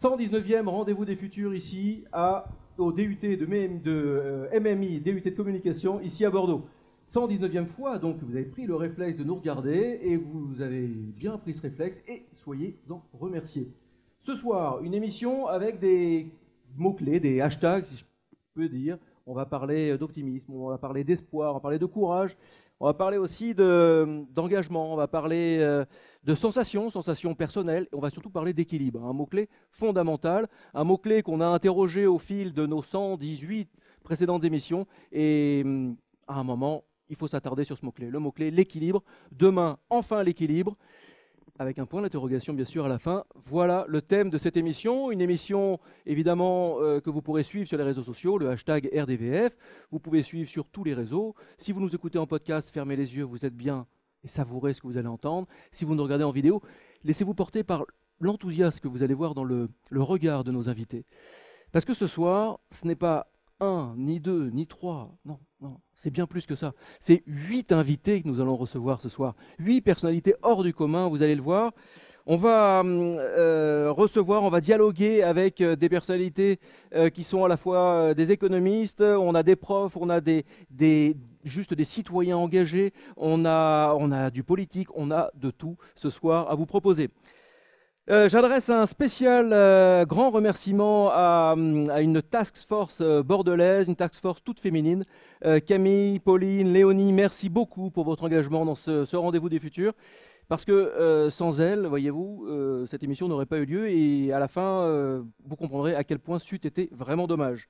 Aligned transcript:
119e 0.00 0.66
rendez-vous 0.66 1.04
des 1.04 1.14
futurs 1.14 1.54
ici 1.54 2.04
au 2.78 2.90
DUT 2.90 3.18
de, 3.20 3.44
MM 3.44 3.82
de 3.82 3.92
euh, 3.92 4.58
MMI, 4.58 4.98
DUT 5.02 5.20
de 5.20 5.36
communication, 5.36 6.00
ici 6.00 6.24
à 6.24 6.30
Bordeaux. 6.30 6.64
119e 7.06 7.66
fois, 7.66 7.98
donc 7.98 8.16
vous 8.22 8.34
avez 8.34 8.46
pris 8.46 8.64
le 8.64 8.76
réflexe 8.76 9.18
de 9.18 9.24
nous 9.24 9.34
regarder 9.34 10.00
et 10.00 10.16
vous 10.16 10.62
avez 10.62 10.86
bien 10.86 11.36
pris 11.36 11.52
ce 11.52 11.60
réflexe 11.60 12.00
et 12.08 12.24
soyez-en 12.32 13.02
remerciés. 13.12 13.70
Ce 14.20 14.34
soir, 14.34 14.82
une 14.82 14.94
émission 14.94 15.46
avec 15.48 15.78
des 15.80 16.32
mots-clés, 16.78 17.20
des 17.20 17.42
hashtags, 17.42 17.84
si 17.84 17.98
je 17.98 18.04
peux 18.54 18.70
dire. 18.70 18.96
On 19.26 19.34
va 19.34 19.44
parler 19.44 19.98
d'optimisme, 19.98 20.50
on 20.54 20.70
va 20.70 20.78
parler 20.78 21.04
d'espoir, 21.04 21.50
on 21.50 21.54
va 21.54 21.60
parler 21.60 21.78
de 21.78 21.84
courage, 21.84 22.38
on 22.80 22.86
va 22.86 22.94
parler 22.94 23.18
aussi 23.18 23.54
d'engagement, 23.54 24.94
on 24.94 24.96
va 24.96 25.08
parler 25.08 25.58
euh, 25.60 25.84
de 26.24 26.34
sensations, 26.34 26.90
sensations 26.90 27.34
personnelles, 27.34 27.88
on 27.92 28.00
va 28.00 28.10
surtout 28.10 28.30
parler 28.30 28.52
d'équilibre, 28.52 29.04
un 29.04 29.12
mot-clé 29.12 29.48
fondamental, 29.70 30.48
un 30.74 30.84
mot-clé 30.84 31.22
qu'on 31.22 31.40
a 31.40 31.46
interrogé 31.46 32.06
au 32.06 32.18
fil 32.18 32.52
de 32.52 32.66
nos 32.66 32.82
118 32.82 33.70
précédentes 34.02 34.44
émissions, 34.44 34.86
et 35.12 35.62
hum, 35.64 35.96
à 36.26 36.34
un 36.34 36.44
moment, 36.44 36.84
il 37.08 37.16
faut 37.16 37.28
s'attarder 37.28 37.64
sur 37.64 37.76
ce 37.76 37.84
mot-clé. 37.84 38.08
Le 38.08 38.18
mot-clé, 38.18 38.50
l'équilibre. 38.50 39.02
Demain, 39.32 39.78
enfin 39.88 40.22
l'équilibre 40.22 40.74
avec 41.58 41.78
un 41.78 41.84
point 41.84 42.00
d'interrogation 42.00 42.54
bien 42.54 42.64
sûr 42.64 42.86
à 42.86 42.88
la 42.88 42.98
fin. 42.98 43.24
Voilà 43.44 43.84
le 43.86 44.00
thème 44.00 44.30
de 44.30 44.38
cette 44.38 44.56
émission, 44.56 45.10
une 45.10 45.20
émission 45.20 45.78
évidemment 46.06 46.80
euh, 46.80 47.00
que 47.00 47.10
vous 47.10 47.20
pourrez 47.20 47.42
suivre 47.42 47.68
sur 47.68 47.76
les 47.76 47.84
réseaux 47.84 48.02
sociaux, 48.02 48.38
le 48.38 48.48
hashtag 48.48 48.88
RDVF, 48.96 49.54
vous 49.90 50.00
pouvez 50.00 50.22
suivre 50.22 50.48
sur 50.48 50.66
tous 50.68 50.84
les 50.84 50.94
réseaux. 50.94 51.34
Si 51.58 51.72
vous 51.72 51.80
nous 51.80 51.94
écoutez 51.94 52.16
en 52.16 52.26
podcast, 52.26 52.70
fermez 52.70 52.96
les 52.96 53.14
yeux, 53.14 53.24
vous 53.24 53.44
êtes 53.44 53.54
bien 53.54 53.86
et 54.24 54.28
savourez 54.28 54.74
ce 54.74 54.80
que 54.80 54.86
vous 54.86 54.96
allez 54.96 55.08
entendre. 55.08 55.46
Si 55.72 55.84
vous 55.84 55.94
nous 55.94 56.02
regardez 56.02 56.24
en 56.24 56.30
vidéo, 56.30 56.62
laissez-vous 57.04 57.34
porter 57.34 57.64
par 57.64 57.84
l'enthousiasme 58.20 58.80
que 58.80 58.88
vous 58.88 59.02
allez 59.02 59.14
voir 59.14 59.34
dans 59.34 59.44
le, 59.44 59.68
regard 59.92 60.44
de 60.44 60.52
nos 60.52 60.68
invités. 60.68 61.04
Parce 61.72 61.84
que 61.84 61.94
ce 61.94 62.06
soir, 62.06 62.60
ce 62.70 62.86
n'est 62.86 62.96
pas 62.96 63.30
un, 63.60 63.94
ni 63.96 64.20
deux, 64.20 64.50
ni 64.50 64.66
trois, 64.66 65.16
non, 65.24 65.38
non, 65.60 65.80
c'est 65.94 66.10
bien 66.10 66.26
plus 66.26 66.46
que 66.46 66.54
ça. 66.54 66.74
C'est 66.98 67.22
huit 67.26 67.72
invités 67.72 68.22
que 68.22 68.28
nous 68.28 68.40
allons 68.40 68.56
recevoir 68.56 69.00
ce 69.00 69.08
soir. 69.08 69.34
Huit 69.58 69.82
personnalités 69.82 70.34
hors 70.42 70.62
du 70.62 70.72
commun, 70.72 71.08
vous 71.08 71.22
allez 71.22 71.34
le 71.34 71.42
voir. 71.42 71.72
On 72.26 72.36
va 72.36 72.82
euh, 72.84 73.90
recevoir, 73.90 74.42
on 74.42 74.50
va 74.50 74.60
dialoguer 74.60 75.22
avec 75.22 75.60
euh, 75.60 75.74
des 75.74 75.88
personnalités 75.88 76.58
euh, 76.94 77.08
qui 77.08 77.24
sont 77.24 77.44
à 77.44 77.48
la 77.48 77.56
fois 77.56 78.14
des 78.14 78.30
économistes, 78.30 79.00
on 79.00 79.34
a 79.34 79.42
des 79.42 79.56
profs, 79.56 79.96
on 79.96 80.10
a 80.10 80.20
des, 80.20 80.44
juste 81.44 81.72
des 81.72 81.84
citoyens 81.84 82.36
engagés, 82.36 82.92
on 83.16 83.44
a, 83.46 84.30
du 84.30 84.42
politique, 84.42 84.88
on 84.94 85.10
a 85.10 85.30
de 85.34 85.50
tout 85.50 85.76
ce 85.96 86.10
soir 86.10 86.50
à 86.50 86.54
vous 86.54 86.66
proposer. 86.66 87.08
J'adresse 88.08 88.68
un 88.70 88.86
spécial 88.86 90.04
grand 90.04 90.30
remerciement 90.30 91.10
à, 91.12 91.54
une 91.56 92.22
task 92.22 92.56
force 92.56 93.02
bordelaise, 93.02 93.86
une 93.86 93.94
task 93.94 94.16
force 94.16 94.42
toute 94.42 94.58
féminine. 94.58 95.04
Camille, 95.66 96.18
Pauline, 96.18 96.72
Léonie, 96.72 97.12
merci 97.12 97.48
beaucoup 97.48 97.90
pour 97.90 98.04
votre 98.04 98.24
engagement 98.24 98.64
dans 98.64 98.74
ce, 98.74 99.14
rendez-vous 99.14 99.48
des 99.48 99.60
futurs. 99.60 99.92
Parce 100.50 100.64
que 100.64 101.28
sans 101.30 101.60
elles, 101.60 101.86
voyez-vous, 101.86 102.84
cette 102.88 103.04
émission 103.04 103.28
n'aurait 103.28 103.46
pas 103.46 103.58
eu 103.58 103.66
lieu 103.66 103.88
et 103.88 104.32
à 104.32 104.40
la 104.40 104.48
fin, 104.48 105.22
vous 105.44 105.54
comprendrez 105.54 105.94
à 105.94 106.02
quel 106.02 106.18
point 106.18 106.40
c'eût 106.40 106.56
été 106.56 106.88
vraiment 106.90 107.28
dommage. 107.28 107.68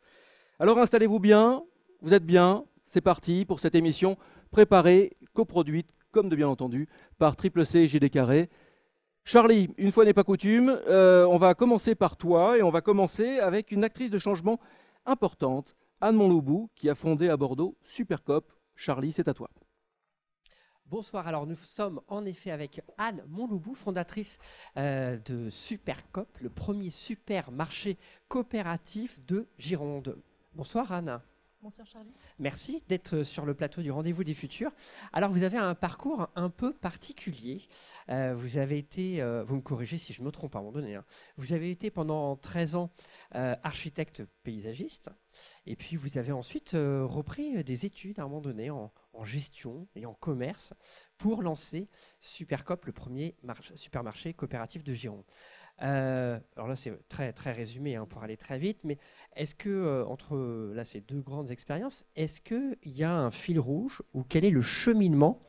Alors 0.58 0.78
installez-vous 0.78 1.20
bien, 1.20 1.62
vous 2.00 2.14
êtes 2.14 2.24
bien, 2.24 2.64
c'est 2.86 3.02
parti 3.02 3.44
pour 3.44 3.60
cette 3.60 3.74
émission 3.74 4.16
préparée, 4.50 5.18
coproduite, 5.34 5.90
comme 6.10 6.30
de 6.30 6.36
bien 6.36 6.48
entendu, 6.48 6.88
par 7.18 7.36
Triple 7.36 7.66
C 7.66 7.80
et 7.80 7.88
GD 7.88 8.08
Carré. 8.08 8.48
Charlie, 9.24 9.68
une 9.76 9.92
fois 9.92 10.06
n'est 10.06 10.14
pas 10.14 10.24
coutume, 10.24 10.80
euh, 10.88 11.26
on 11.26 11.36
va 11.36 11.54
commencer 11.54 11.94
par 11.94 12.16
toi 12.16 12.56
et 12.56 12.62
on 12.62 12.70
va 12.70 12.80
commencer 12.80 13.40
avec 13.40 13.72
une 13.72 13.84
actrice 13.84 14.10
de 14.10 14.16
changement 14.16 14.58
importante, 15.04 15.76
Anne 16.00 16.16
Monloubou, 16.16 16.70
qui 16.74 16.88
a 16.88 16.94
fondé 16.94 17.28
à 17.28 17.36
Bordeaux 17.36 17.76
Supercop. 17.84 18.50
Charlie, 18.74 19.12
c'est 19.12 19.28
à 19.28 19.34
toi. 19.34 19.50
Bonsoir, 20.90 21.28
alors 21.28 21.46
nous 21.46 21.54
sommes 21.54 22.00
en 22.08 22.24
effet 22.26 22.50
avec 22.50 22.80
Anne 22.98 23.22
Monloubou, 23.28 23.76
fondatrice 23.76 24.40
euh, 24.76 25.18
de 25.24 25.48
Supercop, 25.48 26.26
le 26.40 26.50
premier 26.50 26.90
supermarché 26.90 27.96
coopératif 28.26 29.24
de 29.24 29.46
Gironde. 29.56 30.20
Bonsoir 30.52 30.90
Anne. 30.90 31.20
Bonsoir 31.62 31.86
Charlie. 31.86 32.10
Merci 32.38 32.82
d'être 32.88 33.22
sur 33.22 33.44
le 33.44 33.52
plateau 33.52 33.82
du 33.82 33.90
Rendez-vous 33.90 34.24
des 34.24 34.32
Futurs. 34.32 34.70
Alors 35.12 35.30
vous 35.30 35.42
avez 35.42 35.58
un 35.58 35.74
parcours 35.74 36.30
un 36.34 36.48
peu 36.48 36.72
particulier. 36.72 37.68
Euh, 38.08 38.34
vous 38.34 38.56
avez 38.56 38.78
été, 38.78 39.20
euh, 39.20 39.44
vous 39.44 39.56
me 39.56 39.60
corrigez 39.60 39.98
si 39.98 40.14
je 40.14 40.22
me 40.22 40.30
trompe 40.30 40.56
à 40.56 40.60
un 40.60 40.62
moment 40.62 40.72
donné, 40.72 40.94
hein. 40.94 41.04
vous 41.36 41.52
avez 41.52 41.70
été 41.70 41.90
pendant 41.90 42.34
13 42.36 42.76
ans 42.76 42.90
euh, 43.34 43.54
architecte 43.62 44.22
paysagiste 44.42 45.10
et 45.66 45.76
puis 45.76 45.96
vous 45.96 46.16
avez 46.16 46.32
ensuite 46.32 46.70
repris 46.72 47.62
des 47.62 47.84
études 47.84 48.20
à 48.20 48.22
un 48.22 48.28
moment 48.28 48.40
donné 48.40 48.70
en, 48.70 48.90
gestion 49.24 49.86
et 49.94 50.06
en 50.06 50.14
commerce 50.14 50.72
pour 51.18 51.42
lancer 51.42 51.88
Supercop, 52.20 52.86
le 52.86 52.92
premier 52.92 53.36
supermarché 53.74 54.34
coopératif 54.34 54.84
de 54.84 54.94
Gironde. 54.94 55.24
Euh, 55.82 56.38
alors 56.56 56.68
là, 56.68 56.76
c'est 56.76 56.92
très, 57.08 57.32
très 57.32 57.52
résumé 57.52 57.96
hein, 57.96 58.06
pour 58.06 58.22
aller 58.22 58.36
très 58.36 58.58
vite, 58.58 58.78
mais 58.84 58.98
est-ce 59.34 59.54
que, 59.54 59.68
euh, 59.68 60.04
entre 60.06 60.36
là, 60.74 60.84
ces 60.84 61.00
deux 61.00 61.20
grandes 61.20 61.50
expériences, 61.50 62.04
est-ce 62.16 62.40
qu'il 62.40 62.76
y 62.84 63.02
a 63.02 63.12
un 63.12 63.30
fil 63.30 63.58
rouge 63.58 64.02
ou 64.12 64.22
quel 64.22 64.44
est 64.44 64.50
le 64.50 64.62
cheminement 64.62 65.40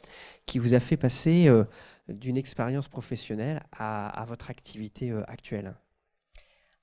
qui 0.45 0.59
vous 0.59 0.73
a 0.73 0.79
fait 0.79 0.97
passer 0.97 1.47
euh, 1.47 1.65
d'une 2.07 2.37
expérience 2.37 2.87
professionnelle 2.87 3.61
à, 3.71 4.25
votre 4.27 4.49
activité 4.49 5.11
actuelle? 5.27 5.75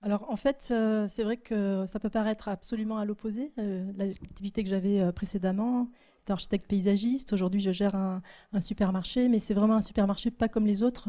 Alors 0.03 0.31
en 0.31 0.37
fait, 0.37 0.73
c'est 1.09 1.23
vrai 1.23 1.37
que 1.37 1.85
ça 1.87 1.99
peut 1.99 2.11
paraître 2.11 2.49
absolument 2.49 2.99
à 2.99 3.05
l'opposé. 3.05 3.53
L'activité 3.97 4.63
que 4.63 4.71
j'avais 4.71 5.13
précédemment 5.13 5.89
était 6.23 6.33
architecte 6.33 6.67
paysagiste. 6.67 7.33
Aujourd'hui, 7.33 7.61
je 7.61 7.73
gère 7.73 7.95
un, 7.95 8.23
supermarché, 8.61 9.29
mais 9.29 9.39
c'est 9.39 9.55
vraiment 9.55 9.75
un 9.75 9.81
supermarché 9.81 10.31
pas 10.31 10.49
comme 10.49 10.67
les 10.67 10.83
autres. 10.83 11.09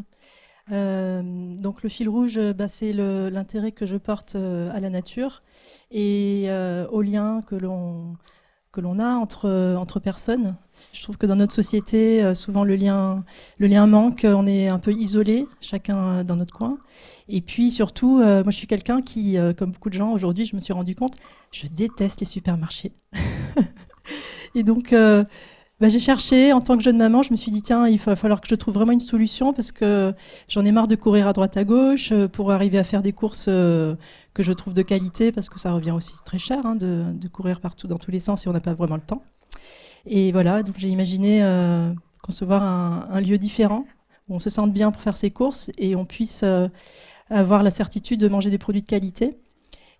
Euh, 0.71 1.55
donc 1.57 1.83
le 1.83 1.89
fil 1.89 2.09
rouge, 2.09 2.37
euh, 2.37 2.53
bah, 2.53 2.67
c'est 2.67 2.93
l'intérêt 2.93 3.71
que 3.71 3.85
je 3.85 3.97
porte 3.97 4.35
euh, 4.35 4.71
à 4.71 4.79
la 4.79 4.89
nature 4.89 5.41
et 5.91 6.49
au 6.91 7.01
lien 7.01 7.41
que 7.41 7.55
l'on 7.55 8.15
que 8.71 8.81
l'on 8.81 8.99
a 8.99 9.15
entre, 9.15 9.75
entre 9.77 9.99
personnes. 9.99 10.55
Je 10.93 11.03
trouve 11.03 11.17
que 11.17 11.25
dans 11.25 11.35
notre 11.35 11.53
société, 11.53 12.33
souvent 12.33 12.63
le 12.63 12.75
lien, 12.75 13.25
le 13.57 13.67
lien 13.67 13.87
manque, 13.87 14.25
on 14.29 14.47
est 14.47 14.67
un 14.67 14.79
peu 14.79 14.93
isolé, 14.93 15.47
chacun 15.59 16.23
dans 16.23 16.35
notre 16.35 16.53
coin. 16.53 16.77
Et 17.27 17.41
puis 17.41 17.71
surtout, 17.71 18.19
moi 18.19 18.43
je 18.47 18.55
suis 18.55 18.67
quelqu'un 18.67 19.01
qui, 19.01 19.37
comme 19.57 19.71
beaucoup 19.71 19.89
de 19.89 19.95
gens 19.95 20.13
aujourd'hui, 20.13 20.45
je 20.45 20.55
me 20.55 20.61
suis 20.61 20.73
rendu 20.73 20.95
compte, 20.95 21.15
je 21.51 21.67
déteste 21.67 22.21
les 22.21 22.25
supermarchés. 22.25 22.93
et 24.55 24.63
donc, 24.63 24.93
bah, 25.79 25.87
j'ai 25.87 25.99
cherché 25.99 26.51
en 26.51 26.59
tant 26.59 26.75
que 26.75 26.83
jeune 26.83 26.97
maman, 26.97 27.23
je 27.23 27.31
me 27.31 27.37
suis 27.37 27.51
dit 27.51 27.61
tiens, 27.61 27.87
il 27.87 27.97
va 27.99 28.17
falloir 28.17 28.41
que 28.41 28.49
je 28.49 28.55
trouve 28.55 28.73
vraiment 28.73 28.91
une 28.91 28.99
solution 28.99 29.53
parce 29.53 29.71
que 29.71 30.13
j'en 30.49 30.65
ai 30.65 30.73
marre 30.73 30.89
de 30.89 30.95
courir 30.95 31.25
à 31.25 31.31
droite 31.31 31.55
à 31.55 31.63
gauche 31.63 32.11
euh, 32.11 32.27
pour 32.27 32.51
arriver 32.51 32.77
à 32.77 32.83
faire 32.83 33.01
des 33.01 33.13
courses 33.13 33.45
euh, 33.47 33.95
que 34.39 34.43
je 34.43 34.53
trouve 34.53 34.73
de 34.73 34.81
qualité 34.81 35.33
parce 35.33 35.49
que 35.49 35.59
ça 35.59 35.73
revient 35.73 35.91
aussi 35.91 36.13
très 36.23 36.39
cher 36.39 36.65
hein, 36.65 36.75
de, 36.75 37.27
courir 37.27 37.59
partout 37.59 37.87
dans 37.87 37.97
tous 37.97 38.11
les 38.11 38.21
sens 38.21 38.45
et 38.45 38.49
on 38.49 38.53
n'a 38.53 38.61
pas 38.61 38.73
vraiment 38.73 38.95
le 38.95 39.01
temps. 39.01 39.21
Et 40.05 40.31
voilà, 40.31 40.63
donc 40.63 40.75
j'ai 40.77 40.87
imaginé 40.87 41.43
euh, 41.43 41.91
concevoir 42.21 42.63
un, 42.63 43.19
lieu 43.19 43.37
différent 43.37 43.85
où 44.29 44.35
on 44.35 44.39
se 44.39 44.49
sente 44.49 44.71
bien 44.71 44.91
pour 44.91 45.01
faire 45.01 45.17
ses 45.17 45.29
courses 45.29 45.71
et 45.77 45.95
on 45.97 46.05
puisse 46.05 46.45
avoir 47.29 47.63
la 47.63 47.69
certitude 47.69 48.21
de 48.21 48.29
manger 48.29 48.49
des 48.49 48.57
produits 48.57 48.81
de 48.81 48.87
qualité. 48.87 49.37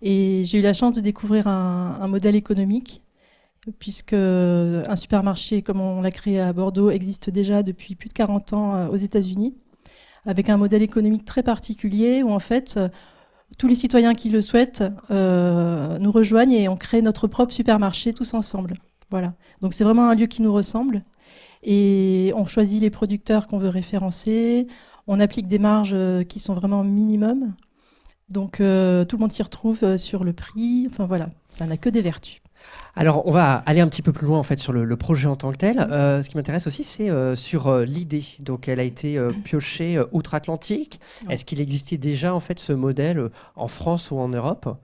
Et 0.02 0.44
j'ai 0.46 0.60
eu 0.60 0.62
la 0.62 0.74
chance 0.74 0.96
de 0.96 1.02
découvrir 1.02 1.48
un 1.48 2.08
modèle 2.08 2.36
économique 2.38 3.04
puisque 3.78 4.14
un 4.14 4.96
supermarché 4.96 5.62
comme 5.62 5.82
on 5.82 6.02
l'a 6.02 6.12
créé 6.12 6.40
à 6.40 6.54
Bordeaux 6.54 6.90
existe 6.90 7.30
déjà 7.30 7.64
depuis 7.64 7.96
plus 7.96 8.10
de 8.10 8.14
40 8.14 8.54
ans 8.54 8.76
euh, 8.76 8.88
aux 8.88 8.96
États-Unis, 8.96 9.56
avec 10.26 10.50
un 10.50 10.58
modèle 10.58 10.82
économique 10.82 11.26
très 11.26 11.44
particulier 11.44 12.24
où 12.24 12.32
en 12.32 12.40
fait 12.40 12.76
euh, 12.78 12.90
tous 13.58 13.68
les 13.68 13.76
citoyens 13.76 14.14
qui 14.14 14.30
le 14.30 14.42
souhaitent 14.42 14.84
euh, 15.12 15.98
nous 16.00 16.12
rejoignent 16.12 16.54
et 16.54 16.70
on 16.70 16.78
crée 16.78 17.02
notre 17.02 17.28
propre 17.28 17.54
supermarché 17.54 18.14
tous 18.14 18.34
ensemble. 18.34 18.76
Voilà. 19.10 19.34
Donc 19.62 19.74
c'est 19.74 19.84
vraiment 19.84 20.10
un 20.10 20.16
lieu 20.16 20.28
qui 20.28 20.42
nous 20.42 20.54
ressemble 20.54 21.04
et 21.64 22.32
on 22.36 22.46
choisit 22.46 22.82
les 22.82 22.90
producteurs 22.90 23.48
qu'on 23.48 23.58
veut 23.58 23.70
référencer. 23.70 24.68
On 25.08 25.20
applique 25.20 25.48
des 25.48 25.60
marges 25.60 25.98
qui 26.28 26.40
sont 26.40 26.54
vraiment 26.54 26.84
minimum. 26.84 27.54
Donc 28.30 28.58
tout 28.58 28.62
le 28.62 29.18
monde 29.18 29.32
s'y 29.32 29.42
retrouve 29.42 29.98
sur 29.98 30.24
le 30.24 30.34
prix. 30.34 30.88
Enfin 30.90 31.06
voilà, 31.06 31.32
ça 31.50 31.66
n'a 31.66 31.78
que 31.78 31.90
des 31.90 32.02
vertus. 32.02 32.42
Alors, 32.96 33.26
on 33.28 33.32
va 33.32 33.64
aller 33.66 33.82
un 33.82 33.88
petit 33.88 34.02
peu 34.02 34.12
plus 34.12 34.28
loin 34.28 34.40
en 34.40 34.44
fait 34.44 34.60
sur 34.60 34.74
le, 34.74 34.98
projet 34.98 35.28
en 35.28 35.36
tant 35.36 35.52
que 35.52 35.58
tel. 35.58 35.80
Euh, 35.80 36.22
ce 36.22 36.30
qui 36.30 36.38
m'intéresse 36.38 36.68
aussi, 36.68 36.84
c'est 36.84 37.10
euh, 37.10 37.36
sur 37.36 37.68
euh, 37.68 37.86
l'idée. 37.86 38.26
Donc, 38.42 38.68
elle 38.68 38.80
a 38.80 38.84
été 38.84 39.18
piochée 39.44 40.02
outre-Atlantique. 40.12 41.00
Est-ce 41.30 41.46
qu'il 41.46 41.62
existait 41.62 41.98
déjà 41.98 42.34
en 42.34 42.40
fait 42.40 42.60
ce 42.60 42.74
modèle 42.74 43.30
en 43.56 43.68
France 43.68 44.12
ou 44.12 44.18
en 44.18 44.28
Europe? 44.28 44.78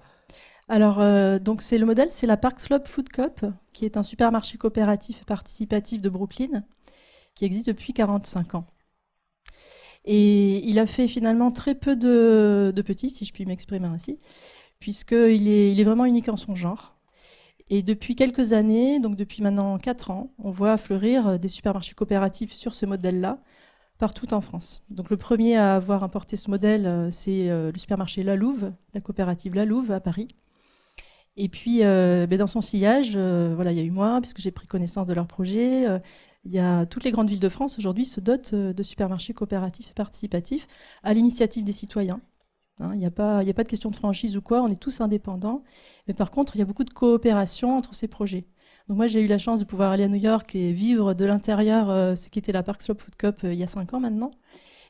Alors, 0.68 0.98
donc 1.42 1.62
c'est 1.62 1.78
le 1.78 1.86
modèle, 1.86 2.10
c'est 2.10 2.26
la 2.26 2.38
Park 2.38 2.60
Slope 2.60 2.88
Food 2.88 3.10
Cup, 3.10 3.46
qui 3.72 3.86
est 3.86 3.98
un 3.98 4.04
supermarché 4.04 4.58
coopératif 4.58 5.22
et 5.22 5.26
participatif 5.26 6.02
de 6.02 6.10
Brooklyn, 6.10 6.64
qui 7.36 7.46
existe 7.46 7.68
depuis 7.68 7.94
45 7.94 8.56
ans. 8.56 8.66
Et 10.06 10.68
il 10.68 10.80
a 10.80 10.88
fait 10.88 11.08
finalement 11.08 11.52
très 11.52 11.76
peu 11.76 11.96
de, 11.96 12.74
petits, 12.86 13.10
si 13.10 13.26
je 13.26 13.34
puis 13.34 13.46
m'exprimer 13.46 13.88
ainsi, 13.88 14.20
puisqu'il 14.80 15.48
est, 15.50 15.72
il 15.72 15.80
est 15.80 15.84
vraiment 15.84 16.06
unique 16.06 16.30
en 16.30 16.38
son 16.38 16.56
genre. 16.56 16.95
Et 17.70 17.82
depuis 17.82 18.16
quelques 18.16 18.54
années, 18.54 19.00
donc 19.00 19.16
depuis 19.16 19.42
maintenant 19.42 19.78
4 19.78 20.12
ans, 20.12 20.32
on 20.38 20.52
voit 20.52 20.78
fleurir 20.78 21.40
des 21.40 21.48
supermarchés 21.48 21.96
coopératifs 21.96 22.54
sur 22.54 22.76
ce 22.76 22.86
modèle-là, 22.86 23.40
partout 23.98 24.34
en 24.34 24.42
France. 24.42 24.84
Donc 24.90 25.10
le 25.10 25.18
premier 25.18 25.56
à 25.56 25.76
avoir 25.76 26.04
importé 26.04 26.36
ce 26.36 26.50
modèle, 26.50 26.86
euh, 26.86 27.12
c'est 27.12 27.50
euh, 27.50 27.72
le 27.72 27.80
supermarché 27.80 28.24
La 28.24 28.36
Louve, 28.36 28.72
la 28.94 29.02
coopérative 29.02 29.56
La 29.56 29.66
Louve 29.66 29.92
à 29.92 30.00
Paris. 30.00 30.28
Et 31.38 31.50
puis, 31.50 31.84
euh, 31.84 32.28
ben, 32.28 32.40
dans 32.40 32.48
son 32.48 32.62
sillage, 32.62 33.18
voilà, 33.18 33.72
il 33.72 33.78
y 33.78 33.82
a 33.82 33.84
eu 33.84 33.92
moi, 33.92 34.20
puisque 34.22 34.40
j'ai 34.40 34.52
pris 34.52 34.68
connaissance 34.68 35.08
de 35.08 35.14
leur 35.14 35.28
projet. 35.28 35.86
il 36.46 36.52
y 36.52 36.60
a 36.60 36.86
toutes 36.86 37.04
les 37.04 37.12
grandes 37.12 37.30
villes 37.30 37.42
de 37.42 37.50
France 37.50 37.78
aujourd'hui 37.78 38.06
se 38.06 38.22
dotent 38.22 38.56
de 38.56 38.84
supermarchés 38.84 39.34
coopératifs 39.34 39.90
et 39.90 39.94
participatifs 39.94 40.68
à 41.04 41.14
l'initiative 41.14 41.66
des 41.66 41.74
citoyens. 41.74 42.22
Hein, 42.80 42.92
il 42.94 43.00
n'y 43.00 43.06
a, 43.06 43.12
pas, 43.12 43.44
de 43.44 43.64
question 43.64 43.90
de 43.90 43.96
franchise 43.96 44.36
ou 44.36 44.42
quoi, 44.42 44.62
on 44.62 44.68
est 44.68 44.80
tous 44.80 45.02
indépendants. 45.02 45.64
Mais 46.08 46.14
par 46.14 46.32
contre, 46.32 46.56
il 46.56 46.60
y 46.60 46.62
a 46.62 46.66
beaucoup 46.66 46.84
de 46.84 46.90
coopération 46.90 47.78
entre 47.78 47.96
ces 47.96 48.08
projets. 48.08 48.46
Donc 48.88 48.98
moi, 48.98 49.08
j'ai 49.08 49.22
eu 49.22 49.28
la 49.28 49.38
chance 49.38 49.60
de 49.60 49.66
pouvoir 49.66 49.92
aller 49.92 50.04
à 50.04 50.08
New 50.08 50.16
York 50.16 50.54
et 50.56 50.72
vivre 50.72 51.14
de 51.14 51.26
l'intérieur 51.26 51.90
euh, 51.90 52.16
ce 52.16 52.30
qui 52.30 52.38
était 52.40 52.52
la 52.52 52.64
Park 52.64 52.82
Slope 52.82 53.02
Food 53.02 53.16
Cup 53.16 53.38
euh, 53.44 53.54
il 53.54 53.60
y 53.60 53.64
a 53.64 53.68
cinq 53.68 53.94
ans 53.94 54.00
maintenant. 54.00 54.32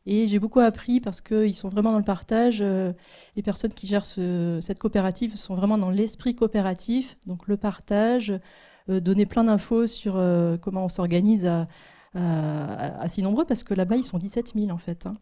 Et 0.08 0.28
j'ai 0.28 0.38
beaucoup 0.40 0.60
appris 0.60 1.00
parce 1.00 1.22
qu'ils 1.22 1.56
sont 1.56 1.68
vraiment 1.68 1.92
dans 1.92 1.98
le 1.98 2.04
partage. 2.04 2.60
Euh, 2.62 2.94
les 3.36 3.42
personnes 3.42 3.74
qui 3.74 3.88
gèrent 3.88 4.06
cette 4.06 4.80
coopérative 4.80 5.36
sont 5.36 5.56
vraiment 5.56 5.78
dans 5.78 5.90
l'esprit 5.90 6.36
coopératif, 6.36 7.18
donc 7.26 7.48
le 7.48 7.58
partage, 7.58 8.34
donner 8.88 9.26
plein 9.26 9.46
d'infos 9.46 9.88
sur 9.88 10.14
comment 10.62 10.86
on 10.86 10.90
s'organise 10.90 11.48
à, 11.48 11.68
à, 12.14 13.08
si 13.10 13.24
nombreux, 13.24 13.46
parce 13.46 13.64
que 13.64 13.74
là-bas, 13.74 13.96
ils 13.96 14.04
sont 14.04 14.20
17 14.20 14.54
000 14.56 14.70
en 14.70 14.78
fait. 14.78 15.08
Hein. 15.08 15.14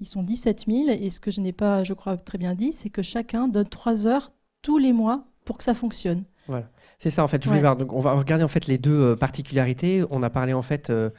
Ils 0.00 0.06
sont 0.06 0.22
17 0.22 0.66
000 0.66 0.88
et 0.88 1.10
ce 1.10 1.20
que 1.20 1.30
je 1.30 1.40
n'ai 1.40 1.52
pas, 1.52 1.84
je 1.84 1.92
crois, 1.92 2.16
très 2.16 2.38
bien 2.38 2.54
dit, 2.54 2.72
c'est 2.72 2.90
que 2.90 3.02
chacun 3.02 3.48
donne 3.48 3.68
3 3.68 4.06
heures 4.06 4.32
tous 4.62 4.78
les 4.78 4.92
mois 4.92 5.24
pour 5.44 5.58
que 5.58 5.64
ça 5.64 5.74
fonctionne. 5.74 6.24
Voilà. 6.46 6.66
C'est 6.98 7.10
ça 7.10 7.22
en 7.22 7.28
fait. 7.28 7.42
Je 7.42 7.48
voulais 7.48 7.60
voir. 7.60 7.76
Donc, 7.76 7.92
on 7.92 8.00
va 8.00 8.12
regarder 8.12 8.42
en 8.42 8.48
fait 8.48 8.66
les 8.66 8.78
deux 8.78 9.12
euh, 9.12 9.16
particularités. 9.16 10.02
On 10.10 10.22
a 10.22 10.30
parlé 10.30 10.52
en 10.52 10.62
fait. 10.62 10.90
Euh, 10.90 11.10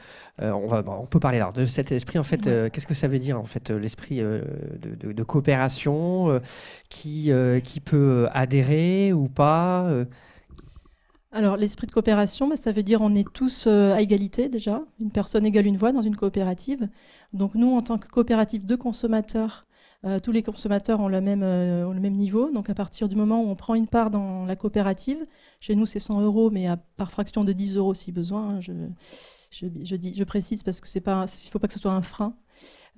euh, 0.42 0.50
on 0.50 0.66
va. 0.66 0.84
on 0.86 1.06
peut 1.06 1.20
parler 1.20 1.42
de 1.54 1.64
cet 1.64 1.90
esprit 1.92 2.18
en 2.18 2.22
fait. 2.22 2.42
Qu'est-ce 2.70 2.86
que 2.86 2.94
ça 2.94 3.08
veut 3.08 3.18
dire 3.18 3.38
en 3.38 3.44
fait 3.44 3.70
l'esprit 3.70 4.18
de, 4.20 5.22
coopération 5.22 6.40
qui 6.88 7.30
qui 7.64 7.80
peut 7.80 8.28
adhérer 8.32 9.12
ou 9.12 9.28
pas. 9.28 9.88
Alors 11.32 11.56
l'esprit 11.56 11.86
de 11.86 11.92
coopération, 11.92 12.48
bah, 12.48 12.56
ça 12.56 12.72
veut 12.72 12.82
dire 12.82 13.00
on 13.02 13.14
est 13.14 13.30
tous 13.32 13.66
à 13.66 14.00
égalité 14.00 14.48
déjà. 14.48 14.82
Une 15.00 15.10
personne 15.10 15.46
égale 15.46 15.66
une 15.66 15.76
voix 15.76 15.92
dans 15.92 16.02
une 16.02 16.16
coopérative. 16.16 16.88
Donc 17.32 17.54
nous 17.54 17.70
en 17.76 17.82
tant 17.82 17.98
que 17.98 18.08
coopérative 18.08 18.66
de 18.66 18.76
consommateurs 18.76 19.66
euh, 20.06 20.18
tous 20.18 20.32
les 20.32 20.42
consommateurs 20.42 21.00
ont 21.00 21.08
le, 21.08 21.20
même, 21.20 21.42
euh, 21.42 21.94
niveau. 22.08 22.50
Donc 22.50 22.70
à 22.70 22.74
partir 22.74 23.08
du 23.08 23.16
moment 23.16 23.42
où 23.42 23.48
on 23.48 23.54
prend 23.54 23.74
une 23.74 23.86
part 23.86 24.10
dans 24.10 24.46
la 24.46 24.56
coopérative, 24.56 25.26
chez 25.60 25.74
nous 25.74 25.84
c'est 25.84 25.98
100 25.98 26.22
euros, 26.22 26.50
mais 26.50 26.68
par 26.96 27.10
fraction 27.10 27.44
de 27.44 27.52
10 27.52 27.76
euros 27.76 27.94
si 27.94 28.10
besoin. 28.10 28.56
Hein, 28.56 28.60
je, 28.60 30.24
précise 30.24 30.62
parce 30.62 30.80
qu'il 30.80 31.02
ne 31.02 31.26
faut 31.50 31.58
pas 31.58 31.68
que 31.68 31.74
ce 31.74 31.80
soit 31.80 31.92
un 31.92 32.02
frein. 32.02 32.34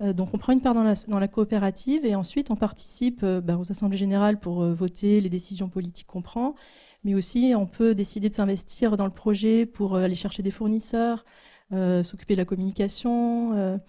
Euh, 0.01 0.13
donc 0.13 0.33
on 0.33 0.37
prend 0.37 0.53
une 0.53 0.61
part 0.61 0.73
dans 0.73 1.19
la, 1.19 1.27
coopérative 1.27 2.05
et 2.05 2.15
ensuite 2.15 2.51
on 2.51 2.55
participe 2.55 3.25
ben, 3.25 3.57
aux 3.57 3.69
assemblées 3.69 3.97
générales 3.97 4.39
pour 4.39 4.63
voter 4.63 5.19
les 5.19 5.29
décisions 5.29 5.67
politiques 5.67 6.07
qu'on 6.07 6.21
prend. 6.21 6.55
Mais 7.03 7.15
aussi 7.15 7.53
on 7.55 7.65
peut 7.65 7.95
décider 7.95 8.29
de 8.29 8.33
s'investir 8.33 8.97
dans 8.97 9.05
le 9.05 9.11
projet 9.11 9.65
pour 9.65 9.95
aller 9.97 10.15
chercher 10.15 10.43
des 10.43 10.51
fournisseurs, 10.51 11.25
s'occuper 11.71 12.35
de 12.35 12.39
la 12.39 12.45
communication 12.45 13.79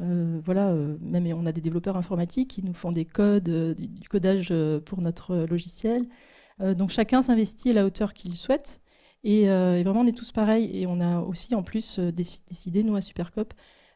euh, 0.00 0.40
voilà, 0.44 0.70
euh, 0.70 0.96
même 1.00 1.26
on 1.26 1.46
a 1.46 1.52
des 1.52 1.60
développeurs 1.60 1.96
informatiques 1.96 2.50
qui 2.50 2.62
nous 2.64 2.74
font 2.74 2.90
des 2.92 3.04
codes, 3.04 3.48
euh, 3.48 3.74
du, 3.74 4.08
codage 4.08 4.52
pour 4.84 5.00
notre 5.00 5.36
logiciel. 5.46 6.08
donc 6.60 6.90
chacun 6.90 7.22
s'investit 7.22 7.70
à 7.70 7.72
la 7.74 7.84
hauteur 7.86 8.14
qu'il 8.14 8.36
souhaite. 8.36 8.80
Et, 9.24 9.46
vraiment, 9.46 10.00
on 10.00 10.06
est 10.06 10.16
tous 10.16 10.32
pareils. 10.32 10.70
Et 10.78 10.86
on 10.86 11.00
a 11.00 11.20
aussi, 11.20 11.54
en 11.54 11.62
plus, 11.62 11.98
décidé, 11.98 12.82
nous, 12.82 12.96
à 12.96 13.00
Supercop, 13.00 13.54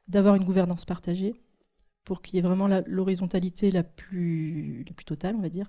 d'avoir 0.08 0.34
une 0.36 0.44
gouvernance 0.44 0.84
partagée 0.84 1.34
pour 2.04 2.22
qu'il 2.22 2.36
y 2.36 2.38
ait 2.38 2.42
vraiment 2.42 2.68
l'horizontalité 2.86 3.70
la, 3.70 3.82
plus, 3.82 4.84
la 4.88 4.94
plus 4.94 5.04
totale, 5.04 5.36
on 5.36 5.42
va 5.42 5.50
dire, 5.50 5.68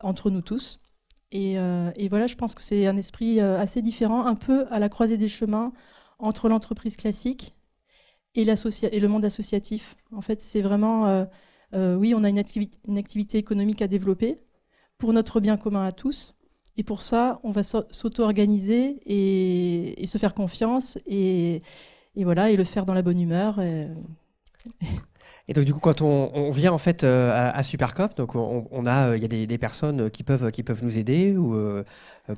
entre 0.00 0.30
nous 0.30 0.42
tous. 0.42 0.80
Et, 1.32 1.54
et 1.54 2.08
voilà, 2.08 2.26
je 2.26 2.36
pense 2.36 2.54
que 2.54 2.62
c'est 2.62 2.86
un 2.86 2.96
esprit 2.96 3.40
assez 3.40 3.80
différent, 3.80 4.26
un 4.26 4.34
peu 4.34 4.66
à 4.70 4.78
la 4.78 4.88
croisée 4.88 5.16
des 5.16 5.28
chemins 5.28 5.72
entre 6.18 6.48
l'entreprise 6.48 6.96
classique 6.96 7.54
et, 8.34 8.42
et 8.42 9.00
le 9.00 9.08
monde 9.08 9.24
associatif. 9.24 9.96
En 10.12 10.22
fait, 10.22 10.40
c'est 10.40 10.62
vraiment, 10.62 11.06
euh, 11.08 11.24
euh, 11.74 11.96
oui, 11.96 12.14
on 12.14 12.24
a 12.24 12.28
une, 12.28 12.38
activité 12.38 13.38
économique 13.38 13.82
à 13.82 13.88
développer 13.88 14.38
pour 14.98 15.12
notre 15.12 15.40
bien 15.40 15.56
commun 15.56 15.84
à 15.84 15.92
tous. 15.92 16.34
Et 16.76 16.84
pour 16.84 17.02
ça, 17.02 17.38
on 17.42 17.50
va 17.50 17.62
s'auto-organiser 17.62 19.00
et, 19.04 20.06
se 20.06 20.16
faire 20.16 20.32
confiance 20.34 20.98
et, 21.06 21.62
voilà, 22.16 22.50
et 22.50 22.56
le 22.56 22.64
faire 22.64 22.84
dans 22.84 22.94
la 22.94 23.02
bonne 23.02 23.20
humeur. 23.20 23.60
Et 25.48 25.54
donc 25.54 25.64
du 25.64 25.74
coup, 25.74 25.80
quand 25.80 26.02
on, 26.02 26.50
vient 26.50 26.72
en 26.72 26.78
fait 26.78 27.02
euh, 27.02 27.50
à, 27.52 27.62
Supercop, 27.62 28.16
donc 28.16 28.34
on, 28.34 28.86
a, 28.86 29.08
euh, 29.08 29.16
il 29.16 29.22
y 29.22 29.24
a 29.24 29.46
des, 29.46 29.58
personnes 29.58 30.10
qui 30.10 30.22
peuvent 30.22 30.50
qui 30.52 30.62
peuvent 30.62 30.84
nous 30.84 30.98
aider 30.98 31.36
ou 31.36 31.54
euh, 31.54 31.84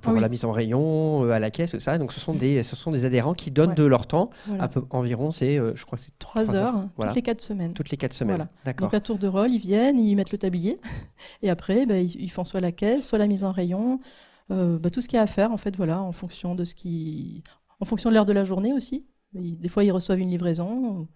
pour 0.01 0.15
la 0.15 0.29
mise 0.29 0.45
en 0.45 0.53
rayon, 0.53 1.31
à 1.31 1.39
la 1.39 1.51
caisse, 1.51 1.73
tout 1.73 1.81
ça. 1.81 1.99
Donc 1.99 2.13
ce 2.13 2.21
sont 2.21 2.35
des 2.35 2.63
ce 2.63 2.77
sont 2.77 2.91
des 2.91 3.05
adhérents 3.05 3.35
qui 3.35 3.51
donnent 3.51 3.75
de 3.75 3.85
leur 3.85 4.07
temps. 4.07 4.31
À 4.59 4.69
peu, 4.69 4.83
environ, 4.91 5.31
c'est 5.31 5.57
je 5.57 5.85
crois 5.85 5.99
c'est 5.99 6.19
trois 6.19 6.55
heures, 6.55 6.89
toutes 6.99 7.15
les 7.15 7.23
quatre 7.23 7.43
semaines. 7.43 7.75
Toutes 7.75 7.91
les 7.91 7.97
quatre 7.97 8.15
semaines. 8.15 8.49
D'accord. 8.65 8.87
Donc 8.87 8.95
à 8.95 9.01
tour 9.01 9.19
de 9.19 9.29
rôle, 9.29 9.51
ils 9.51 9.61
viennent, 9.61 9.99
ils 9.99 10.17
mettent 10.17 10.33
le 10.33 10.39
tablier 10.39 10.81
et 11.43 11.51
après, 11.51 11.85
bah, 11.87 11.99
ils, 11.99 12.31
font 12.31 12.45
soit 12.45 12.61
la 12.61 12.73
caisse, 12.73 13.07
soit 13.07 13.19
la 13.19 13.27
mise 13.27 13.45
en 13.45 13.53
rayon, 13.53 14.01
bah, 14.49 14.91
tout 14.91 15.03
ce 15.03 15.09
qu'il 15.09 15.17
y 15.17 15.21
a 15.21 15.23
à 15.23 15.27
faire 15.27 15.53
en 15.53 15.59
fait, 15.59 15.77
voilà, 15.77 16.01
en 16.01 16.13
fonction 16.13 16.55
de 16.55 16.65
ce 16.65 16.75
qui, 16.75 17.43
en 17.81 17.85
fonction 17.85 18.09
de 18.09 18.15
l'heure 18.15 18.27
de 18.27 18.33
la 18.33 18.45
journée 18.45 18.73
aussi. 18.73 19.05
Des 19.35 19.69
fois, 19.69 19.83
ils 19.83 19.91
reçoivent 19.91 20.21
une 20.21 20.31
livraison 20.31 21.09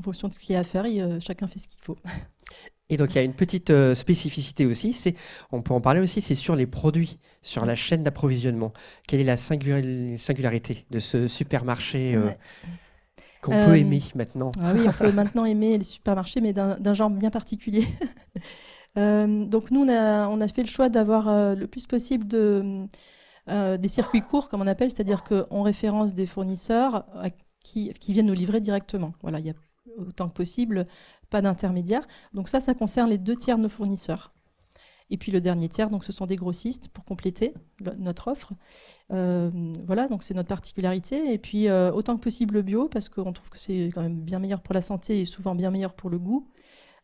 en 0.00 0.02
fonction 0.02 0.28
de 0.28 0.34
ce 0.34 0.38
qu'il 0.38 0.54
y 0.54 0.56
a 0.56 0.60
à 0.60 0.64
faire, 0.64 0.84
euh, 0.86 1.20
chacun 1.20 1.46
fait 1.46 1.58
ce 1.58 1.68
qu'il 1.68 1.80
faut. 1.82 1.96
Et 2.88 2.96
donc 2.96 3.12
il 3.12 3.16
y 3.16 3.18
a 3.18 3.22
une 3.22 3.34
petite 3.34 3.70
euh, 3.70 3.94
spécificité 3.94 4.66
aussi, 4.66 4.92
c'est, 4.92 5.14
on 5.52 5.62
peut 5.62 5.74
en 5.74 5.80
parler 5.80 6.00
aussi, 6.00 6.20
c'est 6.20 6.34
sur 6.34 6.56
les 6.56 6.66
produits, 6.66 7.18
sur 7.42 7.64
la 7.64 7.76
chaîne 7.76 8.02
d'approvisionnement. 8.02 8.72
Quelle 9.06 9.20
est 9.20 9.24
la 9.24 9.36
singularité 9.36 10.86
de 10.90 10.98
ce 10.98 11.28
supermarché 11.28 12.16
euh, 12.16 12.30
qu'on 13.42 13.52
peut 13.52 13.78
aimer 13.78 14.02
maintenant? 14.16 14.50
ah 14.60 14.72
Oui, 14.74 14.86
on 14.88 14.92
peut 14.92 15.12
maintenant 15.14 15.44
aimer 15.44 15.78
les 15.78 15.84
supermarchés, 15.84 16.40
mais 16.40 16.52
d'un 16.52 16.94
genre 16.94 17.10
bien 17.10 17.30
particulier. 17.30 17.86
donc 18.96 19.70
nous, 19.70 19.82
on 19.82 19.88
a, 19.88 20.28
on 20.28 20.40
a, 20.40 20.48
fait 20.48 20.62
le 20.62 20.68
choix 20.68 20.88
d'avoir 20.88 21.54
le 21.54 21.66
plus 21.66 21.86
possible 21.86 22.26
de, 22.26 22.86
des 23.46 23.88
circuits 23.88 24.22
courts, 24.22 24.48
comme 24.48 24.62
on 24.62 24.66
appelle, 24.66 24.90
c'est-à-dire 24.90 25.22
qu'on 25.22 25.62
référence 25.62 26.12
des 26.12 26.26
fournisseurs 26.26 27.04
qui, 27.62 27.92
qui, 27.92 28.12
viennent 28.12 28.26
nous 28.26 28.34
livrer 28.34 28.60
directement. 28.60 29.12
Voilà, 29.22 29.38
il 29.38 29.46
y 29.46 29.50
a 29.50 29.54
autant 29.98 30.28
que 30.28 30.34
possible, 30.34 30.86
pas 31.30 31.42
d'intermédiaire. 31.42 32.06
Donc 32.34 32.48
ça, 32.48 32.60
ça 32.60 32.74
concerne 32.74 33.10
les 33.10 33.18
deux 33.18 33.36
tiers 33.36 33.56
de 33.56 33.62
nos 33.62 33.68
fournisseurs. 33.68 34.32
Et 35.10 35.16
puis 35.16 35.32
le 35.32 35.40
dernier 35.40 35.68
tiers, 35.68 35.90
donc 35.90 36.04
ce 36.04 36.12
sont 36.12 36.26
des 36.26 36.36
grossistes 36.36 36.88
pour 36.88 37.04
compléter 37.04 37.52
notre 37.98 38.28
offre. 38.28 38.52
Euh, 39.12 39.50
voilà, 39.84 40.06
donc 40.06 40.22
c'est 40.22 40.34
notre 40.34 40.48
particularité. 40.48 41.32
Et 41.32 41.38
puis 41.38 41.68
euh, 41.68 41.92
autant 41.92 42.16
que 42.16 42.22
possible 42.22 42.62
bio, 42.62 42.88
parce 42.88 43.08
qu'on 43.08 43.32
trouve 43.32 43.50
que 43.50 43.58
c'est 43.58 43.90
quand 43.92 44.02
même 44.02 44.20
bien 44.20 44.38
meilleur 44.38 44.60
pour 44.60 44.72
la 44.72 44.80
santé 44.80 45.20
et 45.20 45.24
souvent 45.24 45.54
bien 45.54 45.70
meilleur 45.70 45.94
pour 45.94 46.10
le 46.10 46.18
goût. 46.18 46.48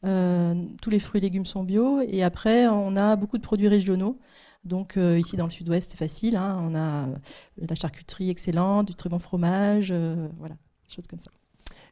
Euh, 0.04 0.54
tous 0.80 0.90
les 0.90 1.00
fruits 1.00 1.18
et 1.18 1.22
légumes 1.22 1.46
sont 1.46 1.64
bio. 1.64 2.00
Et 2.02 2.22
après, 2.22 2.68
on 2.68 2.94
a 2.94 3.16
beaucoup 3.16 3.38
de 3.38 3.42
produits 3.42 3.68
régionaux. 3.68 4.18
Donc 4.64 4.96
ici 4.96 5.36
dans 5.36 5.44
le 5.44 5.52
sud-ouest, 5.52 5.92
c'est 5.92 5.96
facile. 5.96 6.36
Hein. 6.36 6.58
on 6.60 6.74
a 6.74 7.06
la 7.56 7.74
charcuterie 7.76 8.30
excellente, 8.30 8.88
du 8.88 8.94
très 8.94 9.08
bon 9.08 9.20
fromage, 9.20 9.92
voilà, 10.38 10.56
choses 10.88 11.06
comme 11.06 11.20
ça. 11.20 11.30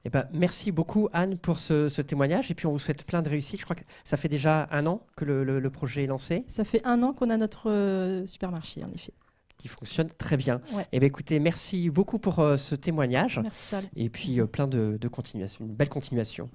Eh 0.06 0.10
ben, 0.10 0.26
merci 0.32 0.70
beaucoup 0.70 1.08
Anne 1.12 1.38
pour 1.38 1.58
ce, 1.58 2.00
témoignage 2.02 2.50
et 2.50 2.54
puis 2.54 2.66
on 2.66 2.72
vous 2.72 2.78
souhaite 2.78 3.04
plein 3.04 3.22
de 3.22 3.28
réussite. 3.28 3.60
Je 3.60 3.64
crois 3.64 3.76
que 3.76 3.84
ça 4.04 4.16
fait 4.16 4.28
déjà 4.28 4.68
un 4.70 4.86
an 4.86 5.00
que 5.16 5.24
le, 5.24 5.70
projet 5.70 6.04
est 6.04 6.06
lancé. 6.06 6.44
Ça 6.46 6.64
fait 6.64 6.84
un 6.84 7.02
an 7.02 7.12
qu'on 7.12 7.30
a 7.30 7.36
notre 7.36 7.70
euh, 7.70 8.26
supermarché 8.26 8.84
en 8.84 8.90
effet. 8.92 9.12
Qui 9.56 9.68
fonctionne 9.68 10.10
très 10.10 10.36
bien. 10.36 10.60
Eh 10.92 11.00
ben, 11.00 11.06
écoutez, 11.06 11.38
merci 11.38 11.88
beaucoup 11.88 12.18
pour 12.18 12.40
euh, 12.40 12.56
ce 12.56 12.74
témoignage. 12.74 13.40
Merci, 13.42 13.76
et 13.96 14.10
puis 14.10 14.40
euh, 14.40 14.46
plein 14.46 14.66
de, 14.66 14.98
de 15.00 15.08
continuation, 15.08 15.64
une 15.64 15.74
belle 15.74 15.88
continuation. 15.88 16.50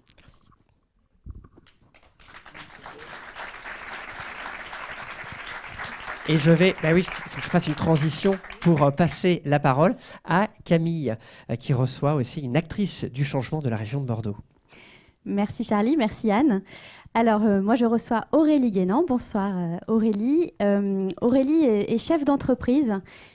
Et 6.32 6.38
je 6.38 6.52
vais, 6.52 6.76
bah 6.84 6.90
oui, 6.94 7.08
il 7.08 7.32
faut 7.32 7.38
que 7.38 7.44
je 7.44 7.50
fasse 7.50 7.66
une 7.66 7.74
transition 7.74 8.34
pour 8.62 8.84
euh, 8.84 8.92
passer 8.92 9.42
la 9.46 9.60
parole 9.60 9.96
à 10.24 10.48
Camille, 10.64 11.16
euh, 11.50 11.56
qui 11.56 11.74
reçoit 11.74 12.14
aussi 12.14 12.42
une 12.42 12.56
actrice 12.56 13.06
du 13.06 13.26
changement 13.26 13.62
de 13.62 13.70
la 13.70 13.76
région 13.76 14.00
de 14.00 14.06
Bordeaux. 14.06 14.36
Merci 15.26 15.64
Charlie, 15.64 15.98
merci 15.98 16.30
Anne. 16.30 16.62
Alors, 17.16 17.42
euh, 17.42 17.64
moi, 17.64 17.74
je 17.74 17.86
reçois 17.86 18.28
Aurélie 18.32 18.70
Guénan. 18.70 19.06
Bonsoir, 19.08 19.80
Aurélie. 19.88 20.54
Aurélie 21.20 21.64
est, 21.64 21.98
chef 21.98 22.24
d'entreprise, 22.24 22.94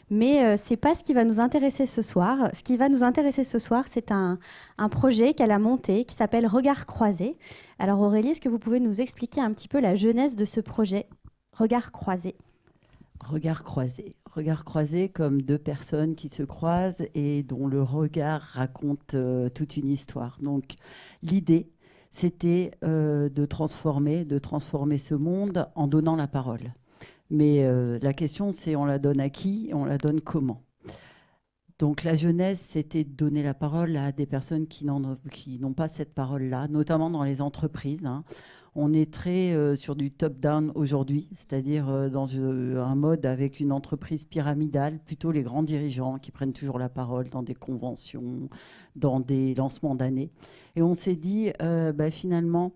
mais 0.09 0.57
ce 0.57 0.71
n'est 0.71 0.77
pas 0.77 0.95
ce 0.95 1.03
qui 1.03 1.15
va 1.15 1.25
nous 1.25 1.41
intéresser 1.41 1.87
ce 1.87 2.01
soir. 2.01 2.51
Ce 2.53 2.63
qui 2.63 2.77
va 2.77 2.89
nous 2.89 3.03
intéresser 3.03 3.43
ce 3.43 3.59
soir, 3.59 3.87
c'est 3.91 4.13
un, 4.13 4.39
un, 4.79 4.89
projet 4.89 5.35
qu'elle 5.35 5.51
a 5.51 5.59
monté 5.59 6.05
qui 6.05 6.15
s'appelle 6.15 6.47
Regard 6.47 6.87
croisé. 6.87 7.37
Alors, 7.81 8.01
Aurélie, 8.01 8.31
est-ce 8.31 8.41
que 8.41 8.49
vous 8.49 8.61
pouvez 8.61 8.79
nous 8.79 9.01
expliquer 9.01 9.41
un 9.41 9.53
petit 9.53 9.67
peu 9.67 9.81
la 9.81 9.97
jeunesse 9.97 10.37
de 10.37 10.45
ce 10.45 10.61
projet 10.61 11.09
Regard 11.59 11.91
croisé 11.91 12.37
Regard 13.27 13.65
croisé. 13.65 14.17
Regard 14.31 14.65
croisé 14.65 15.09
comme 15.09 15.43
deux 15.43 15.59
personnes 15.59 16.15
qui 16.15 16.29
se 16.29 16.43
croisent 16.43 17.07
et 17.15 17.43
dont 17.43 17.67
le 17.67 17.83
regard 17.83 18.43
raconte 18.43 19.17
toute 19.55 19.77
une 19.77 19.89
histoire. 19.89 20.39
Donc, 20.41 20.75
l'idée, 21.23 21.71
c'était 22.15 22.71
euh, 22.85 23.29
de 23.29 23.45
transformer, 23.45 24.25
de 24.25 24.39
transformer 24.39 24.99
ce 24.99 25.17
monde 25.17 25.69
en 25.75 25.89
donnant 25.89 26.15
la 26.15 26.29
parole. 26.29 26.73
Mais 27.29 27.65
euh, 27.65 27.99
la 28.03 28.13
question, 28.13 28.53
c'est 28.53 28.77
on 28.77 28.85
la 28.85 29.01
donne 29.01 29.19
à 29.19 29.31
qui 29.31 29.67
et 29.69 29.75
on 29.75 29.85
la 29.85 29.99
donne 29.99 30.21
comment? 30.21 30.63
Donc 31.81 32.05
la 32.05 32.15
jeunesse, 32.15 32.65
c'était 32.71 33.03
donner 33.03 33.43
la 33.43 33.53
parole 33.53 33.97
à 33.97 34.13
des 34.13 34.27
personnes 34.27 34.69
qui 34.69 34.85
n'ont 34.85 35.75
pas 35.75 35.89
cette 35.89 36.15
parole-là, 36.15 36.69
notamment 36.69 37.11
dans 37.11 37.25
les 37.25 37.43
entreprises. 37.43 38.07
Hein. 38.07 38.23
On 38.77 38.93
est 38.93 39.13
très 39.13 39.53
euh, 39.53 39.77
sur 39.77 39.95
du 39.95 40.11
top-down 40.11 40.73
aujourd'hui, 40.75 41.29
c'est-à-dire 41.35 42.11
dans 42.11 42.29
un 42.37 42.95
mode 42.95 43.25
avec 43.27 43.61
une 43.61 43.73
entreprise 43.73 44.25
pyramidale, 44.25 44.99
plutôt 45.05 45.31
les 45.31 45.43
grands 45.43 45.63
dirigeants 45.63 46.19
qui 46.19 46.33
prennent 46.33 46.53
toujours 46.53 46.79
la 46.79 46.89
parole 46.89 47.29
dans 47.31 47.43
des 47.43 47.55
conventions, 47.55 48.49
dans 48.97 49.21
des 49.21 49.55
lancements 49.55 49.95
d'années. 49.95 50.31
Et 50.77 50.83
on 50.83 50.95
s'est 50.95 51.17
dit, 51.17 51.53
euh, 51.63 51.93
bah, 51.93 52.11
finalement, 52.11 52.73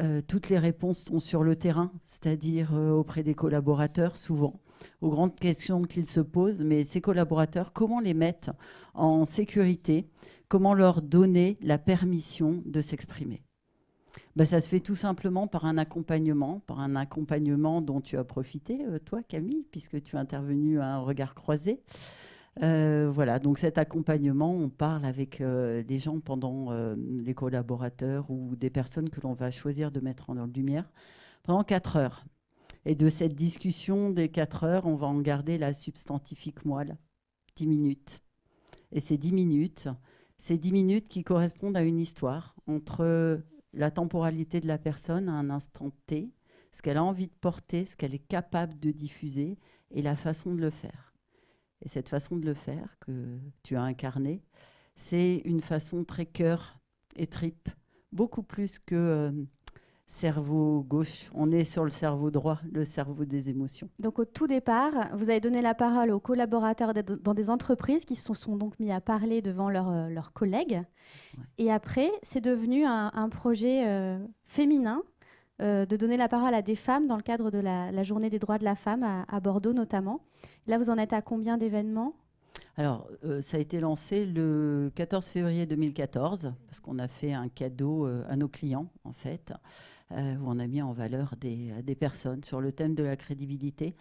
euh, 0.00 0.22
toutes 0.26 0.48
les 0.48 0.58
réponses 0.58 1.04
sont 1.04 1.20
sur 1.20 1.42
le 1.42 1.56
terrain, 1.56 1.92
c'est-à-dire 2.06 2.74
euh, 2.74 2.90
auprès 2.90 3.22
des 3.22 3.34
collaborateurs, 3.34 4.16
souvent, 4.16 4.60
aux 5.00 5.10
grandes 5.10 5.36
questions 5.36 5.82
qu'ils 5.82 6.06
se 6.06 6.20
posent. 6.20 6.62
Mais 6.62 6.84
ces 6.84 7.00
collaborateurs, 7.00 7.72
comment 7.72 8.00
les 8.00 8.14
mettre 8.14 8.50
en 8.94 9.24
sécurité? 9.24 10.08
Comment 10.48 10.74
leur 10.74 11.02
donner 11.02 11.58
la 11.62 11.78
permission 11.78 12.62
de 12.64 12.80
s'exprimer? 12.80 13.42
Bah, 14.36 14.46
ça 14.46 14.60
se 14.60 14.68
fait 14.68 14.80
tout 14.80 14.96
simplement 14.96 15.46
par 15.46 15.64
un 15.64 15.78
accompagnement, 15.78 16.60
par 16.60 16.80
un 16.80 16.96
accompagnement 16.96 17.80
dont 17.80 18.00
tu 18.00 18.16
as 18.16 18.24
profité, 18.24 18.80
toi 19.04 19.22
Camille, 19.22 19.66
puisque 19.70 20.02
tu 20.02 20.16
es 20.16 20.18
intervenu 20.18 20.80
à 20.80 20.94
un 20.94 20.98
regard 20.98 21.34
croisé. 21.34 21.80
Euh, 22.60 23.10
voilà, 23.10 23.38
donc 23.38 23.58
cet 23.58 23.78
accompagnement, 23.78 24.52
on 24.52 24.68
parle 24.68 25.04
avec 25.04 25.40
euh, 25.40 25.82
des 25.82 25.98
gens 25.98 26.20
pendant 26.20 26.70
euh, 26.70 26.94
les 26.96 27.34
collaborateurs 27.34 28.30
ou 28.30 28.56
des 28.56 28.68
personnes 28.68 29.08
que 29.08 29.20
l'on 29.22 29.32
va 29.32 29.50
choisir 29.50 29.90
de 29.90 30.00
mettre 30.00 30.28
en 30.28 30.34
lumière 30.46 30.90
pendant 31.42 31.64
quatre 31.64 31.96
heures. 31.96 32.24
Et 32.84 32.94
de 32.94 33.08
cette 33.08 33.34
discussion 33.34 34.10
des 34.10 34.28
quatre 34.28 34.64
heures, 34.64 34.86
on 34.86 34.96
va 34.96 35.06
en 35.06 35.20
garder 35.20 35.56
la 35.56 35.72
substantifique 35.72 36.64
moelle, 36.64 36.98
dix 37.56 37.66
minutes. 37.66 38.20
Et 38.90 39.00
ces 39.00 39.16
dix 39.16 39.32
minutes, 39.32 39.88
c'est 40.38 40.58
dix 40.58 40.72
minutes 40.72 41.08
qui 41.08 41.22
correspondent 41.22 41.76
à 41.76 41.82
une 41.82 42.00
histoire 42.00 42.56
entre 42.66 43.40
la 43.72 43.90
temporalité 43.90 44.60
de 44.60 44.66
la 44.66 44.78
personne 44.78 45.28
à 45.28 45.32
un 45.32 45.50
instant 45.50 45.90
T, 46.06 46.32
ce 46.72 46.82
qu'elle 46.82 46.96
a 46.96 47.04
envie 47.04 47.26
de 47.26 47.34
porter, 47.40 47.84
ce 47.84 47.96
qu'elle 47.96 48.14
est 48.14 48.26
capable 48.26 48.78
de 48.78 48.90
diffuser 48.90 49.58
et 49.90 50.02
la 50.02 50.16
façon 50.16 50.54
de 50.54 50.60
le 50.60 50.70
faire. 50.70 51.14
Et 51.82 51.88
cette 51.88 52.08
façon 52.08 52.36
de 52.36 52.46
le 52.46 52.54
faire 52.54 52.96
que 53.00 53.38
tu 53.62 53.76
as 53.76 53.82
incarnée, 53.82 54.42
c'est 54.96 55.42
une 55.44 55.60
façon 55.60 56.04
très 56.04 56.26
cœur 56.26 56.78
et 57.16 57.26
tripe, 57.26 57.68
beaucoup 58.12 58.42
plus 58.42 58.78
que 58.78 58.94
euh, 58.94 59.32
cerveau 60.06 60.82
gauche. 60.82 61.30
On 61.34 61.50
est 61.50 61.64
sur 61.64 61.84
le 61.84 61.90
cerveau 61.90 62.30
droit, 62.30 62.60
le 62.70 62.84
cerveau 62.84 63.24
des 63.24 63.50
émotions. 63.50 63.88
Donc 63.98 64.18
au 64.18 64.24
tout 64.24 64.46
départ, 64.46 64.92
vous 65.14 65.30
avez 65.30 65.40
donné 65.40 65.62
la 65.62 65.74
parole 65.74 66.10
aux 66.10 66.20
collaborateurs 66.20 66.92
dans 66.94 67.34
des 67.34 67.50
entreprises 67.50 68.04
qui 68.04 68.14
se 68.14 68.34
sont 68.34 68.56
donc 68.56 68.78
mis 68.78 68.92
à 68.92 69.00
parler 69.00 69.42
devant 69.42 69.68
euh, 69.70 70.08
leurs 70.08 70.32
collègues. 70.32 70.82
Et 71.58 71.70
après, 71.70 72.10
c'est 72.22 72.40
devenu 72.40 72.84
un, 72.84 73.28
projet 73.30 73.86
euh, 73.86 74.18
féminin 74.44 75.02
de 75.60 75.96
donner 75.96 76.16
la 76.16 76.28
parole 76.28 76.54
à 76.54 76.62
des 76.62 76.74
femmes 76.74 77.06
dans 77.06 77.14
le 77.16 77.22
cadre 77.22 77.52
de 77.52 77.58
la, 77.58 78.02
journée 78.02 78.30
des 78.30 78.40
droits 78.40 78.58
de 78.58 78.64
la 78.64 78.74
femme 78.74 79.04
à 79.28 79.40
Bordeaux 79.40 79.72
notamment. 79.72 80.20
Là, 80.66 80.76
vous 80.76 80.90
en 80.90 80.98
êtes 80.98 81.12
à 81.12 81.22
combien 81.22 81.56
d'événements? 81.56 82.14
Alors, 82.76 83.06
euh, 83.24 83.42
ça 83.42 83.58
a 83.58 83.60
été 83.60 83.80
lancé 83.80 84.24
le 84.24 84.90
14 84.94 85.26
février 85.26 85.66
2014, 85.66 86.54
parce 86.66 86.80
qu'on 86.80 86.98
a 86.98 87.08
fait 87.08 87.32
un 87.32 87.48
cadeau 87.48 88.06
euh, 88.06 88.24
à 88.28 88.36
nos 88.36 88.48
clients, 88.48 88.86
en 89.04 89.12
fait, 89.12 89.52
euh, 89.52 89.54
où 90.14 90.44
on 90.46 90.58
a 90.58 90.66
mis 90.66 90.82
en 90.82 90.92
valeur 90.92 91.34
des, 91.40 91.72
des, 91.82 91.94
personnes 91.94 92.44
sur 92.44 92.60
le 92.60 92.72
thème 92.72 92.94
de 92.94 93.02
la 93.02 93.16
crédibilité. 93.16 93.94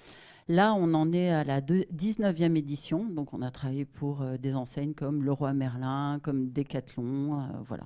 Là, 0.47 0.73
on 0.73 0.93
en 0.93 1.13
est 1.13 1.29
à 1.29 1.43
la 1.43 1.61
19e 1.61 2.55
édition, 2.55 3.05
donc 3.05 3.33
on 3.33 3.41
a 3.41 3.51
travaillé 3.51 3.85
pour 3.85 4.25
des 4.39 4.55
enseignes 4.55 4.93
comme 4.93 5.23
Leroy 5.23 5.53
Merlin, 5.53 6.19
comme 6.21 6.49
Decathlon, 6.51 7.47
voilà. 7.65 7.85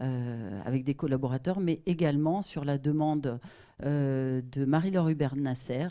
Euh, 0.00 0.60
avec 0.64 0.84
des 0.84 0.94
collaborateurs, 0.94 1.58
mais 1.58 1.82
également 1.84 2.42
sur 2.42 2.64
la 2.64 2.78
demande 2.78 3.40
euh, 3.82 4.40
de 4.52 4.64
Marie-Laure 4.64 5.08
Hubert 5.08 5.34
Nasser. 5.34 5.88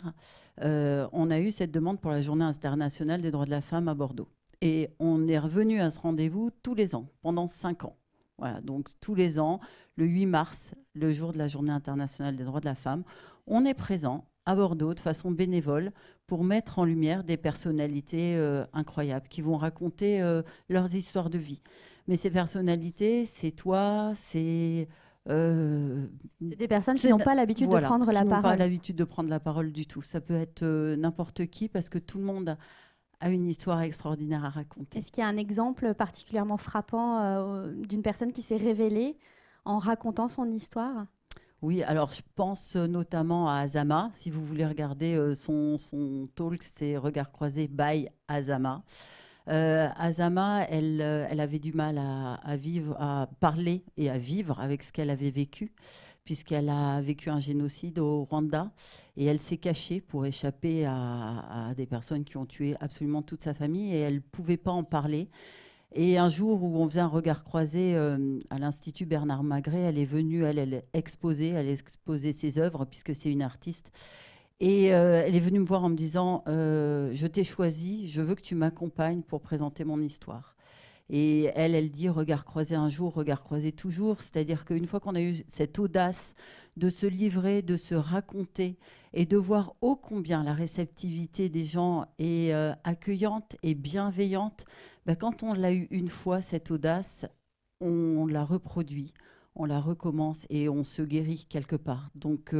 Euh, 0.62 1.06
on 1.12 1.30
a 1.30 1.40
eu 1.40 1.50
cette 1.50 1.72
demande 1.72 2.00
pour 2.00 2.10
la 2.10 2.22
Journée 2.22 2.44
internationale 2.44 3.20
des 3.20 3.30
droits 3.30 3.44
de 3.44 3.50
la 3.50 3.60
femme 3.60 3.86
à 3.86 3.94
Bordeaux. 3.94 4.28
Et 4.62 4.88
on 4.98 5.28
est 5.28 5.38
revenu 5.38 5.80
à 5.80 5.90
ce 5.90 6.00
rendez-vous 6.00 6.50
tous 6.62 6.74
les 6.74 6.94
ans, 6.94 7.06
pendant 7.20 7.46
cinq 7.48 7.84
ans. 7.84 7.98
Voilà, 8.38 8.60
donc 8.60 8.88
tous 9.00 9.14
les 9.14 9.38
ans, 9.38 9.60
le 9.96 10.06
8 10.06 10.26
mars, 10.26 10.72
le 10.94 11.12
jour 11.12 11.32
de 11.32 11.38
la 11.38 11.48
Journée 11.48 11.72
internationale 11.72 12.36
des 12.36 12.44
droits 12.44 12.60
de 12.60 12.66
la 12.66 12.74
femme, 12.74 13.02
on 13.46 13.64
est 13.64 13.74
présent 13.74 14.24
à 14.46 14.54
Bordeaux 14.54 14.94
de 14.94 15.00
façon 15.00 15.30
bénévole 15.30 15.92
pour 16.26 16.44
mettre 16.44 16.78
en 16.78 16.84
lumière 16.84 17.24
des 17.24 17.36
personnalités 17.36 18.38
incroyables 18.72 19.28
qui 19.28 19.42
vont 19.42 19.56
raconter 19.56 20.22
leurs 20.70 20.94
histoires 20.94 21.28
de 21.28 21.38
vie. 21.38 21.60
Mais 22.08 22.16
ces 22.16 22.30
personnalités, 22.30 23.24
c'est 23.26 23.52
toi, 23.52 24.12
c'est... 24.16 24.88
Euh, 25.28 26.06
c'est 26.40 26.56
des 26.56 26.68
personnes 26.68 26.96
qui 26.96 27.08
n'ont 27.10 27.18
pas 27.18 27.34
l'habitude 27.34 27.68
de 27.68 27.80
prendre 27.80 28.10
la 28.10 28.24
parole. 28.24 28.36
n'ont 28.36 28.42
pas 28.42 28.56
l'habitude 28.56 28.96
de 28.96 29.04
prendre 29.04 29.28
la 29.28 29.38
parole 29.38 29.72
du 29.72 29.86
tout. 29.86 30.00
Ça 30.00 30.22
peut 30.22 30.34
être 30.34 30.62
euh, 30.62 30.96
n'importe 30.96 31.46
qui 31.48 31.68
parce 31.68 31.90
que 31.90 31.98
tout 31.98 32.16
le 32.16 32.24
monde 32.24 32.48
a 32.48 32.56
une 33.26 33.46
histoire 33.46 33.80
extraordinaire 33.82 34.44
à 34.44 34.50
raconter. 34.50 34.98
Est-ce 34.98 35.10
qu'il 35.10 35.22
y 35.22 35.24
a 35.24 35.28
un 35.28 35.36
exemple 35.36 35.94
particulièrement 35.94 36.56
frappant 36.56 37.20
euh, 37.20 37.72
d'une 37.72 38.02
personne 38.02 38.32
qui 38.32 38.42
s'est 38.42 38.56
révélée 38.56 39.16
en 39.64 39.78
racontant 39.78 40.28
son 40.28 40.50
histoire? 40.50 41.06
Oui, 41.60 41.82
alors 41.82 42.12
je 42.12 42.22
pense 42.36 42.76
notamment 42.76 43.48
à 43.48 43.56
Azama. 43.56 44.10
Si 44.12 44.30
vous 44.30 44.44
voulez 44.44 44.64
regarder 44.64 45.34
son, 45.34 45.76
son 45.76 46.28
talk, 46.36 46.62
c'est 46.62 46.96
Regard 46.96 47.32
croisé 47.32 47.66
by 47.66 48.08
Azama. 48.28 48.84
Euh, 49.48 49.88
Azama, 49.96 50.64
elle, 50.68 51.00
euh, 51.00 51.26
elle, 51.30 51.40
avait 51.40 51.58
du 51.58 51.72
mal 51.72 51.98
à, 51.98 52.56
vivre, 52.56 52.94
à 53.00 53.28
parler 53.40 53.82
et 53.96 54.10
à 54.10 54.18
vivre 54.18 54.60
avec 54.60 54.82
ce 54.82 54.92
qu'elle 54.92 55.10
avait 55.10 55.30
vécu, 55.30 55.72
puisqu'elle 56.28 56.68
a 56.68 57.00
vécu 57.00 57.30
un 57.30 57.40
génocide 57.40 57.98
au 57.98 58.24
Rwanda 58.24 58.70
et 59.16 59.24
elle 59.24 59.38
s'est 59.38 59.56
cachée 59.56 60.02
pour 60.02 60.26
échapper 60.26 60.84
à, 60.84 61.72
des 61.74 61.86
personnes 61.86 62.22
qui 62.22 62.36
ont 62.36 62.44
tué 62.44 62.76
absolument 62.80 63.22
toute 63.22 63.40
sa 63.40 63.54
famille 63.54 63.94
et 63.94 64.00
elle 64.00 64.16
ne 64.16 64.20
pouvait 64.20 64.58
pas 64.58 64.72
en 64.72 64.84
parler. 64.84 65.30
Et 65.94 66.18
un 66.18 66.28
jour 66.28 66.62
où 66.62 66.76
on 66.76 66.86
faisait 66.86 67.00
un 67.00 67.06
regard 67.06 67.44
croisé 67.44 67.96
euh, 67.96 68.38
à 68.50 68.58
l'Institut 68.58 69.06
Bernard 69.06 69.42
Magret, 69.42 69.80
elle 69.80 69.98
est 69.98 70.04
venue, 70.04 70.44
elle, 70.44 70.58
elle 70.58 70.84
exposer, 70.92 71.48
elle 71.48 71.70
exposait 71.70 72.34
ses 72.34 72.58
œuvres 72.58 72.84
puisque 72.84 73.14
c'est 73.14 73.32
une 73.32 73.40
artiste. 73.40 73.90
Et 74.60 74.92
euh, 74.92 75.22
elle 75.24 75.34
est 75.34 75.40
venue 75.40 75.60
me 75.60 75.64
voir 75.64 75.82
en 75.82 75.88
me 75.88 75.96
disant 75.96 76.44
euh, 76.46 77.10
Je 77.14 77.26
t'ai 77.26 77.42
choisi, 77.42 78.06
je 78.06 78.20
veux 78.20 78.34
que 78.34 78.42
tu 78.42 78.54
m'accompagnes 78.54 79.22
pour 79.22 79.40
présenter 79.40 79.84
mon 79.84 80.02
histoire. 80.02 80.57
Et 81.10 81.44
elle, 81.54 81.74
elle 81.74 81.90
dit 81.90 82.08
Regard 82.08 82.44
croisé 82.44 82.74
un 82.74 82.88
jour, 82.88 83.14
regard 83.14 83.42
croisé 83.42 83.72
toujours. 83.72 84.20
C'est-à-dire 84.20 84.64
qu'une 84.64 84.86
fois 84.86 85.00
qu'on 85.00 85.14
a 85.14 85.20
eu 85.20 85.44
cette 85.46 85.78
audace 85.78 86.34
de 86.76 86.90
se 86.90 87.06
livrer, 87.06 87.62
de 87.62 87.76
se 87.76 87.94
raconter 87.94 88.78
et 89.12 89.26
de 89.26 89.36
voir 89.36 89.74
ô 89.80 89.96
combien 89.96 90.44
la 90.44 90.52
réceptivité 90.52 91.48
des 91.48 91.64
gens 91.64 92.06
est 92.18 92.52
euh, 92.52 92.72
accueillante 92.84 93.56
et 93.62 93.74
bienveillante, 93.74 94.64
ben, 95.06 95.16
quand 95.16 95.42
on 95.42 95.54
l'a 95.54 95.72
eu 95.72 95.88
une 95.90 96.08
fois, 96.08 96.40
cette 96.40 96.70
audace, 96.70 97.26
on, 97.80 98.26
la 98.26 98.44
reproduit, 98.44 99.14
on 99.54 99.64
la 99.64 99.80
recommence 99.80 100.46
et 100.50 100.68
on 100.68 100.84
se 100.84 101.02
guérit 101.02 101.46
quelque 101.48 101.76
part. 101.76 102.10
Donc, 102.14 102.52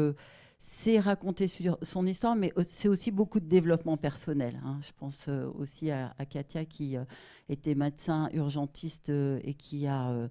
c'est 0.59 0.99
raconter 0.99 1.47
son 1.47 2.07
histoire, 2.07 2.35
mais 2.35 2.53
c'est 2.65 2.89
aussi 2.89 3.13
beaucoup 3.13 3.39
de 3.39 3.47
développement 3.47 3.97
personnel. 3.97 4.61
Hein. 4.65 4.79
Je 4.83 4.91
pense 4.97 5.27
euh, 5.29 5.49
aussi 5.57 5.91
à, 5.91 6.13
Katia 6.29 6.65
qui 6.65 6.97
euh, 6.97 7.05
était 7.49 7.77
médecin 7.77 8.29
urgentiste 8.33 9.11
euh, 9.11 9.39
et 9.45 9.55
qui 9.55 9.87
a 9.87 10.29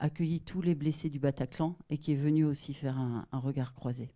accueilli 0.00 0.40
tous 0.40 0.60
les 0.60 0.74
blessés 0.74 1.08
du 1.08 1.18
Bataclan 1.18 1.74
et 1.88 1.96
qui 1.98 2.12
est 2.12 2.16
venue 2.16 2.44
aussi 2.44 2.74
faire 2.74 2.98
un, 2.98 3.26
regard 3.38 3.74
croisé. 3.74 4.10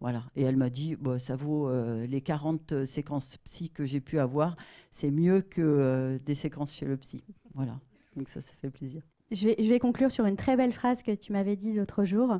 Voilà. 0.00 0.22
Et 0.36 0.42
elle 0.42 0.56
m'a 0.56 0.70
dit, 0.70 0.94
bah, 0.94 1.18
ça 1.18 1.34
vaut 1.34 1.68
les 2.06 2.20
40 2.20 2.84
séquences 2.84 3.38
psy 3.38 3.70
que 3.70 3.84
j'ai 3.84 4.00
pu 4.00 4.20
avoir, 4.20 4.56
c'est 4.92 5.10
mieux 5.10 5.40
que 5.40 6.20
des 6.24 6.36
séquences 6.36 6.72
chez 6.72 6.86
le 6.86 6.96
psy. 6.96 7.24
Voilà. 7.54 7.80
Donc 8.14 8.28
ça, 8.28 8.40
ça 8.40 8.52
fait 8.60 8.70
plaisir. 8.70 9.02
je 9.32 9.48
vais, 9.48 9.56
je 9.58 9.68
vais 9.68 9.80
conclure 9.80 10.12
sur 10.12 10.26
une 10.26 10.36
très 10.36 10.56
belle 10.56 10.72
phrase 10.72 11.02
que 11.02 11.12
tu 11.12 11.32
m'avais 11.32 11.56
dit 11.56 11.72
l'autre 11.72 12.04
jour. 12.04 12.38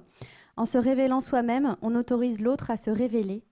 En 0.59 0.67
se 0.67 0.77
révélant 0.77 1.21
soi-même, 1.21 1.77
on 1.83 1.95
autorise 1.95 2.41
l'autre 2.41 2.73
à 2.73 2.77
se 2.77 2.91
révéler. 2.91 3.45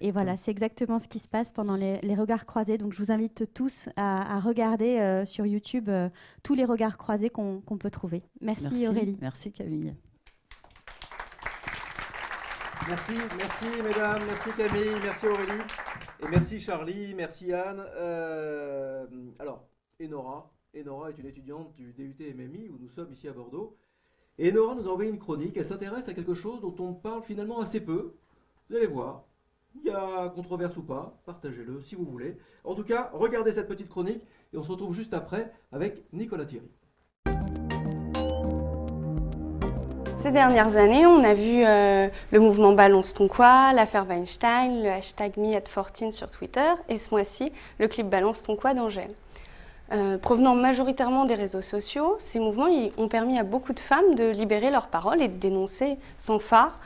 Et 0.00 0.10
voilà, 0.10 0.38
c'est 0.38 0.50
exactement 0.50 0.98
ce 0.98 1.06
qui 1.06 1.18
se 1.18 1.28
passe 1.28 1.52
pendant 1.52 1.76
les, 1.76 2.00
les 2.00 2.14
regards 2.14 2.46
croisés. 2.46 2.78
Donc 2.78 2.94
je 2.94 2.98
vous 2.98 3.12
invite 3.12 3.52
tous 3.52 3.90
à, 3.96 4.36
à 4.36 4.40
regarder 4.40 4.98
euh, 4.98 5.26
sur 5.26 5.44
YouTube 5.44 5.90
euh, 5.90 6.08
tous 6.42 6.54
les 6.54 6.64
regards 6.64 6.96
croisés 6.96 7.28
qu'on 7.28 7.60
peut 7.60 7.90
trouver. 7.90 8.22
Merci, 8.40 8.64
Merci 8.64 8.88
Aurélie. 8.88 9.18
Merci 9.20 9.52
Camille. 9.52 9.94
Merci, 12.88 13.12
merci 13.36 13.66
mesdames, 13.82 14.22
merci 14.26 14.48
Camille, 14.56 15.00
merci 15.02 15.26
Aurélie, 15.26 15.62
et 16.22 16.28
merci 16.28 16.60
Charlie, 16.60 17.14
merci 17.14 17.52
Anne. 17.52 17.84
Euh, 17.96 19.06
alors, 19.40 19.68
Enora, 20.00 20.54
Enora 20.74 21.10
est 21.10 21.18
une 21.18 21.26
étudiante 21.26 21.74
du 21.74 21.92
DUT 21.92 22.16
MMI 22.34 22.70
où 22.70 22.78
nous 22.78 22.88
sommes 22.88 23.12
ici 23.12 23.28
à 23.28 23.32
Bordeaux. 23.32 23.76
Et 24.38 24.52
Enora 24.52 24.74
nous 24.74 24.86
a 24.86 24.92
envoyé 24.92 25.10
une 25.10 25.18
chronique, 25.18 25.56
elle 25.56 25.64
s'intéresse 25.64 26.08
à 26.08 26.14
quelque 26.14 26.34
chose 26.34 26.60
dont 26.60 26.74
on 26.78 26.92
parle 26.92 27.22
finalement 27.22 27.60
assez 27.60 27.80
peu. 27.80 28.14
Vous 28.68 28.76
allez 28.76 28.86
voir, 28.86 29.24
il 29.74 29.86
y 29.86 29.90
a 29.90 30.28
controverse 30.28 30.76
ou 30.76 30.82
pas, 30.82 31.18
partagez-le 31.24 31.82
si 31.82 31.94
vous 31.94 32.04
voulez. 32.04 32.36
En 32.62 32.74
tout 32.74 32.84
cas, 32.84 33.10
regardez 33.14 33.52
cette 33.52 33.68
petite 33.68 33.88
chronique 33.88 34.22
et 34.52 34.58
on 34.58 34.62
se 34.62 34.70
retrouve 34.70 34.94
juste 34.94 35.14
après 35.14 35.52
avec 35.72 36.04
Nicolas 36.12 36.44
Thierry. 36.44 36.70
Ces 40.18 40.32
dernières 40.32 40.76
années, 40.76 41.06
on 41.06 41.24
a 41.24 41.32
vu 41.32 41.64
euh, 41.64 42.08
le 42.30 42.40
mouvement 42.40 42.72
Balance 42.72 43.14
ton 43.14 43.28
quoi, 43.28 43.72
l'affaire 43.72 44.06
Weinstein, 44.06 44.82
le 44.82 44.90
hashtag 44.90 45.36
Me14 45.36 46.10
sur 46.10 46.30
Twitter 46.30 46.72
et 46.88 46.98
ce 46.98 47.10
mois-ci, 47.10 47.52
le 47.78 47.88
clip 47.88 48.10
Balance 48.10 48.42
ton 48.42 48.56
quoi 48.56 48.74
d'Angèle. 48.74 49.14
Euh, 49.92 50.18
provenant 50.18 50.56
majoritairement 50.56 51.26
des 51.26 51.34
réseaux 51.34 51.62
sociaux, 51.62 52.16
ces 52.18 52.40
mouvements 52.40 52.68
ont 52.96 53.08
permis 53.08 53.38
à 53.38 53.44
beaucoup 53.44 53.72
de 53.72 53.80
femmes 53.80 54.16
de 54.16 54.24
libérer 54.24 54.70
leur 54.70 54.88
parole 54.88 55.22
et 55.22 55.28
de 55.28 55.36
dénoncer 55.36 55.96
sans 56.18 56.40
phare 56.40 56.80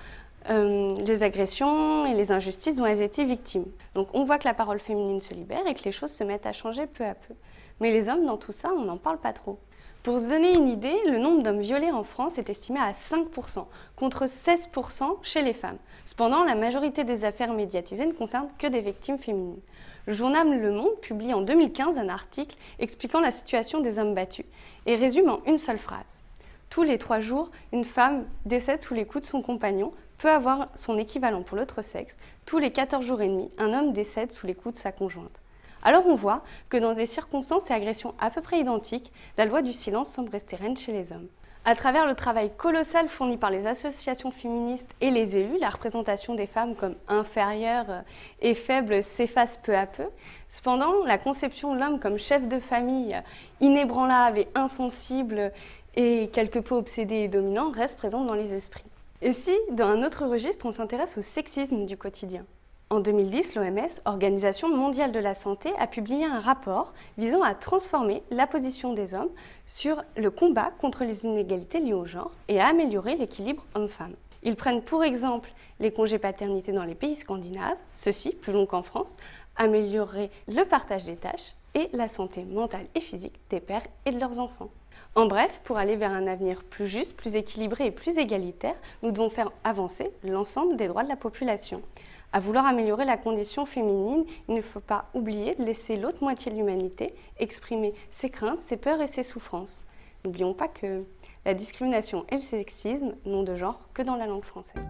euh, 0.51 0.95
les 1.07 1.23
agressions 1.23 2.05
et 2.05 2.15
les 2.15 2.31
injustices 2.31 2.77
dont 2.77 2.85
elles 2.85 3.03
étaient 3.03 3.25
victimes. 3.25 3.67
Donc 3.95 4.09
on 4.13 4.25
voit 4.25 4.39
que 4.39 4.47
la 4.47 4.55
parole 4.55 4.81
féminine 4.81 5.21
se 5.21 5.33
libère 5.33 5.67
et 5.67 5.75
que 5.75 5.85
les 5.85 5.93
choses 5.93 6.13
se 6.13 6.25
mettent 6.25 6.47
à 6.47 6.53
changer 6.53 6.87
peu 6.87 7.05
à 7.05 7.15
peu. 7.15 7.35
Mais 7.81 7.91
les 7.91 8.11
hommes, 8.11 8.27
dans 8.27 8.37
tout 8.37 8.53
ça, 8.53 8.71
on 8.77 8.83
n'en 8.85 8.99
parle 8.99 9.19
pas 9.19 9.33
trop. 9.33 9.59
Pour 10.03 10.19
se 10.19 10.31
donner 10.31 10.55
une 10.55 10.67
idée, 10.67 10.97
le 11.07 11.19
nombre 11.19 11.43
d'hommes 11.43 11.61
violés 11.61 11.91
en 11.91 12.05
France 12.05 12.39
est 12.39 12.49
estimé 12.49 12.81
à 12.81 12.93
5%, 12.93 13.67
contre 13.97 14.25
16% 14.25 15.17
chez 15.23 15.43
les 15.43 15.53
femmes. 15.53 15.77
Cependant, 16.07 16.43
la 16.43 16.55
majorité 16.55 17.05
des 17.05 17.27
affaires 17.27 17.53
médiatisées 17.53 18.07
ne 18.07 18.13
concernent 18.13 18.49
que 18.59 18.67
des 18.67 18.81
victimes 18.81 19.19
féminines. 19.19 19.61
Le 20.07 20.15
journal 20.15 20.49
Le 20.49 20.73
Monde 20.73 20.99
publie 21.03 21.35
en 21.35 21.43
2015 21.43 21.99
un 21.99 22.09
article 22.09 22.57
expliquant 22.79 23.21
la 23.21 23.31
situation 23.31 23.81
des 23.81 23.99
hommes 23.99 24.15
battus 24.15 24.47
et 24.87 24.97
résume 24.97 25.29
en 25.29 25.41
une 25.47 25.59
seule 25.59 25.79
phrase. 25.79 26.23
Tous 26.71 26.83
les 26.83 26.97
trois 26.99 27.21
jours, 27.21 27.51
une 27.73 27.85
femme 27.85 28.25
décède 28.47 28.81
sous 28.81 28.95
les 28.95 29.05
coups 29.05 29.25
de 29.25 29.31
son 29.31 29.43
compagnon, 29.43 29.93
peut 30.19 30.31
avoir 30.31 30.69
son 30.75 30.97
équivalent 30.97 31.43
pour 31.43 31.57
l'autre 31.57 31.83
sexe. 31.83 32.17
Tous 32.47 32.59
les 32.59 32.73
14 32.73 33.05
jours 33.05 33.21
et 33.21 33.29
demi, 33.29 33.51
un 33.59 33.75
homme 33.75 33.93
décède 33.93 34.33
sous 34.33 34.47
les 34.47 34.55
coups 34.55 34.75
de 34.75 34.81
sa 34.81 34.93
conjointe. 34.93 35.41
Alors 35.83 36.07
on 36.07 36.15
voit 36.15 36.45
que 36.69 36.77
dans 36.77 36.95
des 36.95 37.07
circonstances 37.07 37.71
et 37.71 37.75
agressions 37.75 38.15
à 38.19 38.31
peu 38.31 38.41
près 38.41 38.61
identiques, 38.61 39.13
la 39.37 39.45
loi 39.45 39.63
du 39.63 39.73
silence 39.73 40.11
semble 40.11 40.31
rester 40.31 40.57
reine 40.57 40.77
chez 40.77 40.93
les 40.93 41.13
hommes. 41.13 41.29
À 41.67 41.75
travers 41.75 42.07
le 42.07 42.15
travail 42.15 42.51
colossal 42.57 43.09
fourni 43.11 43.37
par 43.37 43.51
les 43.51 43.67
associations 43.67 44.31
féministes 44.31 44.89
et 45.03 45.11
les 45.11 45.37
élus, 45.37 45.59
la 45.59 45.69
représentation 45.69 46.35
des 46.35 46.47
femmes 46.47 46.75
comme 46.75 46.95
inférieures 47.07 48.03
et 48.41 48.55
faibles 48.55 49.03
s'efface 49.03 49.59
peu 49.63 49.77
à 49.77 49.85
peu. 49.85 50.07
Cependant, 50.49 51.05
la 51.05 51.19
conception 51.19 51.75
de 51.75 51.81
l'homme 51.81 52.01
comme 52.01 52.19
chef 52.19 52.49
de 52.49 52.59
famille, 52.61 53.21
inébranlable 53.61 54.39
et 54.39 54.49
insensible 54.55 55.53
et 55.97 56.31
quelque 56.33 56.61
peu 56.61 56.75
obsédé 56.75 57.17
et 57.17 57.29
dominant 57.29 57.71
reste 57.71 57.99
présente 57.99 58.27
dans 58.27 58.35
les 58.35 58.55
esprits. 58.55 58.91
Et 59.21 59.35
si, 59.35 59.53
dans 59.71 59.89
un 59.89 60.03
autre 60.03 60.25
registre, 60.25 60.65
on 60.65 60.73
s'intéresse 60.73 61.19
au 61.19 61.23
sexisme 61.23 61.85
du 61.85 61.99
quotidien? 61.99 62.47
En 62.93 62.99
2010, 62.99 63.55
l'OMS, 63.55 64.01
Organisation 64.05 64.69
mondiale 64.69 65.13
de 65.13 65.21
la 65.21 65.35
santé, 65.35 65.71
a 65.79 65.87
publié 65.87 66.25
un 66.25 66.41
rapport 66.41 66.93
visant 67.19 67.43
à 67.43 67.55
transformer 67.55 68.25
la 68.33 68.49
position 68.49 68.93
des 68.93 69.15
hommes 69.15 69.31
sur 69.65 70.03
le 70.17 70.29
combat 70.33 70.73
contre 70.77 71.05
les 71.05 71.25
inégalités 71.25 71.79
liées 71.79 71.93
au 71.93 72.05
genre 72.05 72.33
et 72.49 72.61
à 72.61 72.67
améliorer 72.67 73.15
l'équilibre 73.15 73.65
homme-femme. 73.77 74.15
Ils 74.43 74.57
prennent 74.57 74.83
pour 74.83 75.05
exemple 75.05 75.53
les 75.79 75.93
congés 75.93 76.19
paternité 76.19 76.73
dans 76.73 76.85
les 76.85 76.97
pays 76.97 77.15
scandinaves, 77.15 77.77
ceci, 77.95 78.31
plus 78.31 78.53
long 78.53 78.67
qu'en 78.67 78.83
France, 78.83 79.19
améliorer 79.55 80.31
le 80.49 80.65
partage 80.65 81.05
des 81.05 81.17
tâches 81.17 81.55
et 81.75 81.91
la 81.93 82.09
santé 82.09 82.43
mentale 82.43 82.87
et 82.97 83.01
physique 83.01 83.39
des 83.51 83.61
pères 83.61 83.87
et 84.05 84.11
de 84.11 84.19
leurs 84.19 84.41
enfants. 84.41 84.71
En 85.15 85.27
bref, 85.27 85.61
pour 85.63 85.77
aller 85.79 85.95
vers 85.95 86.11
un 86.11 86.27
avenir 86.27 86.65
plus 86.65 86.89
juste, 86.89 87.17
plus 87.17 87.37
équilibré 87.37 87.87
et 87.87 87.91
plus 87.93 88.19
égalitaire, 88.19 88.77
nous 89.03 89.13
devons 89.13 89.31
faire 89.31 89.53
avancer 89.63 90.11
l'ensemble 90.25 90.77
des 90.77 90.89
droits 90.89 91.05
de 91.05 91.09
la 91.09 91.17
population. 91.17 91.83
À 92.33 92.39
vouloir 92.39 92.65
améliorer 92.65 93.05
la 93.05 93.17
condition 93.17 93.67
féminine, 93.67 94.25
il 94.49 94.55
ne 94.55 94.63
faut 94.63 94.79
pas 94.79 95.07
oublier 95.15 95.57
de 95.57 95.65
laisser 95.65 95.97
l'autre 95.97 96.23
moitié 96.23 96.53
de 96.53 96.57
l'humanité 96.57 97.13
exprimer 97.41 97.93
ses 98.09 98.31
craintes, 98.31 98.61
ses 98.61 98.77
peurs 98.77 99.01
et 99.03 99.09
ses 99.09 99.25
souffrances. 99.25 99.85
N'oublions 100.25 100.55
pas 100.55 100.69
que 100.69 101.05
la 101.45 101.55
discrimination 101.55 102.25
et 102.29 102.37
le 102.37 102.41
sexisme 102.41 103.17
n'ont 103.25 103.43
de 103.43 103.57
genre 103.57 103.81
que 103.95 104.03
dans 104.03 104.15
la 104.15 104.29
langue 104.29 104.45
française. 104.45 104.87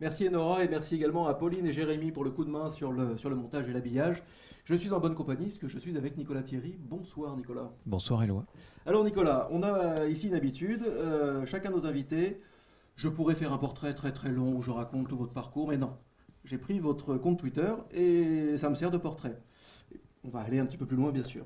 Merci 0.00 0.28
Enora 0.28 0.64
et 0.64 0.68
merci 0.68 0.96
également 0.96 1.28
à 1.28 1.32
Pauline 1.32 1.64
et 1.64 1.72
Jérémy 1.72 2.12
pour 2.12 2.24
le 2.24 2.30
coup 2.30 2.44
de 2.44 2.50
main 2.50 2.68
sur 2.68 2.92
le, 2.92 3.16
sur 3.16 3.30
le 3.30 3.36
montage 3.36 3.70
et 3.70 3.72
l'habillage. 3.72 4.22
Je 4.64 4.74
suis 4.74 4.90
en 4.92 4.98
bonne 4.98 5.14
compagnie 5.14 5.48
puisque 5.48 5.66
je 5.66 5.78
suis 5.78 5.94
avec 5.94 6.16
Nicolas 6.16 6.42
Thierry. 6.42 6.76
Bonsoir 6.78 7.36
Nicolas. 7.36 7.70
Bonsoir 7.84 8.24
Éloi. 8.24 8.46
Alors 8.86 9.04
Nicolas, 9.04 9.46
on 9.50 9.62
a 9.62 10.06
ici 10.06 10.28
une 10.28 10.34
habitude, 10.34 10.84
euh, 10.84 11.44
chacun 11.44 11.70
de 11.70 11.76
nos 11.76 11.84
invités, 11.84 12.40
je 12.96 13.08
pourrais 13.08 13.34
faire 13.34 13.52
un 13.52 13.58
portrait 13.58 13.92
très 13.92 14.10
très 14.10 14.30
long 14.30 14.56
où 14.56 14.62
je 14.62 14.70
raconte 14.70 15.08
tout 15.08 15.18
votre 15.18 15.34
parcours, 15.34 15.68
mais 15.68 15.76
non. 15.76 15.90
J'ai 16.46 16.56
pris 16.56 16.78
votre 16.78 17.16
compte 17.16 17.38
Twitter 17.38 17.74
et 17.92 18.56
ça 18.56 18.70
me 18.70 18.74
sert 18.74 18.90
de 18.90 18.96
portrait. 18.96 19.38
On 20.24 20.30
va 20.30 20.40
aller 20.40 20.58
un 20.58 20.64
petit 20.64 20.78
peu 20.78 20.86
plus 20.86 20.96
loin 20.96 21.12
bien 21.12 21.24
sûr. 21.24 21.44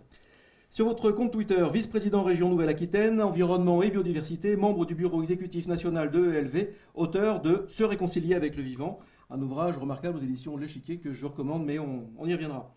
Sur 0.70 0.86
votre 0.86 1.10
compte 1.10 1.32
Twitter, 1.32 1.66
vice-président 1.72 2.22
région 2.22 2.48
Nouvelle-Aquitaine, 2.50 3.20
environnement 3.20 3.82
et 3.82 3.90
biodiversité, 3.90 4.54
membre 4.54 4.86
du 4.86 4.94
bureau 4.94 5.22
exécutif 5.22 5.66
national 5.66 6.12
de 6.12 6.34
ELV, 6.34 6.68
auteur 6.94 7.40
de 7.40 7.64
Se 7.66 7.82
réconcilier 7.82 8.36
avec 8.36 8.54
le 8.54 8.62
vivant, 8.62 9.00
un 9.30 9.42
ouvrage 9.42 9.76
remarquable 9.76 10.18
aux 10.18 10.22
éditions 10.22 10.56
l'Échiquier 10.56 10.98
que 10.98 11.12
je 11.12 11.26
recommande, 11.26 11.64
mais 11.64 11.80
on, 11.80 12.08
on, 12.16 12.26
y 12.28 12.34
reviendra. 12.34 12.72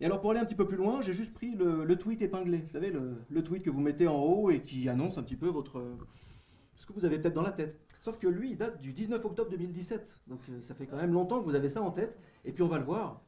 Et 0.00 0.04
alors 0.04 0.20
pour 0.20 0.30
aller 0.30 0.40
un 0.40 0.44
petit 0.44 0.54
peu 0.54 0.66
plus 0.66 0.76
loin, 0.76 1.00
j'ai 1.00 1.14
juste 1.14 1.32
pris 1.32 1.54
le, 1.54 1.96
tweet 1.96 2.20
épinglé, 2.20 2.58
vous 2.58 2.70
savez, 2.70 2.90
le, 2.90 3.42
tweet 3.42 3.62
que 3.62 3.70
vous 3.70 3.80
mettez 3.80 4.06
en 4.06 4.18
haut 4.18 4.50
et 4.50 4.60
qui 4.60 4.88
annonce 4.88 5.16
un 5.18 5.22
petit 5.22 5.36
peu 5.36 5.48
votre 5.48 5.82
ce 6.74 6.84
que 6.86 6.92
vous 6.92 7.04
avez 7.04 7.18
peut-être 7.18 7.34
dans 7.34 7.42
la 7.42 7.52
tête. 7.52 7.80
Sauf 8.02 8.18
que 8.18 8.28
lui, 8.28 8.52
il 8.52 8.56
date 8.56 8.78
du 8.80 8.92
19 8.92 9.24
octobre 9.24 9.50
2017, 9.50 10.20
donc 10.28 10.40
euh, 10.48 10.60
ça 10.60 10.74
fait 10.74 10.86
quand 10.86 10.96
même 10.96 11.12
longtemps 11.12 11.40
que 11.40 11.44
vous 11.44 11.54
avez 11.54 11.68
ça 11.68 11.82
en 11.82 11.90
tête, 11.90 12.18
et 12.44 12.52
puis 12.52 12.62
on 12.62 12.68
va 12.68 12.78
le 12.78 12.84
voir. 12.84 13.22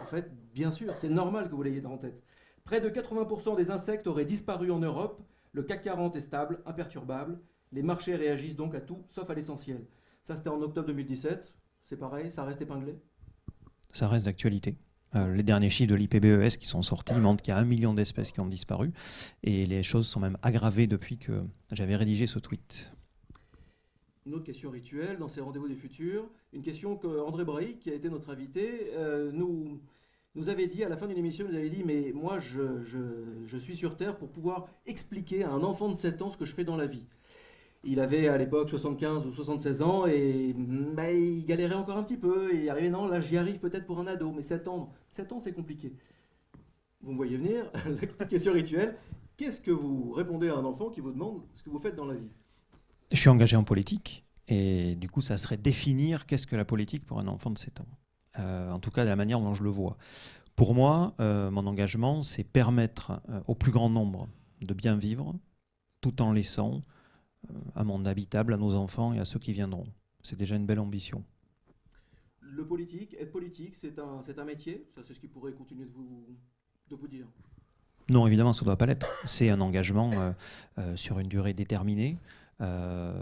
En 0.00 0.06
fait, 0.06 0.32
bien 0.54 0.72
sûr, 0.72 0.96
c'est 0.96 1.08
normal 1.08 1.48
que 1.48 1.54
vous 1.54 1.62
l'ayez 1.62 1.84
en 1.84 1.98
tête. 1.98 2.20
Près 2.64 2.80
de 2.80 2.88
80% 2.88 3.56
des 3.56 3.70
insectes 3.70 4.06
auraient 4.06 4.24
disparu 4.24 4.70
en 4.70 4.78
Europe. 4.78 5.22
Le 5.52 5.62
CAC 5.62 5.82
40 5.82 6.16
est 6.16 6.20
stable, 6.20 6.62
imperturbable. 6.66 7.38
Les 7.70 7.82
marchés 7.82 8.16
réagissent 8.16 8.56
donc 8.56 8.74
à 8.74 8.80
tout, 8.80 9.04
sauf 9.10 9.28
à 9.28 9.34
l'essentiel. 9.34 9.86
Ça, 10.24 10.34
c'était 10.34 10.48
en 10.48 10.60
octobre 10.62 10.86
2017. 10.88 11.54
C'est 11.82 11.96
pareil, 11.96 12.30
ça 12.30 12.44
reste 12.44 12.62
épinglé? 12.62 12.98
Ça 13.92 14.08
reste 14.08 14.24
d'actualité. 14.24 14.76
Euh, 15.14 15.34
les 15.34 15.42
derniers 15.42 15.70
chiffres 15.70 15.90
de 15.90 15.94
l'IPBES 15.94 16.56
qui 16.58 16.66
sont 16.66 16.82
sortis 16.82 17.14
montrent 17.14 17.42
qu'il 17.42 17.52
y 17.52 17.56
a 17.56 17.60
un 17.60 17.64
million 17.64 17.94
d'espèces 17.94 18.32
qui 18.32 18.40
ont 18.40 18.46
disparu. 18.46 18.92
Et 19.42 19.66
les 19.66 19.82
choses 19.82 20.06
sont 20.06 20.20
même 20.20 20.36
aggravées 20.42 20.86
depuis 20.86 21.18
que 21.18 21.42
j'avais 21.72 21.96
rédigé 21.96 22.26
ce 22.26 22.38
tweet. 22.38 22.92
Une 24.26 24.34
autre 24.34 24.44
question 24.44 24.70
rituelle 24.70 25.18
dans 25.18 25.28
ces 25.28 25.40
rendez-vous 25.40 25.68
des 25.68 25.76
futurs. 25.76 26.24
Une 26.52 26.62
question 26.62 26.96
que 26.96 27.20
André 27.20 27.44
Braille, 27.44 27.76
qui 27.76 27.90
a 27.90 27.94
été 27.94 28.08
notre 28.08 28.30
invité, 28.30 28.90
euh, 28.94 29.30
nous, 29.32 29.80
nous 30.34 30.48
avait 30.48 30.66
dit 30.66 30.82
à 30.82 30.88
la 30.88 30.96
fin 30.96 31.06
d'une 31.06 31.18
émission, 31.18 31.46
nous 31.46 31.54
avait 31.54 31.68
dit, 31.68 31.84
mais 31.84 32.10
moi 32.14 32.38
je, 32.38 32.82
je, 32.82 32.98
je, 33.46 33.56
suis 33.58 33.76
sur 33.76 33.96
Terre 33.96 34.16
pour 34.16 34.30
pouvoir 34.30 34.66
expliquer 34.86 35.44
à 35.44 35.50
un 35.50 35.62
enfant 35.62 35.88
de 35.90 35.94
7 35.94 36.22
ans 36.22 36.30
ce 36.30 36.38
que 36.38 36.46
je 36.46 36.54
fais 36.54 36.64
dans 36.64 36.76
la 36.76 36.86
vie. 36.86 37.04
Il 37.84 38.00
avait 38.00 38.28
à 38.28 38.38
l'époque 38.38 38.70
75 38.70 39.26
ou 39.26 39.32
76 39.32 39.82
ans 39.82 40.06
et 40.06 40.54
bah, 40.56 41.12
il 41.12 41.44
galérait 41.44 41.74
encore 41.74 41.96
un 41.96 42.02
petit 42.02 42.16
peu 42.16 42.54
et 42.54 42.64
il 42.64 42.70
arrivait, 42.70 42.90
non, 42.90 43.06
là 43.06 43.20
j'y 43.20 43.36
arrive 43.36 43.58
peut-être 43.58 43.86
pour 43.86 44.00
un 44.00 44.06
ado, 44.06 44.32
mais 44.32 44.42
7 44.42 44.68
ans, 44.68 44.92
7 45.10 45.32
ans 45.32 45.40
c'est 45.40 45.52
compliqué. 45.52 45.92
Vous 47.02 47.12
me 47.12 47.16
voyez 47.16 47.36
venir, 47.36 47.70
la 47.74 48.06
petite 48.06 48.28
question 48.28 48.52
rituelle, 48.52 48.96
qu'est-ce 49.36 49.60
que 49.60 49.70
vous 49.70 50.12
répondez 50.12 50.48
à 50.48 50.56
un 50.56 50.64
enfant 50.64 50.90
qui 50.90 51.00
vous 51.00 51.12
demande 51.12 51.42
ce 51.52 51.62
que 51.62 51.70
vous 51.70 51.78
faites 51.78 51.96
dans 51.96 52.06
la 52.06 52.14
vie? 52.14 52.30
Je 53.12 53.18
suis 53.18 53.28
engagé 53.28 53.56
en 53.56 53.64
politique 53.64 54.24
et 54.48 54.96
du 54.96 55.08
coup 55.08 55.20
ça 55.20 55.36
serait 55.36 55.56
définir 55.56 56.26
qu'est-ce 56.26 56.46
que 56.46 56.56
la 56.56 56.64
politique 56.64 57.04
pour 57.04 57.18
un 57.18 57.28
enfant 57.28 57.50
de 57.50 57.58
7 57.58 57.80
ans 57.80 57.86
euh, 58.38 58.70
en 58.70 58.80
tout 58.80 58.90
cas 58.90 59.04
de 59.04 59.08
la 59.08 59.16
manière 59.16 59.40
dont 59.40 59.54
je 59.54 59.62
le 59.62 59.70
vois. 59.70 59.96
Pour 60.56 60.74
moi, 60.74 61.14
euh, 61.20 61.50
mon 61.50 61.66
engagement, 61.66 62.22
c'est 62.22 62.44
permettre 62.44 63.20
euh, 63.28 63.40
au 63.48 63.54
plus 63.54 63.72
grand 63.72 63.90
nombre 63.90 64.28
de 64.60 64.74
bien 64.74 64.96
vivre, 64.96 65.34
tout 66.00 66.22
en 66.22 66.32
laissant 66.32 66.82
à 67.74 67.84
mon 67.84 68.04
habitable, 68.04 68.54
à 68.54 68.56
nos 68.56 68.74
enfants 68.74 69.12
et 69.12 69.18
à 69.18 69.24
ceux 69.24 69.38
qui 69.38 69.52
viendront. 69.52 69.86
C'est 70.22 70.38
déjà 70.38 70.56
une 70.56 70.66
belle 70.66 70.80
ambition. 70.80 71.24
le 72.40 72.66
politique, 72.66 73.16
être 73.18 73.32
politique, 73.32 73.74
c'est 73.74 73.98
un, 73.98 74.22
c'est 74.24 74.38
un 74.38 74.44
métier? 74.44 74.86
Ça, 74.94 75.02
c'est 75.04 75.14
ce 75.14 75.20
qui 75.20 75.28
pourrait 75.28 75.52
continuer 75.52 75.86
de 75.86 75.92
vous, 75.92 76.26
de 76.88 76.94
vous 76.96 77.08
dire 77.08 77.26
Non, 78.08 78.26
évidemment, 78.26 78.52
ça 78.52 78.62
ne 78.62 78.66
doit 78.66 78.76
pas 78.76 78.86
l'être. 78.86 79.08
C'est 79.24 79.50
un 79.50 79.60
engagement 79.60 80.12
euh, 80.12 80.32
euh, 80.78 80.96
sur 80.96 81.18
une 81.18 81.28
durée 81.28 81.54
déterminée. 81.54 82.18
Euh, 82.60 83.12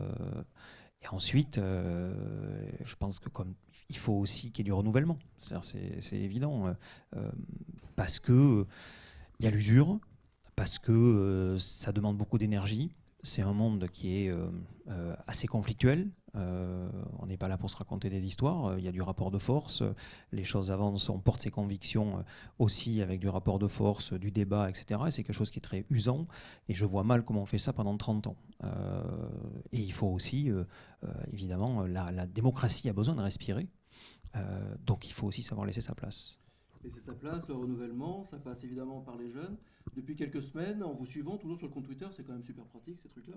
et 1.02 1.08
ensuite, 1.08 1.56
je 1.58 2.94
pense 2.96 3.18
que 3.18 3.28
comme 3.28 3.54
il 3.88 3.96
faut 3.96 4.12
aussi 4.12 4.52
qu'il 4.52 4.64
y 4.64 4.68
ait 4.68 4.70
du 4.70 4.72
renouvellement. 4.72 5.18
C'est, 5.38 6.00
c'est 6.00 6.16
évident. 6.16 6.76
parce 7.96 8.20
que 8.20 8.64
il 9.40 9.44
y 9.44 9.48
a 9.48 9.50
l'usure, 9.50 9.98
parce 10.54 10.78
que 10.78 11.56
ça 11.58 11.90
demande 11.90 12.16
beaucoup 12.16 12.38
d'énergie. 12.38 12.94
C'est 13.22 13.42
un 13.42 13.52
monde 13.52 13.88
qui 13.92 14.16
est 14.16 14.34
assez 15.26 15.46
conflictuel, 15.46 16.10
euh, 16.34 16.88
on 17.18 17.26
n'est 17.26 17.36
pas 17.36 17.48
là 17.48 17.58
pour 17.58 17.70
se 17.70 17.76
raconter 17.76 18.08
des 18.08 18.24
histoires. 18.24 18.66
Euh, 18.66 18.78
il 18.78 18.84
y 18.84 18.88
a 18.88 18.92
du 18.92 19.02
rapport 19.02 19.30
de 19.30 19.38
force. 19.38 19.82
Euh, 19.82 19.94
les 20.32 20.44
choses 20.44 20.70
avancent. 20.70 21.08
On 21.10 21.18
porte 21.18 21.42
ses 21.42 21.50
convictions 21.50 22.24
aussi 22.58 23.02
avec 23.02 23.20
du 23.20 23.28
rapport 23.28 23.58
de 23.58 23.66
force, 23.66 24.12
du 24.14 24.30
débat, 24.30 24.70
etc. 24.70 25.00
Et 25.06 25.10
c'est 25.10 25.24
quelque 25.24 25.36
chose 25.36 25.50
qui 25.50 25.58
est 25.58 25.62
très 25.62 25.84
usant. 25.90 26.26
Et 26.68 26.74
je 26.74 26.84
vois 26.84 27.04
mal 27.04 27.24
comment 27.24 27.42
on 27.42 27.46
fait 27.46 27.58
ça 27.58 27.72
pendant 27.72 27.96
30 27.96 28.28
ans. 28.28 28.36
et 29.72 29.80
il 29.80 29.92
faut 29.92 30.06
aussi, 30.06 30.50
évidemment, 31.32 31.82
la, 31.86 32.26
démocratie 32.26 32.88
a 32.88 32.92
besoin 32.92 33.14
de 33.14 33.20
respirer. 33.20 33.68
donc 34.86 35.06
il 35.06 35.12
faut 35.12 35.26
aussi 35.26 35.42
savoir 35.42 35.66
laisser 35.66 35.80
sa 35.80 35.94
place. 35.94 36.38
Laisser 36.84 37.00
sa 37.00 37.12
place, 37.12 37.48
le 37.48 37.54
renouvellement, 37.54 38.24
ça 38.24 38.38
passe 38.38 38.64
évidemment 38.64 39.00
par 39.00 39.16
les 39.16 39.30
jeunes. 39.30 39.56
Depuis 39.96 40.16
quelques 40.16 40.42
semaines, 40.42 40.82
en 40.82 40.92
vous 40.92 41.06
suivant, 41.06 41.36
toujours 41.36 41.58
sur 41.58 41.66
le 41.66 41.72
compte 41.72 41.84
Twitter, 41.84 42.06
c'est 42.12 42.24
quand 42.24 42.32
même 42.32 42.44
super 42.44 42.64
pratique 42.64 42.98
ces 43.02 43.08
trucs-là. 43.08 43.36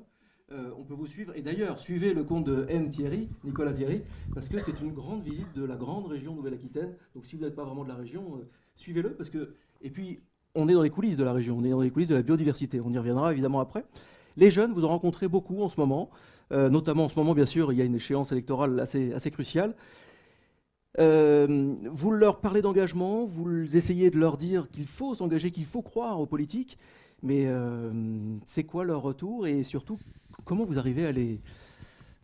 Euh, 0.51 0.71
on 0.77 0.83
peut 0.83 0.93
vous 0.93 1.07
suivre. 1.07 1.35
Et 1.35 1.41
d'ailleurs, 1.41 1.79
suivez 1.79 2.13
le 2.13 2.23
compte 2.23 2.45
de 2.45 2.65
N. 2.69 2.89
Thierry, 2.89 3.29
Nicolas 3.43 3.73
Thierry, 3.73 4.03
parce 4.33 4.47
que 4.47 4.59
c'est 4.59 4.79
une 4.79 4.93
grande 4.93 5.23
visite 5.23 5.51
de 5.55 5.63
la 5.63 5.75
grande 5.75 6.05
région 6.05 6.35
Nouvelle-Aquitaine. 6.35 6.93
Donc 7.15 7.25
si 7.25 7.35
vous 7.35 7.43
n'êtes 7.43 7.55
pas 7.55 7.63
vraiment 7.63 7.83
de 7.83 7.89
la 7.89 7.95
région, 7.95 8.37
euh, 8.37 8.47
suivez-le. 8.75 9.13
Parce 9.13 9.29
que... 9.29 9.55
Et 9.81 9.89
puis, 9.89 10.19
on 10.53 10.69
est 10.69 10.73
dans 10.73 10.83
les 10.83 10.89
coulisses 10.89 11.17
de 11.17 11.23
la 11.23 11.33
région, 11.33 11.57
on 11.57 11.63
est 11.63 11.69
dans 11.69 11.81
les 11.81 11.91
coulisses 11.91 12.09
de 12.09 12.15
la 12.15 12.21
biodiversité. 12.21 12.79
On 12.79 12.91
y 12.91 12.97
reviendra 12.97 13.33
évidemment 13.33 13.59
après. 13.59 13.85
Les 14.37 14.51
jeunes, 14.51 14.73
vous 14.73 14.85
en 14.85 14.89
rencontrez 14.89 15.27
beaucoup 15.27 15.61
en 15.63 15.69
ce 15.69 15.79
moment. 15.79 16.09
Euh, 16.51 16.69
notamment 16.69 17.05
en 17.05 17.09
ce 17.09 17.15
moment, 17.15 17.33
bien 17.33 17.47
sûr, 17.47 17.73
il 17.73 17.79
y 17.79 17.81
a 17.81 17.85
une 17.85 17.95
échéance 17.95 18.31
électorale 18.31 18.79
assez, 18.79 19.13
assez 19.13 19.31
cruciale. 19.31 19.73
Vous 20.97 22.11
leur 22.11 22.39
parlez 22.39 22.61
d'engagement, 22.61 23.25
vous 23.25 23.75
essayez 23.75 24.09
de 24.09 24.17
leur 24.17 24.37
dire 24.37 24.69
qu'il 24.71 24.87
faut 24.87 25.15
s'engager, 25.15 25.51
qu'il 25.51 25.65
faut 25.65 25.81
croire 25.81 26.19
aux 26.19 26.25
politiques. 26.25 26.77
Mais 27.23 27.47
c'est 28.45 28.63
quoi 28.63 28.83
leur 28.83 29.01
retour 29.01 29.47
et 29.47 29.63
surtout 29.63 29.97
Comment 30.43 30.65
vous 30.65 30.77
arrivez 30.77 31.05
à 31.05 31.11
les, 31.11 31.39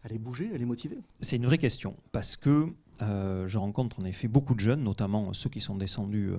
à 0.04 0.10
les 0.10 0.20
bouger, 0.20 0.52
à 0.54 0.58
les 0.58 0.66
motiver? 0.66 0.98
C'est 1.22 1.38
une 1.38 1.46
vraie 1.46 1.58
question, 1.58 1.96
parce 2.12 2.36
que 2.36 2.68
euh, 3.02 3.48
je 3.48 3.58
rencontre 3.58 4.00
en 4.02 4.06
effet 4.06 4.28
beaucoup 4.28 4.54
de 4.54 4.60
jeunes, 4.60 4.84
notamment 4.84 5.34
ceux 5.34 5.50
qui 5.50 5.62
sont 5.62 5.76
descendus, 5.76 6.30
euh, 6.30 6.38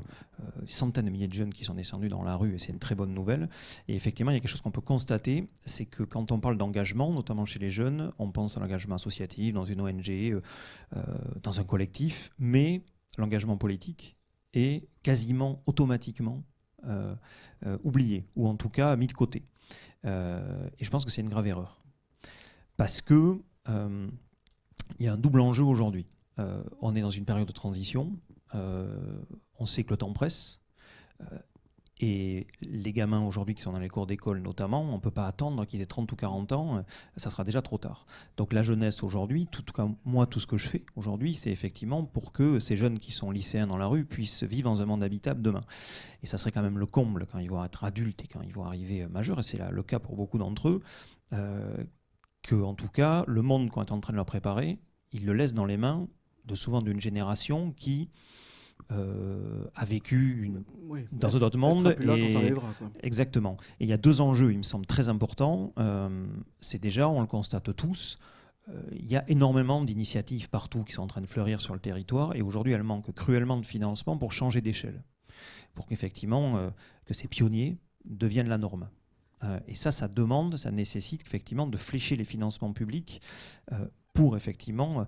des 0.63 0.73
centaines 0.73 1.07
de 1.07 1.11
milliers 1.11 1.29
de 1.29 1.33
jeunes 1.33 1.53
qui 1.53 1.65
sont 1.65 1.75
descendus 1.75 2.09
dans 2.09 2.23
la 2.23 2.37
rue, 2.37 2.55
et 2.55 2.59
c'est 2.59 2.73
une 2.73 2.79
très 2.79 2.95
bonne 2.95 3.13
nouvelle. 3.13 3.49
Et 3.89 3.95
effectivement, 3.95 4.31
il 4.31 4.35
y 4.35 4.37
a 4.37 4.41
quelque 4.41 4.51
chose 4.51 4.61
qu'on 4.61 4.71
peut 4.71 4.81
constater, 4.81 5.49
c'est 5.65 5.87
que 5.87 6.03
quand 6.03 6.33
on 6.33 6.41
parle 6.41 6.57
d'engagement, 6.57 7.13
notamment 7.13 7.45
chez 7.45 7.59
les 7.59 7.71
jeunes, 7.71 8.13
on 8.19 8.31
pense 8.31 8.57
à 8.57 8.61
l'engagement 8.61 8.95
associatif, 8.95 9.55
dans 9.55 9.65
une 9.65 9.81
ONG, 9.81 10.11
euh, 10.11 10.41
dans 11.43 11.61
un 11.61 11.65
collectif, 11.65 12.31
mais 12.39 12.83
l'engagement 13.19 13.57
politique 13.57 14.17
est 14.53 14.89
quasiment 15.03 15.63
automatiquement 15.67 16.43
oublié, 17.85 18.27
ou 18.35 18.49
en 18.49 18.57
tout 18.57 18.69
cas 18.69 18.97
mis 18.97 19.07
de 19.07 19.13
côté. 19.13 19.45
Euh, 20.05 20.69
et 20.79 20.85
je 20.85 20.91
pense 20.91 21.05
que 21.05 21.11
c'est 21.11 21.21
une 21.21 21.29
grave 21.29 21.47
erreur. 21.47 21.83
Parce 22.77 23.01
que 23.01 23.41
euh, 23.69 24.09
il 24.99 25.07
y 25.07 25.09
a 25.09 25.13
un 25.13 25.17
double 25.19 25.41
enjeu 25.41 25.65
aujourd'hui. 25.65 26.07
Euh, 26.39 26.63
on 26.81 26.95
est 26.95 27.01
dans 27.01 27.11
une 27.11 27.25
période 27.25 27.47
de 27.47 27.53
transition. 27.53 28.13
on 28.55 29.67
sait 29.67 29.85
que 29.85 29.91
le 29.91 29.97
temps 29.97 30.13
presse. 30.13 30.61
Et 32.05 32.49
les 32.63 32.93
gamins 32.93 33.25
aujourd'hui 33.25 33.55
qui 33.55 33.63
sont 33.63 33.73
dans 33.73 33.81
les 33.81 33.89
cours 33.89 34.09
d'école 34.09 34.41
notamment, 34.41 34.83
on 34.83 34.97
ne 34.97 35.01
peut 35.01 35.13
pas 35.13 35.29
attendre 35.29 35.65
qu'ils 35.65 35.83
aient 35.83 35.87
30 35.87 36.11
ou 36.11 36.17
40 36.17 36.51
ans, 36.51 36.85
ça 37.17 37.31
sera 37.31 37.45
déjà 37.45 37.63
trop 37.63 37.79
tard. 37.79 38.07
Donc 38.37 38.53
la 38.53 38.65
jeunesse 38.65 39.05
aujourd'hui, 39.05 39.49
moi 40.05 40.27
tout 40.27 40.41
ce 40.41 40.49
que 40.49 40.59
je 40.59 40.69
fais 40.69 40.85
aujourd'hui, 40.97 41.35
c'est 41.35 41.53
effectivement 41.53 42.03
pour 42.05 42.33
que 42.33 42.59
ces 42.59 42.77
jeunes 42.77 42.99
qui 42.99 43.13
sont 43.13 43.31
lycéens 43.31 43.69
dans 43.69 43.77
la 43.77 43.87
rue 43.87 44.05
puissent 44.05 44.43
vivre 44.43 44.69
dans 44.69 44.83
un 44.83 44.87
monde 44.87 45.05
habitable 45.05 45.43
demain. 45.43 45.61
Et 46.25 46.27
ça 46.27 46.39
serait 46.39 46.51
quand 46.51 46.63
même 46.63 46.79
le 46.79 46.87
comble 46.87 47.27
quand 47.31 47.39
ils 47.39 47.51
vont 47.51 47.65
être 47.65 47.85
adultes 47.85 48.25
et 48.25 48.27
quand 48.27 48.43
ils 48.43 48.53
vont 48.53 48.65
arriver 48.65 49.07
majeurs, 49.07 49.39
et 49.39 49.45
c'est 49.45 49.61
le 49.71 49.83
cas 49.85 50.01
pour 50.01 50.17
beaucoup 50.17 50.39
d'entre 50.39 50.71
eux, 50.71 50.81
euh, 51.33 51.85
que 52.43 52.57
en 52.57 52.75
tout 52.75 52.89
cas 52.89 53.23
le 53.29 53.43
monde 53.43 53.71
qu'on 53.71 53.85
est 53.85 53.93
en 53.93 54.01
train 54.01 54.13
de 54.13 54.17
leur 54.17 54.27
préparer, 54.27 54.81
ils 55.13 55.25
le 55.25 55.35
laissent 55.35 55.55
dans 55.55 55.67
les 55.67 55.77
mains 55.77 56.09
de 56.45 56.55
souvent 56.55 56.83
d'une 56.83 57.01
génération 57.01 57.73
qui 57.73 58.11
euh, 58.91 59.65
a 59.75 59.85
vécu 59.85 60.43
une, 60.43 60.65
dans 61.13 61.37
un 61.37 61.41
autre 61.43 61.59
monde. 61.59 61.97
Et, 62.01 62.53
exactement. 63.01 63.57
Et 63.81 63.85
il 63.85 63.89
y 63.89 63.93
a 63.93 63.97
deux 63.97 64.21
enjeux, 64.21 64.53
il 64.53 64.59
me 64.59 64.63
semble, 64.63 64.87
très 64.87 65.09
importants. 65.09 65.73
Euh, 65.79 66.27
c'est 66.61 66.81
déjà, 66.81 67.09
on 67.09 67.21
le 67.21 67.27
constate 67.27 67.75
tous, 67.75 68.19
euh, 68.69 68.81
il 68.93 69.11
y 69.11 69.17
a 69.17 69.29
énormément 69.31 69.83
d'initiatives 69.83 70.51
partout 70.51 70.85
qui 70.85 70.93
sont 70.93 71.03
en 71.03 71.07
train 71.07 71.21
de 71.21 71.27
fleurir 71.27 71.61
sur 71.61 71.75
le 71.75 71.81
territoire. 71.81 72.35
Et 72.37 72.43
aujourd'hui, 72.43 72.73
elles 72.73 72.83
manquent 72.83 73.13
cruellement 73.15 73.57
de 73.57 73.67
financement 73.67 74.19
pour 74.19 74.33
changer 74.33 74.61
d'échelle. 74.61 75.03
Pour 75.75 75.87
qu'effectivement, 75.87 76.71
que 77.07 77.15
ces 77.15 77.29
pionniers 77.29 77.79
deviennent 78.05 78.49
la 78.49 78.59
norme. 78.59 78.91
et 79.67 79.75
ça, 79.75 79.91
ça 79.91 80.07
demande, 80.07 80.59
ça 80.59 80.71
nécessite 80.71 81.23
effectivement 81.27 81.67
de 81.67 81.79
flécher 81.79 82.15
les 82.15 82.27
financements 82.27 82.75
publics 82.75 83.23
pour 84.13 84.37
effectivement 84.37 85.07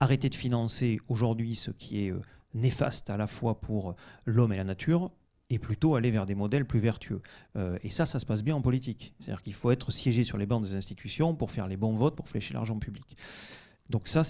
arrêter 0.00 0.28
de 0.28 0.34
financer 0.34 0.98
aujourd'hui 1.08 1.54
ce 1.54 1.70
qui 1.70 2.06
est 2.06 2.12
néfaste 2.54 3.10
à 3.10 3.16
la 3.16 3.26
fois 3.26 3.60
pour 3.60 3.94
l'homme 4.26 4.52
et 4.52 4.56
la 4.56 4.64
nature, 4.64 5.10
et 5.50 5.58
plutôt 5.58 5.96
aller 5.96 6.10
vers 6.10 6.26
des 6.26 6.36
modèles 6.36 6.64
plus 6.64 6.78
vertueux. 6.78 7.20
Euh, 7.56 7.76
et 7.82 7.90
ça, 7.90 8.06
ça 8.06 8.20
se 8.20 8.26
passe 8.26 8.42
bien 8.42 8.54
en 8.54 8.62
politique. 8.62 9.14
C'est-à-dire 9.18 9.42
qu'il 9.42 9.52
faut 9.52 9.70
être 9.72 9.90
siégé 9.90 10.22
sur 10.24 10.38
les 10.38 10.46
bancs 10.46 10.62
des 10.62 10.76
institutions 10.76 11.34
pour 11.34 11.50
faire 11.50 11.66
les 11.66 11.76
bons 11.76 11.94
votes, 11.94 12.16
pour 12.16 12.28
flécher 12.28 12.54
l'argent 12.54 12.78
public. 12.78 13.16
Donc 13.90 14.06
ça, 14.06 14.22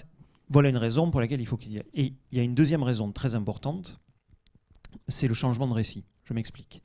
voilà 0.49 0.69
une 0.69 0.77
raison 0.77 1.11
pour 1.11 1.21
laquelle 1.21 1.39
il 1.39 1.45
faut 1.45 1.57
qu'il 1.57 1.73
y 1.73 1.77
ait. 1.77 1.85
Et 1.93 2.13
il 2.31 2.37
y 2.37 2.41
a 2.41 2.43
une 2.43 2.55
deuxième 2.55 2.81
raison 2.81 3.11
très 3.11 3.35
importante, 3.35 3.99
c'est 5.07 5.27
le 5.27 5.35
changement 5.35 5.67
de 5.67 5.73
récit. 5.73 6.03
Je 6.23 6.33
m'explique. 6.33 6.81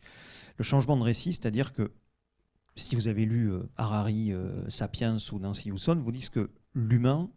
Le 0.59 0.65
changement 0.65 0.97
de 0.99 1.03
récit, 1.03 1.33
c'est-à-dire 1.33 1.73
que 1.73 1.93
si 2.77 2.95
vous 2.95 3.09
avez 3.09 3.25
lu 3.25 3.51
euh, 3.51 3.63
Harari, 3.79 4.33
euh, 4.33 4.69
Sapiens 4.69 5.17
ou 5.33 5.39
Nancy 5.39 5.73
Housson, 5.73 5.97
vous 5.97 6.13
disent 6.13 6.29
que 6.29 6.51
l'humain 6.75 7.31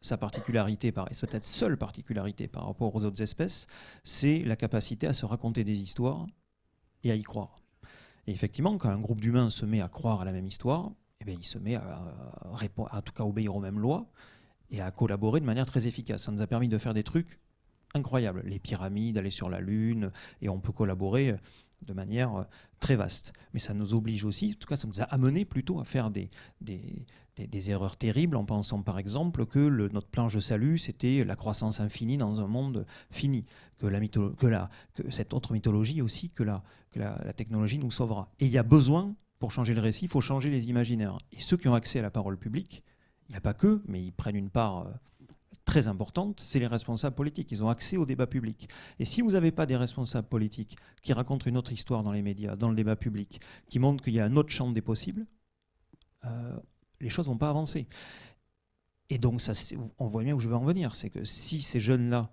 sa 0.00 0.16
particularité, 0.16 0.88
et 0.88 0.92
peut-être 0.92 1.44
seule 1.44 1.76
particularité 1.76 2.48
par 2.48 2.66
rapport 2.66 2.94
aux 2.94 3.04
autres 3.04 3.22
espèces, 3.22 3.66
c'est 4.02 4.40
la 4.40 4.56
capacité 4.56 5.06
à 5.06 5.12
se 5.12 5.26
raconter 5.26 5.62
des 5.64 5.82
histoires 5.82 6.26
et 7.04 7.10
à 7.10 7.14
y 7.14 7.22
croire. 7.22 7.56
Et 8.26 8.32
effectivement, 8.32 8.76
quand 8.78 8.90
un 8.90 8.98
groupe 8.98 9.20
d'humains 9.20 9.50
se 9.50 9.66
met 9.66 9.80
à 9.80 9.88
croire 9.88 10.22
à 10.22 10.24
la 10.24 10.32
même 10.32 10.46
histoire, 10.46 10.90
eh 11.20 11.24
bien, 11.24 11.34
il 11.38 11.44
se 11.44 11.58
met 11.58 11.74
à, 11.74 11.82
à, 11.82 12.96
en 12.96 13.02
tout 13.02 13.12
cas 13.12 13.24
obéir 13.24 13.54
aux 13.54 13.60
mêmes 13.60 13.78
lois 13.78 14.10
et 14.70 14.80
à 14.80 14.90
collaborer 14.90 15.40
de 15.40 15.46
manière 15.46 15.66
très 15.66 15.86
efficace. 15.86 16.22
Ça 16.22 16.32
nous 16.32 16.40
a 16.40 16.46
permis 16.46 16.68
de 16.68 16.78
faire 16.78 16.94
des 16.94 17.02
trucs 17.02 17.38
incroyables. 17.94 18.42
Les 18.46 18.58
pyramides, 18.58 19.18
aller 19.18 19.30
sur 19.30 19.50
la 19.50 19.60
Lune, 19.60 20.12
et 20.40 20.48
on 20.48 20.60
peut 20.60 20.72
collaborer 20.72 21.36
de 21.82 21.92
manière 21.92 22.34
euh, 22.36 22.44
très 22.78 22.96
vaste. 22.96 23.32
Mais 23.52 23.60
ça 23.60 23.74
nous 23.74 23.94
oblige 23.94 24.24
aussi, 24.24 24.54
en 24.54 24.58
tout 24.58 24.68
cas 24.68 24.76
ça 24.76 24.86
nous 24.86 25.00
a 25.00 25.04
amené 25.04 25.44
plutôt 25.44 25.80
à 25.80 25.84
faire 25.84 26.10
des, 26.10 26.30
des, 26.60 27.06
des, 27.46 27.70
erreurs 27.70 27.96
terribles 27.96 28.36
en 28.36 28.44
pensant 28.44 28.82
par 28.82 28.98
exemple 28.98 29.46
que 29.46 29.88
notre 29.92 30.08
planche 30.08 30.34
de 30.34 30.40
salut, 30.40 30.78
c'était 30.78 31.24
la 31.24 31.36
croissance 31.36 31.80
infinie 31.80 32.16
dans 32.16 32.40
un 32.40 32.46
monde 32.46 32.86
fini, 33.10 33.44
que, 33.78 33.86
la 33.86 34.00
que, 34.00 34.46
la, 34.46 34.70
cette 35.08 35.34
autre 35.34 35.52
mythologie 35.52 36.02
aussi, 36.02 36.28
que, 36.28 36.42
la, 36.42 36.62
que 36.90 36.98
la, 36.98 37.32
technologie 37.32 37.78
nous 37.78 37.90
sauvera. 37.90 38.32
Et 38.40 38.46
il 38.46 38.52
y 38.52 38.58
a 38.58 38.62
besoin, 38.62 39.14
pour 39.38 39.50
changer 39.52 39.74
le 39.74 39.80
récit, 39.80 40.06
il 40.06 40.10
faut 40.10 40.20
changer 40.20 40.50
les 40.50 40.68
imaginaires. 40.68 41.18
Et 41.32 41.40
ceux 41.40 41.56
qui 41.56 41.68
ont 41.68 41.74
accès 41.74 41.98
à 41.98 42.02
la 42.02 42.10
parole 42.10 42.38
publique, 42.38 42.82
il 43.28 43.32
n'y 43.32 43.36
a 43.36 43.40
pas 43.40 43.54
que, 43.54 43.82
mais 43.86 44.02
ils 44.02 44.12
prennent 44.12 44.36
une 44.36 44.50
part 44.50 44.86
euh, 44.86 44.90
très 45.64 45.86
importante, 45.86 46.40
c'est 46.44 46.58
les 46.58 46.66
responsables 46.66 47.14
politiques. 47.14 47.52
Ils 47.52 47.64
ont 47.64 47.68
accès 47.68 47.96
au 47.96 48.04
débat 48.04 48.26
public. 48.26 48.68
Et 48.98 49.04
si 49.04 49.22
vous 49.22 49.30
n'avez 49.30 49.52
pas 49.52 49.66
des 49.66 49.76
responsables 49.76 50.28
politiques 50.28 50.76
qui 51.02 51.12
racontent 51.12 51.46
une 51.46 51.56
autre 51.56 51.72
histoire 51.72 52.02
dans 52.02 52.12
les 52.12 52.22
médias, 52.22 52.56
dans 52.56 52.68
le 52.68 52.74
débat 52.74 52.96
public, 52.96 53.40
qui 53.68 53.78
montrent 53.78 54.02
qu'il 54.02 54.14
y 54.14 54.20
a 54.20 54.24
un 54.24 54.36
autre 54.36 54.50
champ 54.50 54.70
des 54.70 54.82
possibles, 54.82 55.26
euh, 56.24 56.58
les 57.00 57.08
choses 57.08 57.26
vont 57.26 57.36
pas 57.36 57.48
avancer. 57.48 57.86
Et 59.08 59.18
donc, 59.18 59.40
ça, 59.40 59.52
on 59.98 60.06
voit 60.06 60.22
bien 60.22 60.34
où 60.34 60.40
je 60.40 60.48
veux 60.48 60.54
en 60.54 60.64
venir. 60.64 60.94
C'est 60.94 61.10
que 61.10 61.24
si 61.24 61.62
ces 61.62 61.80
jeunes-là, 61.80 62.30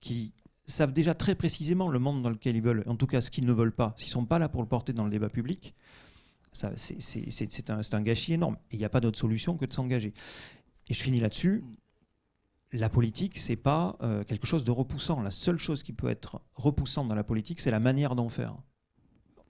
qui 0.00 0.32
savent 0.66 0.92
déjà 0.92 1.14
très 1.14 1.34
précisément 1.34 1.88
le 1.88 1.98
monde 1.98 2.22
dans 2.22 2.30
lequel 2.30 2.56
ils 2.56 2.62
veulent, 2.62 2.84
en 2.86 2.96
tout 2.96 3.06
cas 3.06 3.20
ce 3.20 3.30
qu'ils 3.30 3.44
ne 3.44 3.52
veulent 3.52 3.74
pas, 3.74 3.94
s'ils 3.96 4.08
sont 4.08 4.24
pas 4.24 4.38
là 4.38 4.48
pour 4.48 4.62
le 4.62 4.68
porter 4.68 4.92
dans 4.92 5.04
le 5.04 5.10
débat 5.10 5.28
public, 5.28 5.74
c'est 6.52 7.70
un, 7.70 7.80
un, 7.92 8.02
gâchis 8.02 8.32
énorme. 8.32 8.56
Et 8.70 8.76
il 8.76 8.78
n'y 8.78 8.84
a 8.84 8.88
pas 8.88 9.00
d'autre 9.00 9.18
solution 9.18 9.56
que 9.56 9.66
de 9.66 9.72
s'engager. 9.72 10.12
Et 10.88 10.94
je 10.94 11.02
finis 11.02 11.20
là-dessus. 11.20 11.62
La 12.72 12.88
politique, 12.88 13.38
c'est 13.38 13.56
pas 13.56 13.96
euh, 14.02 14.24
quelque 14.24 14.46
chose 14.46 14.64
de 14.64 14.70
repoussant. 14.70 15.22
La 15.22 15.30
seule 15.30 15.58
chose 15.58 15.82
qui 15.82 15.92
peut 15.92 16.08
être 16.08 16.40
repoussante 16.54 17.08
dans 17.08 17.14
la 17.14 17.24
politique, 17.24 17.60
c'est 17.60 17.70
la 17.70 17.80
manière 17.80 18.14
d'en 18.14 18.28
faire. 18.28 18.56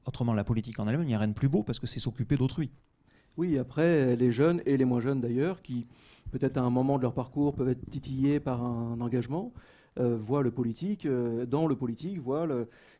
Autrement, 0.06 0.32
la 0.34 0.44
politique 0.44 0.78
en 0.78 0.88
elle-même, 0.88 1.04
il 1.04 1.08
n'y 1.08 1.14
a 1.14 1.18
rien 1.18 1.28
de 1.28 1.34
plus 1.34 1.48
beau 1.48 1.62
parce 1.62 1.78
que 1.78 1.86
c'est 1.86 2.00
s'occuper 2.00 2.36
d'autrui. 2.36 2.70
Oui, 3.40 3.56
après, 3.56 4.16
les 4.16 4.30
jeunes 4.32 4.60
et 4.66 4.76
les 4.76 4.84
moins 4.84 5.00
jeunes 5.00 5.22
d'ailleurs, 5.22 5.62
qui 5.62 5.86
peut-être 6.30 6.58
à 6.58 6.60
un 6.60 6.68
moment 6.68 6.98
de 6.98 7.02
leur 7.04 7.14
parcours 7.14 7.54
peuvent 7.54 7.70
être 7.70 7.88
titillés 7.88 8.38
par 8.38 8.62
un 8.62 9.00
engagement, 9.00 9.54
voit 9.96 10.42
le 10.42 10.50
politique, 10.50 11.08
dans 11.48 11.66
le 11.66 11.74
politique, 11.74 12.18
voit 12.18 12.46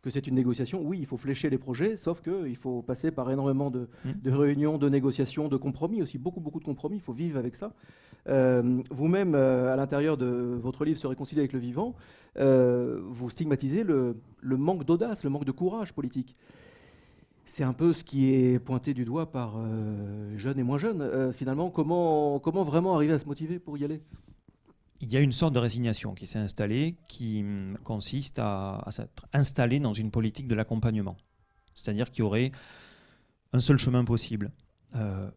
que 0.01 0.09
c'est 0.09 0.27
une 0.27 0.35
négociation. 0.35 0.81
Oui, 0.83 0.97
il 0.99 1.05
faut 1.05 1.19
flécher 1.19 1.51
les 1.51 1.59
projets, 1.59 1.95
sauf 1.99 2.23
qu'il 2.23 2.57
faut 2.57 2.81
passer 2.81 3.11
par 3.11 3.31
énormément 3.31 3.71
de, 3.71 3.87
mmh. 4.07 4.11
de, 4.25 4.31
réunions, 4.31 4.79
de 4.79 4.89
négociations, 4.89 5.49
de 5.49 5.59
compromis 5.59 6.01
aussi, 6.01 6.17
beaucoup, 6.17 6.41
beaucoup 6.41 6.59
de 6.59 6.65
compromis, 6.65 6.97
il 6.97 7.03
faut 7.03 7.13
vivre 7.13 7.39
avec 7.39 7.55
ça. 7.55 7.75
Vous-même, 8.27 9.35
à 9.35 9.77
l'intérieur 9.77 10.17
de 10.17 10.59
votre 10.59 10.87
livre 10.87 10.99
Se 10.99 11.07
réconcilier 11.07 11.43
avec 11.43 11.53
le 11.53 11.59
vivant, 11.59 11.97
vous 12.37 13.29
stigmatisez 13.29 13.85
le, 13.85 14.17
le 14.41 14.57
manque 14.57 14.87
d'audace, 14.87 15.23
le 15.23 15.29
manque 15.29 15.45
de 15.45 15.53
courage 15.53 15.93
politique 15.93 16.35
c'est 17.51 17.65
un 17.65 17.73
peu 17.73 17.93
ce 17.93 18.05
qui 18.05 18.33
est 18.33 18.61
pointé 18.61 18.95
du 18.95 19.05
doigt 19.05 19.33
par 19.33 19.55
euh, 19.57 20.39
jeunes 20.39 20.61
et 20.61 20.63
moins 20.63 20.79
jeunes. 20.79 21.03
Euh, 21.03 21.33
finalement, 21.33 21.69
comment, 21.69 22.39
comment 22.39 22.63
vraiment 22.63 22.95
arriver 22.95 23.13
à 23.13 23.19
se 23.19 23.27
motiver 23.27 23.59
pour 23.59 23.77
y 23.77 23.85
aller? 23.85 24.01
Il 25.01 25.13
y 25.13 25.17
a 25.17 25.21
une 25.21 25.33
sorte 25.33 25.53
de 25.53 25.59
résignation 25.59 26.15
qui 26.15 26.29
s'est 26.29 26.39
installée, 26.39 26.95
qui 27.09 27.41
hum, 27.41 27.77
consiste 27.83 28.39
à, 28.39 28.87
s'être 28.91 29.27
installé 29.33 29.81
dans 29.81 29.95
une 29.95 30.13
politique 30.13 30.47
de 30.47 30.55
l'accompagnement. 30.55 31.17
C'est-à-dire 31.75 32.13
qu'il 32.13 32.21
y 32.21 32.23
aurait 32.23 32.53
un 33.53 33.59
seul 33.59 33.79
chemin 33.79 34.05
possible, 34.05 34.53
euh, 34.95 35.29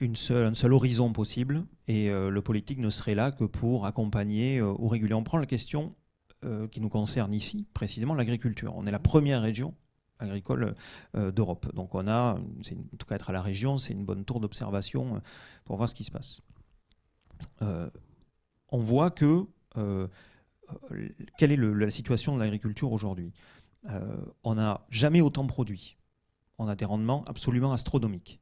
une 0.00 0.16
seule, 0.16 0.46
un 0.46 0.54
seul 0.54 0.72
horizon 0.72 1.12
possible, 1.12 1.64
et 1.86 2.10
le 2.10 2.40
politique 2.40 2.80
ne 2.80 2.90
serait 2.90 3.14
là 3.14 3.30
que 3.30 3.44
pour 3.44 3.86
accompagner 3.86 4.60
ou 4.60 4.88
réguler. 4.88 5.14
On 5.14 5.22
prend 5.22 5.38
la 5.38 5.46
question 5.46 5.94
qui 6.70 6.80
nous 6.80 6.88
concerne 6.88 7.32
ici, 7.32 7.66
précisément 7.72 8.14
l'agriculture. 8.14 8.74
On 8.76 8.86
est 8.86 8.90
la 8.90 8.98
première 8.98 9.40
région 9.40 9.74
agricole 10.18 10.74
euh, 11.14 11.30
d'Europe. 11.30 11.74
Donc 11.74 11.94
on 11.94 12.06
a, 12.08 12.34
en 12.34 12.96
tout 12.98 13.06
cas 13.06 13.16
être 13.16 13.30
à 13.30 13.32
la 13.32 13.42
région, 13.42 13.78
c'est 13.78 13.92
une 13.92 14.04
bonne 14.04 14.24
tour 14.24 14.40
d'observation 14.40 15.16
euh, 15.16 15.18
pour 15.64 15.76
voir 15.76 15.88
ce 15.88 15.94
qui 15.94 16.04
se 16.04 16.10
passe. 16.10 16.40
Euh, 17.62 17.90
on 18.68 18.78
voit 18.78 19.10
que 19.10 19.46
quelle 21.36 21.52
est 21.52 21.56
la 21.56 21.90
situation 21.90 22.34
de 22.34 22.40
l'agriculture 22.40 22.90
aujourd'hui? 22.92 23.32
On 24.42 24.54
n'a 24.54 24.86
jamais 24.90 25.20
autant 25.20 25.46
produit. 25.46 25.98
On 26.58 26.66
a 26.66 26.74
des 26.74 26.86
rendements 26.86 27.24
absolument 27.26 27.74
astronomiques. 27.74 28.40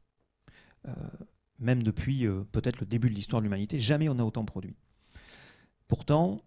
même 1.59 1.83
depuis 1.83 2.27
peut-être 2.53 2.81
le 2.81 2.87
début 2.87 3.11
de 3.11 3.15
l'histoire 3.15 3.43
de 3.43 3.45
l'humanité, 3.45 3.81
jamais 3.81 4.09
on 4.09 4.19
a 4.21 4.23
autant 4.23 4.45
produit. 4.45 4.77
Pourtant, 5.89 6.41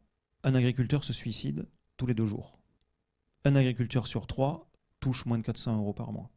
un 0.43 0.55
agriculteur 0.55 1.03
se 1.03 1.13
suicide 1.13 1.67
tous 1.97 2.07
les 2.07 2.13
deux 2.13 2.25
jours. 2.25 2.57
Un 3.43 3.55
agriculteur 3.55 4.07
sur 4.07 4.25
trois 4.25 4.66
moins 5.25 5.37
de 5.37 5.43
400 5.43 5.77
euros 5.77 5.93
par 5.93 6.11
mois. 6.11 6.29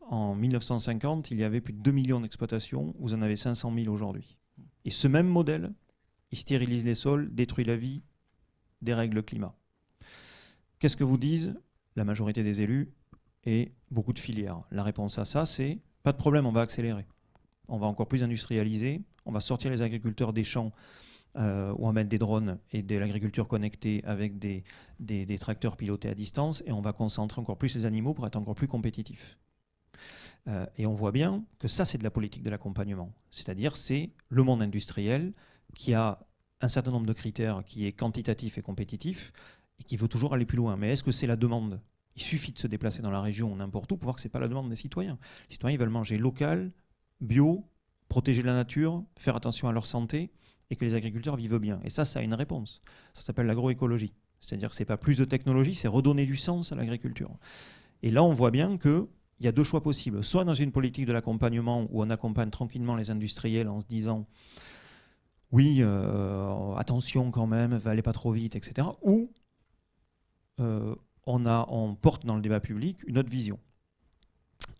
En 0.00 0.34
1950, 0.34 1.30
il 1.30 1.38
y 1.38 1.44
avait 1.44 1.60
plus 1.60 1.72
de 1.72 1.80
2 1.80 1.90
millions 1.90 2.20
d'exploitations, 2.20 2.94
vous 2.98 3.14
en 3.14 3.22
avez 3.22 3.36
500 3.36 3.72
000 3.74 3.92
aujourd'hui. 3.92 4.36
Et 4.84 4.90
ce 4.90 5.08
même 5.08 5.26
modèle, 5.26 5.72
il 6.30 6.38
stérilise 6.38 6.84
les 6.84 6.94
sols, 6.94 7.34
détruit 7.34 7.64
la 7.64 7.76
vie, 7.76 8.02
dérègle 8.82 9.16
le 9.16 9.22
climat. 9.22 9.56
Qu'est-ce 10.78 10.96
que 10.96 11.04
vous 11.04 11.16
disent 11.16 11.54
la 11.96 12.04
majorité 12.04 12.42
des 12.42 12.60
élus 12.60 12.92
et 13.44 13.72
beaucoup 13.90 14.12
de 14.12 14.18
filières? 14.18 14.60
La 14.70 14.82
réponse 14.82 15.18
à 15.18 15.24
ça, 15.24 15.46
c'est 15.46 15.80
pas 16.02 16.12
de 16.12 16.18
problème, 16.18 16.44
on 16.44 16.52
va 16.52 16.60
accélérer. 16.60 17.06
On 17.68 17.78
va 17.78 17.86
encore 17.86 18.08
plus 18.08 18.22
industrialiser, 18.22 19.00
on 19.24 19.32
va 19.32 19.40
sortir 19.40 19.70
les 19.70 19.80
agriculteurs 19.80 20.34
des 20.34 20.44
champs 20.44 20.72
euh, 21.36 21.74
on 21.78 21.86
va 21.86 21.92
mettre 21.92 22.08
des 22.08 22.18
drones 22.18 22.58
et 22.72 22.82
de 22.82 22.96
l'agriculture 22.96 23.48
connectée 23.48 24.02
avec 24.04 24.38
des, 24.38 24.62
des, 25.00 25.38
tracteurs 25.38 25.76
pilotés 25.76 26.08
à 26.08 26.14
distance 26.14 26.62
et 26.66 26.72
on 26.72 26.80
va 26.80 26.92
concentrer 26.92 27.40
encore 27.40 27.58
plus 27.58 27.74
les 27.74 27.86
animaux 27.86 28.14
pour 28.14 28.26
être 28.26 28.36
encore 28.36 28.54
plus 28.54 28.68
compétitifs. 28.68 29.36
Euh, 30.46 30.66
et 30.76 30.86
on 30.86 30.94
voit 30.94 31.12
bien 31.12 31.44
que 31.58 31.68
ça, 31.68 31.84
c'est 31.84 31.98
de 31.98 32.04
la 32.04 32.10
politique 32.10 32.42
de 32.42 32.50
l'accompagnement. 32.50 33.12
C'est-à-dire, 33.30 33.76
c'est 33.76 34.10
le 34.28 34.42
monde 34.42 34.62
industriel 34.62 35.32
qui 35.74 35.94
a 35.94 36.20
un 36.60 36.68
certain 36.68 36.92
nombre 36.92 37.06
de 37.06 37.12
critères 37.12 37.64
qui 37.66 37.86
est 37.86 37.92
quantitatif 37.92 38.58
et 38.58 38.62
compétitif 38.62 39.32
et 39.80 39.84
qui 39.84 39.96
veut 39.96 40.08
toujours 40.08 40.34
aller 40.34 40.46
plus 40.46 40.56
loin. 40.56 40.76
Mais 40.76 40.92
est-ce 40.92 41.02
que 41.02 41.12
c'est 41.12 41.26
la 41.26 41.36
demande? 41.36 41.80
Il 42.16 42.22
suffit 42.22 42.52
de 42.52 42.58
se 42.60 42.68
déplacer 42.68 43.02
dans 43.02 43.10
la 43.10 43.20
région 43.20 43.52
ou 43.52 43.56
n'importe 43.56 43.90
où 43.90 43.96
pour 43.96 44.04
voir 44.04 44.14
que 44.14 44.22
ce 44.22 44.28
n'est 44.28 44.32
pas 44.32 44.38
la 44.38 44.46
demande 44.46 44.68
des 44.68 44.76
citoyens. 44.76 45.18
Les 45.48 45.54
citoyens 45.54 45.78
veulent 45.78 45.88
manger 45.88 46.16
local, 46.16 46.70
bio, 47.20 47.64
protéger 48.08 48.42
la 48.42 48.54
nature, 48.54 49.02
faire 49.18 49.34
attention 49.34 49.66
à 49.66 49.72
leur 49.72 49.86
santé 49.86 50.30
et 50.70 50.76
que 50.76 50.84
les 50.84 50.94
agriculteurs 50.94 51.36
vivent 51.36 51.58
bien. 51.58 51.80
Et 51.84 51.90
ça, 51.90 52.04
ça 52.04 52.20
a 52.20 52.22
une 52.22 52.34
réponse. 52.34 52.80
Ça 53.12 53.22
s'appelle 53.22 53.46
l'agroécologie. 53.46 54.14
C'est-à-dire 54.40 54.70
que 54.70 54.76
ce 54.76 54.82
n'est 54.82 54.86
pas 54.86 54.96
plus 54.96 55.18
de 55.18 55.24
technologie, 55.24 55.74
c'est 55.74 55.88
redonner 55.88 56.26
du 56.26 56.36
sens 56.36 56.72
à 56.72 56.74
l'agriculture. 56.74 57.30
Et 58.02 58.10
là, 58.10 58.22
on 58.22 58.34
voit 58.34 58.50
bien 58.50 58.76
qu'il 58.76 59.06
y 59.40 59.48
a 59.48 59.52
deux 59.52 59.64
choix 59.64 59.82
possibles. 59.82 60.22
Soit 60.22 60.44
dans 60.44 60.54
une 60.54 60.72
politique 60.72 61.06
de 61.06 61.12
l'accompagnement 61.12 61.86
où 61.90 62.02
on 62.02 62.10
accompagne 62.10 62.50
tranquillement 62.50 62.96
les 62.96 63.10
industriels 63.10 63.68
en 63.68 63.80
se 63.80 63.86
disant 63.86 64.26
oui, 65.50 65.78
euh, 65.80 66.74
attention 66.74 67.30
quand 67.30 67.46
même, 67.46 67.78
allez 67.84 68.02
pas 68.02 68.12
trop 68.12 68.32
vite, 68.32 68.56
etc. 68.56 68.88
Ou 69.02 69.30
euh, 70.60 70.94
on 71.26 71.94
porte 71.94 72.26
dans 72.26 72.34
le 72.34 72.42
débat 72.42 72.60
public 72.60 72.98
une 73.06 73.18
autre 73.18 73.30
vision. 73.30 73.58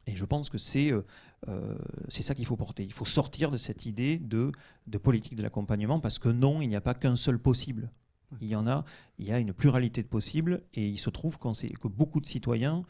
Et 0.06 0.16
je 0.16 0.24
pense 0.24 0.50
que 0.50 0.58
c'est 0.58 0.90
euh, 0.90 1.02
euh, 1.48 1.76
c'est 2.08 2.22
ça 2.22 2.34
qu'il 2.34 2.46
faut 2.46 2.56
porter. 2.56 2.84
Il 2.84 2.92
faut 2.92 3.04
sortir 3.04 3.50
de 3.50 3.56
cette 3.56 3.86
idée 3.86 4.18
de, 4.18 4.52
de 4.86 4.98
politique 4.98 5.36
de 5.36 5.42
l'accompagnement 5.42 6.00
parce 6.00 6.18
que 6.18 6.28
non, 6.28 6.62
il 6.62 6.68
n'y 6.68 6.76
a 6.76 6.80
pas 6.80 6.94
qu'un 6.94 7.16
seul 7.16 7.38
possible. 7.38 7.90
Il 8.40 8.48
y 8.48 8.56
en 8.56 8.66
a, 8.66 8.84
il 9.18 9.26
y 9.26 9.32
a 9.32 9.38
une 9.38 9.52
pluralité 9.52 10.02
de 10.02 10.08
possibles 10.08 10.62
et 10.74 10.88
il 10.88 10.98
se 10.98 11.10
trouve 11.10 11.38
que 11.38 11.88
beaucoup 11.88 12.20
de 12.20 12.26
citoyens 12.26 12.82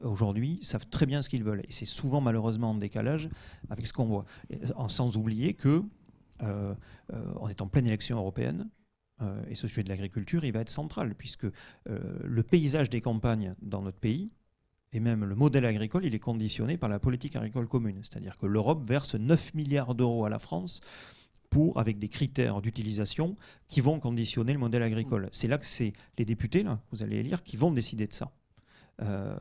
aujourd'hui 0.00 0.58
savent 0.62 0.86
très 0.86 1.06
bien 1.06 1.22
ce 1.22 1.28
qu'ils 1.28 1.44
veulent. 1.44 1.62
Et 1.62 1.72
c'est 1.72 1.86
souvent 1.86 2.20
malheureusement 2.20 2.70
en 2.70 2.74
décalage 2.74 3.28
avec 3.70 3.86
ce 3.86 3.92
qu'on 3.92 4.04
voit. 4.04 4.26
sans 4.88 5.16
oublier 5.16 5.54
que 5.54 5.82
euh, 6.42 6.74
on 7.40 7.48
est 7.48 7.60
en 7.60 7.66
pleine 7.66 7.86
élection 7.86 8.18
européenne. 8.18 8.68
et 9.48 9.54
ce 9.54 9.66
sujet 9.66 9.82
de 9.82 9.88
l'agriculture, 9.88 10.44
il 10.44 10.52
va 10.52 10.60
être 10.60 10.70
central, 10.70 11.14
puisque 11.14 11.46
le 11.86 12.42
paysage 12.42 12.90
des 12.90 13.00
campagnes 13.00 13.54
dans 13.60 13.82
notre 13.82 13.98
pays, 13.98 14.30
et 14.92 15.00
même 15.00 15.24
le 15.24 15.34
modèle 15.34 15.64
agricole, 15.64 16.04
il 16.04 16.14
est 16.14 16.18
conditionné 16.18 16.76
par 16.76 16.88
la 16.88 16.98
politique 16.98 17.36
agricole 17.36 17.66
commune. 17.66 17.98
C'est-à-dire 18.02 18.36
que 18.36 18.46
l'Europe 18.46 18.86
verse 18.86 19.14
9 19.14 19.54
milliards 19.54 19.94
d'euros 19.94 20.24
à 20.24 20.28
la 20.28 20.38
France 20.38 20.80
pour, 21.48 21.78
avec 21.78 21.98
des 21.98 22.08
critères 22.08 22.60
d'utilisation 22.60 23.36
qui 23.68 23.80
vont 23.80 24.00
conditionner 24.00 24.52
le 24.52 24.58
modèle 24.58 24.82
agricole. 24.82 25.28
C'est 25.32 25.48
là 25.48 25.58
que 25.58 25.66
c'est 25.66 25.92
les 26.18 26.24
députés, 26.24 26.62
là, 26.62 26.80
vous 26.90 27.02
allez 27.02 27.16
les 27.16 27.22
lire, 27.22 27.42
qui 27.42 27.56
vont 27.56 27.70
décider 27.70 28.06
de 28.06 28.12
ça. 28.12 28.32
Euh, 29.00 29.36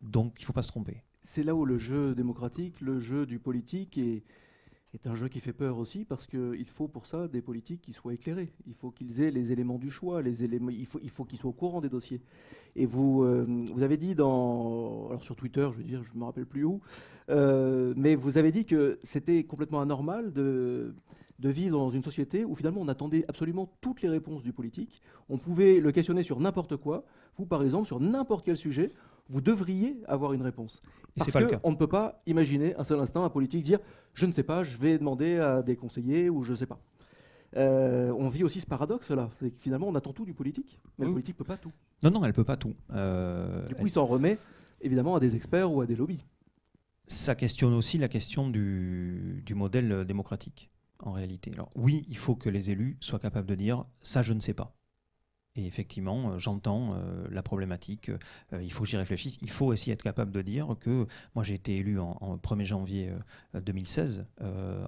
donc 0.00 0.34
il 0.38 0.42
ne 0.42 0.46
faut 0.46 0.52
pas 0.52 0.62
se 0.62 0.68
tromper. 0.68 1.02
C'est 1.22 1.42
là 1.42 1.54
où 1.54 1.64
le 1.64 1.78
jeu 1.78 2.14
démocratique, 2.14 2.80
le 2.80 3.00
jeu 3.00 3.26
du 3.26 3.38
politique 3.38 3.96
est, 3.96 4.22
est 4.94 5.06
un 5.06 5.14
jeu 5.14 5.28
qui 5.28 5.40
fait 5.40 5.52
peur 5.52 5.78
aussi 5.78 6.04
parce 6.04 6.26
qu'il 6.26 6.66
faut 6.66 6.88
pour 6.88 7.06
ça 7.06 7.28
des 7.28 7.42
politiques 7.42 7.82
qui 7.82 7.92
soient 7.92 8.14
éclairés. 8.14 8.52
Il 8.66 8.74
faut 8.74 8.90
qu'ils 8.90 9.20
aient 9.20 9.30
les 9.30 9.52
éléments 9.52 9.78
du 9.78 9.90
choix, 9.90 10.22
les 10.22 10.44
éléments, 10.44 10.70
il 10.70 10.86
faut, 10.86 11.00
il 11.02 11.10
faut 11.10 11.24
qu'ils 11.24 11.38
soient 11.38 11.50
au 11.50 11.54
courant 11.54 11.80
des 11.80 11.88
dossiers. 11.88 12.20
Et 12.76 12.86
vous, 12.86 13.22
euh, 13.22 13.44
vous 13.72 13.82
avez 13.82 13.96
dit 13.96 14.14
dans, 14.14 15.08
alors 15.08 15.22
sur 15.22 15.36
Twitter, 15.36 15.68
je 15.72 15.78
veux 15.78 15.84
dire, 15.84 16.02
je 16.02 16.18
me 16.18 16.24
rappelle 16.24 16.46
plus 16.46 16.64
où, 16.64 16.80
euh, 17.30 17.94
mais 17.96 18.14
vous 18.14 18.38
avez 18.38 18.52
dit 18.52 18.64
que 18.64 18.98
c'était 19.02 19.44
complètement 19.44 19.80
anormal 19.80 20.32
de, 20.32 20.94
de 21.38 21.48
vivre 21.48 21.78
dans 21.78 21.90
une 21.90 22.02
société 22.02 22.44
où 22.44 22.54
finalement 22.54 22.80
on 22.80 22.88
attendait 22.88 23.24
absolument 23.28 23.70
toutes 23.80 24.02
les 24.02 24.08
réponses 24.08 24.42
du 24.42 24.52
politique. 24.52 25.02
On 25.28 25.38
pouvait 25.38 25.80
le 25.80 25.92
questionner 25.92 26.22
sur 26.22 26.40
n'importe 26.40 26.76
quoi. 26.76 27.04
Vous, 27.36 27.46
par 27.46 27.62
exemple, 27.62 27.86
sur 27.86 28.00
n'importe 28.00 28.44
quel 28.44 28.56
sujet, 28.56 28.92
vous 29.28 29.40
devriez 29.40 29.96
avoir 30.06 30.32
une 30.32 30.42
réponse. 30.42 30.80
Parce 31.16 31.30
qu'on 31.30 31.70
ne 31.70 31.76
peut 31.76 31.88
pas 31.88 32.22
imaginer 32.26 32.74
un 32.76 32.84
seul 32.84 32.98
instant 32.98 33.24
un 33.24 33.30
politique 33.30 33.62
dire 33.62 33.78
je 34.14 34.26
ne 34.26 34.32
sais 34.32 34.42
pas, 34.42 34.64
je 34.64 34.76
vais 34.78 34.98
demander 34.98 35.38
à 35.38 35.62
des 35.62 35.76
conseillers 35.76 36.28
ou 36.28 36.42
je 36.42 36.52
ne 36.52 36.56
sais 36.56 36.66
pas. 36.66 36.80
Euh, 37.56 38.12
on 38.18 38.28
vit 38.28 38.42
aussi 38.42 38.60
ce 38.60 38.66
paradoxe-là. 38.66 39.30
C'est 39.38 39.50
que 39.50 39.60
finalement, 39.60 39.88
on 39.88 39.94
attend 39.94 40.12
tout 40.12 40.24
du 40.24 40.34
politique, 40.34 40.80
mais 40.98 41.06
le 41.06 41.12
politique 41.12 41.36
ne 41.36 41.38
peut 41.38 41.44
pas 41.44 41.56
tout. 41.56 41.70
Non, 42.02 42.10
non, 42.10 42.20
elle 42.22 42.28
ne 42.30 42.34
peut 42.34 42.44
pas 42.44 42.56
tout. 42.56 42.74
Euh, 42.92 43.64
du 43.66 43.74
coup, 43.74 43.86
il 43.86 43.90
s'en 43.90 44.06
remet 44.06 44.38
évidemment 44.80 45.14
à 45.14 45.20
des 45.20 45.36
experts 45.36 45.72
ou 45.72 45.80
à 45.80 45.86
des 45.86 45.96
lobbies. 45.96 46.24
Ça 47.06 47.34
questionne 47.34 47.74
aussi 47.74 47.98
la 47.98 48.08
question 48.08 48.48
du, 48.48 49.42
du 49.44 49.54
modèle 49.54 50.04
démocratique, 50.04 50.70
en 51.02 51.12
réalité. 51.12 51.52
Alors 51.52 51.70
oui, 51.76 52.04
il 52.08 52.16
faut 52.16 52.34
que 52.34 52.48
les 52.48 52.70
élus 52.70 52.96
soient 53.00 53.18
capables 53.18 53.46
de 53.46 53.54
dire 53.54 53.84
ça, 54.02 54.22
je 54.22 54.32
ne 54.32 54.40
sais 54.40 54.54
pas. 54.54 54.74
Et 55.56 55.66
effectivement, 55.66 56.32
euh, 56.32 56.38
j'entends 56.38 56.94
euh, 56.94 57.26
la 57.30 57.42
problématique. 57.42 58.08
Euh, 58.08 58.62
il 58.62 58.72
faut 58.72 58.82
que 58.82 58.90
j'y 58.90 58.96
réfléchisse. 58.96 59.38
Il 59.40 59.50
faut 59.50 59.66
aussi 59.66 59.92
être 59.92 60.02
capable 60.02 60.32
de 60.32 60.42
dire 60.42 60.74
que 60.80 61.06
moi, 61.36 61.44
j'ai 61.44 61.54
été 61.54 61.76
élu 61.76 62.00
en, 62.00 62.36
1er 62.42 62.64
janvier 62.64 63.12
2016. 63.54 64.26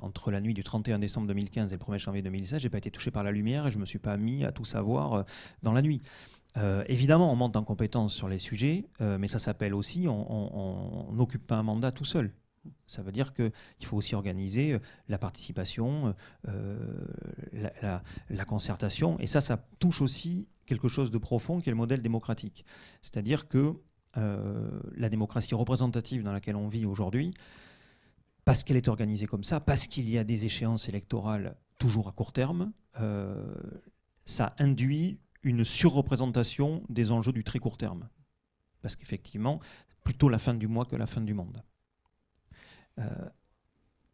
entre 0.02 0.30
la 0.30 0.40
nuit 0.40 0.54
du 0.54 0.64
31 0.64 0.98
décembre 0.98 1.28
2015 1.28 1.72
et 1.72 1.76
le 1.76 1.80
1er 1.80 1.98
janvier 1.98 2.22
2016, 2.22 2.60
j'ai 2.60 2.68
pas 2.68 2.78
été 2.78 2.90
touché 2.90 3.10
par 3.10 3.22
la 3.22 3.30
lumière 3.30 3.66
et 3.66 3.70
je 3.70 3.78
me 3.78 3.86
suis 3.86 3.98
pas 3.98 4.16
mis 4.16 4.44
à 4.44 4.52
tout 4.52 4.64
savoir 4.64 5.24
dans 5.62 5.72
la 5.72 5.82
nuit. 5.82 6.02
évidemment, 6.88 7.32
on 7.32 7.36
monte 7.36 7.56
en 7.56 7.64
compétence 7.64 8.14
sur 8.14 8.28
les 8.28 8.38
sujets, 8.38 8.84
mais 9.00 9.28
ça 9.28 9.38
s'appelle 9.38 9.74
aussi 9.74 10.06
on 10.08 11.12
n'occupe 11.12 11.46
pas 11.46 11.56
un 11.56 11.62
mandat 11.62 11.92
tout 11.92 12.04
seul. 12.04 12.32
Ça 12.86 13.02
veut 13.02 13.12
dire 13.12 13.32
qu'il 13.32 13.52
faut 13.82 13.96
aussi 13.96 14.14
organiser 14.14 14.78
la 15.08 15.18
participation, 15.18 16.14
la, 17.52 18.44
concertation, 18.44 19.18
et 19.20 19.26
ça, 19.26 19.40
ça 19.40 19.64
touche 19.78 20.00
aussi 20.02 20.46
quelque 20.66 20.88
chose 20.88 21.10
de 21.10 21.18
profond 21.18 21.60
qui 21.60 21.68
est 21.68 21.72
le 21.72 21.76
modèle 21.76 22.02
démocratique. 22.02 22.64
C'est-à-dire 23.02 23.48
que 23.48 23.74
euh, 24.16 24.80
la 24.94 25.08
démocratie 25.08 25.54
représentative 25.54 26.22
dans 26.22 26.32
laquelle 26.32 26.56
on 26.56 26.68
vit 26.68 26.86
aujourd'hui, 26.86 27.32
parce 28.44 28.62
qu'elle 28.62 28.76
est 28.76 28.88
organisée 28.88 29.26
comme 29.26 29.44
ça, 29.44 29.60
parce 29.60 29.86
qu'il 29.86 30.08
y 30.08 30.18
a 30.18 30.24
des 30.24 30.44
échéances 30.44 30.88
électorales 30.88 31.56
toujours 31.78 32.08
à 32.08 32.12
court 32.12 32.32
terme, 32.32 32.72
ça 34.24 34.54
induit 34.58 35.18
une 35.42 35.64
surreprésentation 35.64 36.82
des 36.88 37.12
enjeux 37.12 37.32
du 37.32 37.44
très 37.44 37.58
court 37.58 37.78
terme. 37.78 38.08
Parce 38.82 38.96
qu'effectivement, 38.96 39.60
plutôt 40.02 40.28
la 40.28 40.38
fin 40.38 40.54
du 40.54 40.66
mois 40.68 40.84
que 40.84 40.96
la 40.96 41.06
fin 41.06 41.20
du 41.20 41.34
monde. 41.34 41.56
Euh, 42.98 43.04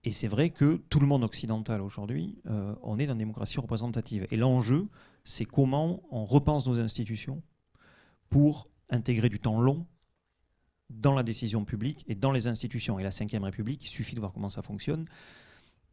et 0.05 0.13
c'est 0.13 0.29
vrai 0.29 0.51
que 0.51 0.83
tout 0.89 1.01
le 1.01 1.07
monde 1.07 1.25
occidental 1.25 1.81
aujourd'hui, 1.81 2.39
euh, 2.47 2.75
on 2.83 2.99
est 2.99 3.07
dans 3.07 3.13
une 3.13 3.21
démocratie 3.21 3.61
représentative. 3.61 4.27
Et 4.31 4.37
l'enjeu, 4.37 4.89
c'est 5.25 5.45
comment 5.45 6.03
on 6.11 6.25
repense 6.25 6.67
nos 6.67 6.81
institutions 6.81 7.43
pour 8.29 8.69
intégrer 8.91 9.29
du 9.29 9.41
temps 9.41 9.61
long 9.61 9.87
dans 10.91 11.15
la 11.15 11.23
décision 11.23 11.65
publique 11.65 12.05
et 12.07 12.15
dans 12.15 12.33
les 12.33 12.47
institutions. 12.47 12.99
Et 12.99 13.03
la 13.03 13.11
Ve 13.11 13.43
République, 13.43 13.85
il 13.85 13.89
suffit 13.89 14.15
de 14.15 14.21
voir 14.21 14.33
comment 14.33 14.51
ça 14.51 14.63
fonctionne, 14.63 15.07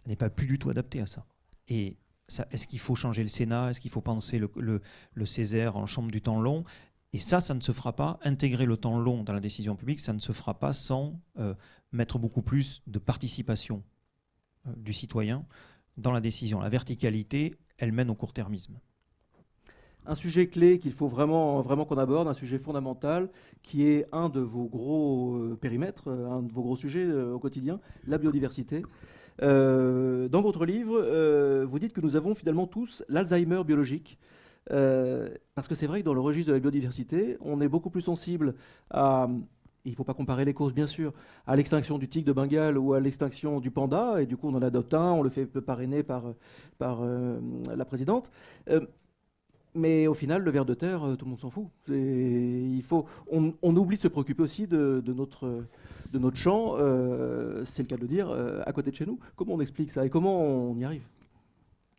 n'est 0.06 0.16
pas 0.16 0.30
plus 0.30 0.48
du 0.48 0.60
tout 0.60 0.70
adaptée 0.70 1.02
à 1.02 1.06
ça. 1.06 1.26
Et 1.68 1.98
est-ce 2.52 2.68
qu'il 2.68 2.80
faut 2.80 2.96
changer 2.96 3.22
le 3.22 3.28
Sénat? 3.28 3.72
Est-ce 3.72 3.80
qu'il 3.80 3.92
faut 3.92 4.02
penser 4.02 4.40
le, 4.40 5.26
Césaire 5.26 5.78
en 5.78 5.86
chambre 5.86 6.12
du 6.12 6.22
temps 6.22 6.42
long? 6.42 6.64
Et 7.14 7.20
ça, 7.20 7.42
ça 7.42 7.54
ne 7.54 7.62
se 7.62 7.72
fera 7.72 7.96
pas. 7.96 8.20
Intégrer 8.24 8.66
le 8.66 8.78
temps 8.78 9.00
long 9.00 9.24
dans 9.24 9.34
la 9.34 9.40
décision 9.40 9.76
publique, 9.76 10.00
ça 10.00 10.14
ne 10.14 10.20
se 10.20 10.32
fera 10.32 10.60
pas 10.60 10.74
sans 10.74 11.20
euh, 11.40 11.56
mettre 11.92 12.20
beaucoup 12.20 12.44
plus 12.44 12.84
de 12.86 13.00
participation 13.00 13.84
euh, 14.68 14.74
du 14.78 14.94
citoyen 14.94 15.46
dans 15.98 16.12
la 16.12 16.22
décision. 16.22 16.60
La 16.60 16.70
verticalité, 16.70 17.56
elle 17.78 17.92
mène 17.92 18.10
au 18.10 18.16
court-termisme. 18.16 18.80
Un 20.10 20.16
sujet 20.16 20.48
clé 20.48 20.80
qu'il 20.80 20.92
faut 20.92 21.08
vraiment, 21.08 21.62
vraiment 21.62 21.86
qu'on 21.86 21.98
aborde, 21.98 22.28
un 22.28 22.34
sujet 22.34 22.58
fondamental, 22.58 23.30
qui 23.64 23.88
est 23.88 24.08
un 24.12 24.28
de 24.28 24.40
vos 24.40 24.66
gros 24.66 25.36
euh, 25.36 25.56
périmètres, 25.56 26.08
euh, 26.08 26.30
un 26.30 26.42
de 26.42 26.52
vos 26.52 26.64
gros 26.64 26.76
sujets 26.76 27.10
au 27.10 27.40
quotidien, 27.40 27.80
la 28.08 28.18
biodiversité. 28.18 28.84
dans 29.40 30.42
votre 30.42 30.66
livre, 30.66 31.64
vous 31.64 31.80
dites 31.80 31.94
que 31.94 32.02
nous 32.02 32.16
avons 32.16 32.36
finalement 32.36 32.68
tous 32.68 33.04
l'Alzheimer 33.08 33.64
biologique. 33.64 34.20
parce 34.68 35.68
que 35.70 35.76
c'est 35.76 35.88
vrai 35.88 36.02
que 36.02 36.06
dans 36.06 36.16
le 36.16 36.22
registre 36.22 36.50
de 36.50 36.54
la 36.54 36.60
biodiversité, 36.60 37.38
on 37.40 37.62
est 37.62 37.70
beaucoup 37.70 37.90
plus 37.90 38.02
sensible 38.02 38.56
à 38.90 39.30
il 39.86 39.92
ne 39.92 39.96
faut 39.96 40.04
pas 40.04 40.14
comparer 40.14 40.46
les 40.46 40.54
causes, 40.54 40.74
bien 40.74 40.88
sûr, 40.88 41.14
à 41.48 41.56
l'extinction 41.56 41.98
du 41.98 42.08
tigre 42.08 42.28
de 42.28 42.34
Bengale 42.34 42.78
ou 42.78 42.94
à 42.94 43.00
l'extinction 43.00 43.60
du 43.60 43.72
panda, 43.72 44.22
et 44.22 44.26
du 44.26 44.38
coup 44.38 44.50
on 44.50 44.56
en 44.56 44.62
adopte 44.62 44.94
un, 44.94 45.12
on 45.12 45.22
le 45.22 45.30
fait 45.30 45.46
parrainer 45.62 46.04
par, 46.04 46.34
euh, 46.82 47.40
la 47.76 47.86
présidente. 47.86 48.32
Euh, 48.70 48.82
mais 49.76 50.08
au 50.08 50.14
final, 50.14 50.42
le 50.42 50.52
ver 50.52 50.66
de 50.66 50.74
terre, 50.74 51.04
euh, 51.04 51.16
tout 51.16 51.26
le 51.26 51.32
monde 51.32 51.40
s'en 51.40 51.50
fout. 51.50 51.68
Il 51.88 52.84
faut, 52.88 53.06
on, 53.32 53.54
oublie 53.76 53.98
de 53.98 54.02
se 54.02 54.08
préoccuper 54.08 54.44
aussi 54.44 54.68
de, 54.68 55.04
notre, 55.08 55.66
de 56.12 56.20
notre 56.20 56.38
champ, 56.38 56.76
c'est 57.66 57.84
le 57.84 57.88
cas 57.88 57.96
de 57.96 58.02
le 58.02 58.08
dire, 58.08 58.30
à 58.66 58.72
côté 58.74 58.92
de 58.92 58.96
chez 58.96 59.06
nous. 59.06 59.20
Comment 59.36 59.54
on 59.54 59.62
explique 59.62 59.92
ça 59.92 60.06
et 60.06 60.10
comment 60.10 60.42
on 60.42 60.78
y 60.78 60.84
arrive? 60.84 61.04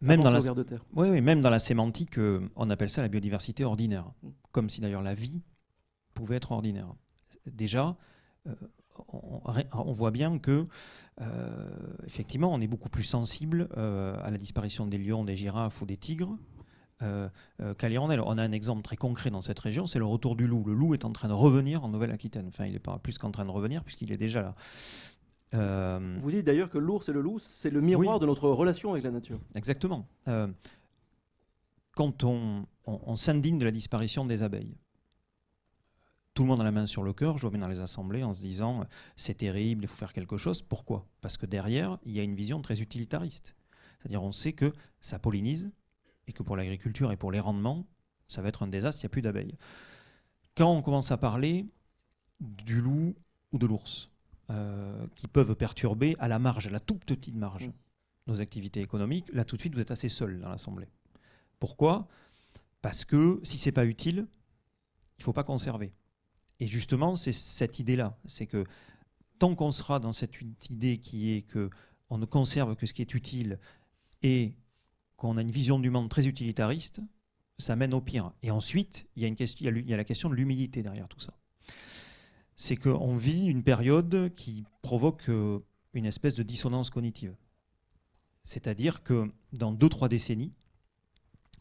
Même 0.02 0.22
dans, 0.22 0.30
la, 0.30 0.40
de 0.40 0.62
terre. 0.62 0.83
Oui, 0.94 1.11
oui, 1.11 1.20
même 1.20 1.42
dans 1.42 1.50
la 1.50 1.59
sémantique, 1.59 2.18
on 2.56 2.70
appelle 2.70 2.88
ça 2.88 3.02
la 3.02 3.09
biodiversité 3.09 3.64
ordinaire. 3.64 4.11
Mm. 4.22 4.28
Comme 4.50 4.70
si 4.70 4.80
d'ailleurs 4.80 5.02
la 5.02 5.12
vie 5.12 5.42
pouvait 6.14 6.37
être 6.37 6.52
ordinaire 6.52 6.94
déjà, 7.46 7.96
euh, 8.46 8.54
on, 9.72 9.92
voit 9.92 10.11
bien 10.11 10.38
que, 10.38 10.66
euh, 11.20 11.68
effectivement, 12.06 12.52
on 12.52 12.61
est 12.61 12.66
beaucoup 12.66 12.88
plus 12.88 13.02
sensible 13.02 13.68
euh, 13.76 14.16
à 14.22 14.30
la 14.30 14.38
disparition 14.38 14.87
des 14.87 14.98
lions, 14.98 15.24
des 15.24 15.37
girafes 15.37 15.80
ou 15.80 15.87
des 15.87 15.96
tigres. 15.96 16.37
Qu'à 17.01 17.89
l'Irondelle. 17.89 18.21
On 18.21 18.39
a 18.39 18.43
un 18.43 18.53
exemple 18.53 18.83
très 18.83 18.97
concret 18.97 19.31
dans 19.31 19.41
cette 19.41 19.59
région, 19.59 19.87
c'est 19.87 19.99
le 19.99 20.07
retour 20.07 20.37
du 20.37 20.47
loup. 20.47 20.65
Le 20.65 20.75
loup 20.75 20.95
est 20.95 21.05
en 21.05 21.13
train 21.13 21.29
de 21.29 21.33
revenir 21.33 21.85
en 21.85 21.89
Nouvelle-Aquitaine. 21.89 22.47
Enfin, 22.49 22.67
il 22.67 22.73
n'est 22.73 22.79
pas 22.79 22.99
plus 22.99 23.19
qu'en 23.19 23.31
train 23.31 23.45
de 23.45 23.51
revenir 23.51 23.83
puisqu'il 23.85 24.13
est 24.13 24.17
déjà 24.17 24.43
là. 24.43 24.55
Vous 26.21 26.31
dites 26.31 26.47
d'ailleurs 26.47 26.71
que 26.71 26.79
l'ours 26.79 27.09
et 27.09 27.13
le 27.13 27.21
loup, 27.21 27.39
c'est 27.41 27.71
le 27.71 27.81
miroir 27.81 28.21
de 28.21 28.27
notre 28.27 28.49
relation 28.49 28.93
avec 28.93 29.03
la 29.03 29.11
nature. 29.11 29.41
Exactement. 29.55 30.07
quand 31.95 32.25
on 32.25 33.17
s'indigne 33.17 33.59
de 33.59 33.65
la 33.65 33.71
disparition 33.71 34.25
des 34.25 34.43
abeilles, 34.43 34.77
tout 36.33 36.45
le 36.45 36.49
monde 36.49 36.61
a 36.61 36.65
la 36.65 36.71
main 36.71 36.87
sur 36.87 37.03
le 37.03 37.13
cœur, 37.13 37.37
je 37.37 37.43
vois 37.43 37.51
bien 37.51 37.61
dans 37.61 37.69
les 37.69 37.81
assemblées, 37.81 38.23
en 38.23 38.33
se 38.33 38.41
disant 38.41 38.87
c'est 39.17 39.35
terrible, 39.35 39.85
il 39.85 39.89
faut 39.89 39.97
faire 39.97 40.13
quelque 40.13 40.37
chose. 40.37 40.63
Pourquoi? 40.63 41.07
Parce 41.21 41.37
que 41.37 41.45
derrière, 41.45 41.99
il 42.05 42.13
y 42.13 42.21
a 42.21 42.23
une 42.23 42.35
vision 42.35 42.63
très 42.63 42.81
utilitariste. 42.81 43.57
C'est-à-dire 43.99 44.23
on 44.23 44.33
sait 44.33 44.55
que 44.55 44.73
ça 45.01 45.19
pollinise 45.19 45.71
et 46.31 46.33
que 46.33 46.43
pour 46.43 46.57
l'agriculture 46.57 47.12
et 47.12 47.16
pour 47.16 47.33
les 47.33 47.40
rendements, 47.40 47.87
ça 48.29 48.40
va 48.40 48.49
être 48.49 48.62
un 48.62 48.69
désastre, 48.69 49.03
il 49.03 49.07
n'y 49.07 49.11
a 49.11 49.11
plus 49.11 49.23
d'abeilles. 49.23 49.57
Quand 50.57 50.73
on 50.73 50.81
commence 50.81 51.11
à 51.11 51.16
parler 51.16 51.66
du 52.40 52.81
loup 52.81 53.14
ou 53.53 53.59
de 53.59 53.66
l'ours, 53.66 54.11
euh, 54.51 55.07
qui 55.16 55.27
peuvent 55.27 55.55
perturber 55.55 56.16
à 56.19 56.29
la 56.29 56.38
marge, 56.38 56.69
à 56.69 56.71
la 56.71 56.81
toute 56.81 57.05
petite 57.05 57.35
marge, 57.35 57.69
mmh. 57.69 57.73
nos 58.29 58.40
activités 58.40 58.81
économiques, 58.81 59.29
là 59.33 59.45
tout 59.45 59.57
de 59.57 59.61
suite 59.61 59.75
vous 59.75 59.81
êtes 59.81 59.90
assez 59.90 60.09
seul 60.09 60.40
dans 60.40 60.49
l'Assemblée. 60.49 60.88
Pourquoi? 61.59 62.09
Parce 62.81 63.05
que 63.05 63.40
si 63.43 63.59
c'est 63.59 63.73
pas 63.73 63.85
utile, 63.85 64.27
il 65.19 65.21
ne 65.21 65.25
faut 65.25 65.33
pas 65.33 65.45
conserver. 65.45 65.93
Et 66.61 66.66
justement, 66.66 67.16
c'est 67.16 67.33
cette 67.33 67.79
idée-là. 67.79 68.16
C'est 68.27 68.47
que 68.47 68.64
tant 69.38 69.55
qu'on 69.55 69.73
sera 69.73 69.99
dans 69.99 70.12
cette 70.12 70.40
idée 70.71 70.99
qui 70.99 71.33
est 71.33 71.43
que 71.43 71.71
on 72.09 72.19
ne 72.19 72.27
conserve 72.27 72.77
que 72.77 72.87
ce 72.87 72.95
qui 72.95 73.03
est 73.03 73.14
utile 73.14 73.59
et 74.23 74.55
qu'on 75.20 75.37
a 75.37 75.42
une 75.42 75.50
vision 75.50 75.78
du 75.78 75.90
monde 75.90 76.09
très 76.09 76.26
utilitariste, 76.26 77.02
ça 77.59 77.76
mène 77.76 77.92
au 77.92 78.00
pire. 78.00 78.33
Et 78.42 78.50
ensuite, 78.50 79.06
il 79.16 79.22
y 79.22 79.26
a, 79.26 79.28
il 79.28 79.88
y 79.88 79.94
a 79.94 79.96
la 79.96 80.04
question 80.04 80.30
de 80.30 80.35
l'humilité 80.35 80.83
derrière 80.83 81.09
tout 81.09 81.20
ça. 81.20 81.35
C'est 82.56 82.76
qu'on 82.76 83.16
vit 83.16 83.44
une 83.44 83.62
période 83.62 84.33
qui 84.35 84.64
provoque 84.80 85.28
euh, 85.28 85.61
une 85.92 86.06
espèce 86.06 86.35
de 86.35 86.42
dissonance 86.42 86.88
cognitive. 86.88 87.37
C'est-à-dire 88.44 89.02
que 89.02 89.30
dans 89.52 89.74
2-3 89.74 90.09
décennies, 90.09 90.54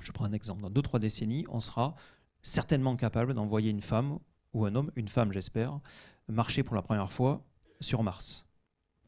je 0.01 0.13
prends 0.13 0.23
un 0.25 0.31
exemple, 0.31 0.61
dans 0.61 0.71
2-3 0.71 0.99
décennies, 0.99 1.45
on 1.49 1.59
sera 1.59 1.95
certainement 2.41 2.95
capable 2.95 3.33
d'envoyer 3.33 3.71
une 3.71 3.81
femme 3.81 4.19
ou 4.53 4.65
un 4.65 4.73
homme, 4.73 4.91
une 4.95 5.09
femme 5.09 5.33
j'espère, 5.33 5.81
marcher 6.29 6.63
pour 6.63 6.75
la 6.75 6.81
première 6.81 7.11
fois 7.11 7.45
sur 7.81 8.03
Mars. 8.03 8.45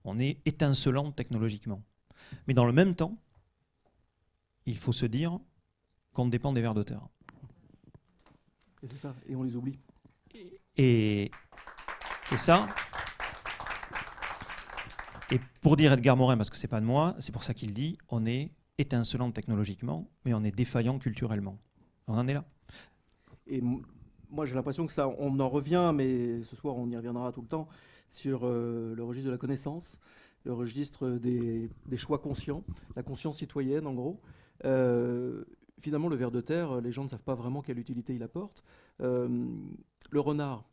On 0.04 0.20
est 0.20 0.42
étincelant 0.46 1.14
technologiquement. 1.14 1.82
Mais 2.48 2.54
dans 2.54 2.66
le 2.66 2.74
même 2.74 2.96
temps, 2.96 3.18
il 4.66 4.78
faut 4.78 4.92
se 4.92 5.06
dire 5.06 5.40
qu'on 6.14 6.28
dépend 6.28 6.54
des 6.54 6.62
vers 6.62 6.74
terre. 6.86 7.08
Et 8.84 8.88
c'est 8.88 8.98
ça, 8.98 9.16
et 9.28 9.36
on 9.36 9.44
les 9.44 9.56
oublie. 9.56 9.78
Et, 10.78 11.30
et 12.32 12.38
ça, 12.38 12.68
et 15.32 15.40
pour 15.62 15.78
dire 15.78 15.94
Edgar 15.94 16.18
Morin, 16.18 16.36
parce 16.36 16.50
que 16.50 16.58
c'est 16.58 16.68
pas 16.68 16.82
de 16.82 16.86
moi, 16.86 17.16
c'est 17.20 17.32
pour 17.32 17.44
ça 17.44 17.54
qu'il 17.54 17.74
dit, 17.74 17.98
on 18.10 18.26
est 18.26 18.52
étincelant 18.78 19.32
technologiquement, 19.32 20.10
mais 20.26 20.34
on 20.34 20.44
est 20.44 20.52
défaillant 20.52 21.00
culturellement. 21.00 21.58
On 22.08 22.18
en 22.18 22.28
est 22.28 22.34
là. 22.34 22.44
Et 23.48 23.62
moi 24.30 24.46
j'ai 24.46 24.56
l'impression 24.56 24.86
que 24.86 24.92
ça, 24.92 25.08
on 25.08 25.40
en 25.40 25.48
revient, 25.48 25.94
mais 25.96 26.44
ce 26.44 26.58
soir 26.58 26.76
on 26.76 26.90
y 26.90 26.98
reviendra 26.98 27.32
tout 27.32 27.42
le 27.42 27.48
temps, 27.48 27.70
sur 28.12 28.42
euh, 28.44 28.94
le 28.94 29.04
registre 29.06 29.28
de 29.28 29.32
la 29.32 29.38
connaissance, 29.38 30.00
le 30.44 30.52
registre 30.52 31.08
des, 31.08 31.70
choix 31.96 32.20
conscients, 32.20 32.66
la 32.98 33.04
conscience 33.04 33.38
citoyenne 33.38 33.88
en 33.88 33.94
gros. 33.94 34.20
Euh, 34.66 35.44
finalement, 35.80 36.10
le 36.10 36.16
ver 36.16 36.32
de 36.32 36.42
terre, 36.42 36.82
les 36.82 36.92
gens 36.92 37.04
ne 37.04 37.10
savent 37.10 37.24
pas 37.24 37.36
vraiment 37.36 37.62
quelle 37.62 37.80
utilité 37.80 38.14
il 38.14 38.24
apporte. 38.24 38.64
Euh, 39.02 39.48
le 40.10 40.20
renard, 40.20 40.66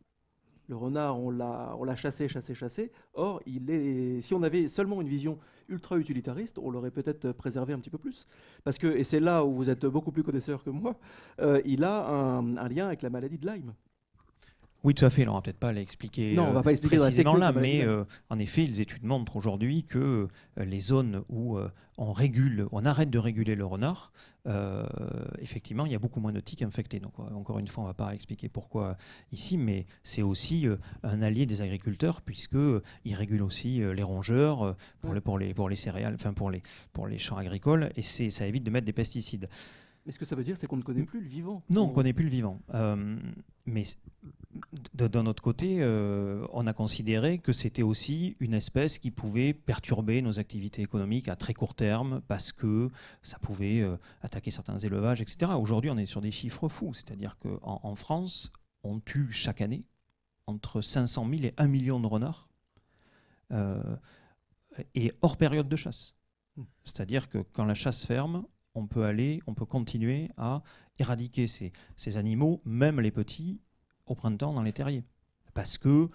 le 0.69 0.77
renard, 0.77 1.19
on 1.19 1.31
l'a 1.31 1.97
chassé, 1.97 2.29
chassé, 2.29 2.55
chassé. 2.55 2.93
Or, 3.15 3.41
il 3.47 3.71
est, 3.71 4.21
si 4.21 4.35
on 4.35 4.43
avait 4.43 4.69
seulement 4.69 5.01
une 5.01 5.09
vision 5.09 5.39
ultra 5.69 5.97
utilitariste, 5.97 6.59
on 6.59 6.71
l'aurait 6.71 6.91
peut-être 6.91 7.33
préservé 7.33 7.73
un 7.73 7.79
petit 7.79 7.91
peu 7.91 7.99
plus. 7.99 8.27
Parce 8.65 8.79
que, 8.79 8.87
et 8.87 9.05
c'est 9.05 9.21
là 9.21 9.45
où 9.45 9.55
vous 9.55 9.71
êtes 9.71 9.87
beaucoup 9.87 10.13
plus 10.13 10.23
connaisseur 10.23 10.63
que 10.63 10.71
moi, 10.71 10.97
euh, 11.41 11.61
il 11.65 11.85
a 11.85 12.07
un, 12.09 12.69
lien 12.69 12.87
avec 12.87 13.03
la 13.03 13.11
maladie 13.11 13.39
de 13.39 13.47
Lyme. 13.47 13.73
Oui, 14.85 14.95
tout 14.95 15.05
à 15.05 15.11
fait. 15.11 15.27
On 15.27 15.35
va 15.35 15.43
peut-être 15.43 15.59
pas 15.59 15.73
l'expliquer 15.73 16.35
non, 16.35 16.45
on 16.45 16.53
va 16.53 16.63
pas 16.63 16.71
expliquer 16.71 16.97
euh, 16.97 17.01
précisément 17.01 17.35
là, 17.35 17.53
mais 17.53 17.85
euh, 17.85 18.05
en 18.31 18.39
effet, 18.39 18.65
les 18.65 18.81
études 18.81 19.05
montrent 19.05 19.37
aujourd'hui 19.37 19.85
que 19.85 20.29
les 20.57 20.81
zones 20.81 21.23
où 21.29 21.59
on 21.99 22.13
régule, 22.13 22.67
on 22.71 22.85
arrête 22.85 23.11
de 23.11 23.19
réguler 23.19 23.55
le 23.57 23.65
renard, 23.65 24.13
effectivement, 25.41 25.85
il 25.85 25.93
y 25.93 25.95
a 25.95 25.99
beaucoup 25.99 26.21
moins 26.21 26.33
de 26.33 26.41
tiques 26.41 26.63
infectés. 26.63 27.01
Donc, 27.01 27.19
encore 27.19 27.59
une 27.59 27.67
fois, 27.67 27.85
on 27.85 27.87
ne 27.87 27.91
va 27.91 27.95
pas 27.95 28.15
expliquer 28.15 28.49
pourquoi 28.49 28.97
ici, 29.33 29.59
mais 29.59 29.87
c'est 30.05 30.23
aussi 30.23 30.67
un 31.03 31.23
allié 31.23 31.45
des 31.45 31.61
agriculteurs 31.61 32.23
puisque 32.23 32.57
il 33.05 33.15
régule 33.15 33.43
aussi 33.43 33.81
les 33.81 34.03
rongeurs 34.03 34.77
pour, 35.01 35.13
les, 35.13 35.21
pour, 35.21 35.39
les, 35.39 35.55
pour 35.55 35.69
les 35.69 35.77
céréales, 35.77 36.15
enfin 36.15 36.33
pour 36.33 36.51
les, 36.51 36.63
pour 36.93 37.09
les 37.09 37.19
champs 37.19 37.37
agricoles, 37.37 37.91
et 37.97 38.03
ça 38.03 38.47
évite 38.47 38.63
de 38.63 38.71
mettre 38.71 38.87
des 38.87 38.93
pesticides. 38.93 39.49
Mais 40.09 40.13
ce 40.13 40.19
que 40.19 40.25
ça 40.25 40.35
veut 40.37 40.45
dire, 40.45 40.57
c'est 40.57 40.67
qu'on 40.67 40.79
ne 40.79 40.83
connaît 40.83 41.03
plus 41.03 41.21
le 41.21 41.29
vivant. 41.29 41.63
Non, 41.69 41.85
on 41.85 41.89
ne 41.89 41.95
connaît 41.95 42.15
plus 42.15 42.25
le 42.25 42.31
vivant. 42.31 42.63
Euh, 42.73 43.19
mais 43.67 43.83
d'un 45.07 45.27
autre 45.27 45.43
côté, 45.43 45.79
euh, 45.81 46.47
on 46.53 46.67
a 46.67 46.73
considéré 46.73 47.39
que 47.39 47.53
c'était 47.53 47.83
aussi 47.83 48.37
une 48.41 48.55
espèce 48.55 48.99
qui 48.99 49.11
pouvait 49.11 49.55
perturber 49.55 50.23
nos 50.23 50.39
activités 50.39 50.83
économiques 50.83 51.29
à 51.29 51.37
très 51.37 51.55
court 51.55 51.75
terme 51.75 52.21
parce 52.27 52.53
que 52.53 52.91
ça 53.23 53.39
pouvait 53.39 53.81
euh, 53.81 53.97
attaquer 54.23 54.51
certains 54.51 54.79
élevages, 54.79 55.21
etc. 55.21 55.53
Aujourd'hui, 55.59 55.91
on 55.91 55.99
est 55.99 56.07
sur 56.07 56.21
des 56.21 56.31
chiffres 56.31 56.69
fous. 56.69 56.95
C'est-à-dire 56.95 57.37
qu'en 57.39 57.81
en 57.83 57.95
France, 57.95 58.51
on 58.83 59.01
tue 59.01 59.31
chaque 59.31 59.61
année 59.61 59.85
entre 60.47 60.81
500 60.81 61.29
000 61.31 61.43
et 61.45 61.55
1 61.57 61.69
million 61.69 62.01
de 62.01 62.07
renards 62.07 62.49
et 64.95 65.13
hors 65.23 65.37
période 65.37 65.69
de 65.69 65.77
chasse. 65.77 66.15
Hmm. 66.57 66.65
C'est-à-dire 66.85 67.29
que 67.29 67.39
quand 67.53 67.65
la 67.65 67.75
chasse 67.75 68.05
ferme, 68.05 68.45
on 68.75 68.87
peut 68.87 69.05
aller, 69.05 69.41
on 69.47 69.55
peut 69.55 69.65
continuer 69.67 70.31
à 70.37 70.63
éradiquer 70.99 71.47
ces, 71.47 71.73
ces 71.97 72.17
animaux, 72.17 72.61
même 72.65 73.01
les 73.01 73.11
petits, 73.11 73.61
au 74.11 74.15
printemps 74.15 74.53
dans 74.53 74.63
les 74.63 74.73
terriers. 74.73 75.05
Parce 75.55 75.79
que 75.79 76.09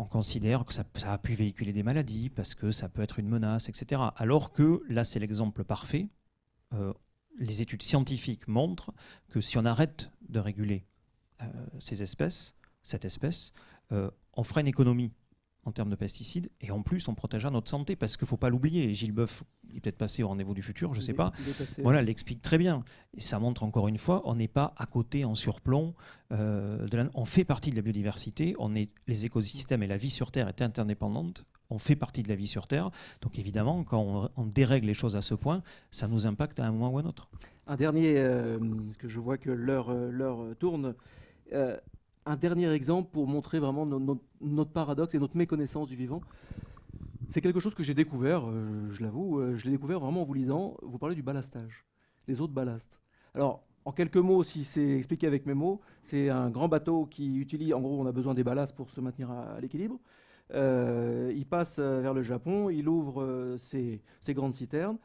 on 0.00 0.06
considère 0.06 0.64
que 0.64 0.72
ça, 0.72 0.84
a 1.04 1.18
pu 1.18 1.34
véhiculer 1.34 1.74
des 1.74 1.82
maladies, 1.82 2.30
parce 2.30 2.54
que 2.54 2.70
ça 2.70 2.88
peut 2.88 3.02
être 3.02 3.18
une 3.18 3.28
menace, 3.28 3.68
etc. 3.68 4.00
Alors 4.16 4.50
que 4.50 4.82
là, 4.88 5.04
c'est 5.04 5.18
l'exemple 5.18 5.62
parfait. 5.62 6.08
Euh, 6.72 6.94
les 7.38 7.60
études 7.60 7.82
scientifiques 7.82 8.48
montrent 8.48 8.94
que 9.28 9.42
si 9.42 9.58
on 9.58 9.64
arrête 9.66 10.10
de 10.28 10.40
réguler 10.40 10.86
euh, 11.42 11.46
ces 11.78 12.02
espèces, 12.02 12.54
cette 12.82 13.04
espèce, 13.04 13.52
euh, 13.92 14.10
on 14.32 14.42
fera 14.42 14.62
une 14.62 14.68
économie 14.68 15.12
en 15.64 15.72
termes 15.72 15.90
de 15.90 15.96
pesticides 15.96 16.50
et 16.60 16.70
en 16.70 16.82
plus 16.82 17.08
on 17.08 17.14
protégera 17.14 17.50
notre 17.50 17.68
santé 17.68 17.96
parce 17.96 18.16
qu'il 18.16 18.24
ne 18.24 18.28
faut 18.28 18.36
pas 18.36 18.48
l'oublier. 18.48 18.94
Gilles 18.94 19.12
Boeuf 19.12 19.44
est 19.74 19.80
peut-être 19.80 19.98
passé 19.98 20.22
au 20.22 20.28
rendez-vous 20.28 20.54
du 20.54 20.62
futur, 20.62 20.94
je 20.94 21.00
ne 21.00 21.04
sais 21.04 21.14
pas. 21.14 21.32
voilà, 21.82 22.02
l'explique 22.02 22.42
très 22.42 22.58
bien. 22.58 22.84
Et 23.16 23.20
ça 23.20 23.38
montre 23.38 23.62
encore 23.62 23.88
une 23.88 23.98
fois, 23.98 24.22
on 24.24 24.34
n'est 24.34 24.48
pas 24.48 24.74
à 24.76 24.86
côté 24.86 25.24
en 25.24 25.34
surplomb. 25.34 25.94
Euh, 26.32 26.86
de 26.86 27.10
on 27.14 27.24
fait 27.24 27.44
partie 27.44 27.70
de 27.70 27.76
la 27.76 27.82
biodiversité. 27.82 28.54
On 28.58 28.74
est, 28.74 28.90
les 29.06 29.26
écosystèmes 29.26 29.82
et 29.82 29.86
la 29.86 29.96
vie 29.96 30.10
sur 30.10 30.30
Terre 30.30 30.48
est 30.48 30.62
interdépendante. 30.62 31.44
On 31.70 31.78
fait 31.78 31.96
partie 31.96 32.22
de 32.22 32.28
la 32.28 32.34
vie 32.34 32.46
sur 32.46 32.66
Terre. 32.66 32.90
Donc 33.20 33.38
évidemment, 33.38 33.84
quand 33.84 34.30
on, 34.36 34.46
dérègle 34.46 34.86
les 34.86 34.94
choses 34.94 35.16
à 35.16 35.22
ce 35.22 35.34
point, 35.34 35.62
ça 35.90 36.08
nous 36.08 36.26
impacte 36.26 36.58
à 36.58 36.66
un 36.66 36.72
moment 36.72 36.90
ou 36.90 36.98
à 36.98 37.02
un 37.02 37.04
autre. 37.04 37.28
Un 37.68 37.76
dernier, 37.76 38.14
euh, 38.18 38.58
parce 38.58 38.96
que 38.96 39.08
je 39.08 39.20
vois 39.20 39.38
que 39.38 39.50
l'heure 39.50 39.90
euh, 39.90 40.54
tourne 40.58 40.94
un 42.30 42.36
dernier 42.36 42.70
exemple 42.70 43.10
pour 43.12 43.26
montrer 43.26 43.58
vraiment 43.58 43.86
notre 43.86 44.70
paradoxe 44.70 45.14
et 45.14 45.18
notre 45.18 45.36
méconnaissance 45.36 45.88
du 45.88 45.96
vivant. 45.96 46.20
C'est 47.28 47.40
quelque 47.40 47.60
chose 47.60 47.74
que 47.74 47.82
j'ai 47.82 47.94
découvert, 47.94 48.48
euh, 48.48 48.88
je 48.90 49.02
l'avoue, 49.02 49.40
euh, 49.40 49.56
je 49.56 49.64
l'ai 49.64 49.72
découvert 49.72 50.00
vraiment 50.00 50.22
en 50.22 50.24
vous 50.24 50.34
lisant. 50.34 50.76
Vous 50.82 50.98
parlez 50.98 51.14
du 51.14 51.22
ballastage, 51.22 51.84
les 52.28 52.40
eaux 52.40 52.46
de 52.46 52.52
ballast. 52.52 53.00
Alors, 53.34 53.64
en 53.84 53.92
quelques 53.92 54.16
mots, 54.16 54.44
si 54.44 54.64
c'est 54.64 54.96
expliqué 54.96 55.26
avec 55.26 55.44
mes 55.44 55.54
mots, 55.54 55.80
c'est 56.02 56.28
un 56.28 56.50
grand 56.50 56.68
bateau 56.68 57.06
qui 57.06 57.36
utilise, 57.36 57.72
en 57.72 57.80
gros, 57.80 58.00
on 58.00 58.06
a 58.06 58.12
besoin 58.12 58.34
des 58.34 58.44
ballasts 58.44 58.76
pour 58.76 58.90
se 58.90 59.00
maintenir 59.00 59.30
à, 59.30 59.60
l'équilibre. 59.60 59.98
Euh, 60.52 61.32
il 61.34 61.46
passe 61.46 61.78
vers 61.78 62.14
le 62.14 62.22
Japon, 62.22 62.70
il 62.70 62.88
ouvre 62.88 63.56
ses, 63.58 64.02
ses, 64.20 64.34
grandes 64.34 64.54
citernes, 64.54 64.98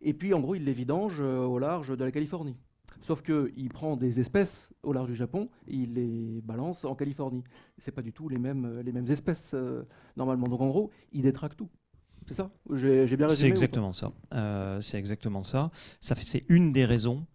et 0.00 0.14
puis 0.14 0.34
en 0.34 0.40
gros, 0.40 0.54
il 0.54 0.64
les 0.64 0.74
vidange 0.74 1.20
au 1.20 1.58
large 1.58 1.96
de 1.96 2.04
la 2.04 2.10
Californie. 2.10 2.56
Sauf 3.04 3.20
qu'il 3.20 3.68
prend 3.68 3.96
des 3.96 4.18
espèces 4.18 4.72
au 4.82 4.94
large 4.94 5.08
du 5.10 5.14
Japon 5.14 5.50
et 5.68 5.74
il 5.74 5.92
les 5.92 6.40
balance 6.40 6.86
en 6.86 6.94
Californie. 6.94 7.44
Ce 7.76 7.90
pas 7.90 8.00
du 8.00 8.14
tout 8.14 8.30
les 8.30 8.38
mêmes, 8.38 8.80
les 8.80 8.92
mêmes 8.92 9.10
espèces 9.10 9.52
euh, 9.52 9.82
normalement. 10.16 10.48
Donc 10.48 10.62
en 10.62 10.68
gros, 10.68 10.90
il 11.12 11.20
détraque 11.20 11.54
tout. 11.54 11.68
C'est 12.26 12.32
ça? 12.32 12.50
J'ai 12.72 13.04
bien 13.18 13.26
résumé 13.26 13.36
C'est 13.36 13.48
exactement 13.48 13.92
ça. 13.92 14.10
Euh, 14.32 14.80
c'est 14.80 14.98
exactement 14.98 15.42
ça. 15.42 15.70
ça 16.00 16.14
c'est 16.14 16.46
une 16.48 16.72
des 16.72 16.86
raisons 16.86 17.26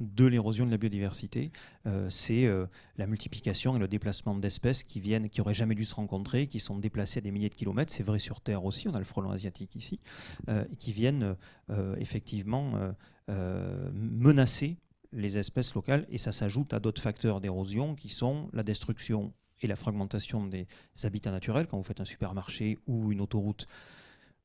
de 0.00 0.26
l'érosion 0.26 0.66
de 0.66 0.72
la 0.72 0.76
biodiversité, 0.78 1.52
euh, 1.86 2.10
c'est 2.10 2.48
la 2.96 3.06
multiplication 3.06 3.76
et 3.76 3.78
le 3.78 3.86
déplacement 3.86 4.34
d'espèces 4.34 4.82
qui 4.82 4.98
viennent, 4.98 5.28
qui 5.28 5.40
auraient 5.40 5.54
jamais 5.54 5.76
dû 5.76 5.84
se 5.84 5.94
rencontrer, 5.94 6.48
qui 6.48 6.58
sont 6.58 6.78
déplacées 6.78 7.18
à 7.18 7.20
des 7.20 7.30
milliers 7.30 7.50
de 7.50 7.54
kilomètres. 7.54 7.92
C'est 7.92 8.02
vrai 8.02 8.18
sur 8.18 8.40
Terre 8.40 8.64
aussi, 8.64 8.88
on 8.88 8.94
a 8.94 8.98
le 8.98 9.04
frelon 9.04 9.30
asiatique 9.30 9.76
ici, 9.76 10.00
qui 10.80 10.90
viennent 10.90 11.36
effectivement 11.98 12.72
menacer 13.28 14.78
les 15.12 15.38
espèces 15.38 15.74
locales 15.74 16.06
et 16.10 16.18
ça 16.18 16.32
s'ajoute 16.32 16.72
à 16.72 16.80
d'autres 16.80 17.02
facteurs 17.02 17.40
d'érosion 17.40 17.94
qui 17.94 18.08
sont 18.08 18.48
la 18.52 18.62
destruction 18.62 19.32
et 19.60 19.66
la 19.66 19.76
fragmentation 19.76 20.46
des 20.46 20.66
habitats 21.04 21.30
naturels. 21.30 21.66
Quand 21.66 21.76
vous 21.76 21.84
faites 21.84 22.00
un 22.00 22.04
supermarché 22.04 22.78
ou 22.86 23.12
une 23.12 23.20
autoroute, 23.20 23.68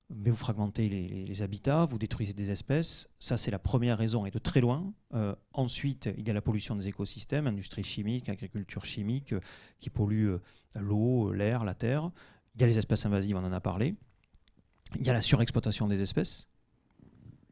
mais 0.09 0.29
vous 0.29 0.37
fragmentez 0.37 0.87
les, 0.87 1.41
habitats, 1.41 1.85
vous 1.85 1.97
détruisez 1.97 2.33
des 2.33 2.49
espèces. 2.51 3.09
Ça, 3.19 3.35
c'est 3.35 3.51
la 3.51 3.59
première 3.59 3.97
raison 3.97 4.25
et 4.25 4.31
de 4.31 4.39
très 4.39 4.61
loin. 4.61 4.93
Euh, 5.13 5.35
ensuite, 5.53 6.09
il 6.17 6.25
y 6.25 6.29
a 6.29 6.33
la 6.33 6.41
pollution 6.41 6.75
des 6.75 6.87
écosystèmes, 6.87 7.45
industrie 7.47 7.83
chimique, 7.83 8.29
agriculture 8.29 8.85
chimique, 8.85 9.33
euh, 9.33 9.41
qui 9.79 9.89
pollue 9.89 10.27
euh, 10.27 10.41
l'eau, 10.79 11.33
l'air, 11.33 11.65
la 11.65 11.73
terre. 11.73 12.11
Il 12.55 12.61
y 12.61 12.63
a 12.63 12.67
les 12.67 12.79
espèces 12.79 13.05
invasives, 13.05 13.35
on 13.35 13.43
en 13.43 13.51
a 13.51 13.59
parlé. 13.59 13.95
Il 14.95 15.05
y 15.05 15.09
a 15.09 15.13
la 15.13 15.21
surexploitation 15.21 15.87
des 15.87 16.01
espèces 16.01 16.47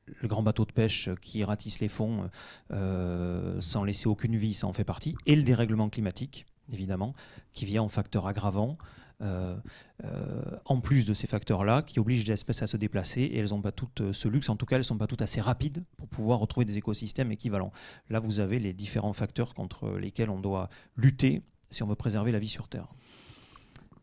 le 0.07 0.27
grand 0.27 0.43
bateau 0.43 0.65
de 0.65 0.71
pêche 0.71 1.09
qui 1.21 1.43
ratisse 1.43 1.79
les 1.79 1.87
fonds 1.87 2.29
euh, 2.71 3.59
sans 3.59 3.83
laisser 3.83 4.07
aucune 4.07 4.35
vie, 4.35 4.53
ça 4.53 4.67
en 4.67 4.73
fait 4.73 4.83
partie, 4.83 5.15
et 5.25 5.35
le 5.35 5.43
dérèglement 5.43 5.89
climatique, 5.89 6.45
évidemment, 6.71 7.13
qui 7.53 7.65
vient 7.65 7.83
en 7.83 7.89
facteur 7.89 8.27
aggravant. 8.27 8.77
Euh, 9.21 9.55
euh, 10.03 10.41
en 10.65 10.81
plus 10.81 11.05
de 11.05 11.13
ces 11.13 11.25
facteurs-là, 11.25 11.83
qui 11.83 12.01
obligent 12.01 12.25
les 12.25 12.33
espèces 12.33 12.61
à 12.63 12.67
se 12.67 12.75
déplacer, 12.75 13.21
et 13.21 13.37
elles 13.37 13.51
n'ont 13.51 13.61
pas 13.61 13.71
toutes 13.71 14.11
ce 14.11 14.27
luxe, 14.27 14.49
en 14.49 14.57
tout 14.57 14.65
cas 14.65 14.75
elles 14.75 14.81
ne 14.81 14.83
sont 14.83 14.97
pas 14.97 15.07
toutes 15.07 15.21
assez 15.21 15.39
rapides 15.39 15.85
pour 15.95 16.09
pouvoir 16.09 16.39
retrouver 16.39 16.65
des 16.65 16.77
écosystèmes 16.77 17.31
équivalents. 17.31 17.71
Là, 18.09 18.19
vous 18.19 18.41
avez 18.41 18.59
les 18.59 18.73
différents 18.73 19.13
facteurs 19.13 19.53
contre 19.53 19.91
lesquels 19.91 20.29
on 20.29 20.41
doit 20.41 20.69
lutter 20.97 21.43
si 21.69 21.81
on 21.81 21.87
veut 21.87 21.95
préserver 21.95 22.33
la 22.33 22.39
vie 22.39 22.49
sur 22.49 22.67
Terre. 22.67 22.89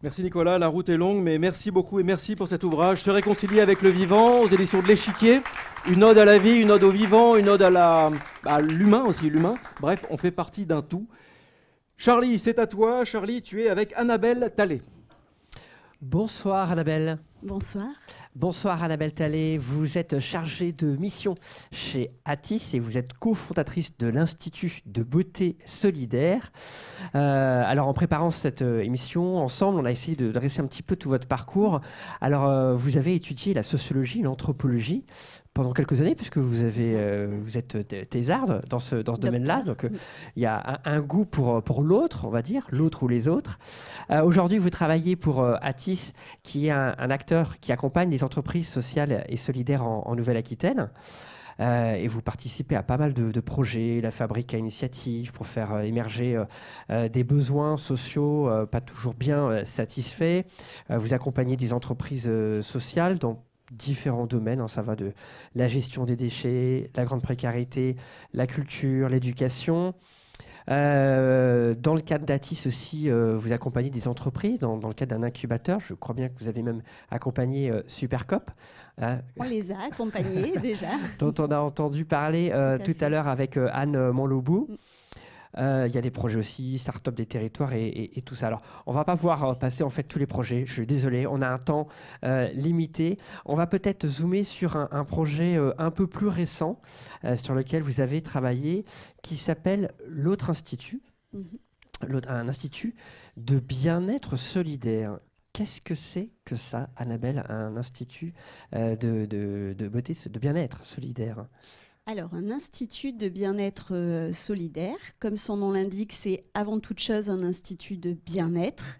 Merci 0.02 0.24
Nicolas, 0.24 0.58
la 0.58 0.66
route 0.66 0.88
est 0.88 0.96
longue, 0.96 1.22
mais 1.22 1.38
merci 1.38 1.70
beaucoup 1.70 2.00
et 2.00 2.02
merci 2.02 2.34
pour 2.34 2.48
cet 2.48 2.64
ouvrage. 2.64 3.02
Se 3.02 3.10
réconcilier 3.10 3.60
avec 3.60 3.82
le 3.82 3.90
vivant 3.90 4.40
aux 4.40 4.48
éditions 4.48 4.82
de 4.82 4.88
l'échiquier. 4.88 5.42
Une 5.88 6.02
ode 6.02 6.18
à 6.18 6.24
la 6.24 6.38
vie, 6.38 6.60
une 6.60 6.72
ode 6.72 6.82
au 6.82 6.90
vivant, 6.90 7.36
une 7.36 7.48
ode 7.48 7.62
à 7.62 8.60
l'humain 8.60 9.04
aussi, 9.04 9.30
l'humain. 9.30 9.54
Bref, 9.80 10.04
on 10.10 10.16
fait 10.16 10.32
partie 10.32 10.66
d'un 10.66 10.82
tout. 10.82 11.06
Charlie, 11.96 12.40
c'est 12.40 12.58
à 12.58 12.66
toi. 12.66 13.04
Charlie, 13.04 13.42
tu 13.42 13.62
es 13.62 13.68
avec 13.68 13.92
Annabelle 13.94 14.52
Tallet. 14.56 14.82
Bonsoir 16.00 16.72
Annabelle. 16.72 17.20
Bonsoir. 17.44 17.88
Bonsoir 18.36 18.84
Annabelle 18.84 19.12
Tallet, 19.12 19.58
vous 19.58 19.98
êtes 19.98 20.20
chargée 20.20 20.70
de 20.70 20.96
mission 20.96 21.34
chez 21.72 22.12
Atis 22.24 22.70
et 22.72 22.78
vous 22.78 22.96
êtes 22.96 23.14
cofondatrice 23.14 23.98
de 23.98 24.06
l'Institut 24.06 24.80
de 24.86 25.02
beauté 25.02 25.56
solidaire. 25.66 26.52
Euh, 27.16 27.64
alors 27.66 27.88
en 27.88 27.94
préparant 27.94 28.30
cette 28.30 28.62
euh, 28.62 28.84
émission, 28.84 29.38
ensemble, 29.38 29.80
on 29.80 29.84
a 29.84 29.90
essayé 29.90 30.16
de 30.16 30.30
dresser 30.30 30.60
un 30.60 30.66
petit 30.66 30.84
peu 30.84 30.94
tout 30.94 31.08
votre 31.08 31.26
parcours. 31.26 31.80
Alors 32.20 32.46
euh, 32.46 32.76
vous 32.76 32.96
avez 32.96 33.16
étudié 33.16 33.54
la 33.54 33.64
sociologie, 33.64 34.22
l'anthropologie, 34.22 35.04
pendant 35.54 35.72
quelques 35.72 36.00
années, 36.00 36.14
puisque 36.14 36.38
vous, 36.38 36.60
avez, 36.60 36.94
euh, 36.96 37.38
vous 37.42 37.58
êtes 37.58 38.08
thésarde 38.08 38.62
dans 38.68 38.78
ce, 38.78 38.96
dans 38.96 39.14
ce 39.14 39.20
domaine-là. 39.20 39.62
Donc, 39.62 39.84
euh, 39.84 39.90
il 40.36 40.42
y 40.42 40.46
a 40.46 40.80
un, 40.84 41.00
goût 41.00 41.26
pour, 41.26 41.62
pour 41.62 41.82
l'autre, 41.82 42.24
on 42.24 42.30
va 42.30 42.42
dire, 42.42 42.66
l'autre 42.70 43.02
ou 43.02 43.08
les 43.08 43.28
autres. 43.28 43.58
Euh, 44.10 44.22
aujourd'hui, 44.22 44.58
vous 44.58 44.70
travaillez 44.70 45.14
pour 45.16 45.44
Atis, 45.60 46.12
qui 46.42 46.68
est 46.68 46.70
un, 46.70 47.10
acteur 47.10 47.60
qui 47.60 47.72
accompagne 47.72 48.10
les 48.10 48.24
entreprises 48.24 48.68
sociales 48.68 49.24
et 49.28 49.36
solidaires 49.36 49.84
en, 49.84 50.14
Nouvelle-Aquitaine. 50.14 50.90
et 51.58 52.06
vous 52.06 52.22
participez 52.22 52.76
à 52.76 52.82
pas 52.82 52.96
mal 52.96 53.12
de, 53.12 53.40
projets, 53.40 54.00
la 54.02 54.10
fabrique 54.10 54.54
à 54.54 54.58
initiative 54.58 55.32
pour 55.32 55.46
faire 55.46 55.80
émerger 55.80 56.42
des 56.88 57.24
besoins 57.24 57.76
sociaux 57.76 58.50
pas 58.70 58.80
toujours 58.80 59.14
bien 59.14 59.64
satisfaits. 59.64 60.44
vous 60.90 61.12
accompagnez 61.12 61.56
des 61.56 61.72
entreprises 61.72 62.30
sociales 62.60 63.18
dans 63.18 63.42
différents 63.72 64.26
domaines. 64.26 64.60
Hein. 64.60 64.68
ça 64.68 64.82
va 64.82 64.96
de 64.96 65.12
la 65.54 65.68
gestion 65.68 66.04
des 66.04 66.16
déchets, 66.16 66.90
la 66.94 67.04
grande 67.04 67.22
précarité, 67.22 67.96
la 68.32 68.46
culture, 68.46 69.08
l'éducation. 69.08 69.94
Euh, 70.70 71.74
dans 71.74 71.94
le 71.94 72.00
cadre 72.00 72.24
d'Atis 72.24 72.62
aussi, 72.66 73.10
euh, 73.10 73.36
vous 73.36 73.52
accompagnez 73.52 73.90
des 73.90 74.06
entreprises 74.08 74.60
dans, 74.60 74.76
le 74.76 74.94
cadre 74.94 75.16
d'un 75.16 75.22
incubateur. 75.22 75.80
Je 75.80 75.94
crois 75.94 76.14
bien 76.14 76.28
que 76.28 76.38
vous 76.38 76.48
avez 76.48 76.62
même 76.62 76.82
accompagné 77.10 77.70
euh, 77.70 77.82
Supercop. 77.86 78.50
Hein. 79.00 79.20
On 79.38 79.44
les 79.44 79.72
a 79.72 79.80
accompagnés 79.90 80.56
déjà. 80.62 80.90
dont 81.18 81.34
on 81.38 81.50
a 81.50 81.58
entendu 81.58 82.04
parler 82.04 82.52
tout, 82.84 82.94
à, 83.00 83.08
l'heure 83.08 83.28
avec 83.28 83.56
Anne 83.56 84.10
Monlobou. 84.10 84.68
Mm. 84.68 84.76
Euh, 85.58 85.86
il 85.88 85.94
y 85.94 85.98
a 85.98 86.00
des 86.00 86.10
projets 86.10 86.38
aussi, 86.38 86.78
start-up 86.78 87.14
des 87.14 87.26
territoires 87.26 87.72
et, 87.74 88.22
tout 88.24 88.34
ça. 88.34 88.46
Alors, 88.46 88.62
on 88.86 88.92
va 88.92 89.04
pas 89.04 89.16
pouvoir 89.16 89.44
euh, 89.44 89.54
passer 89.54 89.82
en 89.82 89.90
fait 89.90 90.04
tous 90.04 90.18
les 90.18 90.26
projets. 90.26 90.64
Je 90.66 90.72
suis 90.72 90.86
désolé, 90.86 91.26
on 91.26 91.42
a 91.42 91.48
un 91.48 91.58
temps 91.58 91.88
euh, 92.24 92.48
limité. 92.52 93.18
On 93.44 93.54
va 93.54 93.66
peut-être 93.66 94.06
zoomer 94.06 94.44
sur 94.44 94.76
un, 94.76 95.04
projet 95.04 95.58
un 95.78 95.90
peu 95.90 96.06
plus 96.06 96.28
récent 96.28 96.80
sur 97.36 97.54
lequel 97.54 97.82
vous 97.82 98.00
avez 98.00 98.22
travaillé, 98.22 98.84
qui 99.22 99.36
s'appelle 99.36 99.92
l'autre 100.06 100.50
institut, 100.50 101.02
mm-hmm. 101.34 102.28
un 102.28 102.48
institut 102.48 102.94
de 103.36 103.58
bien-être 103.58 104.36
solidaire. 104.36 105.18
Qu'est-ce 105.52 105.80
que 105.80 105.94
c'est 105.94 106.30
que 106.44 106.56
ça, 106.56 106.88
Annabelle, 106.96 107.44
un 107.48 107.76
institut 107.76 108.32
de, 108.72 108.94
de, 109.26 109.74
de 109.76 109.88
beauté, 109.88 110.16
de 110.26 110.38
bien-être 110.38 110.84
solidaire? 110.84 111.46
Alors, 112.04 112.34
un 112.34 112.50
institut 112.50 113.12
de 113.12 113.28
bien-être 113.28 113.94
euh, 113.94 114.32
solidaire, 114.32 114.96
comme 115.20 115.36
son 115.36 115.58
nom 115.58 115.70
l'indique, 115.70 116.12
c'est 116.12 116.44
avant 116.52 116.80
toute 116.80 116.98
chose 116.98 117.30
un 117.30 117.44
institut 117.44 117.96
de 117.96 118.12
bien-être. 118.12 118.98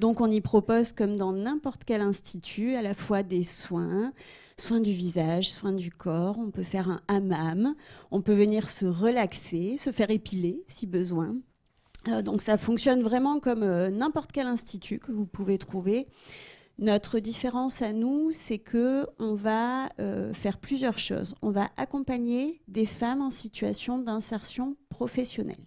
Donc, 0.00 0.20
on 0.20 0.28
y 0.28 0.40
propose, 0.40 0.92
comme 0.92 1.14
dans 1.14 1.32
n'importe 1.32 1.84
quel 1.84 2.00
institut, 2.00 2.74
à 2.74 2.82
la 2.82 2.92
fois 2.92 3.22
des 3.22 3.44
soins, 3.44 4.12
soins 4.58 4.80
du 4.80 4.90
visage, 4.90 5.52
soins 5.52 5.72
du 5.72 5.92
corps. 5.92 6.40
On 6.40 6.50
peut 6.50 6.64
faire 6.64 6.88
un 6.88 7.00
hammam, 7.06 7.76
on 8.10 8.20
peut 8.20 8.34
venir 8.34 8.68
se 8.68 8.84
relaxer, 8.84 9.76
se 9.76 9.92
faire 9.92 10.10
épiler 10.10 10.64
si 10.66 10.88
besoin. 10.88 11.36
Euh, 12.08 12.20
donc, 12.20 12.42
ça 12.42 12.58
fonctionne 12.58 13.02
vraiment 13.02 13.38
comme 13.38 13.62
euh, 13.62 13.90
n'importe 13.90 14.32
quel 14.32 14.48
institut 14.48 14.98
que 14.98 15.12
vous 15.12 15.26
pouvez 15.26 15.56
trouver. 15.56 16.08
Notre 16.80 17.18
différence 17.18 17.82
à 17.82 17.92
nous, 17.92 18.30
c'est 18.32 18.58
que 18.58 19.06
on 19.18 19.34
va 19.34 19.90
euh, 20.00 20.32
faire 20.32 20.56
plusieurs 20.56 20.96
choses. 20.96 21.34
On 21.42 21.50
va 21.50 21.68
accompagner 21.76 22.62
des 22.68 22.86
femmes 22.86 23.20
en 23.20 23.28
situation 23.28 23.98
d'insertion 23.98 24.78
professionnelle. 24.88 25.60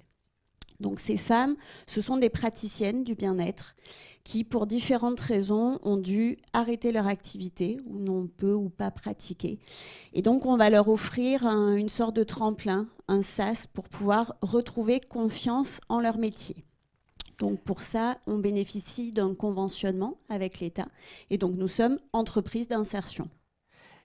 Donc 0.80 0.99
ces 0.99 1.18
femmes, 1.18 1.55
ce 1.86 2.01
sont 2.01 2.18
des 2.18 2.32
praticiennes 2.32 3.03
du 3.03 3.14
bien-être 3.14 3.76
qui, 4.24 4.43
pour 4.43 4.66
différentes 4.66 5.20
raisons, 5.20 5.78
ont 5.84 5.97
dû 5.97 6.38
arrêter 6.51 6.91
leur 6.91 7.05
activité 7.05 7.78
ou 7.86 7.99
n'ont 7.99 8.26
peu 8.26 8.53
ou 8.53 8.70
pas 8.70 8.89
pratiqué. 8.89 9.59
Et 10.14 10.24
donc 10.24 10.47
on 10.47 10.57
va 10.57 10.72
leur 10.72 10.88
offrir 10.88 11.45
une 11.45 11.89
sorte 11.89 12.16
de 12.16 12.24
tremplin, 12.24 12.88
un 13.07 13.22
SAS, 13.22 13.68
pour 13.68 13.88
pouvoir 13.88 14.36
retrouver 14.41 14.99
confiance 14.99 15.80
en 15.89 15.99
leur 15.99 16.18
métier. 16.18 16.66
Donc 17.40 17.60
pour 17.62 17.82
ça, 17.82 18.18
on 18.28 18.38
bénéficie 18.38 19.12
d'un 19.12 19.34
conventionnement 19.34 20.18
avec 20.30 20.60
l'État. 20.60 20.88
Et 21.30 21.38
donc 21.38 21.56
nous 21.56 21.68
sommes 21.68 22.00
entreprise 22.14 22.68
d'insertion. 22.68 23.30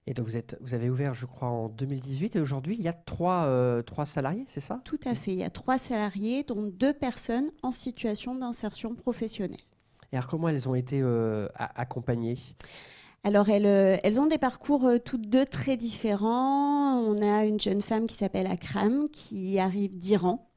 Et 0.09 0.15
donc 0.15 0.25
vous, 0.25 0.39
êtes, 0.39 0.57
vous 0.63 0.73
avez 0.73 0.89
ouvert, 0.89 1.13
je 1.13 1.27
crois, 1.27 1.49
en 1.49 1.69
2018 1.69 2.37
et 2.37 2.41
aujourd'hui, 2.41 2.77
il 2.79 2.83
y 2.83 2.89
a 2.89 2.95
trois, 2.95 3.45
euh, 3.45 3.83
trois 3.83 4.07
salariés, 4.07 4.47
c'est 4.49 4.63
ça? 4.63 4.81
Tout 4.85 4.99
à 5.05 5.15
fait. 5.15 5.33
Il 5.33 5.37
y 5.37 5.45
a 5.45 5.51
trois 5.51 5.77
salariés, 5.77 6.45
dont 6.45 6.63
deux 6.63 6.95
personnes 6.95 7.51
en 7.63 7.71
situation 7.71 8.35
d'insertion 8.35 8.95
professionnelle. 8.95 9.61
Et 10.11 10.17
alors 10.17 10.27
comment 10.27 10.49
elles 10.49 10.67
ont 10.67 10.75
été 10.75 11.03
euh, 11.03 11.47
accompagnées? 11.59 12.39
Alors, 13.23 13.51
elles, 13.51 13.67
euh, 13.67 13.99
elles, 14.03 14.19
ont 14.19 14.27
des 14.27 14.39
parcours 14.39 14.89
toutes 15.05 15.29
deux 15.29 15.45
très 15.45 15.77
différents. 15.77 16.99
On 17.01 17.21
a 17.21 17.45
une 17.45 17.61
jeune 17.61 17.83
femme 17.83 18.07
qui 18.07 18.15
s'appelle 18.15 18.47
Akram, 18.47 19.11
qui 19.11 19.59
arrive 19.59 19.99
d'Iran, 19.99 20.48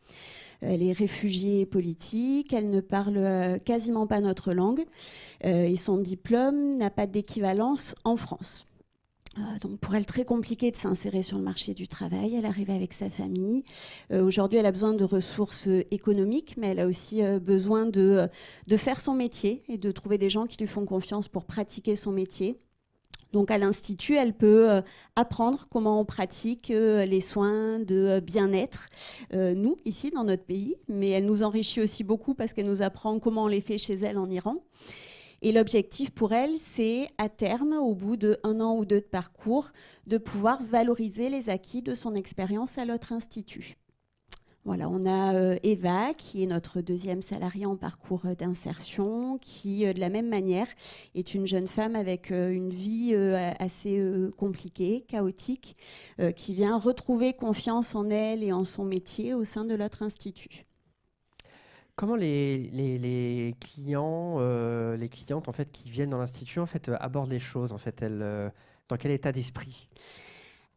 elle 0.62 0.84
est 0.84 0.92
réfugiée 0.92 1.66
politique, 1.66 2.54
elle 2.54 2.70
ne 2.70 2.82
parle 2.82 3.18
euh, 3.18 3.58
quasiment 3.58 4.08
pas 4.08 4.22
notre 4.22 4.54
langue 4.54 4.86
euh, 5.44 5.64
et 5.64 5.76
son 5.76 5.98
diplôme 5.98 6.76
n'a 6.76 6.90
pas 6.90 7.08
d'équivalence 7.08 7.96
en 8.04 8.16
France. 8.16 8.66
Euh, 9.38 9.42
donc 9.62 9.80
pour 9.80 9.96
elle, 9.96 10.06
très 10.06 10.26
compliqué 10.26 10.72
de 10.72 10.76
s'insérer 10.76 11.24
sur 11.24 11.38
le 11.38 11.44
marché 11.44 11.74
du 11.74 11.88
travail. 11.88 12.36
Elle 12.36 12.46
arrive 12.46 12.70
avec 12.70 12.94
sa 12.94 13.10
famille. 13.10 13.64
Aujourd'hui, 14.12 14.60
elle 14.60 14.66
a 14.66 14.72
besoin 14.72 14.94
de 14.94 15.06
ressources 15.06 15.70
économiques, 15.90 16.56
mais 16.58 16.68
elle 16.68 16.82
a 16.82 16.88
aussi 16.88 17.22
besoin 17.42 17.86
de, 17.86 18.28
de 18.68 18.78
faire 18.78 19.00
son 19.00 19.14
métier 19.14 19.64
et 19.70 19.78
de 19.78 19.90
trouver 19.92 20.18
des 20.18 20.30
gens 20.30 20.48
qui 20.48 20.58
lui 20.58 20.68
font 20.68 20.86
confiance 20.86 21.30
pour 21.30 21.46
pratiquer 21.46 21.96
son 21.96 22.12
métier. 22.12 22.60
Donc 23.32 23.50
à 23.50 23.58
l'Institut, 23.58 24.16
elle 24.16 24.34
peut 24.34 24.70
euh, 24.70 24.82
apprendre 25.16 25.68
comment 25.70 26.00
on 26.00 26.06
pratique 26.06 26.70
euh, 26.70 27.06
les 27.06 27.22
soins 27.22 27.80
de 27.80 27.96
euh, 27.96 28.20
bien-être, 28.20 28.90
nous, 29.34 29.78
ici, 29.86 30.12
dans 30.12 30.24
notre 30.24 30.44
pays, 30.44 30.76
mais 30.88 31.10
elle 31.10 31.26
nous 31.26 31.44
enrichit 31.44 31.82
aussi 31.82 32.04
beaucoup 32.04 32.34
parce 32.34 32.54
qu'elle 32.54 32.66
nous 32.68 32.82
apprend 32.82 33.20
comment 33.20 33.46
on 33.46 33.48
les 33.48 33.62
fait 33.62 33.78
chez 33.78 33.94
elle 33.96 34.18
en 34.18 34.30
Iran. 34.30 34.58
Et 35.42 35.52
l'objectif 35.52 36.12
pour 36.12 36.34
elle, 36.34 36.56
c'est 36.58 37.10
à 37.18 37.30
terme, 37.30 37.74
au 37.74 37.96
bout 37.96 38.18
d'un 38.18 38.60
an 38.60 38.76
ou 38.76 38.86
deux 38.86 39.00
de 39.00 39.06
parcours, 39.06 39.70
de 40.06 40.18
pouvoir 40.18 40.62
valoriser 40.62 41.30
les 41.30 41.50
acquis 41.50 41.82
de 41.82 41.96
son 41.96 42.14
expérience 42.14 42.78
à 42.78 42.86
l'autre 42.86 43.14
institut. 43.14 43.78
Voilà, 44.64 44.88
on 44.90 45.06
a 45.08 45.34
euh, 45.34 45.58
Eva, 45.64 46.14
qui 46.14 46.44
est 46.44 46.46
notre 46.46 46.82
deuxième 46.82 47.24
salariée 47.24 47.66
en 47.66 47.76
parcours 47.76 48.22
euh, 48.26 48.36
d'insertion, 48.36 49.40
qui, 49.40 49.88
euh, 49.88 49.94
de 49.94 50.00
la 50.00 50.10
même 50.10 50.30
manière, 50.30 50.68
est 51.16 51.34
une 51.34 51.48
jeune 51.48 51.66
femme 51.66 51.96
avec 51.96 52.30
une 52.30 52.70
vie 52.70 53.16
assez 53.60 54.02
compliquée, 54.38 55.04
chaotique, 55.08 55.76
qui 56.36 56.54
vient 56.54 56.78
retrouver 56.78 57.34
confiance 57.34 57.96
en 57.96 58.10
elle 58.10 58.44
et 58.44 58.54
en 58.54 58.64
son 58.64 58.86
métier 58.86 59.34
au 59.34 59.44
sein 59.44 59.66
de 59.66 59.76
l'autre 59.76 60.04
institut. 60.04 60.66
Comment 61.96 62.16
les, 62.16 62.58
les, 62.58 63.56
clients, 63.60 64.40
les 64.96 65.10
clientes 65.10 65.48
en 65.50 65.52
fait 65.52 65.72
qui 65.72 65.90
viennent 65.90 66.10
dans 66.10 66.20
l'institut 66.20 66.60
en 66.60 66.66
fait 66.66 66.90
abordent 67.00 67.32
les 67.32 67.40
choses 67.40 67.72
en 67.72 67.78
fait 67.78 68.02
elles, 68.02 68.52
dans 68.88 68.98
quel 68.98 69.12
état 69.12 69.32
d'esprit? 69.32 69.90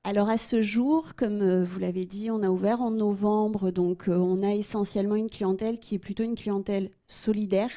Alors 0.06 0.28
à 0.28 0.36
ce 0.36 0.60
jour, 0.60 1.14
comme 1.16 1.40
euh, 1.40 1.64
vous 1.64 1.78
l'avez 1.78 2.04
dit, 2.04 2.30
on 2.30 2.42
a 2.42 2.50
ouvert 2.50 2.82
en 2.82 2.90
novembre, 2.90 3.70
donc 3.70 4.10
euh, 4.10 4.18
on 4.18 4.42
a 4.42 4.52
essentiellement 4.52 5.14
une 5.14 5.30
clientèle 5.30 5.78
qui 5.78 5.94
est 5.94 5.98
plutôt 5.98 6.22
une 6.22 6.34
clientèle 6.34 6.90
solidaire, 7.08 7.70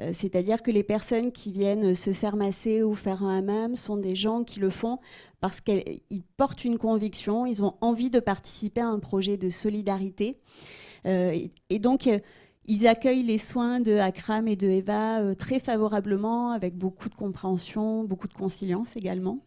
euh, 0.00 0.10
c'est-à-dire 0.12 0.64
que 0.64 0.72
les 0.72 0.82
personnes 0.82 1.30
qui 1.30 1.52
viennent 1.52 1.94
se 1.94 2.12
faire 2.12 2.34
masser 2.34 2.82
ou 2.82 2.96
faire 2.96 3.22
un 3.22 3.38
hammam 3.38 3.76
sont 3.76 3.96
des 3.96 4.16
gens 4.16 4.42
qui 4.42 4.58
le 4.58 4.68
font 4.68 4.98
parce 5.38 5.60
qu'ils 5.60 6.24
portent 6.36 6.64
une 6.64 6.76
conviction, 6.76 7.46
ils 7.46 7.62
ont 7.62 7.76
envie 7.80 8.10
de 8.10 8.18
participer 8.18 8.80
à 8.80 8.88
un 8.88 8.98
projet 8.98 9.36
de 9.36 9.48
solidarité. 9.48 10.38
et 11.04 11.78
donc, 11.78 12.10
ils 12.66 12.86
accueillent 12.88 13.22
les 13.22 13.38
soins 13.38 13.80
de 13.80 13.96
Akram 13.96 14.48
et 14.48 14.56
de 14.56 14.68
Eva 14.68 15.34
très 15.36 15.60
favorablement, 15.60 16.50
avec 16.50 16.76
beaucoup 16.76 17.08
de 17.08 17.14
compréhension, 17.14 18.04
beaucoup 18.04 18.28
de 18.28 18.34
conciliance 18.34 18.96
également. 18.96 19.38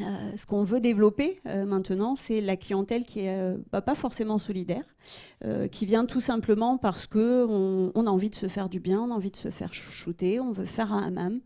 Euh, 0.00 0.32
ce 0.34 0.44
qu'on 0.44 0.64
veut 0.64 0.80
développer 0.80 1.40
euh, 1.46 1.64
maintenant, 1.64 2.16
c'est 2.16 2.40
la 2.40 2.56
clientèle 2.56 3.04
qui 3.04 3.20
est 3.20 3.38
euh, 3.38 3.56
bah, 3.70 3.80
pas 3.80 3.94
forcément 3.94 4.38
solidaire, 4.38 4.84
qui 5.70 5.84
vient 5.84 6.06
tout 6.06 6.20
simplement 6.20 6.78
parce 6.78 7.06
que 7.06 7.44
on, 7.46 8.06
a 8.06 8.10
envie 8.10 8.30
de 8.30 8.34
se 8.34 8.48
faire 8.48 8.70
du 8.70 8.80
bien, 8.80 9.02
on 9.02 9.10
a 9.10 9.14
envie 9.14 9.30
de 9.30 9.36
se 9.36 9.50
faire 9.50 9.74
chouchouter, 9.74 10.40
on 10.40 10.50
veut 10.50 10.64
faire 10.64 10.94
un 10.94 11.02
hammam. 11.02 11.40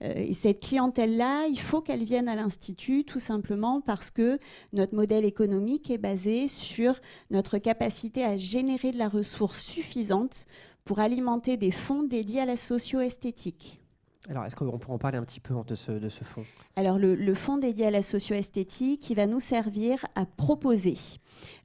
et 0.00 0.32
cette 0.32 0.60
clientèle-là, 0.60 1.46
il 1.46 1.60
faut 1.60 1.82
qu'elle 1.82 2.04
vienne 2.04 2.26
à 2.26 2.34
l'institut 2.34 3.04
tout 3.04 3.18
simplement 3.18 3.82
parce 3.82 4.10
que 4.10 4.38
notre 4.72 4.94
modèle 4.94 5.26
économique 5.26 5.90
est 5.90 5.98
basé 5.98 6.48
sur 6.48 6.94
notre 7.30 7.58
capacité 7.58 8.24
à 8.24 8.38
générer 8.38 8.92
de 8.92 8.98
la 8.98 9.10
ressource 9.10 9.60
suffisante 9.60 10.46
pour 10.84 10.98
alimenter 10.98 11.58
des 11.58 11.72
fonds 11.72 12.02
dédiés 12.02 12.40
à 12.40 12.46
la 12.46 12.56
socio-esthétique. 12.56 13.82
Alors, 14.28 14.44
est-ce 14.44 14.56
qu'on 14.56 14.78
peut 14.78 14.90
en 14.90 14.98
parler 14.98 15.18
un 15.18 15.24
petit 15.24 15.40
peu 15.40 15.54
de 15.66 15.74
ce, 15.74 15.92
de 15.92 16.08
ce 16.08 16.24
fonds 16.24 16.44
Alors, 16.74 16.98
le, 16.98 17.34
fonds 17.34 17.58
dédié 17.58 17.86
à 17.86 17.90
la 17.90 18.02
socio-esthétique, 18.02 19.00
qui 19.00 19.14
va 19.14 19.26
nous 19.26 19.40
servir 19.40 20.04
à 20.14 20.26
proposer 20.26 20.94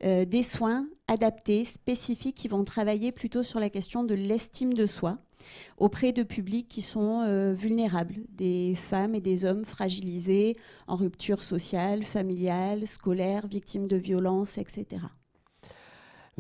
euh, 0.03 0.25
des 0.25 0.43
soins 0.43 0.85
adaptés, 1.07 1.65
spécifiques, 1.65 2.35
qui 2.35 2.47
vont 2.47 2.63
travailler 2.63 3.11
plutôt 3.11 3.43
sur 3.43 3.59
la 3.59 3.69
question 3.69 4.03
de 4.03 4.13
l'estime 4.13 4.73
de 4.73 4.85
soi 4.85 5.17
auprès 5.77 6.11
de 6.11 6.21
publics 6.21 6.67
qui 6.67 6.83
sont 6.83 7.23
euh, 7.25 7.53
vulnérables, 7.53 8.15
des 8.29 8.75
femmes 8.75 9.15
et 9.15 9.21
des 9.21 9.43
hommes 9.43 9.65
fragilisés, 9.65 10.55
en 10.87 10.95
rupture 10.95 11.41
sociale, 11.41 12.03
familiale, 12.03 12.85
scolaire, 12.85 13.47
victimes 13.47 13.87
de 13.87 13.97
violences, 13.97 14.59
etc. 14.59 15.01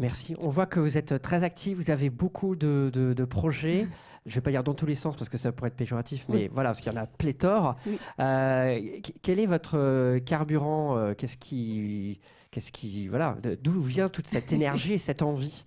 Merci. 0.01 0.35
On 0.39 0.49
voit 0.49 0.65
que 0.65 0.79
vous 0.79 0.97
êtes 0.97 1.21
très 1.21 1.43
actif, 1.43 1.77
vous 1.77 1.91
avez 1.91 2.09
beaucoup 2.09 2.55
de, 2.55 2.89
de 2.91 3.25
projets. 3.25 3.87
je 4.25 4.31
ne 4.31 4.35
vais 4.35 4.41
pas 4.41 4.49
dire 4.49 4.63
dans 4.63 4.73
tous 4.73 4.87
les 4.87 4.95
sens 4.95 5.15
parce 5.15 5.29
que 5.29 5.37
ça 5.37 5.51
pourrait 5.51 5.67
être 5.67 5.75
péjoratif, 5.75 6.25
mais 6.27 6.49
voilà, 6.51 6.69
parce 6.69 6.81
qu'il 6.81 6.91
y 6.91 6.95
en 6.95 6.99
a 6.99 7.05
pléthore. 7.05 7.75
Euh, 8.19 8.79
quel 9.21 9.39
est 9.39 9.45
votre 9.45 9.77
euh, 9.77 10.19
carburant 10.19 10.97
euh, 10.97 11.13
Qu'est-ce 11.13 11.37
qui, 11.37 12.19
qu'est-ce 12.49 12.71
qui, 12.71 13.07
voilà, 13.09 13.37
d'où 13.61 13.79
vient 13.79 14.09
toute 14.09 14.27
cette 14.27 14.51
énergie 14.51 14.93
et 14.93 14.97
cette 14.97 15.21
envie? 15.21 15.63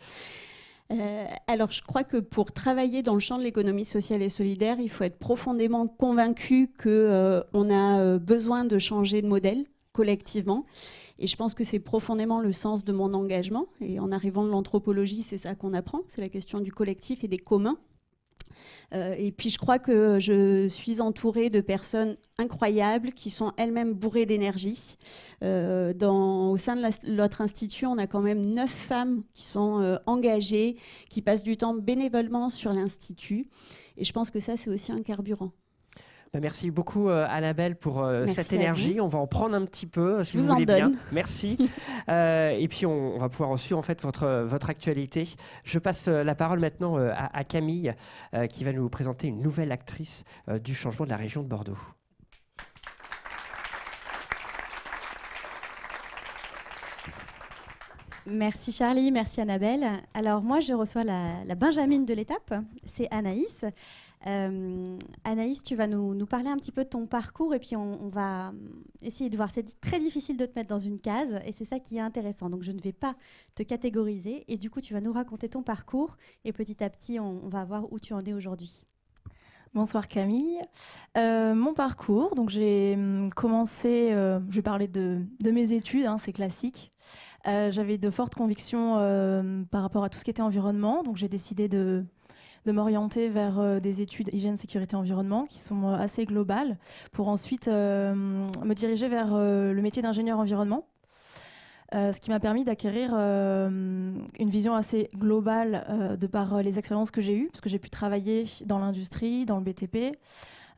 Alors, 1.46 1.70
je 1.70 1.82
crois 1.82 2.04
que 2.04 2.18
pour 2.18 2.52
travailler 2.52 3.02
dans 3.02 3.14
le 3.14 3.20
champ 3.20 3.38
de 3.38 3.42
l'économie 3.42 3.86
sociale 3.86 4.20
et 4.20 4.28
solidaire, 4.28 4.76
il 4.80 4.90
faut 4.90 5.04
être 5.04 5.18
profondément 5.18 5.86
convaincu 5.86 6.70
qu'on 6.80 7.42
on 7.52 7.70
a 7.70 8.18
besoin 8.18 8.64
de 8.64 8.78
changer 8.78 9.22
de 9.22 9.26
modèle 9.26 9.64
collectivement. 9.92 10.64
Et 11.18 11.26
je 11.26 11.36
pense 11.36 11.54
que 11.54 11.64
c'est 11.64 11.78
profondément 11.78 12.40
le 12.40 12.52
sens 12.52 12.84
de 12.84 12.92
mon 12.92 13.14
engagement. 13.14 13.66
Et 13.80 14.00
en 14.00 14.10
arrivant 14.10 14.44
de 14.44 14.50
l'anthropologie, 14.50 15.22
c'est 15.22 15.38
ça 15.38 15.54
qu'on 15.54 15.72
apprend, 15.72 16.00
c'est 16.06 16.20
la 16.20 16.28
question 16.28 16.60
du 16.60 16.72
collectif 16.72 17.24
et 17.24 17.28
des 17.28 17.38
communs. 17.38 17.78
Euh, 18.92 19.14
et 19.18 19.32
puis 19.32 19.50
je 19.50 19.58
crois 19.58 19.78
que 19.78 20.18
je 20.20 20.68
suis 20.68 21.00
entourée 21.00 21.50
de 21.50 21.60
personnes 21.60 22.14
incroyables 22.38 23.12
qui 23.12 23.30
sont 23.30 23.52
elles-mêmes 23.56 23.94
bourrées 23.94 24.26
d'énergie. 24.26 24.96
Euh, 25.42 25.92
au 26.02 26.56
sein 26.56 26.76
de 26.76 27.10
notre 27.10 27.40
institut, 27.40 27.86
on 27.86 27.98
a 27.98 28.06
quand 28.06 28.20
même 28.20 28.44
neuf 28.54 28.70
femmes 28.70 29.22
qui 29.32 29.42
sont 29.42 29.80
euh, 29.80 29.96
engagées, 30.06 30.76
qui 31.08 31.22
passent 31.22 31.42
du 31.42 31.56
temps 31.56 31.74
bénévolement 31.74 32.50
sur 32.50 32.72
l'institut. 32.72 33.48
Et 33.96 34.04
je 34.04 34.12
pense 34.12 34.30
que 34.30 34.40
ça, 34.40 34.56
c'est 34.56 34.70
aussi 34.70 34.92
un 34.92 34.98
carburant. 34.98 35.52
Bah, 36.34 36.40
merci 36.40 36.72
beaucoup 36.72 37.08
euh, 37.10 37.24
Annabelle 37.30 37.76
pour 37.76 38.02
euh, 38.02 38.26
cette 38.26 38.52
énergie. 38.52 39.00
On 39.00 39.06
va 39.06 39.20
en 39.20 39.28
prendre 39.28 39.54
un 39.54 39.64
petit 39.64 39.86
peu, 39.86 40.24
si 40.24 40.36
vous, 40.36 40.42
voulez 40.42 40.66
bien. 40.66 40.92
Merci. 41.12 41.56
Euh, 42.10 42.50
et 42.50 42.68
puis 42.68 42.84
on, 42.84 43.18
va 43.18 43.30
pouvoir 43.30 43.58
suivre 43.58 43.78
en 43.78 43.82
fait 43.82 44.02
votre, 44.02 44.44
votre 44.46 44.68
actualité. 44.68 45.26
Je 45.62 45.78
passe 45.78 46.06
la 46.06 46.34
parole 46.34 46.58
maintenant 46.58 46.96
à, 46.96 47.44
Camille 47.44 47.94
qui 48.50 48.62
va 48.62 48.72
nous 48.72 48.90
présenter 48.90 49.28
une 49.28 49.40
nouvelle 49.40 49.72
actrice 49.72 50.24
du 50.62 50.74
changement 50.74 51.06
de 51.06 51.10
la 51.10 51.16
région 51.16 51.42
de 51.42 51.48
Bordeaux. 51.48 51.78
Merci 58.26 58.70
Charlie, 58.72 59.10
merci 59.10 59.40
Annabelle. 59.40 59.86
Alors 60.12 60.42
moi 60.42 60.60
je 60.60 60.74
reçois 60.74 61.04
la, 61.04 61.42
la 61.46 61.54
Benjamine 61.54 62.04
de 62.04 62.12
l'étape, 62.12 62.54
c'est 62.84 63.08
Anaïs. 63.10 63.64
Euh, 64.26 64.96
Anaïs, 65.24 65.62
tu 65.62 65.76
vas 65.76 65.86
nous, 65.86 66.26
parler 66.26 66.48
un 66.48 66.56
petit 66.56 66.72
peu 66.72 66.84
de 66.84 66.88
ton 66.88 67.06
parcours 67.06 67.54
et 67.54 67.58
puis 67.58 67.76
on, 67.76 68.08
va 68.08 68.52
essayer 69.02 69.28
de 69.28 69.36
voir. 69.36 69.50
C'est 69.50 69.78
très 69.80 69.98
difficile 69.98 70.36
de 70.36 70.46
te 70.46 70.58
mettre 70.58 70.68
dans 70.68 70.78
une 70.78 70.98
case 70.98 71.38
et 71.44 71.52
c'est 71.52 71.64
ça 71.64 71.78
qui 71.78 71.96
est 71.96 72.00
intéressant. 72.00 72.48
Donc 72.48 72.62
je 72.62 72.72
ne 72.72 72.80
vais 72.80 72.92
pas 72.92 73.14
te 73.54 73.62
catégoriser 73.62 74.44
et 74.48 74.56
du 74.56 74.70
coup 74.70 74.80
tu 74.80 74.94
vas 74.94 75.00
nous 75.00 75.12
raconter 75.12 75.48
ton 75.48 75.62
parcours 75.62 76.16
et 76.44 76.52
petit 76.52 76.82
à 76.82 76.90
petit 76.90 77.20
on, 77.20 77.48
va 77.48 77.64
voir 77.64 77.92
où 77.92 77.98
tu 77.98 78.14
en 78.14 78.20
es 78.20 78.32
aujourd'hui. 78.32 78.84
Bonsoir 79.74 80.06
Camille. 80.06 80.60
Euh, 81.16 81.54
mon 81.54 81.74
parcours, 81.74 82.34
donc 82.36 82.48
j'ai 82.48 82.94
hum, 82.94 83.30
commencé, 83.34 84.12
euh, 84.12 84.38
je 84.48 84.54
vais 84.54 84.62
parler 84.62 84.86
de, 84.86 85.20
mes 85.44 85.72
études, 85.72 86.06
hein, 86.06 86.16
c'est 86.18 86.32
classique. 86.32 86.92
Euh, 87.46 87.70
J'avais 87.72 87.98
de 87.98 88.08
fortes 88.08 88.34
convictions 88.34 88.96
euh, 88.98 89.64
par 89.70 89.82
rapport 89.82 90.04
à 90.04 90.08
tout 90.08 90.18
ce 90.18 90.24
qui 90.24 90.30
était 90.30 90.42
environnement, 90.42 91.02
donc 91.02 91.16
j'ai 91.16 91.28
décidé 91.28 91.68
de, 91.68 92.04
de 92.64 92.72
m'orienter 92.72 93.28
vers 93.28 93.58
euh, 93.58 93.80
des 93.80 94.00
études 94.00 94.30
hygiène, 94.32 94.56
sécurité, 94.56 94.96
environnement 94.96 95.46
qui 95.46 95.58
sont 95.58 95.88
euh, 95.88 95.96
assez 95.96 96.24
globales, 96.24 96.78
pour 97.12 97.28
ensuite 97.28 97.68
euh, 97.68 98.14
me 98.14 98.74
diriger 98.74 99.08
vers 99.08 99.34
le 99.34 99.80
métier 99.80 100.02
d'ingénieur 100.02 100.38
environnement. 100.38 100.86
Ce 101.92 102.18
qui 102.18 102.30
m'a 102.30 102.40
permis 102.40 102.64
d'acquérir 102.64 103.14
une 103.14 104.26
vision 104.40 104.74
assez 104.74 105.10
globale 105.14 106.16
de 106.18 106.26
par 106.26 106.60
les 106.60 106.76
expériences 106.76 107.12
que 107.12 107.20
j'ai 107.20 107.36
eues, 107.36 107.48
parce 107.52 107.60
que 107.60 107.68
j'ai 107.68 107.78
pu 107.78 107.88
travailler 107.88 108.46
dans 108.64 108.80
l'industrie, 108.80 109.44
dans 109.44 109.58
le 109.58 109.62
BTP, 109.62 109.96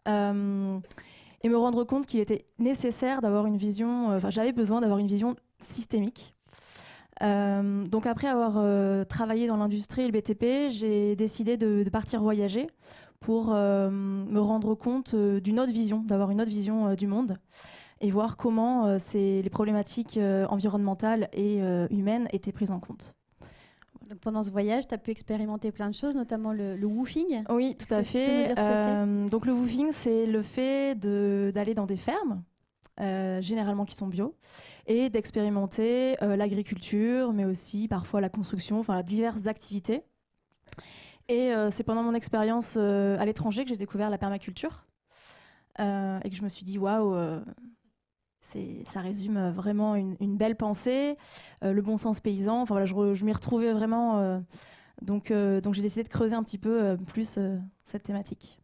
et 0.06 1.48
me 1.48 1.56
rendre 1.56 1.84
compte 1.84 2.04
qu'il 2.04 2.20
était 2.20 2.44
nécessaire 2.58 3.22
d'avoir 3.22 3.46
une 3.46 3.56
vision, 3.56 4.08
enfin 4.14 4.28
j'avais 4.28 4.52
besoin 4.52 4.82
d'avoir 4.82 4.98
une 4.98 5.06
vision 5.06 5.36
systémique. 5.62 6.35
Euh, 7.22 7.86
donc 7.86 8.06
après 8.06 8.28
avoir 8.28 8.54
euh, 8.58 9.04
travaillé 9.04 9.46
dans 9.46 9.56
l'industrie 9.56 10.02
et 10.02 10.06
le 10.06 10.12
BTP, 10.12 10.70
j'ai 10.70 11.16
décidé 11.16 11.56
de, 11.56 11.82
de 11.82 11.90
partir 11.90 12.20
voyager 12.20 12.68
pour 13.20 13.52
euh, 13.54 13.88
me 13.90 14.38
rendre 14.40 14.74
compte 14.74 15.14
d'une 15.14 15.58
autre 15.58 15.72
vision, 15.72 16.00
d'avoir 16.06 16.30
une 16.30 16.40
autre 16.40 16.50
vision 16.50 16.94
du 16.94 17.06
monde 17.06 17.38
et 18.02 18.10
voir 18.10 18.36
comment 18.36 18.98
les 19.14 19.48
problématiques 19.50 20.20
environnementales 20.50 21.30
et 21.32 21.60
humaines 21.90 22.28
étaient 22.30 22.52
prises 22.52 22.70
en 22.70 22.78
compte. 22.78 23.14
Donc 24.10 24.18
pendant 24.20 24.42
ce 24.42 24.50
voyage, 24.50 24.86
tu 24.86 24.94
as 24.94 24.98
pu 24.98 25.10
expérimenter 25.10 25.72
plein 25.72 25.88
de 25.88 25.94
choses, 25.94 26.14
notamment 26.14 26.52
le, 26.52 26.76
le 26.76 26.86
woofing. 26.86 27.42
Oui, 27.48 27.74
tout 27.78 27.92
à 27.94 28.02
fait. 28.02 28.54
donc 29.30 29.46
le 29.46 29.52
woofing, 29.54 29.88
c'est 29.92 30.26
le 30.26 30.42
fait 30.42 30.94
de- 30.94 31.50
d'aller 31.54 31.72
dans 31.74 31.86
des 31.86 31.96
fermes, 31.96 32.42
généralement 33.40 33.86
qui 33.86 33.94
sont 33.96 34.06
bio, 34.08 34.34
et 34.86 35.10
d'expérimenter 35.10 36.16
euh, 36.22 36.36
l'agriculture, 36.36 37.32
mais 37.32 37.44
aussi 37.44 37.88
parfois 37.88 38.20
la 38.20 38.28
construction, 38.28 38.78
enfin 38.78 39.02
diverses 39.02 39.46
activités. 39.46 40.02
Et 41.28 41.52
euh, 41.52 41.70
c'est 41.70 41.82
pendant 41.82 42.02
mon 42.02 42.14
expérience 42.14 42.76
euh, 42.78 43.18
à 43.18 43.24
l'étranger 43.24 43.64
que 43.64 43.70
j'ai 43.70 43.76
découvert 43.76 44.10
la 44.10 44.18
permaculture 44.18 44.84
et 45.78 46.30
que 46.30 46.34
je 46.34 46.42
me 46.42 46.48
suis 46.48 46.64
dit 46.64 46.78
waouh. 46.78 47.14
ça 48.40 49.00
résume 49.02 49.50
vraiment 49.50 49.94
une, 49.94 50.38
belle 50.38 50.56
pensée, 50.56 51.18
le 51.60 51.80
bon 51.82 51.98
sens 51.98 52.18
paysan. 52.18 52.62
Enfin 52.62 52.72
voilà, 52.76 52.86
je, 52.86 53.24
m'y 53.26 53.32
retrouvais 53.34 53.74
vraiment. 53.74 54.42
donc, 55.02 55.30
donc 55.30 55.74
j'ai 55.74 55.82
décidé 55.82 56.02
de 56.02 56.08
creuser 56.08 56.34
un 56.34 56.42
petit 56.42 56.56
peu 56.56 56.96
plus 57.08 57.38
cette 57.84 58.04
thématique. 58.04 58.58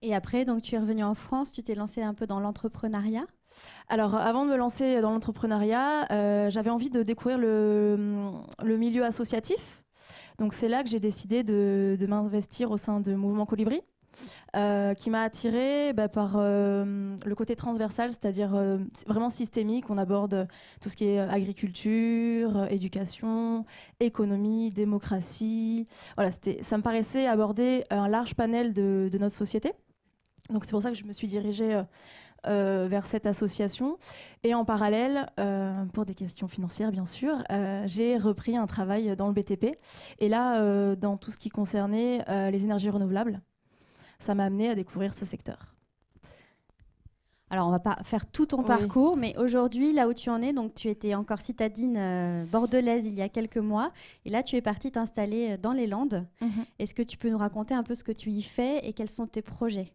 Et 0.00 0.14
après, 0.14 0.46
donc 0.46 0.62
tu 0.62 0.74
es 0.74 0.78
revenu 0.78 1.04
en 1.04 1.14
France, 1.14 1.52
tu 1.52 1.62
t'es 1.62 1.74
lancé 1.74 2.00
un 2.00 2.14
peu 2.14 2.26
dans 2.26 2.40
l'entrepreneuriat? 2.40 3.26
Alors, 3.88 4.14
avant 4.14 4.44
de 4.44 4.50
me 4.50 4.56
lancer 4.56 5.00
dans 5.00 5.10
l'entrepreneuriat, 5.10 6.10
euh, 6.10 6.50
j'avais 6.50 6.70
envie 6.70 6.90
de 6.90 7.02
découvrir 7.02 7.38
le, 7.38 8.36
milieu 8.64 9.04
associatif. 9.04 9.82
Donc, 10.38 10.54
c'est 10.54 10.68
là 10.68 10.82
que 10.82 10.88
j'ai 10.88 11.00
décidé 11.00 11.42
de, 11.42 11.98
m'investir 12.08 12.70
au 12.70 12.76
sein 12.76 13.00
de 13.00 13.14
Mouvement 13.14 13.44
Colibri, 13.44 13.82
euh, 14.56 14.94
qui 14.94 15.10
m'a 15.10 15.22
attirée 15.22 15.92
bah, 15.92 16.08
par 16.08 16.34
euh, 16.36 17.16
le 17.24 17.34
côté 17.34 17.56
transversal, 17.56 18.10
c'est-à-dire 18.10 18.58
c'est 18.94 19.08
vraiment 19.08 19.30
systémique. 19.30 19.90
On 19.90 19.98
aborde 19.98 20.48
tout 20.80 20.88
ce 20.88 20.96
qui 20.96 21.04
est 21.04 21.18
agriculture, 21.18 22.66
éducation, 22.70 23.64
économie, 24.00 24.70
démocratie. 24.70 25.86
Voilà, 26.16 26.30
ça 26.30 26.76
me 26.78 26.82
paraissait 26.82 27.26
aborder 27.26 27.84
un 27.90 28.08
large 28.08 28.34
panel 28.34 28.72
de, 28.72 29.10
de 29.12 29.18
notre 29.18 29.36
société. 29.36 29.72
Donc, 30.50 30.64
c'est 30.64 30.72
pour 30.72 30.82
ça 30.82 30.90
que 30.90 30.96
je 30.96 31.04
me 31.04 31.12
suis 31.12 31.28
dirigée. 31.28 31.82
Euh, 32.46 32.86
vers 32.88 33.06
cette 33.06 33.26
association. 33.26 33.96
Et 34.42 34.54
en 34.54 34.64
parallèle, 34.64 35.30
euh, 35.38 35.84
pour 35.92 36.04
des 36.04 36.14
questions 36.14 36.48
financières 36.48 36.90
bien 36.92 37.06
sûr, 37.06 37.42
euh, 37.50 37.84
j'ai 37.86 38.16
repris 38.18 38.56
un 38.56 38.66
travail 38.66 39.14
dans 39.16 39.28
le 39.28 39.32
BTP. 39.32 39.76
Et 40.18 40.28
là, 40.28 40.94
dans 40.96 41.16
tout 41.16 41.30
ce 41.30 41.38
qui 41.38 41.50
concernait 41.50 42.24
les 42.50 42.64
énergies 42.64 42.90
renouvelables, 42.90 43.40
ça 44.18 44.34
m'a 44.34 44.44
amené 44.44 44.68
à 44.70 44.74
découvrir 44.74 45.14
ce 45.14 45.24
secteur. 45.24 45.74
Alors, 47.50 47.68
on 47.68 47.70
va 47.70 47.80
pas 47.80 47.98
faire 48.02 48.24
tout 48.24 48.46
ton 48.46 48.60
Oui. 48.60 48.64
parcours, 48.66 49.14
mais 49.18 49.36
aujourd'hui, 49.36 49.92
là 49.92 50.08
où 50.08 50.14
tu 50.14 50.30
en 50.30 50.40
es, 50.40 50.54
donc 50.54 50.74
tu 50.74 50.88
étais 50.88 51.14
encore 51.14 51.42
citadine 51.42 51.96
euh, 51.98 52.44
bordelaise 52.50 53.04
il 53.04 53.12
y 53.14 53.20
a 53.20 53.28
quelques 53.28 53.58
mois, 53.58 53.92
et 54.24 54.30
là, 54.30 54.42
tu 54.42 54.56
es 54.56 54.62
partie 54.62 54.90
t'installer 54.90 55.58
dans 55.58 55.72
les 55.74 55.86
Landes. 55.86 56.26
Est-ce 56.78 56.94
que 56.94 57.02
tu 57.02 57.18
peux 57.18 57.28
nous 57.28 57.36
raconter 57.36 57.74
un 57.74 57.82
peu 57.82 57.94
ce 57.94 58.04
que 58.04 58.12
tu 58.12 58.30
y 58.30 58.40
fais 58.42 58.78
et 58.86 58.94
quels 58.94 59.10
sont 59.10 59.26
tes 59.26 59.42
projets? 59.42 59.92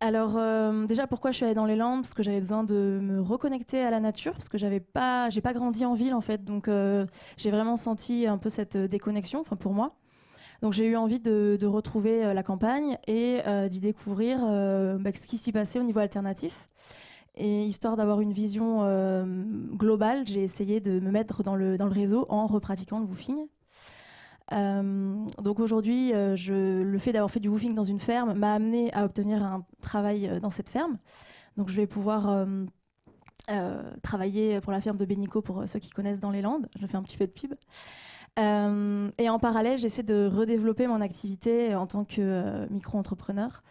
Alors 0.00 0.36
euh, 0.36 0.86
déjà 0.86 1.08
pourquoi 1.08 1.32
je 1.32 1.36
suis 1.36 1.44
allée 1.44 1.54
dans 1.54 1.64
les 1.64 1.74
Landes? 1.74 2.02
Parce 2.02 2.14
que 2.14 2.22
j'avais 2.22 2.38
besoin 2.38 2.62
de 2.62 3.00
me 3.02 3.20
reconnecter 3.20 3.80
à 3.80 3.90
la 3.90 3.98
nature 3.98 4.32
parce 4.32 4.48
que 4.48 4.56
j'avais 4.56 4.78
pas 4.78 5.28
j'ai 5.28 5.40
pas 5.40 5.52
grandi 5.52 5.84
en 5.84 5.94
ville 5.94 6.14
en 6.14 6.20
fait. 6.20 6.44
Donc 6.44 6.68
euh, 6.68 7.04
j'ai 7.36 7.50
vraiment 7.50 7.76
senti 7.76 8.26
un 8.26 8.38
peu 8.38 8.48
cette 8.48 8.76
euh, 8.76 8.86
déconnexion 8.86 9.40
enfin 9.40 9.56
pour 9.56 9.72
moi. 9.72 9.96
Donc 10.62 10.72
j'ai 10.72 10.86
eu 10.86 10.96
envie 10.96 11.20
de, 11.20 11.58
retrouver 11.66 12.34
la 12.34 12.42
campagne 12.42 12.98
et 13.06 13.38
d'y 13.70 13.78
découvrir 13.78 14.40
bah, 14.98 15.10
ce 15.14 15.28
qui 15.28 15.38
s'y 15.38 15.52
passait 15.52 15.78
au 15.78 15.84
niveau 15.84 16.00
alternatif. 16.00 16.68
Et 17.36 17.62
histoire 17.62 17.96
d'avoir 17.96 18.20
une 18.20 18.32
vision 18.32 18.82
globale 19.76 20.26
j'ai 20.26 20.42
essayé 20.42 20.80
de 20.80 20.98
me 20.98 21.12
mettre 21.12 21.44
dans 21.44 21.54
le, 21.54 21.78
dans 21.78 21.86
le 21.86 21.92
réseau 21.92 22.26
en 22.28 22.48
repratiquant 22.48 22.98
le 22.98 23.04
woofing 23.04 23.46
donc 24.50 25.60
aujourd'hui, 25.60 26.12
euh, 26.14 26.36
le 26.82 26.98
fait 26.98 27.12
d'avoir 27.12 27.30
fait 27.30 27.40
du 27.40 27.48
woofing 27.48 27.74
dans 27.74 27.84
une 27.84 28.00
ferme 28.00 28.32
m'a 28.34 28.54
amené 28.54 28.92
à 28.94 29.04
obtenir 29.04 29.42
un 29.42 29.64
travail 29.82 30.26
euh, 30.26 30.40
dans 30.40 30.50
cette 30.50 30.70
ferme. 30.70 30.98
Donc 31.56 31.68
je 31.68 31.76
vais 31.76 31.86
pouvoir 31.86 32.30
euh, 32.30 32.64
euh, 33.50 33.82
travailler 34.02 34.60
pour 34.60 34.72
la 34.72 34.80
ferme 34.80 34.96
de 34.96 35.04
Bénico 35.04 35.42
pour 35.42 35.60
euh, 35.60 35.66
ceux 35.66 35.78
qui 35.78 35.90
connaissent 35.90 36.20
dans 36.20 36.30
les 36.30 36.42
Landes. 36.42 36.68
Je 36.78 36.86
fais 36.86 36.96
un 36.96 37.02
petit 37.02 37.16
peu 37.16 37.26
de 37.26 37.32
pub. 37.32 37.54
Euh, 38.38 39.10
et 39.18 39.28
en 39.28 39.38
parallèle, 39.38 39.78
j'essaie 39.78 40.02
de 40.04 40.30
redévelopper 40.32 40.86
mon 40.86 41.00
activité 41.00 41.74
en 41.74 41.86
tant 41.86 42.04
que 42.04 42.20
euh, 42.20 42.66
micro-entrepreneur. 42.70 43.62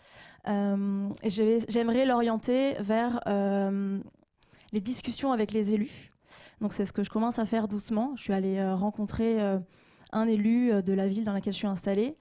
Euh, 0.48 1.10
j'aimerais 1.24 2.06
l'orienter 2.06 2.74
vers 2.80 3.22
euh, 3.28 4.00
les 4.74 4.82
discussions 4.82 5.32
avec 5.32 5.52
les 5.52 5.74
élus. 5.74 6.12
Donc 6.62 6.74
c'est 6.74 6.86
ce 6.86 6.94
que 6.94 7.04
je 7.04 7.10
commence 7.10 7.40
à 7.40 7.46
faire 7.46 7.68
doucement. 7.68 8.14
Je 8.16 8.24
suis 8.24 8.34
allée 8.34 8.58
euh, 8.58 8.76
rencontrer 8.76 9.42
euh, 9.42 9.60
un 10.12 10.28
élu 10.28 10.72
euh, 10.72 10.82
de 10.82 10.94
la 10.94 11.08
ville 11.08 11.24
dans 11.24 11.34
laquelle 11.34 11.54
je 11.54 11.60
suis 11.60 11.68
installée 11.68 12.18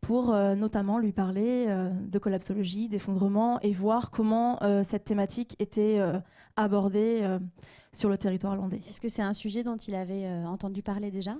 pour 0.00 0.34
euh, 0.34 0.54
notamment 0.54 0.98
lui 0.98 1.12
parler 1.12 1.66
euh, 1.68 1.90
de 1.90 2.18
collapsologie, 2.18 2.88
d'effondrement 2.88 3.58
et 3.60 3.72
voir 3.72 4.10
comment 4.10 4.62
euh, 4.62 4.82
cette 4.88 5.04
thématique 5.04 5.56
était 5.58 6.00
abordée 6.56 7.38
sur 7.92 8.08
le 8.08 8.16
territoire 8.16 8.56
landais. 8.56 8.80
Est-ce 8.88 9.00
que 9.00 9.08
c'est 9.08 9.22
un 9.22 9.34
sujet 9.34 9.62
dont 9.62 9.76
il 9.76 9.94
avait 9.94 10.26
entendu 10.46 10.82
parler 10.82 11.10
déjà? 11.10 11.36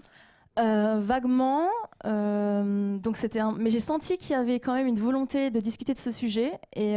Vaguement, 0.56 1.68
donc 2.04 3.16
c'était 3.16 3.40
un... 3.40 3.52
mais 3.52 3.70
j'ai 3.70 3.80
senti 3.80 4.18
qu'il 4.18 4.32
y 4.32 4.34
avait 4.34 4.58
quand 4.58 4.74
même 4.74 4.86
une 4.86 4.98
volonté 4.98 5.50
de 5.50 5.60
discuter 5.60 5.92
de 5.92 5.98
ce 5.98 6.10
sujet 6.10 6.52
et 6.74 6.94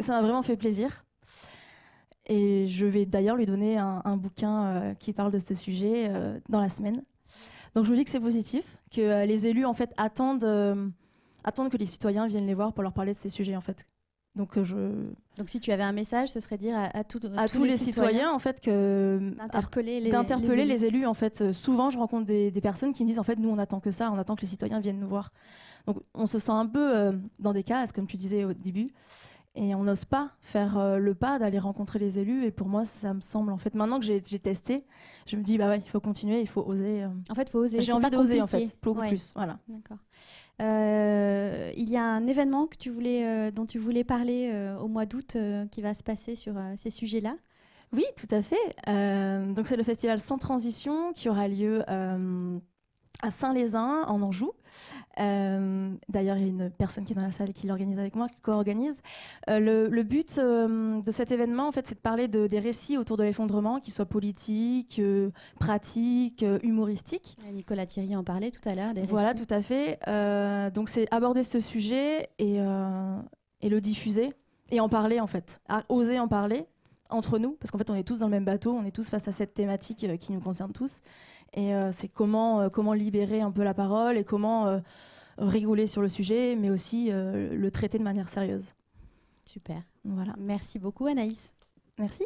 ça 0.00 0.12
m'a 0.12 0.22
vraiment 0.22 0.42
fait 0.42 0.56
plaisir. 0.56 1.04
Et 2.26 2.66
je 2.68 2.86
vais 2.86 3.04
d'ailleurs 3.04 3.36
lui 3.36 3.46
donner 3.46 3.78
un, 3.78 4.02
un 4.04 4.16
bouquin 4.16 4.94
qui 4.98 5.12
parle 5.12 5.32
de 5.32 5.38
ce 5.38 5.54
sujet 5.54 6.10
dans 6.48 6.60
la 6.60 6.68
semaine. 6.68 7.02
Donc 7.74 7.84
je 7.86 7.90
me 7.92 7.96
dis 7.96 8.04
que 8.04 8.10
c'est 8.10 8.20
positif, 8.20 8.64
que 8.94 9.00
euh, 9.00 9.24
les 9.26 9.46
élus 9.46 9.64
en 9.64 9.74
fait 9.74 9.92
attendent, 9.96 10.44
euh, 10.44 10.88
attendent 11.44 11.70
que 11.70 11.76
les 11.78 11.86
citoyens 11.86 12.26
viennent 12.26 12.46
les 12.46 12.54
voir 12.54 12.72
pour 12.72 12.82
leur 12.82 12.92
parler 12.92 13.12
de 13.14 13.18
ces 13.18 13.28
sujets 13.30 13.56
en 13.56 13.60
fait. 13.62 13.86
Donc 14.34 14.56
euh, 14.56 14.64
je 14.64 14.76
Donc 15.36 15.48
si 15.50 15.60
tu 15.60 15.72
avais 15.72 15.82
un 15.82 15.92
message, 15.92 16.30
ce 16.30 16.40
serait 16.40 16.56
dire 16.58 16.74
à, 16.76 16.84
à 16.96 17.04
tout- 17.04 17.20
à 17.36 17.48
tous, 17.48 17.64
les 17.64 17.76
citoyens, 17.76 18.32
en 18.32 18.38
fait 18.38 18.60
que 18.60 19.34
d'interpeller 19.36 20.00
les, 20.00 20.10
d'interpeller 20.10 20.64
les 20.64 20.64
les 20.66 20.84
élus. 20.86 21.06
En 21.06 21.12
fait, 21.14 21.52
souvent, 21.52 21.90
je 21.90 21.98
rencontre 21.98 22.26
des, 22.26 22.50
des 22.50 22.60
personnes 22.62 22.92
qui 22.94 23.04
me 23.04 23.08
disent 23.08 23.18
en 23.18 23.24
fait, 23.24 23.38
nous, 23.38 23.50
on 23.50 23.58
attend 23.58 23.80
que 23.80 23.90
ça, 23.90 24.10
on 24.10 24.18
attend 24.18 24.34
que 24.36 24.40
les 24.42 24.46
citoyens 24.46 24.80
viennent 24.80 25.00
nous 25.00 25.08
voir. 25.08 25.32
Donc, 25.86 25.98
on 26.14 26.26
se 26.26 26.38
sent 26.38 26.52
un 26.52 26.66
peu 26.66 26.96
euh, 26.96 27.12
dans 27.40 27.52
des 27.52 27.62
cases, 27.62 27.92
comme 27.92 28.06
tu 28.06 28.16
disais 28.16 28.44
au 28.44 28.52
début, 28.54 28.92
et 29.54 29.74
on 29.74 29.82
n'ose 29.84 30.04
pas 30.04 30.30
faire 30.40 30.78
euh, 30.78 30.96
le 30.98 31.14
pas 31.14 31.38
d'aller 31.38 31.58
rencontrer 31.58 31.98
les 31.98 32.18
élus. 32.18 32.44
Et 32.46 32.50
pour 32.50 32.68
moi, 32.68 32.84
ça 32.84 33.12
me 33.14 33.20
semble 33.20 33.52
en 33.52 33.58
fait, 33.58 33.74
maintenant 33.74 34.00
que 34.00 34.04
j'ai 34.06 34.20
testé, 34.38 34.84
je 35.26 35.36
me 35.36 35.42
dis 35.42 35.58
bah 35.58 35.68
ouais, 35.68 35.78
il 35.78 35.88
faut 35.88 36.00
continuer, 36.00 36.40
il 36.40 36.48
faut 36.48 36.62
oser. 36.62 37.02
euh. 37.04 37.08
En 37.30 37.34
fait, 37.34 37.42
il 37.42 37.50
faut 37.50 37.58
oser. 37.60 37.82
J'ai 37.82 37.92
envie 37.92 38.10
d'oser 38.10 38.40
en 38.40 38.46
fait, 38.46 38.74
beaucoup 38.82 39.00
Ouais. 39.00 39.08
plus. 39.08 39.32
Voilà. 39.34 39.58
D'accord. 39.68 39.98
Euh, 40.60 41.72
il 41.76 41.88
y 41.90 41.96
a 41.96 42.04
un 42.04 42.26
événement 42.26 42.66
que 42.66 42.76
tu 42.76 42.90
voulais, 42.90 43.26
euh, 43.26 43.50
dont 43.50 43.66
tu 43.66 43.78
voulais 43.78 44.04
parler 44.04 44.50
euh, 44.52 44.78
au 44.78 44.88
mois 44.88 45.06
d'août 45.06 45.36
qui 45.70 45.82
va 45.82 45.94
se 45.94 46.02
passer 46.02 46.34
sur 46.34 46.54
ces 46.76 46.90
sujets-là? 46.90 47.34
Oui, 47.92 48.04
tout 48.16 48.28
à 48.34 48.40
fait. 48.42 49.54
Donc 49.54 49.66
c'est 49.66 49.76
le 49.76 49.82
festival 49.82 50.18
Sans 50.18 50.38
Transition 50.38 51.12
qui 51.12 51.28
aura 51.28 51.46
lieu 51.48 51.82
à 53.22 53.30
Saint-Lézin, 53.30 54.02
en 54.06 54.20
Anjou. 54.22 54.52
Euh, 55.20 55.94
d'ailleurs, 56.08 56.36
il 56.36 56.42
y 56.42 56.44
a 56.44 56.48
une 56.48 56.70
personne 56.70 57.04
qui 57.04 57.12
est 57.12 57.16
dans 57.16 57.22
la 57.22 57.30
salle 57.30 57.52
qui 57.52 57.66
l'organise 57.66 57.98
avec 57.98 58.16
moi, 58.16 58.28
qui 58.28 58.40
co-organise. 58.40 59.00
Euh, 59.48 59.88
le, 59.88 60.02
but 60.02 60.38
euh, 60.38 61.00
de 61.00 61.12
cet 61.12 61.30
événement, 61.30 61.68
en 61.68 61.72
fait, 61.72 61.86
c'est 61.86 61.94
de 61.94 62.00
parler 62.00 62.28
de, 62.28 62.46
des 62.46 62.58
récits 62.58 62.98
autour 62.98 63.16
de 63.16 63.22
l'effondrement, 63.22 63.80
qu'ils 63.80 63.92
soient 63.92 64.06
politiques, 64.06 65.00
pratiques, 65.58 66.44
humoristiques. 66.62 67.36
Nicolas 67.52 67.86
Thierry 67.86 68.16
en 68.16 68.24
parlait 68.24 68.50
tout 68.50 68.66
à 68.68 68.74
l'heure. 68.74 68.92
Voilà, 69.08 69.34
tout 69.34 69.46
à 69.50 69.62
fait. 69.62 69.98
donc, 70.74 70.88
c'est 70.88 71.06
aborder 71.12 71.42
ce 71.42 71.60
sujet 71.60 72.28
et, 72.38 72.56
et, 73.60 73.68
le 73.68 73.80
diffuser 73.80 74.32
et 74.70 74.80
en 74.80 74.88
parler, 74.88 75.20
en 75.20 75.26
fait. 75.26 75.60
oser 75.88 76.18
en 76.18 76.28
parler 76.28 76.66
entre 77.10 77.38
nous, 77.38 77.52
parce 77.60 77.70
qu'en 77.70 77.76
fait, 77.76 77.90
on 77.90 77.94
est 77.94 78.04
tous 78.04 78.18
dans 78.18 78.26
le 78.26 78.30
même 78.30 78.46
bateau, 78.46 78.72
on 78.72 78.86
est 78.86 78.90
tous 78.90 79.08
face 79.10 79.28
à 79.28 79.32
cette 79.32 79.52
thématique 79.52 80.06
qui 80.18 80.32
nous 80.32 80.40
concerne 80.40 80.72
tous. 80.72 81.02
Et 81.54 81.74
euh, 81.74 81.92
c'est 81.92 82.08
comment, 82.08 82.62
euh, 82.62 82.68
comment 82.68 82.94
libérer 82.94 83.40
un 83.40 83.50
peu 83.50 83.62
la 83.62 83.74
parole 83.74 84.16
et 84.16 84.24
comment 84.24 84.66
euh, 84.66 84.80
rigoler 85.38 85.86
sur 85.86 86.00
le 86.00 86.08
sujet, 86.08 86.56
mais 86.56 86.70
aussi 86.70 87.10
le 87.10 87.70
traiter 87.70 87.98
de 87.98 88.02
manière 88.02 88.28
sérieuse. 88.28 88.74
Super. 89.44 89.82
Voilà. 90.04 90.34
Merci 90.38 90.78
beaucoup, 90.78 91.06
Anaïs. 91.06 91.52
Merci. 91.98 92.24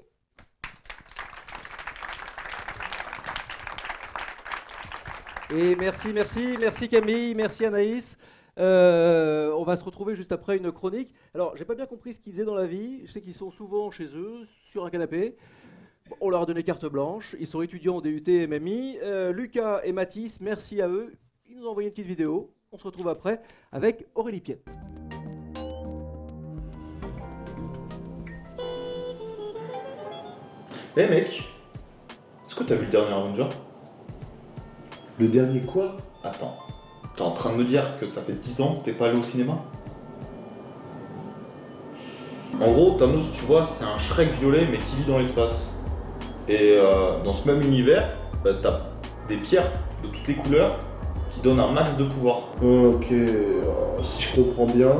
Et 5.55 5.77
merci, 5.77 6.13
merci, 6.13 6.57
merci 6.59 6.89
Camille, 6.89 7.35
merci 7.37 7.65
Anaïs. 7.65 8.19
on 8.57 9.65
va 9.65 9.77
se 9.77 9.85
retrouver 9.85 10.17
juste 10.17 10.33
après 10.33 10.57
une 10.57 10.73
chronique. 10.73 11.15
Alors, 11.35 11.57
j'ai 11.57 11.65
pas 11.65 11.77
bien 11.77 11.87
compris 11.87 12.15
ce 12.15 12.21
qu'ils 12.21 12.33
faisaient 12.33 12.45
dans 12.45 12.57
la 12.57 12.67
vie. 12.67 13.07
Je 13.07 13.13
sais 13.13 13.21
qu'ils 13.21 13.35
sont 13.35 13.51
souvent 13.51 13.91
chez 13.91 14.07
eux, 14.07 14.45
sur 14.71 14.85
un 14.85 14.91
canapé. 14.91 15.37
On 16.21 16.31
leur 16.31 16.43
a 16.43 16.47
donné 16.47 16.63
carte 16.63 16.87
blanche. 16.87 17.37
Ils 17.41 17.47
sont 17.47 17.63
étudiants 17.63 17.97
en 17.97 18.01
DUT 18.01 18.23
et 18.27 18.47
MMI. 18.47 18.99
Euh, 19.03 19.33
Lucas 19.33 19.81
et 19.85 19.93
Mathis, 19.93 20.41
merci 20.41 20.81
à 20.81 20.89
eux. 20.89 21.15
Ils 21.49 21.59
nous 21.59 21.67
ont 21.67 21.71
envoyé 21.71 21.89
une 21.89 21.93
petite 21.93 22.07
vidéo. 22.07 22.53
On 22.73 22.79
se 22.79 22.85
retrouve 22.85 23.09
après 23.09 23.41
avec 23.73 24.07
Aurélie 24.15 24.41
Piette. 24.41 24.67
Eh 30.99 31.03
hey 31.03 31.11
mec, 31.11 31.45
est-ce 32.49 32.55
que 32.55 32.65
t'as 32.65 32.75
vu 32.75 32.87
le 32.87 32.91
dernier 32.91 33.13
Avenger? 33.13 33.49
Le 35.19 35.29
dernier 35.29 35.61
quoi? 35.61 35.97
Attends, 36.25 36.57
t'es 37.15 37.23
en 37.23 37.33
train 37.33 37.53
de 37.53 37.59
me 37.59 37.65
dire 37.65 37.99
que 38.01 38.07
ça 38.07 38.23
fait 38.23 38.33
10 38.33 38.61
ans 38.63 38.77
que 38.77 38.85
t'es 38.85 38.93
pas 38.93 39.09
allé 39.09 39.19
au 39.19 39.23
cinéma? 39.23 39.63
En 42.59 42.73
gros, 42.73 42.93
Thanos, 42.93 43.31
tu 43.35 43.45
vois, 43.45 43.65
c'est 43.67 43.85
un 43.85 43.99
Shrek 43.99 44.33
violet 44.41 44.67
mais 44.71 44.79
qui 44.79 44.97
vit 44.97 45.05
dans 45.05 45.19
l'espace. 45.19 45.76
Et 46.49 46.79
euh, 46.79 47.23
dans 47.25 47.33
ce 47.33 47.47
même 47.49 47.61
univers, 47.63 48.09
bah, 48.45 48.51
t'as 48.63 48.81
des 49.29 49.37
pierres 49.37 49.71
de 50.03 50.09
toutes 50.09 50.27
les 50.29 50.35
couleurs 50.35 50.79
qui 51.33 51.41
donnent 51.41 51.61
un 51.61 51.73
max 51.73 51.97
de 51.97 52.05
pouvoir. 52.05 52.43
Ok, 52.63 53.07
si 54.03 54.23
je 54.23 54.41
comprends 54.41 54.67
bien, 54.67 54.93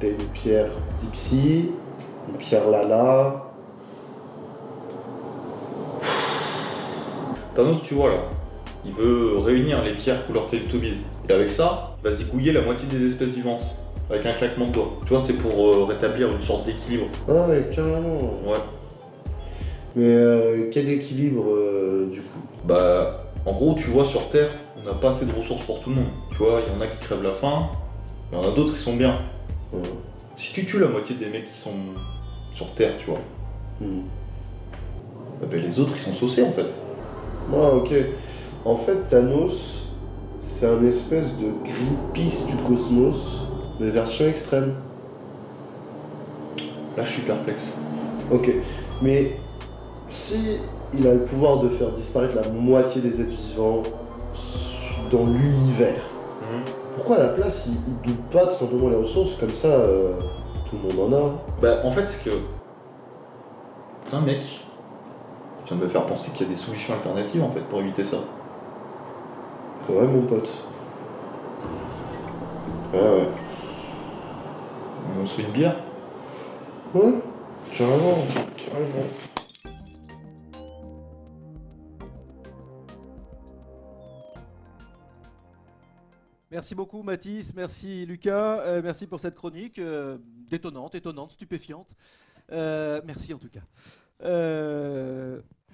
t'as 0.00 0.08
une 0.08 0.28
pierre 0.32 0.70
Dipsy, 1.00 1.70
une 2.28 2.36
pierre 2.38 2.70
Lala. 2.70 3.42
Thanos, 7.54 7.82
tu 7.84 7.94
vois 7.94 8.10
là, 8.10 8.18
il 8.84 8.92
veut 8.92 9.38
réunir 9.38 9.82
les 9.82 9.94
pierres 9.94 10.26
couleur 10.26 10.46
Teletubbies. 10.46 11.02
Et 11.28 11.32
avec 11.32 11.50
ça, 11.50 11.96
il 11.98 12.08
va 12.08 12.14
zigouiller 12.14 12.52
la 12.52 12.62
moitié 12.62 12.86
des 12.88 13.06
espèces 13.06 13.30
vivantes. 13.30 13.64
Avec 14.08 14.24
un 14.24 14.30
claquement 14.30 14.66
de 14.66 14.72
doigts. 14.72 14.92
Tu 15.04 15.14
vois, 15.14 15.22
c'est 15.26 15.32
pour 15.32 15.66
euh, 15.66 15.84
rétablir 15.84 16.30
une 16.30 16.40
sorte 16.40 16.64
d'équilibre. 16.64 17.06
Ah 17.28 17.48
ouais, 17.48 17.66
carrément. 17.74 18.38
Ouais. 18.46 18.58
Mais 19.96 20.04
euh, 20.04 20.68
quel 20.70 20.90
équilibre 20.90 21.44
euh, 21.48 22.10
du 22.12 22.20
coup? 22.20 22.38
Bah, 22.64 23.24
en 23.46 23.52
gros, 23.52 23.74
tu 23.74 23.88
vois, 23.88 24.04
sur 24.04 24.28
Terre, 24.28 24.50
on 24.78 24.86
n'a 24.86 24.94
pas 24.94 25.08
assez 25.08 25.24
de 25.24 25.32
ressources 25.32 25.64
pour 25.64 25.80
tout 25.80 25.88
le 25.88 25.96
monde. 25.96 26.10
Tu 26.30 26.36
vois, 26.36 26.60
il 26.66 26.72
y 26.72 26.76
en 26.76 26.80
a 26.82 26.86
qui 26.86 26.98
crèvent 26.98 27.22
la 27.22 27.32
faim, 27.32 27.70
il 28.30 28.36
y 28.36 28.38
en 28.38 28.44
a 28.44 28.50
d'autres 28.54 28.74
qui 28.74 28.80
sont 28.80 28.94
bien. 28.94 29.18
Si 30.36 30.52
tu 30.52 30.66
tues 30.66 30.78
la 30.78 30.88
moitié 30.88 31.16
des 31.16 31.26
mecs 31.26 31.50
qui 31.50 31.58
sont 31.58 31.70
sur 32.54 32.70
Terre, 32.74 32.92
tu 32.98 33.06
vois, 33.06 33.20
hmm. 33.80 34.02
bah, 35.40 35.46
bah, 35.50 35.56
les 35.56 35.80
autres 35.80 35.94
ils 35.96 36.02
sont 36.02 36.14
saucés 36.14 36.42
en 36.42 36.52
fait. 36.52 36.68
Ah, 37.54 37.74
ok. 37.74 37.92
En 38.66 38.76
fait, 38.76 39.08
Thanos, 39.08 39.86
c'est 40.42 40.66
un 40.66 40.84
espèce 40.84 41.28
de 41.36 41.46
Greenpeace 41.64 42.46
du 42.46 42.56
cosmos, 42.66 43.40
mais 43.80 43.90
version 43.90 44.26
extrême. 44.26 44.74
Là, 46.96 47.04
je 47.04 47.12
suis 47.12 47.22
perplexe. 47.22 47.62
Ok. 48.30 48.50
Mais 49.02 49.36
si 50.08 50.58
il 50.94 51.06
a 51.06 51.12
le 51.12 51.20
pouvoir 51.20 51.58
de 51.58 51.68
faire 51.68 51.90
disparaître 51.92 52.34
la 52.34 52.48
moitié 52.50 53.00
des 53.00 53.20
êtres 53.20 53.30
vivants 53.30 53.82
dans 55.10 55.26
l'univers, 55.26 56.02
mhm. 56.40 56.62
pourquoi 56.96 57.16
à 57.16 57.22
la 57.22 57.28
place 57.28 57.66
il, 57.66 57.72
ne 57.74 58.06
doute 58.06 58.22
pas 58.32 58.46
tout 58.46 58.56
simplement 58.56 58.88
les 58.88 58.96
ressources 58.96 59.34
comme 59.36 59.50
ça 59.50 59.68
euh, 59.68 60.12
tout 60.68 60.76
le 60.82 60.94
monde 60.94 61.12
en 61.12 61.16
a 61.16 61.30
Bah 61.60 61.80
en 61.84 61.90
fait 61.90 62.06
c'est 62.08 62.28
que 62.28 62.36
un 64.12 64.20
mec 64.20 64.40
tu 65.64 65.74
viens 65.74 65.78
de 65.78 65.84
me 65.84 65.88
faire 65.88 66.06
penser 66.06 66.30
qu'il 66.30 66.46
y 66.46 66.50
a 66.50 66.52
des 66.52 66.60
solutions 66.60 66.94
alternatives 66.94 67.42
en 67.42 67.50
fait 67.50 67.60
pour 67.60 67.80
éviter 67.80 68.04
ça. 68.04 68.18
Ouais 69.88 70.06
mon 70.06 70.22
pote. 70.22 70.48
Ouais 72.92 73.00
ouais. 73.00 73.28
On 75.20 75.24
se 75.24 75.40
fait 75.40 75.42
une 75.42 75.52
bière? 75.52 75.76
Ouais, 76.94 77.14
carrément, 77.72 78.18
carrément. 78.56 79.06
Merci 86.52 86.76
beaucoup 86.76 87.02
Mathis, 87.02 87.54
merci 87.56 88.06
Lucas, 88.06 88.60
euh, 88.60 88.80
merci 88.80 89.08
pour 89.08 89.18
cette 89.18 89.34
chronique 89.34 89.80
euh, 89.80 90.16
détonnante, 90.48 90.94
étonnante, 90.94 91.32
stupéfiante. 91.32 91.96
Euh, 92.52 93.00
merci 93.04 93.34
en 93.34 93.38
tout 93.38 93.48
cas. 93.48 93.62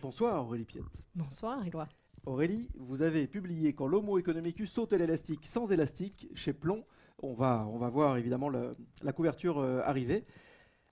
bonsoir 0.00 0.46
Aurélie 0.46 0.64
Piette. 0.64 1.04
Bonsoir 1.14 1.66
Éloi. 1.66 1.88
Aurélie, 2.24 2.70
vous 2.78 3.02
avez 3.02 3.26
publié 3.26 3.74
Quand 3.74 3.86
l'homo 3.86 4.18
economicus 4.18 4.72
saute 4.72 4.94
l'élastique 4.94 5.44
sans 5.44 5.70
élastique 5.72 6.28
chez 6.34 6.54
Plomb. 6.54 6.86
On 7.18 7.34
va, 7.34 7.66
on 7.70 7.76
va 7.76 7.90
voir 7.90 8.16
évidemment 8.16 8.48
la 8.48 9.12
couverture 9.12 9.58
arriver. 9.60 10.24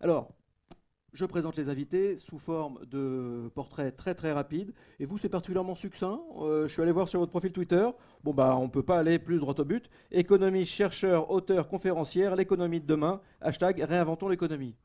Alors, 0.01 0.35
je 1.13 1.25
présente 1.25 1.57
les 1.57 1.69
invités 1.69 2.17
sous 2.19 2.39
forme 2.39 2.79
de 2.87 3.51
portraits 3.55 3.97
très 3.97 4.15
très 4.15 4.33
rapides. 4.33 4.73
Et 4.99 5.05
vous, 5.05 5.19
c'est 5.19 5.29
particulièrement 5.29 5.75
succinct. 5.75 6.21
Euh, 6.41 6.69
je 6.69 6.73
suis 6.73 6.83
allé 6.83 6.93
voir 6.93 7.09
sur 7.09 7.21
votre 7.21 7.31
profil 7.31 7.53
Twitter. 7.53 7.89
Bon, 8.23 8.33
bah, 8.33 8.57
on 8.57 8.65
ne 8.65 8.71
peut 8.71 8.83
pas 8.83 8.99
aller 8.99 9.19
plus 9.19 9.39
droit 9.39 9.55
au 9.59 9.65
but. 9.65 9.91
Économiste, 10.11 10.73
chercheur, 10.73 11.31
auteur, 11.31 11.69
conférencière, 11.69 12.37
l'économie 12.37 12.81
de 12.81 12.87
demain. 12.87 13.21
Hashtag 13.41 13.81
réinventons 13.81 14.29
l'économie. 14.29 14.77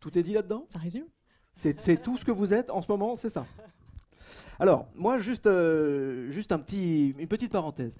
Tout 0.00 0.18
est 0.18 0.22
dit 0.22 0.32
là-dedans? 0.32 0.66
Ça 0.70 0.78
résume? 0.78 1.06
C'est 1.54 2.02
tout 2.02 2.16
ce 2.16 2.24
que 2.24 2.30
vous 2.30 2.54
êtes 2.54 2.70
en 2.70 2.80
ce 2.80 2.90
moment, 2.90 3.16
c'est 3.16 3.28
ça? 3.28 3.44
Alors, 4.58 4.88
moi, 4.94 5.18
juste, 5.18 5.46
euh, 5.46 6.30
juste 6.30 6.52
un 6.52 6.58
petit, 6.58 7.14
une 7.18 7.28
petite 7.28 7.52
parenthèse. 7.52 7.96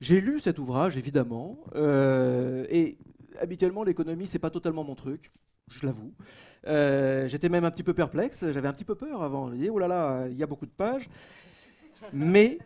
J'ai 0.00 0.20
lu 0.20 0.38
cet 0.38 0.58
ouvrage, 0.58 0.96
évidemment, 0.96 1.58
euh, 1.74 2.66
et 2.68 2.98
habituellement, 3.40 3.84
l'économie, 3.84 4.26
c'est 4.26 4.38
pas 4.38 4.50
totalement 4.50 4.84
mon 4.84 4.94
truc, 4.94 5.32
je 5.68 5.86
l'avoue. 5.86 6.12
Euh, 6.66 7.28
j'étais 7.28 7.48
même 7.48 7.64
un 7.64 7.70
petit 7.70 7.82
peu 7.82 7.94
perplexe, 7.94 8.44
j'avais 8.50 8.68
un 8.68 8.72
petit 8.72 8.84
peu 8.84 8.94
peur 8.94 9.22
avant. 9.22 9.50
Je 9.50 9.56
disais, 9.56 9.70
oh 9.70 9.78
là 9.78 9.88
là, 9.88 10.26
il 10.28 10.36
y 10.36 10.42
a 10.42 10.46
beaucoup 10.46 10.66
de 10.66 10.70
pages. 10.70 11.08
Mais, 12.12 12.58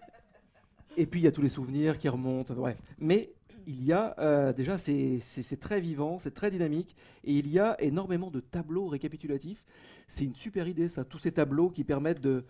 et 0.97 1.07
puis 1.07 1.21
il 1.21 1.25
y 1.25 1.27
a 1.27 1.33
tous 1.33 1.43
les 1.43 1.49
souvenirs 1.49 1.99
qui 1.99 2.09
remontent, 2.09 2.55
bref. 2.55 2.77
Mais 2.99 3.31
il 3.67 3.85
y 3.85 3.93
a 3.93 4.15
euh, 4.19 4.53
déjà, 4.53 4.79
c'est 4.79 5.21
très 5.61 5.81
vivant, 5.81 6.19
c'est 6.19 6.33
très 6.33 6.51
dynamique, 6.51 6.97
et 7.25 7.35
il 7.35 7.49
y 7.51 7.59
a 7.59 7.81
énormément 7.83 8.31
de 8.31 8.41
tableaux 8.41 8.87
récapitulatifs. 8.87 9.65
C'est 10.11 10.25
une 10.25 10.35
super 10.35 10.67
idée, 10.67 10.89
ça, 10.89 11.05
tous 11.05 11.19
ces 11.19 11.33
tableaux 11.33 11.69
qui 11.69 11.85
permettent 11.85 12.23
de, 12.23 12.45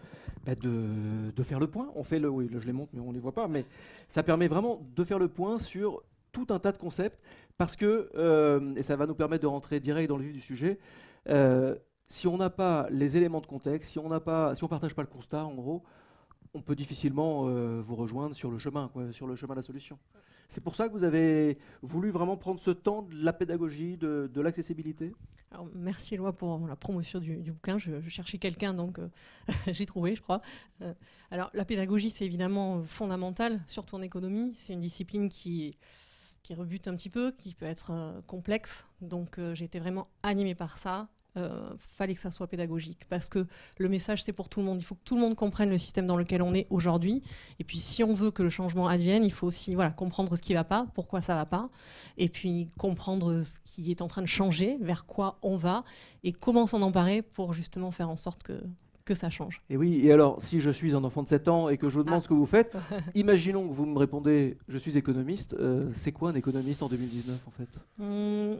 bah, 0.47 0.55
de, 0.55 1.33
de, 1.35 1.43
faire 1.43 1.59
le 1.59 1.67
point. 1.67 1.91
On 1.97 2.05
fait 2.05 2.21
le, 2.21 2.29
oui, 2.29 2.49
je 2.57 2.65
les 2.65 2.73
montre, 2.73 2.93
mais 2.95 3.01
on 3.01 3.09
ne 3.09 3.15
les 3.15 3.19
voit 3.19 3.35
pas, 3.35 3.49
mais 3.49 3.65
ça 4.07 4.23
permet 4.23 4.47
vraiment 4.47 4.81
de 4.95 5.03
faire 5.03 5.19
le 5.19 5.27
point 5.27 5.59
sur 5.59 6.05
tout 6.33 6.47
un 6.51 6.59
tas 6.59 6.73
de 6.73 6.79
concepts, 6.79 7.21
parce 7.57 7.77
que, 7.77 8.11
euh, 8.15 8.75
et 8.77 8.83
ça 8.83 8.97
va 8.97 9.07
nous 9.07 9.15
permettre 9.15 9.43
de 9.43 9.49
rentrer 9.49 9.81
direct 9.81 10.09
dans 10.09 10.17
le 10.17 10.25
vif 10.25 10.33
du 10.33 10.41
sujet, 10.41 10.79
euh, 11.29 11.75
si 12.07 12.27
on 12.27 12.39
n'a 12.39 12.51
pas 12.51 12.87
les 12.91 13.17
éléments 13.17 13.41
de 13.41 13.47
contexte, 13.47 13.91
si 13.91 13.99
on 13.99 14.09
n'a 14.09 14.55
si 14.55 14.65
on 14.65 14.69
partage 14.69 14.95
pas 14.95 15.03
le 15.03 15.09
constat, 15.09 15.45
en 15.45 15.55
gros, 15.55 15.83
on 16.55 16.63
peut 16.63 16.77
difficilement 16.77 17.49
euh, 17.49 17.83
vous 17.83 17.97
rejoindre 17.97 18.35
sur 18.35 18.51
le 18.51 18.59
chemin, 18.59 18.89
quoi, 18.89 19.13
sur 19.13 19.27
le 19.27 19.37
chemin 19.37 19.55
de 19.55 19.59
la 19.59 19.63
solution. 19.63 19.99
C'est 20.49 20.63
pour 20.63 20.77
ça 20.77 20.89
que 20.89 20.95
vous 20.95 21.05
avez 21.05 21.59
voulu 21.83 22.09
vraiment 22.09 22.39
prendre 22.39 22.59
ce 22.59 22.71
temps 22.71 23.03
de 23.03 23.15
la 23.15 23.35
pédagogie, 23.35 23.99
de, 23.99 24.41
l'accessibilité 24.41 25.13
Merci 25.75 26.15
Eloi 26.15 26.33
pour 26.33 26.67
la 26.67 26.77
promotion 26.77 27.21
du, 27.21 27.53
bouquin. 27.53 27.77
Je, 27.79 28.01
cherchais 28.09 28.39
quelqu'un, 28.39 28.73
donc 28.73 28.99
j'ai 29.67 29.85
trouvé, 29.85 30.15
je 30.15 30.23
crois. 30.23 30.41
alors 31.31 31.51
la 31.55 31.65
pédagogie, 31.65 32.11
c'est 32.11 32.25
évidemment 32.25 32.83
fondamental, 32.85 33.63
surtout 33.67 33.97
en 33.97 34.03
économie. 34.03 34.53
C'est 34.57 34.75
une 34.75 34.81
discipline 34.81 35.29
qui 35.29 35.77
qui 36.49 36.55
rebute 36.55 36.89
un 36.89 36.95
petit 36.95 37.11
peu, 37.11 37.31
qui 37.31 37.53
peut 37.53 37.67
être 37.67 37.93
complexe. 38.27 38.87
Donc 39.03 39.39
j'ai 39.53 39.67
été 39.67 39.79
vraiment 39.81 40.09
animée 40.23 40.55
par 40.55 40.79
ça. 40.79 41.09
euh, 41.39 41.71
fallait 41.79 42.15
que 42.15 42.21
ça 42.21 42.31
soit 42.31 42.47
pédagogique 42.47 43.05
parce 43.09 43.29
que 43.29 43.47
le 43.79 43.89
message 43.89 44.23
c'est 44.23 44.33
pour 44.33 44.49
tout 44.49 44.61
le 44.61 44.67
monde. 44.67 44.81
Il 44.81 44.85
faut 44.85 44.95
que 44.95 45.05
tout 45.05 45.15
le 45.15 45.21
monde 45.21 45.35
comprenne 45.35 45.71
le 45.71 45.79
système 45.79 46.07
dans 46.07 46.17
lequel 46.17 46.43
on 46.43 46.55
est 46.55 46.67
aujourd'hui. 46.71 47.23
Et 47.59 47.65
puis 47.65 47.79
si 47.79 48.03
on 48.03 48.15
veut 48.15 48.31
que 48.31 48.43
le 48.43 48.51
changement 48.51 48.89
advienne, 48.89 49.25
il 49.25 49.33
faut 49.33 49.47
aussi 49.47 49.75
voilà 49.75 49.91
comprendre 49.91 50.35
ce 50.37 50.43
qui 50.43 50.55
va 50.55 50.65
pas, 50.65 50.87
pourquoi 50.95 51.21
ça 51.21 51.35
va 51.35 51.47
pas, 51.47 51.71
et 52.17 52.29
puis 52.29 52.69
comprendre 52.79 53.43
ce 53.43 53.59
qui 53.65 53.91
est 53.91 54.03
en 54.03 54.09
train 54.09 54.23
de 54.23 54.27
changer, 54.27 54.79
vers 54.81 55.07
quoi 55.07 55.39
on 55.43 55.57
va 55.57 55.85
et 56.25 56.33
comment 56.33 56.67
s'en 56.67 56.83
emparer 56.83 57.23
pour 57.23 57.53
justement 57.53 57.91
faire 57.91 58.09
en 58.09 58.17
sorte 58.17 58.43
que 58.43 58.61
que 59.09 59.15
ça 59.15 59.31
change. 59.31 59.63
Et 59.71 59.77
oui, 59.77 60.01
et 60.07 60.13
alors, 60.13 60.43
si 60.43 60.61
je 60.61 60.71
suis 60.71 60.95
un 60.95 61.03
enfant 61.03 61.23
de 61.23 61.29
7 61.29 61.49
ans 61.49 61.69
et 61.71 61.79
que 61.79 61.89
je 61.89 61.97
vous 61.97 62.05
demande 62.05 62.21
Ah. 62.21 62.23
ce 62.25 62.29
que 62.29 62.35
vous 62.35 62.47
faites, 62.47 62.77
imaginons 63.15 63.67
que 63.67 63.73
vous 63.73 63.87
me 63.87 63.99
répondez 63.99 64.59
je 64.69 64.79
suis 64.79 64.97
économiste. 64.99 65.55
euh, 65.59 65.89
c'est 65.95 66.13
quoi 66.13 66.31
un 66.31 66.35
économiste 66.35 66.83
en 66.83 66.89
2019 66.89 67.41
en 67.47 67.51
fait? 67.51 67.69
Hum, 68.01 68.59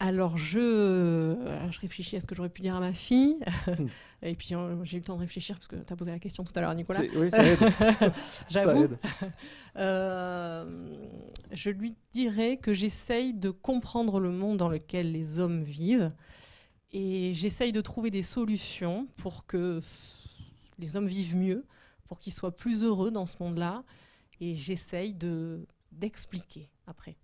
alors, 0.00 0.36
je, 0.36 0.58
euh, 0.58 1.70
je 1.70 1.80
réfléchis 1.80 2.16
à 2.16 2.20
ce 2.20 2.26
que 2.26 2.34
j'aurais 2.34 2.48
pu 2.50 2.60
dire 2.62 2.74
à 2.76 2.80
ma 2.80 2.92
fille. 2.92 3.36
Et 4.22 4.34
puis, 4.34 4.54
euh, 4.54 4.76
j'ai 4.84 4.96
eu 4.96 5.00
le 5.00 5.04
temps 5.06 5.14
de 5.14 5.20
réfléchir 5.20 5.56
parce 5.56 5.68
que 5.68 5.76
tu 5.76 5.92
as 5.92 5.96
posé 5.96 6.10
la 6.10 6.18
question 6.18 6.44
tout 6.44 6.52
à 6.56 6.60
l'heure, 6.60 6.74
Nicolas. 6.74 7.00
Oui, 7.16 7.30
ça 7.30 7.42
aide. 7.44 7.58
J'avoue. 8.50 8.70
Ça 8.70 8.84
aide. 8.84 8.98
Je 11.52 11.70
lui 11.70 11.94
dirais 12.12 12.56
que 12.58 12.72
j'essaye 12.74 13.32
de 13.34 13.50
comprendre 13.50 14.20
le 14.20 14.30
monde 14.30 14.56
dans 14.58 14.68
lequel 14.68 15.12
les 15.12 15.38
hommes 15.38 15.62
vivent 15.62 16.12
et 16.94 17.34
j'essaye 17.34 17.72
de 17.72 17.80
trouver 17.80 18.10
des 18.10 18.22
solutions 18.22 19.06
pour 19.16 19.44
que 19.46 19.80
les 20.78 20.96
hommes 20.96 21.06
vivent 21.08 21.36
mieux, 21.36 21.66
pour 22.06 22.18
qu'ils 22.18 22.32
soient 22.32 22.56
plus 22.56 22.82
heureux 22.84 23.10
dans 23.10 23.26
ce 23.26 23.34
monde-là. 23.40 23.82
Et 24.40 24.54
j'essaye 24.54 25.12
de 25.12 25.66
d'expliquer 25.92 26.70
après 26.86 27.16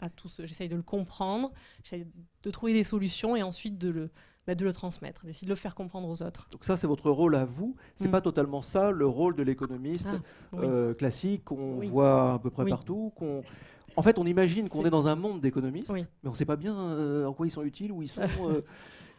à 0.00 0.08
tous. 0.10 0.40
J'essaye 0.44 0.68
de 0.68 0.74
le 0.76 0.82
comprendre, 0.82 1.52
j'essaye 1.84 2.06
de 2.42 2.50
trouver 2.50 2.72
des 2.72 2.82
solutions 2.84 3.34
et 3.36 3.42
ensuite 3.42 3.78
de 3.78 3.88
le, 3.88 4.10
bah, 4.46 4.54
de 4.54 4.64
le 4.64 4.72
transmettre, 4.72 5.24
d'essayer 5.26 5.46
de 5.46 5.52
le 5.52 5.56
faire 5.56 5.74
comprendre 5.74 6.08
aux 6.08 6.22
autres. 6.22 6.48
Donc 6.50 6.64
ça, 6.64 6.76
c'est 6.76 6.86
votre 6.88 7.10
rôle 7.10 7.34
à 7.36 7.44
vous. 7.44 7.76
C'est 7.96 8.08
Mm. 8.08 8.10
pas 8.12 8.20
totalement 8.20 8.62
ça 8.62 8.90
le 8.90 9.06
rôle 9.06 9.36
de 9.36 9.42
l'économiste 9.42 10.08
Ah, 10.10 10.18
oui. 10.52 10.58
euh, 10.64 10.92
classique 10.94 11.44
qu'on 11.44 11.78
Oui. 11.78 11.88
voit 11.88 12.34
à 12.34 12.38
peu 12.38 12.50
près 12.50 12.64
Oui. 12.64 12.70
partout. 12.70 13.12
qu'on- 13.16 13.42
En 13.98 14.02
fait, 14.02 14.18
on 14.18 14.26
imagine 14.26 14.68
qu'on 14.68 14.84
est 14.84 14.90
dans 14.90 15.06
un 15.06 15.16
monde 15.16 15.40
d'économistes, 15.40 15.90
Oui. 15.90 16.04
mais 16.22 16.28
on 16.28 16.32
ne 16.32 16.36
sait 16.36 16.44
pas 16.44 16.56
bien 16.56 16.76
euh, 16.76 17.24
en 17.26 17.32
quoi 17.32 17.46
ils 17.46 17.50
sont 17.50 17.62
utiles, 17.62 17.92
où 17.92 18.02
ils 18.02 18.08
sont. 18.08 18.20
euh, 18.50 18.60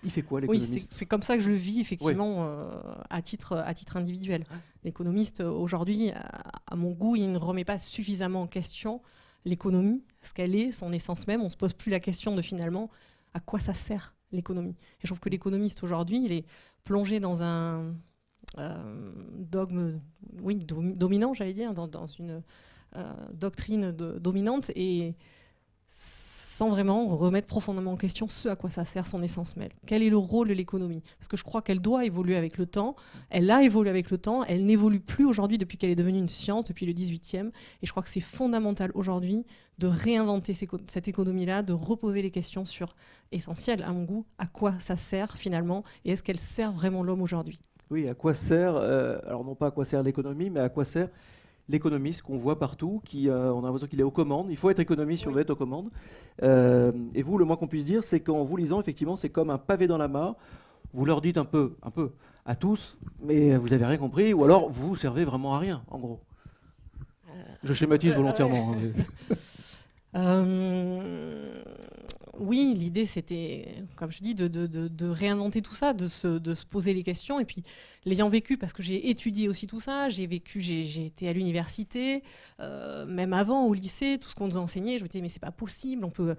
il 0.03 0.11
fait 0.11 0.21
quoi 0.21 0.39
Oui, 0.41 0.59
l'économiste 0.59 0.91
c'est 0.91 0.97
c'est 0.99 1.05
comme 1.05 1.23
ça 1.23 1.35
que 1.37 1.43
je 1.43 1.49
le 1.49 1.55
vis 1.55 1.79
effectivement 1.79 2.45
euh, 2.45 2.81
à, 3.09 3.21
titre, 3.21 3.57
à 3.57 3.73
titre 3.73 3.97
individuel. 3.97 4.45
L'économiste, 4.83 5.41
euh, 5.41 5.49
aujourd'hui, 5.49 6.11
à, 6.11 6.75
mon 6.75 6.91
goût, 6.91 7.15
il 7.15 7.31
ne 7.31 7.37
remet 7.37 7.65
pas 7.65 7.77
suffisamment 7.77 8.43
en 8.43 8.47
question 8.47 9.01
l'économie, 9.45 10.03
ce 10.21 10.33
qu'elle 10.33 10.55
est, 10.55 10.71
son 10.71 10.91
essence 10.93 11.25
même. 11.27 11.41
On 11.41 11.45
ne 11.45 11.49
se 11.49 11.55
pose 11.57 11.73
plus 11.73 11.89
la 11.89 11.99
question 11.99 12.35
de 12.35 12.41
finalement 12.41 12.89
à 13.33 13.39
quoi 13.39 13.59
ça 13.59 13.73
sert 13.73 14.13
l'économie. 14.31 14.75
Et 14.99 15.01
je 15.03 15.07
trouve 15.07 15.19
que 15.19 15.29
l'économiste 15.29 15.83
aujourd'hui, 15.83 16.21
il 16.25 16.31
est 16.31 16.45
plongé 16.83 17.19
dans 17.19 17.43
un 17.43 17.93
euh, 18.57 19.11
dogme 19.37 19.99
oui, 20.41 20.55
domi- 20.55 20.93
dominant, 20.93 21.33
j'allais 21.33 21.53
dire, 21.53 21.73
dans, 21.73 21.87
dans 21.87 22.07
une 22.07 22.41
euh, 22.95 23.13
doctrine 23.33 23.91
de- 23.91 24.17
dominante 24.19 24.69
et 24.75 25.15
sans 26.57 26.69
vraiment 26.69 27.05
remettre 27.05 27.45
profondément 27.45 27.91
en 27.91 27.97
question 27.97 28.27
ce 28.27 28.49
à 28.49 28.55
quoi 28.55 28.71
ça 28.71 28.83
sert 28.83 29.05
son 29.05 29.21
essence 29.21 29.57
même. 29.57 29.69
Quel 29.85 30.01
est 30.01 30.09
le 30.09 30.17
rôle 30.17 30.47
de 30.47 30.55
l'économie? 30.55 31.03
Parce 31.19 31.27
que 31.27 31.37
je 31.37 31.43
crois 31.43 31.61
qu'elle 31.61 31.79
doit 31.79 32.03
évoluer 32.03 32.35
avec 32.35 32.57
le 32.57 32.65
temps. 32.65 32.95
Elle 33.29 33.51
a 33.51 33.61
évolué 33.61 33.91
avec 33.91 34.09
le 34.09 34.17
temps. 34.17 34.43
Elle 34.43 34.65
n'évolue 34.65 34.99
plus 34.99 35.25
aujourd'hui 35.25 35.59
depuis 35.59 35.77
qu'elle 35.77 35.91
est 35.91 35.95
devenue 35.95 36.17
une 36.17 36.27
science, 36.27 36.65
depuis 36.65 36.87
le 36.87 36.93
18e. 36.93 37.49
Et 37.83 37.85
je 37.85 37.91
crois 37.91 38.01
que 38.01 38.09
c'est 38.09 38.21
fondamental 38.21 38.89
aujourd'hui 38.95 39.45
de 39.77 39.85
réinventer 39.85 40.55
cette 40.55 41.07
économie-là, 41.07 41.61
de 41.61 41.73
reposer 41.73 42.23
les 42.23 42.31
questions 42.31 42.65
sur, 42.65 42.95
essentielles 43.31 43.83
à 43.83 43.91
mon 43.91 44.05
goût, 44.05 44.25
à 44.39 44.47
quoi 44.47 44.79
ça 44.79 44.95
sert 44.95 45.37
finalement 45.37 45.83
et 46.05 46.13
est-ce 46.13 46.23
qu'elle 46.23 46.39
sert 46.39 46.71
vraiment 46.71 47.03
l'homme 47.03 47.21
aujourd'hui? 47.21 47.59
Oui, 47.91 48.07
à 48.07 48.15
quoi 48.15 48.33
sert, 48.33 48.75
euh, 48.75 49.19
alors 49.27 49.45
non 49.45 49.53
pas 49.53 49.67
à 49.67 49.71
quoi 49.71 49.85
sert 49.85 50.01
l'économie, 50.01 50.49
mais 50.49 50.59
à 50.61 50.69
quoi 50.69 50.85
sert 50.85 51.09
l'économiste 51.69 52.21
qu'on 52.21 52.37
voit 52.37 52.57
partout, 52.59 53.01
qui, 53.05 53.29
euh, 53.29 53.51
on 53.53 53.59
a 53.59 53.63
l'impression 53.63 53.87
qu'il 53.87 53.99
est 53.99 54.03
aux 54.03 54.11
commandes. 54.11 54.47
Il 54.49 54.57
faut 54.57 54.69
être 54.69 54.79
économiste 54.79 55.23
si 55.23 55.27
on 55.27 55.31
veut 55.31 55.41
être 55.41 55.49
aux 55.49 55.55
commandes. 55.55 55.89
Euh, 56.43 56.91
et 57.13 57.21
vous, 57.23 57.37
le 57.37 57.45
moins 57.45 57.57
qu'on 57.57 57.67
puisse 57.67 57.85
dire, 57.85 58.03
c'est 58.03 58.19
qu'en 58.21 58.43
vous 58.43 58.55
lisant, 58.57 58.79
effectivement, 58.79 59.15
c'est 59.15 59.29
comme 59.29 59.49
un 59.49 59.57
pavé 59.57 59.87
dans 59.87 59.97
la 59.97 60.07
mare. 60.07 60.35
Vous 60.93 61.05
leur 61.05 61.19
dites 61.21 61.37
un 61.37 61.45
peu, 61.45 61.75
un 61.83 61.91
peu 61.91 62.11
à 62.45 62.55
tous, 62.55 62.97
mais 63.21 63.57
vous 63.57 63.73
avez 63.73 63.85
rien 63.85 63.97
compris, 63.97 64.33
ou 64.33 64.43
alors 64.45 64.69
vous 64.69 64.95
servez 64.95 65.25
vraiment 65.25 65.53
à 65.55 65.59
rien, 65.59 65.83
en 65.89 65.99
gros. 65.99 66.21
Je 67.63 67.73
schématise 67.73 68.13
volontairement. 68.13 68.71
hein, 68.73 68.77
mais- 68.81 69.35
Euh, 70.15 71.61
oui, 72.39 72.73
l'idée 72.75 73.05
c'était, 73.05 73.83
comme 73.95 74.11
je 74.11 74.21
dis, 74.21 74.35
de, 74.35 75.07
réinventer 75.09 75.61
tout 75.61 75.73
ça, 75.73 75.93
de 75.93 76.07
se, 76.07 76.65
poser 76.65 76.93
les 76.93 77.03
questions. 77.03 77.39
Et 77.39 77.45
puis, 77.45 77.63
l'ayant 78.05 78.29
vécu, 78.29 78.57
parce 78.57 78.73
que 78.73 78.83
j'ai 78.83 79.09
étudié 79.09 79.47
aussi 79.49 79.67
tout 79.67 79.79
ça, 79.79 80.09
j'ai 80.09 80.27
vécu, 80.27 80.61
j'ai 80.61 81.05
été 81.05 81.27
à 81.27 81.33
l'université, 81.33 82.23
euh, 82.59 83.05
même 83.05 83.33
avant 83.33 83.65
au 83.65 83.73
lycée, 83.73 84.17
tout 84.19 84.29
ce 84.29 84.35
qu'on 84.35 84.47
nous 84.47 84.57
enseignait, 84.57 84.97
je 84.97 85.03
me 85.03 85.09
disais, 85.09 85.21
mais 85.21 85.29
c'est 85.29 85.39
pas 85.39 85.51
possible, 85.51 86.05
on 86.05 86.09
peut, 86.09 86.35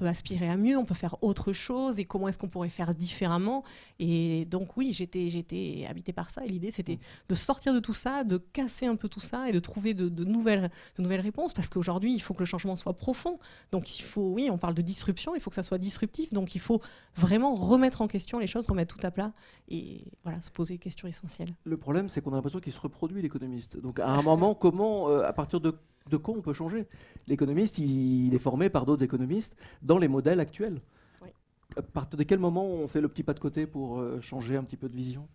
aspirer 0.00 0.48
à 0.48 0.56
mieux, 0.56 0.76
on 0.76 0.84
peut 0.84 0.94
faire 0.94 1.16
autre 1.22 1.52
chose, 1.52 1.98
et 1.98 2.04
comment 2.04 2.28
est-ce 2.28 2.38
qu'on 2.38 2.48
pourrait 2.48 2.68
faire 2.68 2.94
différemment? 2.94 3.62
Et 3.98 4.46
donc, 4.46 4.76
oui, 4.76 4.92
j'étais 4.92 5.86
habitée 5.88 6.12
par 6.12 6.30
ça, 6.30 6.44
et 6.44 6.48
l'idée 6.48 6.70
c'était 6.70 6.98
de 7.28 7.34
sortir 7.34 7.74
de 7.74 7.80
tout 7.80 7.94
ça, 7.94 8.24
de 8.24 8.38
casser 8.38 8.86
un 8.86 8.96
peu 8.96 9.08
tout 9.08 9.20
ça, 9.20 9.48
et 9.48 9.52
de 9.52 9.60
trouver 9.60 9.94
de, 9.94 10.08
de 10.08 10.24
nouvelles, 10.24 10.70
de 10.96 11.02
nouvelles 11.02 11.20
réponses, 11.20 11.52
parce 11.52 11.68
qu'aujourd'hui, 11.68 12.12
il 12.14 12.20
faut 12.20 12.34
que 12.34 12.40
le 12.40 12.46
changement 12.46 12.76
soit 12.76 12.94
profond. 12.94 13.38
Donc, 13.70 13.98
il 13.98 14.02
faut, 14.02 14.30
oui, 14.32 14.48
on 14.50 14.58
parle 14.58 14.74
de 14.74 14.82
disruption, 14.82 15.34
il 15.34 15.40
faut 15.42 15.50
que 15.50 15.56
ça 15.56 15.62
soit 15.62 15.78
disruptif, 15.78 16.32
donc 16.32 16.54
il 16.54 16.60
faut 16.60 16.80
vraiment 17.16 17.54
remettre 17.54 18.00
en 18.00 18.08
question 18.08 18.38
les 18.38 18.46
choses, 18.46 18.66
remettre 18.66 18.96
tout 18.96 19.06
à 19.06 19.10
plat, 19.10 19.32
et 19.68 20.04
voilà, 20.22 20.40
se 20.40 20.50
poser 20.50 20.74
des 20.74 20.78
questions 20.78 21.08
essentielles. 21.08 21.54
Le 21.64 21.76
problème, 21.76 22.08
c'est 22.08 22.20
qu'on 22.22 22.32
a 22.32 22.36
l'impression 22.36 22.60
qu'il 22.60 22.72
se 22.72 22.80
reproduit, 22.80 23.20
l'économiste. 23.20 23.76
Donc, 23.78 23.98
à 24.00 24.08
un 24.08 24.22
moment, 24.22 24.54
comment, 24.54 25.08
euh, 25.08 25.22
à 25.24 25.32
partir 25.32 25.60
de, 25.60 25.74
de 26.08 26.16
quoi 26.16 26.34
on 26.36 26.42
peut 26.42 26.52
changer? 26.52 26.86
L'économiste, 27.26 27.78
il, 27.78 28.26
il 28.26 28.34
est 28.34 28.38
formé 28.38 28.70
par 28.70 28.86
d'autres 28.86 29.02
économistes 29.02 29.56
dans 29.82 29.98
les 29.98 30.08
modèles 30.08 30.40
actuels. 30.40 30.80
Oui. 31.20 31.28
À 31.76 31.82
partir 31.82 32.18
de 32.18 32.22
quel 32.24 32.38
moment 32.38 32.66
on 32.66 32.86
fait 32.86 33.00
le 33.00 33.08
petit 33.08 33.22
pas 33.22 33.34
de 33.34 33.40
côté 33.40 33.66
pour 33.66 33.98
euh, 33.98 34.20
changer 34.20 34.56
un 34.56 34.64
petit 34.64 34.76
peu 34.76 34.88
de 34.88 34.96
vision? 34.96 35.28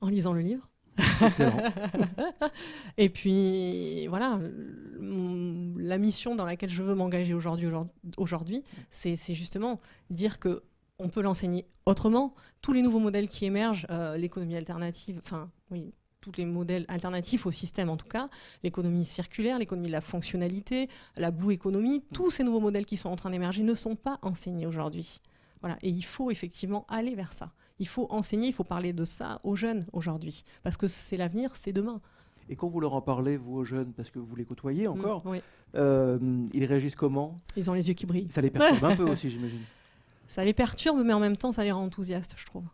En 0.00 0.08
lisant 0.08 0.34
le 0.34 0.40
livre. 0.40 0.68
Et 2.98 3.08
puis 3.08 4.06
voilà, 4.08 4.38
la 5.00 5.98
mission 5.98 6.34
dans 6.34 6.44
laquelle 6.44 6.70
je 6.70 6.82
veux 6.82 6.94
m'engager 6.94 7.34
aujourd'hui, 7.34 7.68
aujourd'hui- 8.16 8.64
c'est 8.90 9.16
justement 9.34 9.80
dire 10.10 10.38
que 10.38 10.62
on 10.98 11.08
peut 11.08 11.20
l'enseigner 11.20 11.66
autrement. 11.84 12.34
Tous 12.62 12.72
les 12.72 12.80
nouveaux 12.80 13.00
modèles 13.00 13.28
qui 13.28 13.44
émergent, 13.44 13.86
euh, 13.90 14.16
l'économie 14.16 14.56
alternative, 14.56 15.20
enfin 15.22 15.50
oui, 15.70 15.92
tous 16.22 16.32
les 16.38 16.46
modèles 16.46 16.86
alternatifs 16.88 17.44
au 17.44 17.50
système 17.50 17.90
en 17.90 17.98
tout 17.98 18.08
cas, 18.08 18.30
l'économie 18.62 19.04
circulaire, 19.04 19.58
l'économie 19.58 19.88
de 19.88 19.92
la 19.92 20.00
fonctionnalité, 20.00 20.88
la 21.16 21.30
blue 21.30 21.52
economy, 21.52 22.02
tous 22.14 22.30
ces 22.30 22.44
nouveaux 22.44 22.60
modèles 22.60 22.86
qui 22.86 22.96
sont 22.96 23.10
en 23.10 23.16
train 23.16 23.30
d'émerger 23.30 23.62
ne 23.62 23.74
sont 23.74 23.94
pas 23.94 24.18
enseignés 24.22 24.66
aujourd'hui. 24.66 25.20
Voilà, 25.60 25.76
et 25.82 25.90
il 25.90 26.04
faut 26.04 26.30
effectivement 26.30 26.86
aller 26.88 27.14
vers 27.14 27.32
ça. 27.32 27.52
Il 27.78 27.86
faut 27.88 28.06
enseigner, 28.10 28.48
il 28.48 28.52
faut 28.54 28.64
parler 28.64 28.92
de 28.92 29.04
ça 29.04 29.40
aux 29.44 29.54
jeunes 29.56 29.84
aujourd'hui, 29.92 30.44
parce 30.62 30.76
que 30.76 30.86
c'est 30.86 31.16
l'avenir, 31.16 31.54
c'est 31.54 31.72
demain. 31.72 32.00
Et 32.48 32.56
quand 32.56 32.68
vous 32.68 32.80
leur 32.80 32.94
en 32.94 33.00
parlez, 33.02 33.36
vous 33.36 33.56
aux 33.56 33.64
jeunes, 33.64 33.92
parce 33.92 34.10
que 34.10 34.18
vous 34.18 34.34
les 34.36 34.44
côtoyez 34.44 34.86
encore, 34.88 35.24
Mm, 35.26 35.30
oui. 35.30 35.40
euh, 35.74 36.18
ils 36.54 36.64
réagissent 36.64 36.94
comment? 36.94 37.38
Ils 37.56 37.70
ont 37.70 37.74
les 37.74 37.88
yeux 37.88 37.94
qui 37.94 38.06
brillent. 38.06 38.30
Ça 38.30 38.40
les 38.40 38.50
perturbe 38.50 38.84
un 38.84 38.96
peu 38.96 39.02
aussi, 39.02 39.28
j'imagine. 39.30 39.60
Ça 40.28 40.44
les 40.44 40.54
perturbe, 40.54 41.02
mais 41.04 41.12
en 41.12 41.20
même 41.20 41.36
temps, 41.36 41.52
ça 41.52 41.64
les 41.64 41.72
rend 41.72 41.82
enthousiastes, 41.84 42.34
je 42.38 42.46
trouve. 42.46 42.64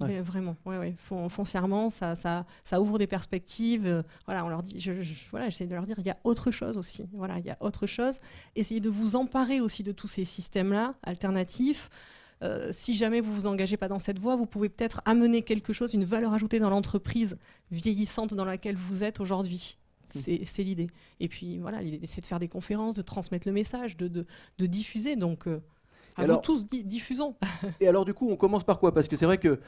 Ouais. 0.00 0.20
Vraiment, 0.22 0.56
ouais, 0.64 0.78
ouais. 0.78 0.96
Fon- 0.98 1.28
foncièrement, 1.28 1.90
ça, 1.90 2.14
ça, 2.14 2.46
ça 2.64 2.80
ouvre 2.80 2.98
des 2.98 3.06
perspectives. 3.06 3.84
euh, 3.86 4.02
voilà, 4.24 4.46
on 4.46 4.48
leur 4.48 4.62
dit, 4.62 4.80
je, 4.80 5.02
je- 5.02 5.28
voilà, 5.30 5.50
j'essaie 5.50 5.66
de 5.66 5.74
leur 5.74 5.84
dire, 5.84 5.96
il 5.98 6.06
y 6.06 6.10
a 6.10 6.16
autre 6.24 6.50
chose 6.50 6.78
aussi. 6.78 7.06
Voilà, 7.12 7.38
il 7.38 7.44
y 7.44 7.50
a 7.50 7.56
autre 7.60 7.86
chose. 7.86 8.18
Essayez 8.56 8.80
de 8.80 8.88
vous 8.88 9.14
emparer 9.14 9.60
aussi 9.60 9.82
de 9.82 9.92
tous 9.92 10.06
ces 10.06 10.24
systèmes-là 10.24 10.94
alternatifs. 11.02 11.90
Euh, 12.42 12.70
si 12.72 12.96
jamais 12.96 13.20
vous 13.20 13.32
vous 13.34 13.46
engagez 13.46 13.76
pas 13.76 13.88
dans 13.88 13.98
cette 13.98 14.18
voie, 14.18 14.34
vous 14.36 14.46
pouvez 14.46 14.68
peut-être 14.70 15.02
amener 15.04 15.42
quelque 15.42 15.72
chose, 15.72 15.92
une 15.92 16.04
valeur 16.04 16.32
ajoutée 16.32 16.58
dans 16.58 16.70
l'entreprise 16.70 17.36
vieillissante 17.70 18.32
dans 18.34 18.44
laquelle 18.46 18.76
vous 18.76 19.04
êtes 19.04 19.20
aujourd'hui. 19.20 19.76
C'est 20.04 20.44
c'est 20.44 20.62
l'idée. 20.64 20.88
Et 21.20 21.28
puis 21.28 21.58
voilà, 21.58 21.80
l'idée 21.82 22.06
c'est 22.06 22.20
de 22.20 22.26
faire 22.26 22.40
des 22.40 22.48
conférences, 22.48 22.94
de 22.94 23.02
transmettre 23.02 23.46
le 23.46 23.52
message, 23.52 23.96
de, 23.96 24.08
de, 24.08 24.26
de 24.58 24.66
diffuser. 24.66 25.14
Donc, 25.16 25.46
euh, 25.46 25.60
à 26.16 26.24
vous 26.24 26.30
alors- 26.32 26.42
tous, 26.42 26.66
di- 26.66 26.82
diffusons. 26.84 27.36
Et 27.80 27.86
alors, 27.86 28.04
du 28.04 28.14
coup, 28.14 28.28
on 28.30 28.36
commence 28.36 28.64
par 28.64 28.80
quoi? 28.80 28.92
Parce 28.92 29.06
que 29.06 29.14
c'est 29.16 29.26
vrai 29.26 29.38
que 29.38 29.60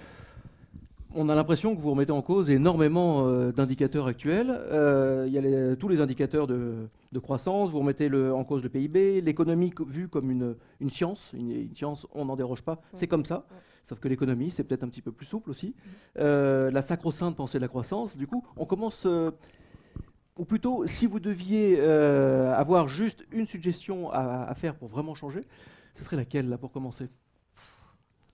on 1.14 1.28
a 1.28 1.34
l'impression 1.34 1.74
que 1.76 1.80
vous 1.80 1.90
remettez 1.90 2.12
en 2.12 2.22
cause 2.22 2.50
énormément 2.50 3.26
euh, 3.26 3.52
d'indicateurs 3.52 4.06
actuels. 4.06 4.50
Euh, 4.50 5.24
Il 5.26 5.32
y 5.32 5.38
a 5.38 5.40
les- 5.40 5.76
tous 5.76 5.88
les 5.88 6.00
indicateurs 6.00 6.46
de, 6.46 6.88
de 7.12 7.18
croissance, 7.18 7.70
vous 7.70 7.78
remettez 7.78 8.08
le- 8.08 8.32
en 8.34 8.44
cause 8.44 8.62
le 8.62 8.68
PIB, 8.68 9.20
l'économie 9.20 9.70
co- 9.70 9.84
vue 9.84 10.08
comme 10.08 10.30
une, 10.30 10.56
une 10.80 10.90
science. 10.90 11.30
Une, 11.34 11.50
une 11.50 11.74
science, 11.76 12.06
on 12.14 12.24
n'en 12.24 12.36
déroge 12.36 12.62
pas, 12.62 12.80
c'est 12.94 13.06
comme 13.06 13.24
ça. 13.24 13.46
Sauf 13.84 13.98
que 13.98 14.08
l'économie, 14.08 14.50
c'est 14.50 14.64
peut-être 14.64 14.84
un 14.84 14.88
petit 14.88 15.02
peu 15.02 15.12
plus 15.12 15.26
souple 15.26 15.50
aussi. 15.50 15.74
Euh, 16.18 16.70
la 16.70 16.82
sacro-sainte 16.82 17.36
pensée 17.36 17.58
de 17.58 17.62
la 17.62 17.68
croissance, 17.68 18.16
du 18.16 18.26
coup, 18.26 18.44
on 18.56 18.64
commence... 18.64 19.06
ou 20.38 20.44
plutôt, 20.44 20.86
si 20.86 21.06
vous 21.06 21.20
deviez 21.20 21.80
avoir 21.80 22.88
juste 22.88 23.24
une 23.32 23.46
suggestion 23.46 24.10
à, 24.10 24.44
à 24.44 24.54
faire 24.54 24.76
pour 24.76 24.88
vraiment 24.88 25.14
changer, 25.14 25.40
ce 25.94 26.04
serait 26.04 26.16
laquelle, 26.16 26.48
là, 26.48 26.58
pour 26.58 26.72
commencer? 26.72 27.08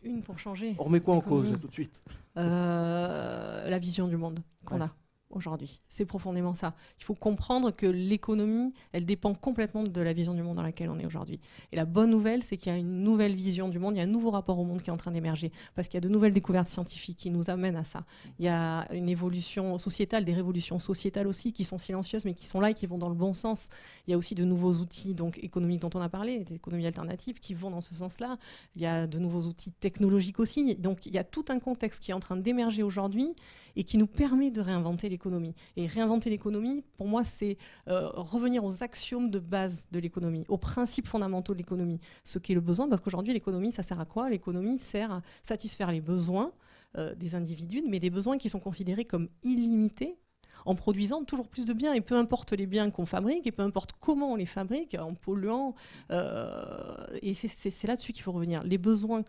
Une 0.02 0.22
pour 0.22 0.38
changer. 0.38 0.76
On 0.78 0.84
remet 0.84 1.00
quoi 1.00 1.16
en 1.16 1.20
cause 1.20 1.58
tout 1.60 1.68
de 1.68 1.72
suite? 1.72 2.02
La 2.36 3.78
vision 3.80 4.08
du 4.08 4.16
monde 4.16 4.38
qu'on 4.64 4.80
a 4.80 4.90
aujourd'hui. 5.30 5.80
C'est 5.88 6.04
profondément 6.04 6.54
ça. 6.54 6.74
Il 6.98 7.04
faut 7.04 7.14
comprendre 7.14 7.70
que 7.70 7.86
l'économie, 7.86 8.72
elle 8.92 9.06
dépend 9.06 9.34
complètement 9.34 9.82
de 9.82 10.00
la 10.00 10.12
vision 10.12 10.34
du 10.34 10.42
monde 10.42 10.56
dans 10.56 10.62
laquelle 10.62 10.90
on 10.90 10.98
est 10.98 11.06
aujourd'hui. 11.06 11.40
Et 11.72 11.76
la 11.76 11.84
bonne 11.84 12.10
nouvelle, 12.10 12.42
c'est 12.42 12.56
qu'il 12.56 12.72
y 12.72 12.74
a 12.74 12.78
une 12.78 13.02
nouvelle 13.02 13.34
vision 13.34 13.68
du 13.68 13.78
monde, 13.78 13.94
il 13.94 13.98
y 13.98 14.00
a 14.00 14.04
un 14.04 14.06
nouveau 14.06 14.30
rapport 14.30 14.58
au 14.58 14.64
monde 14.64 14.82
qui 14.82 14.90
est 14.90 14.92
en 14.92 14.96
train 14.96 15.10
d'émerger, 15.10 15.52
parce 15.74 15.88
qu'il 15.88 15.96
y 15.96 16.02
a 16.04 16.06
de 16.06 16.08
nouvelles 16.08 16.32
découvertes 16.32 16.68
scientifiques 16.68 17.18
qui 17.18 17.30
nous 17.30 17.50
amènent 17.50 17.76
à 17.76 17.84
ça. 17.84 18.04
Il 18.38 18.44
y 18.44 18.48
a 18.48 18.86
une 18.92 19.08
évolution 19.08 19.78
sociétale, 19.78 20.24
des 20.24 20.34
révolutions 20.34 20.78
sociétales 20.78 21.26
aussi, 21.26 21.52
qui 21.52 21.64
sont 21.64 21.78
silencieuses, 21.78 22.24
mais 22.24 22.34
qui 22.34 22.46
sont 22.46 22.60
là 22.60 22.70
et 22.70 22.74
qui 22.74 22.86
vont 22.86 22.98
dans 22.98 23.08
le 23.08 23.14
bon 23.14 23.32
sens. 23.32 23.68
Il 24.06 24.12
y 24.12 24.14
a 24.14 24.18
aussi 24.18 24.34
de 24.34 24.44
nouveaux 24.44 24.74
outils 24.74 25.14
donc, 25.14 25.38
économiques 25.42 25.80
dont 25.80 25.90
on 25.94 26.00
a 26.00 26.08
parlé, 26.08 26.44
des 26.44 26.54
économies 26.54 26.86
alternatives 26.86 27.38
qui 27.38 27.54
vont 27.54 27.70
dans 27.70 27.80
ce 27.80 27.94
sens-là. 27.94 28.38
Il 28.76 28.82
y 28.82 28.86
a 28.86 29.06
de 29.06 29.18
nouveaux 29.18 29.42
outils 29.42 29.72
technologiques 29.72 30.40
aussi. 30.40 30.74
Donc 30.76 31.06
il 31.06 31.12
y 31.12 31.18
a 31.18 31.24
tout 31.24 31.44
un 31.48 31.58
contexte 31.58 32.02
qui 32.02 32.10
est 32.10 32.14
en 32.14 32.20
train 32.20 32.36
d'émerger 32.36 32.82
aujourd'hui 32.82 33.34
et 33.76 33.84
qui 33.84 33.98
nous 33.98 34.06
permet 34.06 34.50
de 34.50 34.60
réinventer 34.60 35.08
l'économie. 35.08 35.17
Et 35.76 35.86
réinventer 35.86 36.30
l'économie, 36.30 36.84
pour 36.96 37.06
moi, 37.06 37.24
c'est 37.24 37.56
euh, 37.88 38.08
revenir 38.14 38.64
aux 38.64 38.82
axiomes 38.82 39.30
de 39.30 39.38
base 39.38 39.84
de 39.92 39.98
l'économie, 39.98 40.44
aux 40.48 40.58
principes 40.58 41.06
fondamentaux 41.06 41.52
de 41.52 41.58
l'économie, 41.58 42.00
ce 42.24 42.38
qui 42.38 42.52
est 42.52 42.54
le 42.54 42.60
besoin, 42.60 42.88
parce 42.88 43.00
qu'aujourd'hui, 43.00 43.32
l'économie, 43.32 43.72
ça 43.72 43.82
sert 43.82 44.00
à 44.00 44.04
quoi? 44.04 44.28
L'économie 44.28 44.78
sert 44.78 45.12
à 45.12 45.22
satisfaire 45.42 45.90
les 45.90 46.00
besoins 46.00 46.52
euh, 46.96 47.14
des 47.14 47.34
individus, 47.34 47.82
mais 47.88 47.98
des 47.98 48.10
besoins 48.10 48.38
qui 48.38 48.48
sont 48.48 48.60
considérés 48.60 49.04
comme 49.04 49.28
illimités 49.42 50.16
en 50.64 50.74
produisant 50.74 51.24
toujours 51.24 51.48
plus 51.48 51.64
de 51.64 51.72
biens. 51.72 51.92
Et 51.94 52.00
peu 52.00 52.16
importe 52.16 52.52
les 52.52 52.66
biens 52.66 52.90
qu'on 52.90 53.06
fabrique, 53.06 53.46
et 53.46 53.52
peu 53.52 53.62
importe 53.62 53.92
comment 54.00 54.32
on 54.32 54.36
les 54.36 54.46
fabrique, 54.46 54.96
en 54.98 55.14
polluant. 55.14 55.74
Euh, 56.10 57.06
et 57.22 57.34
c'est 57.34 57.86
là-dessus 57.86 58.12
qu'il 58.12 58.22
faut 58.22 58.32
revenir. 58.32 58.62
Les 58.64 58.78
besoins 58.78 59.22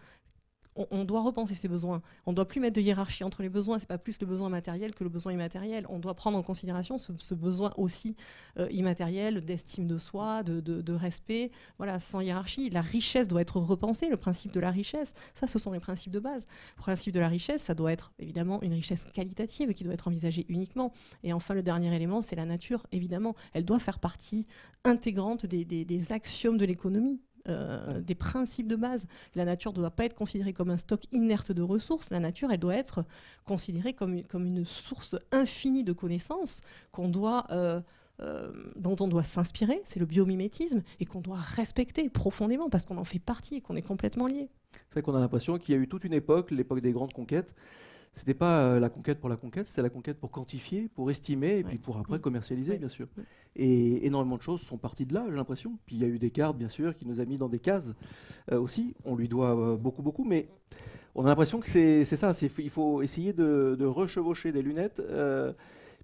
on, 0.91 1.03
doit 1.03 1.21
repenser 1.21 1.55
ses 1.55 1.67
besoins. 1.67 2.01
On 2.25 2.31
ne 2.31 2.35
doit 2.35 2.47
plus 2.47 2.59
mettre 2.59 2.75
de 2.75 2.81
hiérarchie 2.81 3.23
entre 3.23 3.41
les 3.41 3.49
besoins. 3.49 3.79
C'est 3.79 3.87
pas 3.87 3.97
plus 3.97 4.19
le 4.21 4.27
besoin 4.27 4.49
matériel 4.49 4.93
que 4.93 5.03
le 5.03 5.09
besoin 5.09 5.33
immatériel. 5.33 5.85
On 5.89 5.99
doit 5.99 6.13
prendre 6.13 6.37
en 6.37 6.43
considération 6.43 6.97
ce, 6.97 7.33
besoin 7.33 7.73
aussi 7.77 8.15
euh, 8.57 8.67
immatériel 8.71 9.43
d'estime 9.43 9.87
de 9.87 9.97
soi, 9.97 10.43
de, 10.43 10.93
respect. 10.93 11.51
Voilà, 11.77 11.99
sans 11.99 12.21
hiérarchie. 12.21 12.69
La 12.69 12.81
richesse 12.81 13.27
doit 13.27 13.41
être 13.41 13.57
repensée. 13.57 14.09
Le 14.09 14.17
principe 14.17 14.51
de 14.51 14.59
la 14.59 14.71
richesse, 14.71 15.13
ça, 15.33 15.47
ce 15.47 15.59
sont 15.59 15.71
les 15.71 15.79
principes 15.79 16.11
de 16.11 16.19
base. 16.19 16.47
Le 16.77 16.81
principe 16.81 17.13
de 17.13 17.19
la 17.19 17.27
richesse, 17.27 17.63
ça 17.63 17.73
doit 17.73 17.91
être 17.91 18.11
évidemment 18.19 18.61
une 18.61 18.73
richesse 18.73 19.07
qualitative 19.13 19.73
qui 19.73 19.83
doit 19.83 19.93
être 19.93 20.07
envisagée 20.07 20.45
uniquement. 20.49 20.93
Et 21.23 21.33
enfin, 21.33 21.53
le 21.53 21.63
dernier 21.63 21.93
élément, 21.95 22.21
c'est 22.21 22.35
la 22.35 22.45
nature. 22.45 22.85
Évidemment, 22.91 23.35
elle 23.53 23.65
doit 23.65 23.79
faire 23.79 23.99
partie 23.99 24.47
intégrante 24.83 25.45
des 25.45 26.11
axiomes 26.11 26.57
de 26.57 26.65
l'économie. 26.65 27.19
Euh, 27.47 28.01
des 28.01 28.15
principes 28.15 28.67
de 28.67 28.75
base. 28.75 29.05
La 29.35 29.45
nature 29.45 29.71
ne 29.71 29.77
doit 29.77 29.91
pas 29.91 30.05
être 30.05 30.15
considérée 30.15 30.53
comme 30.53 30.69
un 30.69 30.77
stock 30.77 31.01
inerte 31.11 31.51
de 31.51 31.61
ressources. 31.61 32.09
La 32.09 32.19
nature, 32.19 32.51
elle 32.51 32.59
doit 32.59 32.75
être 32.75 33.05
considérée 33.45 33.93
comme, 33.93 34.23
comme 34.23 34.45
une 34.45 34.65
source 34.65 35.15
infinie 35.31 35.83
de 35.83 35.93
connaissances 35.93 36.61
qu'on 36.91 37.07
doit, 37.07 37.45
euh, 37.51 37.79
euh, 38.21 38.51
dont 38.75 38.95
on 38.99 39.07
doit 39.07 39.23
s'inspirer. 39.23 39.81
C'est 39.85 39.99
le 39.99 40.05
biomimétisme 40.05 40.83
et 40.99 41.05
qu'on 41.05 41.21
doit 41.21 41.37
respecter 41.37 42.09
profondément 42.09 42.69
parce 42.69 42.85
qu'on 42.85 42.97
en 42.97 43.05
fait 43.05 43.19
partie 43.19 43.55
et 43.55 43.61
qu'on 43.61 43.75
est 43.75 43.81
complètement 43.81 44.27
lié. 44.27 44.49
C'est 44.71 44.93
vrai 44.93 45.01
qu'on 45.01 45.15
a 45.15 45.19
l'impression 45.19 45.57
qu'il 45.57 45.75
y 45.75 45.77
a 45.77 45.81
eu 45.81 45.87
toute 45.87 46.03
une 46.03 46.13
époque, 46.13 46.51
l'époque 46.51 46.81
des 46.81 46.91
grandes 46.91 47.13
conquêtes, 47.13 47.55
c'était 48.13 48.33
pas 48.33 48.63
euh, 48.63 48.79
la 48.79 48.89
conquête 48.89 49.19
pour 49.19 49.29
la 49.29 49.37
conquête, 49.37 49.67
c'était 49.67 49.81
la 49.81 49.89
conquête 49.89 50.19
pour 50.19 50.31
quantifier, 50.31 50.89
pour 50.95 51.09
estimer 51.11 51.59
et 51.59 51.63
puis 51.63 51.77
pour 51.77 51.97
après 51.97 52.19
commercialiser, 52.19 52.77
bien 52.77 52.89
sûr. 52.89 53.07
Et 53.55 54.05
énormément 54.05 54.37
de 54.37 54.41
choses 54.41 54.61
sont 54.61 54.77
parties 54.77 55.05
de 55.05 55.13
là, 55.13 55.25
j'ai 55.29 55.35
l'impression. 55.35 55.77
Puis 55.85 55.95
il 55.95 56.01
y 56.01 56.05
a 56.05 56.07
eu 56.07 56.19
Descartes, 56.19 56.57
bien 56.57 56.69
sûr, 56.69 56.95
qui 56.95 57.05
nous 57.05 57.21
a 57.21 57.25
mis 57.25 57.37
dans 57.37 57.49
des 57.49 57.59
cases 57.59 57.93
euh, 58.51 58.59
aussi. 58.59 58.95
On 59.05 59.15
lui 59.15 59.27
doit 59.27 59.57
euh, 59.57 59.77
beaucoup, 59.77 60.01
beaucoup, 60.01 60.23
mais 60.23 60.49
on 61.15 61.25
a 61.25 61.29
l'impression 61.29 61.59
que 61.59 61.67
c'est 61.67 62.03
ça. 62.03 62.33
Il 62.57 62.69
faut 62.69 63.01
essayer 63.01 63.33
de, 63.33 63.75
de 63.77 63.85
rechevaucher 63.85 64.51
des 64.51 64.61
lunettes 64.61 65.01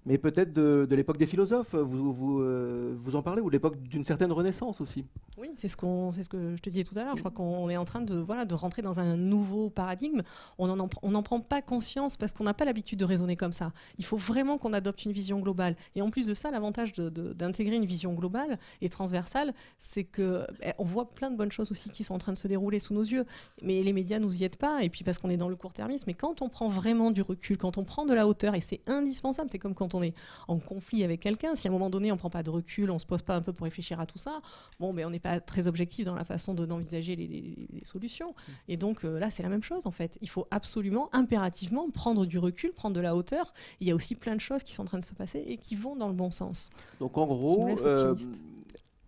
mais 0.06 0.18
peut-être 0.18 0.52
de, 0.52 0.86
l'époque 0.90 1.18
des 1.18 1.26
philosophes, 1.26 1.74
vous, 1.74 2.12
vous, 2.12 2.40
euh, 2.40 2.94
vous 2.96 3.16
en 3.16 3.22
parlez, 3.22 3.42
ou 3.42 3.48
l'époque 3.48 3.76
d'une 3.82 4.04
certaine 4.04 4.30
renaissance 4.30 4.80
aussi. 4.80 5.04
Oui, 5.36 5.50
c'est 5.56 5.68
ce, 5.68 5.76
qu'on, 5.76 6.12
ce 6.12 6.28
que 6.28 6.54
je 6.54 6.62
te 6.62 6.70
disais 6.70 6.84
tout 6.84 6.98
à 6.98 7.02
l'heure. 7.02 7.16
Je 7.16 7.20
crois 7.22 7.32
qu'on 7.32 7.68
est 7.68 7.76
en 7.76 7.84
train 7.84 8.00
de, 8.00 8.16
voilà, 8.16 8.44
de 8.44 8.54
rentrer 8.54 8.82
dans 8.82 9.00
un 9.00 9.16
nouveau 9.16 9.68
paradigme. 9.68 10.22
On 10.58 10.68
n'en 10.68 10.88
on 11.02 11.22
prend 11.22 11.40
pas 11.40 11.60
conscience 11.60 12.16
parce 12.16 12.32
qu'on 12.32 12.44
n'a 12.44 12.54
pas 12.54 12.64
l'habitude 12.64 13.00
de 13.00 13.04
raisonner 13.04 13.36
comme 13.36 13.52
ça. 13.52 13.72
Il 13.98 14.04
faut 14.04 14.16
vraiment 14.16 14.58
qu'on 14.58 14.72
adopte 14.72 15.04
une 15.04 15.12
vision 15.12 15.40
globale. 15.40 15.76
Et 15.96 16.02
en 16.02 16.10
plus 16.10 16.26
de 16.26 16.34
ça, 16.34 16.50
l'avantage 16.52 16.92
d'intégrer 16.92 17.76
une 17.76 17.84
vision 17.84 18.14
globale 18.14 18.58
et 18.80 18.88
transversale, 18.88 19.54
c'est 19.78 20.04
qu'on 20.04 20.44
eh, 20.62 20.72
on 20.78 20.84
voit 20.84 21.10
plein 21.10 21.30
de 21.30 21.36
bonnes 21.36 21.52
choses 21.52 21.70
aussi 21.72 21.90
qui 21.90 22.04
sont 22.04 22.14
en 22.14 22.18
train 22.18 22.32
de 22.32 22.38
se 22.38 22.46
dérouler 22.46 22.78
sous 22.78 22.94
nos 22.94 23.02
yeux. 23.02 23.24
Mais 23.62 23.82
les 23.82 23.92
médias 23.92 24.20
nous 24.20 24.40
y 24.40 24.44
aident 24.44 24.56
pas, 24.56 24.84
et 24.84 24.88
puis 24.88 25.02
parce 25.02 25.18
qu'on 25.18 25.30
est 25.30 25.36
dans 25.36 25.48
le 25.48 25.56
court-termisme. 25.56 26.04
Mais 26.06 26.14
quand 26.14 26.42
on 26.42 26.48
prend 26.48 26.68
vraiment 26.68 27.10
du 27.10 27.22
recul, 27.22 27.58
quand 27.58 27.76
on 27.76 27.84
prend 27.84 28.06
de 28.06 28.14
la 28.14 28.28
hauteur, 28.28 28.54
et 28.54 28.60
c'est 28.60 28.80
indispensable, 28.86 29.50
c'est 29.50 29.58
comme 29.58 29.74
quand 29.74 29.94
on 29.94 29.95
on 29.96 30.02
est 30.02 30.14
en 30.48 30.58
conflit 30.58 31.04
avec 31.04 31.20
quelqu'un, 31.20 31.54
si 31.54 31.66
à 31.66 31.70
un 31.70 31.72
moment 31.72 31.90
donné 31.90 32.12
on 32.12 32.16
prend 32.16 32.30
pas 32.30 32.42
de 32.42 32.50
recul, 32.50 32.90
on 32.90 32.98
se 32.98 33.06
pose 33.06 33.22
pas 33.22 33.36
un 33.36 33.42
peu 33.42 33.52
pour 33.52 33.64
réfléchir 33.64 34.00
à 34.00 34.06
tout 34.06 34.18
ça, 34.18 34.40
bon, 34.80 34.92
mais 34.92 35.04
on 35.04 35.10
n'est 35.10 35.20
pas 35.20 35.40
très 35.40 35.68
objectif 35.68 36.06
dans 36.06 36.14
la 36.14 36.24
façon 36.24 36.54
d'envisager 36.54 37.16
les, 37.16 37.56
solutions. 37.82 38.30
Mm. 38.30 38.52
Et 38.68 38.76
donc 38.76 39.04
euh, 39.04 39.18
là, 39.18 39.30
c'est 39.30 39.42
la 39.42 39.48
même 39.48 39.62
chose 39.62 39.86
en 39.86 39.90
fait. 39.90 40.18
Il 40.20 40.28
faut 40.28 40.46
absolument, 40.50 41.08
impérativement 41.12 41.90
prendre 41.90 42.26
du 42.26 42.38
recul, 42.38 42.72
prendre 42.72 42.94
de 42.96 43.00
la 43.00 43.16
hauteur. 43.16 43.52
Il 43.80 43.88
y 43.88 43.90
a 43.90 43.94
aussi 43.94 44.14
plein 44.14 44.34
de 44.34 44.40
choses 44.40 44.62
qui 44.62 44.72
sont 44.72 44.82
en 44.82 44.86
train 44.86 44.98
de 44.98 45.04
se 45.04 45.14
passer 45.14 45.42
et 45.46 45.56
qui 45.56 45.76
vont 45.76 45.96
dans 45.96 46.08
le 46.08 46.14
bon 46.14 46.30
sens. 46.30 46.70
Donc 47.00 47.16
en 47.18 47.26
gros, 47.26 47.68
euh, 47.84 48.14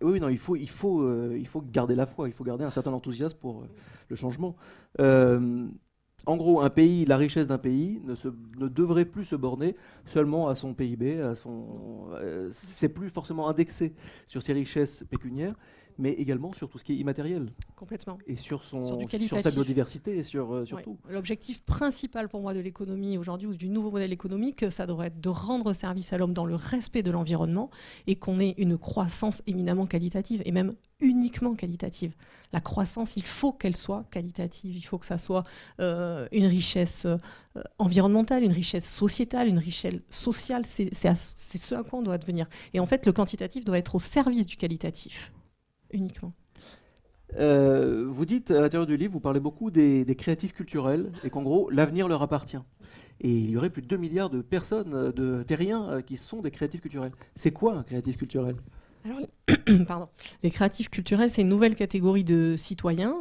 oui, 0.01 0.19
non, 0.19 0.29
il 0.29 0.37
faut, 0.37 0.55
il 0.55 0.69
faut, 0.69 1.01
euh, 1.01 1.35
il 1.37 1.47
faut 1.47 1.61
garder 1.61 1.95
la 1.95 2.05
foi, 2.05 2.27
il 2.27 2.33
faut 2.33 2.43
garder 2.43 2.63
un 2.63 2.69
certain 2.69 2.93
enthousiasme 2.93 3.37
pour 3.37 3.65
le 4.07 4.15
changement. 4.15 4.55
En 6.25 6.35
gros, 6.37 6.61
un 6.61 6.69
pays, 6.69 7.05
la 7.05 7.17
richesse 7.17 7.47
d'un 7.47 7.57
pays 7.57 8.01
ne, 8.03 8.67
devrait 8.67 9.05
plus 9.05 9.25
se 9.25 9.35
borner 9.35 9.75
seulement 10.05 10.49
à 10.49 10.55
son 10.55 10.73
PIB, 10.73 11.21
à 11.21 11.33
euh, 11.47 12.49
c'est 12.53 12.89
plus 12.89 13.09
forcément 13.09 13.47
indexé 13.47 13.93
sur 14.27 14.41
ses 14.41 14.53
richesses 14.53 15.05
pécuniaires, 15.09 15.55
mais 15.99 16.13
également 16.13 16.53
sur 16.53 16.69
tout 16.69 16.79
ce 16.79 16.83
qui 16.83 16.93
est 16.93 16.95
immatériel. 16.95 17.49
Complètement. 17.75 18.17
Et 18.25 18.37
sur, 18.37 18.63
son, 18.63 19.07
sur, 19.09 19.41
sa 19.41 19.51
biodiversité 19.51 20.17
et 20.17 20.23
sur, 20.23 20.53
euh, 20.53 20.65
tout. 20.83 20.97
L'objectif 21.09 21.61
principal 21.63 22.29
pour 22.29 22.41
moi 22.41 22.53
de 22.53 22.61
l'économie 22.61 23.17
aujourd'hui 23.17 23.47
ou 23.47 23.53
du 23.53 23.69
nouveau 23.69 23.91
modèle 23.91 24.13
économique, 24.13 24.71
ça 24.71 24.87
devrait 24.87 25.07
être 25.07 25.19
de 25.19 25.29
rendre 25.29 25.73
service 25.73 26.13
à 26.13 26.17
l'homme 26.17 26.33
dans 26.33 26.45
le 26.45 26.55
respect 26.55 27.03
de 27.03 27.11
l'environnement 27.11 27.69
et 28.07 28.15
qu'on 28.15 28.39
ait 28.39 28.55
une 28.57 28.77
croissance 28.77 29.43
éminemment 29.45 29.85
qualitative 29.85 30.41
et 30.45 30.51
même 30.53 30.71
uniquement 31.01 31.53
qualitative. 31.53 32.13
La 32.53 32.61
croissance, 32.61 33.15
il 33.17 33.23
faut 33.23 33.51
qu'elle 33.51 33.75
soit 33.75 34.05
qualitative, 34.09 34.75
il 34.75 34.81
faut 34.81 34.97
que 34.97 35.05
ça 35.05 35.17
soit 35.17 35.43
euh, 35.81 36.27
une 36.31 36.45
richesse 36.45 37.05
euh, 37.05 37.17
environnementale, 37.77 38.43
une 38.43 38.51
richesse 38.51 38.89
sociétale, 38.89 39.47
une 39.49 39.59
richesse 39.59 39.95
sociale, 40.09 40.65
c'est 40.65 40.93
ce 40.93 41.75
à 41.75 41.83
quoi 41.83 41.99
on 41.99 42.03
doit 42.03 42.17
devenir. 42.17 42.47
Et 42.73 42.79
en 42.79 42.85
fait, 42.85 43.05
le 43.05 43.11
quantitatif 43.11 43.65
doit 43.65 43.77
être 43.77 43.95
au 43.95 43.99
service 43.99 44.45
du 44.45 44.55
qualitatif 44.55 45.33
uniquement. 45.91 46.33
Euh, 47.37 48.05
vous 48.07 48.25
dites 48.25 48.51
à 48.51 48.61
l'intérieur 48.61 48.87
du 48.87 48.97
livre, 48.97 49.13
vous 49.13 49.19
parlez 49.19 49.39
beaucoup 49.39 49.71
des, 49.71 50.05
créatifs 50.17 50.53
culturels 50.53 51.11
et 51.23 51.29
qu'en 51.29 51.43
gros, 51.43 51.69
l'avenir 51.69 52.07
leur 52.07 52.21
appartient. 52.21 52.57
Et 53.21 53.31
il 53.31 53.49
y 53.51 53.57
aurait 53.57 53.69
plus 53.69 53.81
de 53.81 53.87
2 53.87 53.97
milliards 53.97 54.29
de 54.29 54.41
personnes, 54.41 54.93
euh, 54.93 55.11
de 55.11 55.43
terriens, 55.43 55.89
euh, 55.89 56.01
qui 56.01 56.15
sont 56.15 56.41
des 56.41 56.51
créatifs 56.51 56.81
culturels. 56.81 57.11
C'est 57.35 57.51
quoi 57.51 57.75
un 57.75 57.83
créatif 57.83 58.17
culturel? 58.17 58.55
Alors, 59.05 59.19
pardon. 59.87 60.07
Les 60.41 60.49
créatifs 60.49 60.89
culturels, 60.89 61.29
c'est 61.29 61.41
une 61.41 61.49
nouvelle 61.49 61.75
catégorie 61.75 62.23
de 62.23 62.55
citoyens 62.57 63.15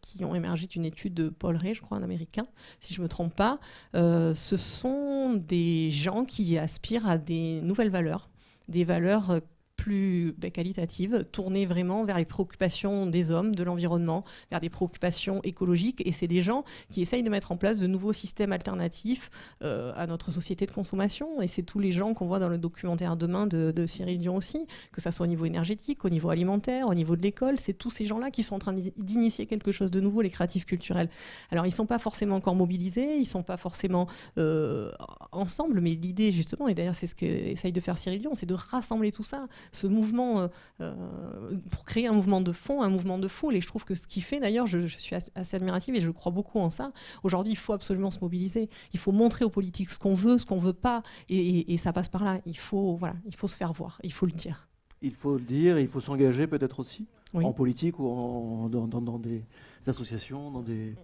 qui 0.00 0.24
ont 0.24 0.34
émergé 0.34 0.66
d'une 0.66 0.84
étude 0.84 1.14
de 1.14 1.28
Paul 1.28 1.56
Ray, 1.56 1.74
je 1.74 1.82
crois, 1.82 1.98
un 1.98 2.02
américain, 2.02 2.46
si 2.80 2.94
je 2.94 3.00
ne 3.00 3.04
me 3.04 3.08
trompe 3.08 3.34
pas. 3.34 3.60
ce 3.94 4.56
sont 4.56 5.34
des 5.34 5.90
gens 5.90 6.24
qui 6.24 6.58
aspirent 6.58 7.08
à 7.08 7.18
des 7.18 7.60
nouvelles 7.62 7.90
valeurs, 7.90 8.30
des 8.68 8.82
valeurs 8.82 9.40
plus 9.80 10.34
ben, 10.36 10.50
qualitative, 10.50 11.24
tournée 11.32 11.64
vraiment 11.64 12.04
vers 12.04 12.18
les 12.18 12.26
préoccupations 12.26 13.06
des 13.06 13.30
hommes, 13.30 13.54
de 13.54 13.64
l'environnement, 13.64 14.24
vers 14.50 14.60
des 14.60 14.68
préoccupations 14.68 15.40
écologiques. 15.42 16.02
Et 16.04 16.12
c'est 16.12 16.26
des 16.26 16.42
gens 16.42 16.64
qui 16.90 17.00
essayent 17.00 17.22
de 17.22 17.30
mettre 17.30 17.50
en 17.50 17.56
place 17.56 17.78
de 17.78 17.86
nouveaux 17.86 18.12
systèmes 18.12 18.52
alternatifs 18.52 19.30
euh, 19.62 19.92
à 19.96 20.06
notre 20.06 20.32
société 20.32 20.66
de 20.66 20.70
consommation. 20.70 21.40
Et 21.40 21.48
c'est 21.48 21.62
tous 21.62 21.78
les 21.78 21.92
gens 21.92 22.12
qu'on 22.12 22.26
voit 22.26 22.38
dans 22.38 22.50
le 22.50 22.58
documentaire 22.58 23.16
Demain 23.16 23.46
de, 23.46 23.86
Cyril 23.86 24.18
Dion 24.18 24.36
aussi, 24.36 24.66
que 24.92 25.00
ça 25.00 25.12
soit 25.12 25.24
au 25.24 25.28
niveau 25.28 25.46
énergétique, 25.46 26.04
au 26.04 26.10
niveau 26.10 26.28
alimentaire, 26.28 26.86
au 26.88 26.94
niveau 26.94 27.16
de 27.16 27.22
l'école. 27.22 27.58
C'est 27.58 27.72
tous 27.72 27.90
ces 27.90 28.04
gens-là 28.04 28.30
qui 28.30 28.42
sont 28.42 28.56
en 28.56 28.58
train 28.58 28.74
d'initier 28.74 29.46
quelque 29.46 29.72
chose 29.72 29.90
de 29.90 30.00
nouveau, 30.00 30.20
les 30.20 30.28
créatifs 30.28 30.66
culturels. 30.66 31.08
Alors, 31.50 31.64
ils 31.64 31.70
ne 31.70 31.74
sont 31.74 31.86
pas 31.86 31.98
forcément 31.98 32.36
encore 32.36 32.54
mobilisés, 32.54 33.14
ils 33.16 33.20
ne 33.20 33.24
sont 33.24 33.42
pas 33.42 33.56
forcément 33.56 34.06
euh, 34.36 34.92
ensemble, 35.32 35.80
mais 35.80 35.94
l'idée, 35.94 36.32
justement, 36.32 36.68
et 36.68 36.74
d'ailleurs, 36.74 36.94
c'est 36.94 37.06
ce 37.06 37.14
qu'essaye 37.14 37.72
de 37.72 37.80
faire 37.80 37.96
Cyril 37.96 38.20
Dion, 38.20 38.34
c'est 38.34 38.44
de 38.44 38.54
rassembler 38.54 39.10
tout 39.10 39.22
ça 39.22 39.46
ce 39.72 39.86
mouvement, 39.86 40.40
euh, 40.40 40.48
euh, 40.80 41.56
pour 41.70 41.84
créer 41.84 42.06
un 42.06 42.12
mouvement 42.12 42.40
de 42.40 42.52
fond, 42.52 42.82
un 42.82 42.88
mouvement 42.88 43.18
de 43.18 43.28
foule. 43.28 43.56
Et 43.56 43.60
je 43.60 43.66
trouve 43.66 43.84
que 43.84 43.94
ce 43.94 44.06
qui 44.06 44.20
fait, 44.20 44.40
d'ailleurs, 44.40 44.66
je, 44.66 44.86
suis 44.86 45.16
assez 45.34 45.56
admirative 45.56 45.94
et 45.94 46.00
je 46.00 46.10
crois 46.10 46.32
beaucoup 46.32 46.58
en 46.58 46.70
ça. 46.70 46.92
Aujourd'hui, 47.22 47.52
il 47.52 47.56
faut 47.56 47.72
absolument 47.72 48.10
se 48.10 48.18
mobiliser. 48.20 48.68
Il 48.92 48.98
faut 48.98 49.12
montrer 49.12 49.44
aux 49.44 49.50
politiques 49.50 49.90
ce 49.90 49.98
qu'on 49.98 50.14
veut, 50.14 50.38
ce 50.38 50.46
qu'on 50.46 50.58
veut 50.58 50.72
pas. 50.72 51.02
Et, 51.28 51.76
ça 51.78 51.92
passe 51.92 52.08
par 52.08 52.24
là. 52.24 52.40
Il 52.44 52.58
faut, 52.58 52.96
voilà, 52.96 53.14
il 53.26 53.34
faut 53.34 53.46
se 53.46 53.56
faire 53.56 53.72
voir. 53.72 54.00
Il 54.04 54.12
faut 54.12 54.26
le 54.26 54.32
dire. 54.32 54.68
Il 55.02 55.14
faut 55.14 55.34
le 55.34 55.40
dire, 55.40 55.78
il 55.78 55.88
faut 55.88 56.00
s'engager 56.00 56.46
peut-être 56.46 56.80
aussi 56.80 57.06
en 57.32 57.52
politique 57.52 57.98
ou 57.98 58.06
en, 58.06 58.68
dans, 58.68 59.18
des 59.18 59.42
associations, 59.86 60.50
dans 60.50 60.60
des... 60.60 60.94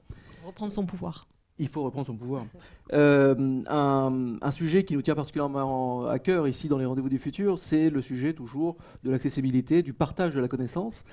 Reprendre 0.44 0.70
son 0.70 0.84
pouvoir. 0.84 1.26
Il 1.58 1.68
faut 1.68 1.82
reprendre 1.82 2.06
son 2.06 2.16
pouvoir. 2.16 2.44
Euh, 2.92 3.62
un, 3.66 4.50
sujet 4.50 4.84
qui 4.84 4.94
nous 4.94 5.02
tient 5.02 5.14
particulièrement 5.14 6.06
à 6.06 6.18
cœur 6.18 6.46
ici 6.46 6.68
dans 6.68 6.78
les 6.78 6.84
rendez-vous 6.84 7.08
du 7.08 7.18
futur, 7.18 7.58
c'est 7.58 7.88
le 7.88 8.02
sujet 8.02 8.34
toujours 8.34 8.76
de 9.04 9.10
l'accessibilité, 9.10 9.82
du 9.82 9.94
partage 9.94 10.34
de 10.34 10.40
la 10.40 10.48
connaissance. 10.48 11.04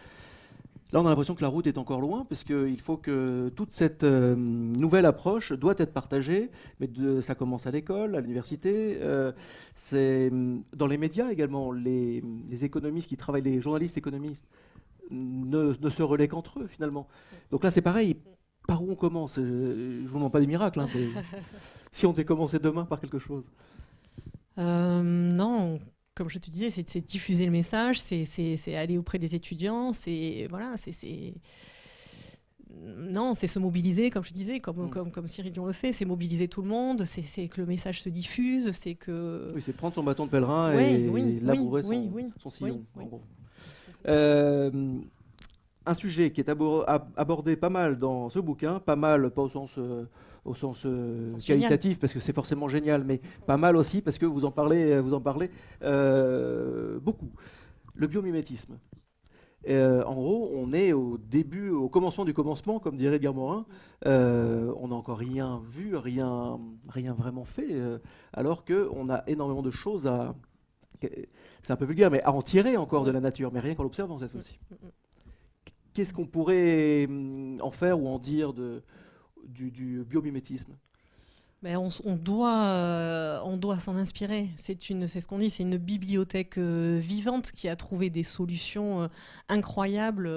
Là, 0.91 1.01
on 1.01 1.05
a 1.07 1.09
l'impression 1.09 1.33
que 1.33 1.41
la 1.41 1.47
route 1.47 1.65
est 1.65 1.79
encore 1.79 2.01
loin, 2.01 2.25
parce 2.29 2.45
faut 2.83 2.97
que 2.97 3.51
toute 3.55 3.71
cette 3.71 4.03
euh, 4.03 4.35
nouvelle 4.35 5.07
approche 5.07 5.51
doit 5.51 5.73
être 5.77 5.91
partagée, 5.91 6.51
mais 6.79 6.87
de, 6.87 7.19
ça 7.19 7.33
commence 7.33 7.65
à 7.65 7.71
l'école, 7.71 8.15
à 8.15 8.21
l'université, 8.21 8.99
euh, 9.01 9.31
c'est 9.73 10.31
dans 10.75 10.85
les 10.85 10.99
médias 10.99 11.31
également. 11.31 11.71
Les, 11.71 12.23
les, 12.47 12.65
économistes 12.65 13.09
qui 13.09 13.17
travaillent, 13.17 13.41
les 13.41 13.59
journalistes 13.59 13.97
économistes, 13.97 14.45
ne, 15.09 15.73
ne 15.81 15.89
se 15.89 16.03
relaient 16.03 16.27
qu'entre 16.27 16.59
eux 16.59 16.67
finalement. 16.67 17.07
Donc 17.49 17.63
là, 17.63 17.71
c'est 17.71 17.81
pareil. 17.81 18.17
Par 18.67 18.83
où 18.83 18.91
on 18.91 18.95
commence 18.95 19.37
euh, 19.39 20.01
Je 20.03 20.07
vous 20.07 20.17
demande 20.17 20.31
pas 20.31 20.39
des 20.39 20.47
miracles. 20.47 20.79
Hein, 20.79 20.87
si 21.91 22.05
on 22.05 22.11
devait 22.11 22.25
commencer 22.25 22.59
demain 22.59 22.85
par 22.85 22.99
quelque 22.99 23.19
chose. 23.19 23.45
non, 24.57 25.79
comme 26.15 26.29
je 26.29 26.37
te 26.37 26.49
disais, 26.49 26.69
c'est 26.69 27.01
diffuser 27.01 27.45
le 27.45 27.51
message, 27.51 27.99
c'est 27.99 28.75
aller 28.75 28.97
auprès 28.97 29.19
des 29.19 29.35
étudiants, 29.35 29.93
c'est 29.93 30.47
voilà, 30.49 30.75
c'est 30.77 31.33
non, 32.81 33.33
c'est 33.33 33.47
se 33.47 33.59
mobiliser, 33.59 34.09
comme 34.09 34.23
je 34.23 34.33
disais, 34.33 34.59
comme, 34.59 34.87
mm. 34.87 34.89
comme, 34.89 35.11
comme 35.11 35.27
Cyril 35.27 35.51
Dion 35.51 35.65
le 35.65 35.73
fait, 35.73 35.91
c'est 35.91 36.05
mobiliser 36.05 36.47
tout 36.47 36.61
le 36.61 36.67
monde, 36.67 37.05
c'est 37.05 37.47
que 37.47 37.61
le 37.61 37.67
message 37.67 38.01
se 38.01 38.09
diffuse, 38.09 38.71
c'est 38.71 38.95
que... 38.95 39.51
Oui, 39.53 39.61
c'est 39.61 39.75
prendre 39.75 39.93
son 39.93 40.03
bâton 40.03 40.25
de 40.25 40.31
pèlerin 40.31 40.73
et, 40.73 41.07
oui, 41.07 41.39
labourer 41.39 41.83
son, 41.83 42.31
son, 42.39 42.49
sillon. 42.49 42.83
Euh, 44.07 44.99
un 45.85 45.93
sujet 45.93 46.31
qui 46.31 46.41
est 46.41 46.49
abordé 46.49 47.55
pas 47.55 47.69
mal 47.69 47.99
dans 47.99 48.29
ce 48.29 48.39
bouquin, 48.39 48.79
pas 48.79 48.95
mal, 48.95 49.31
pas 49.31 49.41
au 49.41 49.49
sens... 49.49 49.71
Euh, 49.77 50.05
au 50.45 50.53
sens 50.53 50.83
euh, 50.85 51.35
qualitatif, 51.45 51.99
parce 51.99 52.13
que 52.13 52.19
c'est 52.19 52.33
forcément 52.33 52.67
génial, 52.67 53.03
mais 53.03 53.21
pas 53.45 53.57
mal 53.57 53.75
aussi, 53.75 54.01
parce 54.01 54.17
que 54.17 54.25
vous 54.25 54.45
en 54.45 54.51
parlez, 54.51 54.91
euh, 54.91 55.01
vous 55.01 55.13
en 55.13 55.21
parlez 55.21 55.49
euh, 55.83 56.99
beaucoup. 56.99 57.31
Le 57.95 58.07
biomimétisme. 58.07 58.77
en 59.67 60.13
gros, 60.13 60.51
on 60.55 60.73
est 60.73 60.93
au 60.93 61.17
début, 61.17 61.69
au 61.69 61.87
commencement 61.87 62.25
du 62.25 62.33
commencement, 62.33 62.79
comme 62.79 62.97
dirait 62.97 63.17
Edgar 63.17 63.33
Morin. 63.33 63.65
on 64.05 64.87
n'a 64.87 64.95
encore 64.95 65.17
rien 65.17 65.61
vu, 65.69 65.95
rien, 65.95 66.59
rien 66.89 67.13
vraiment 67.13 67.45
fait, 67.45 67.79
alors 68.33 68.65
qu'on 68.65 69.09
a 69.09 69.23
énormément 69.27 69.61
de 69.61 69.71
choses 69.71 70.07
à. 70.07 70.35
C'est 71.61 71.71
un 71.71 71.75
peu 71.75 71.85
vulgaire, 71.85 72.09
mais 72.09 72.21
à 72.23 72.31
en 72.31 72.41
tirer 72.41 72.77
encore 72.77 73.03
de 73.03 73.11
la 73.11 73.19
nature, 73.19 73.51
mais 73.53 73.59
rien 73.59 73.75
qu'en 73.75 73.83
l'observant 73.83 74.19
cette 74.19 74.31
fois-ci. 74.31 74.57
Qu'est-ce 75.93 76.13
qu'on 76.13 76.25
pourrait 76.25 77.05
hum, 77.07 77.57
en 77.61 77.71
faire 77.71 77.99
ou 77.99 78.07
en 78.07 78.19
dire 78.19 78.53
du, 78.53 79.71
du 79.71 80.03
biomimétisme? 80.03 80.75
Ben 81.63 81.77
on, 81.77 82.15
doit, 82.17 82.65
euh, 82.65 83.39
on 83.45 83.55
doit 83.55 83.79
s'en 83.79 83.95
inspirer. 83.95 84.49
C'est 84.57 84.77
ce 84.81 85.27
qu'on 85.29 85.37
dit, 85.37 85.49
c'est 85.49 85.63
une 85.63 85.77
bibliothèque 85.77 86.57
euh, 86.57 86.99
vivante 87.01 87.53
qui 87.53 87.69
a 87.69 87.77
trouvé 87.77 88.09
des 88.09 88.23
solutions 88.23 89.03
euh, 89.03 89.07
incroyables, 89.47 90.27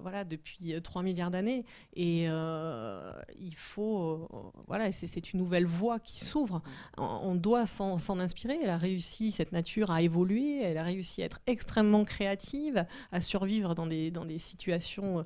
voilà, 0.00 0.22
depuis 0.22 0.80
3 0.80 1.02
milliards 1.02 1.32
d'années. 1.32 1.64
Et 1.94 2.26
il 2.26 3.54
faut, 3.56 4.28
voilà, 4.68 4.92
c'est 4.92 5.32
une 5.32 5.40
nouvelle 5.40 5.66
voie 5.66 5.98
qui 5.98 6.24
s'ouvre. 6.24 6.62
On, 6.96 7.34
doit 7.34 7.66
s'en 7.66 8.20
inspirer. 8.20 8.60
Elle 8.62 8.70
a 8.70 8.78
réussi, 8.78 9.32
cette 9.32 9.50
nature 9.50 9.90
à 9.90 10.02
évoluer. 10.02 10.62
Elle 10.62 10.78
a 10.78 10.84
réussi 10.84 11.22
à 11.22 11.24
être 11.24 11.40
extrêmement 11.48 12.04
créative, 12.04 12.86
à 13.10 13.20
survivre 13.20 13.74
dans 13.74 13.86
des, 13.86 14.38
situations 14.38 15.24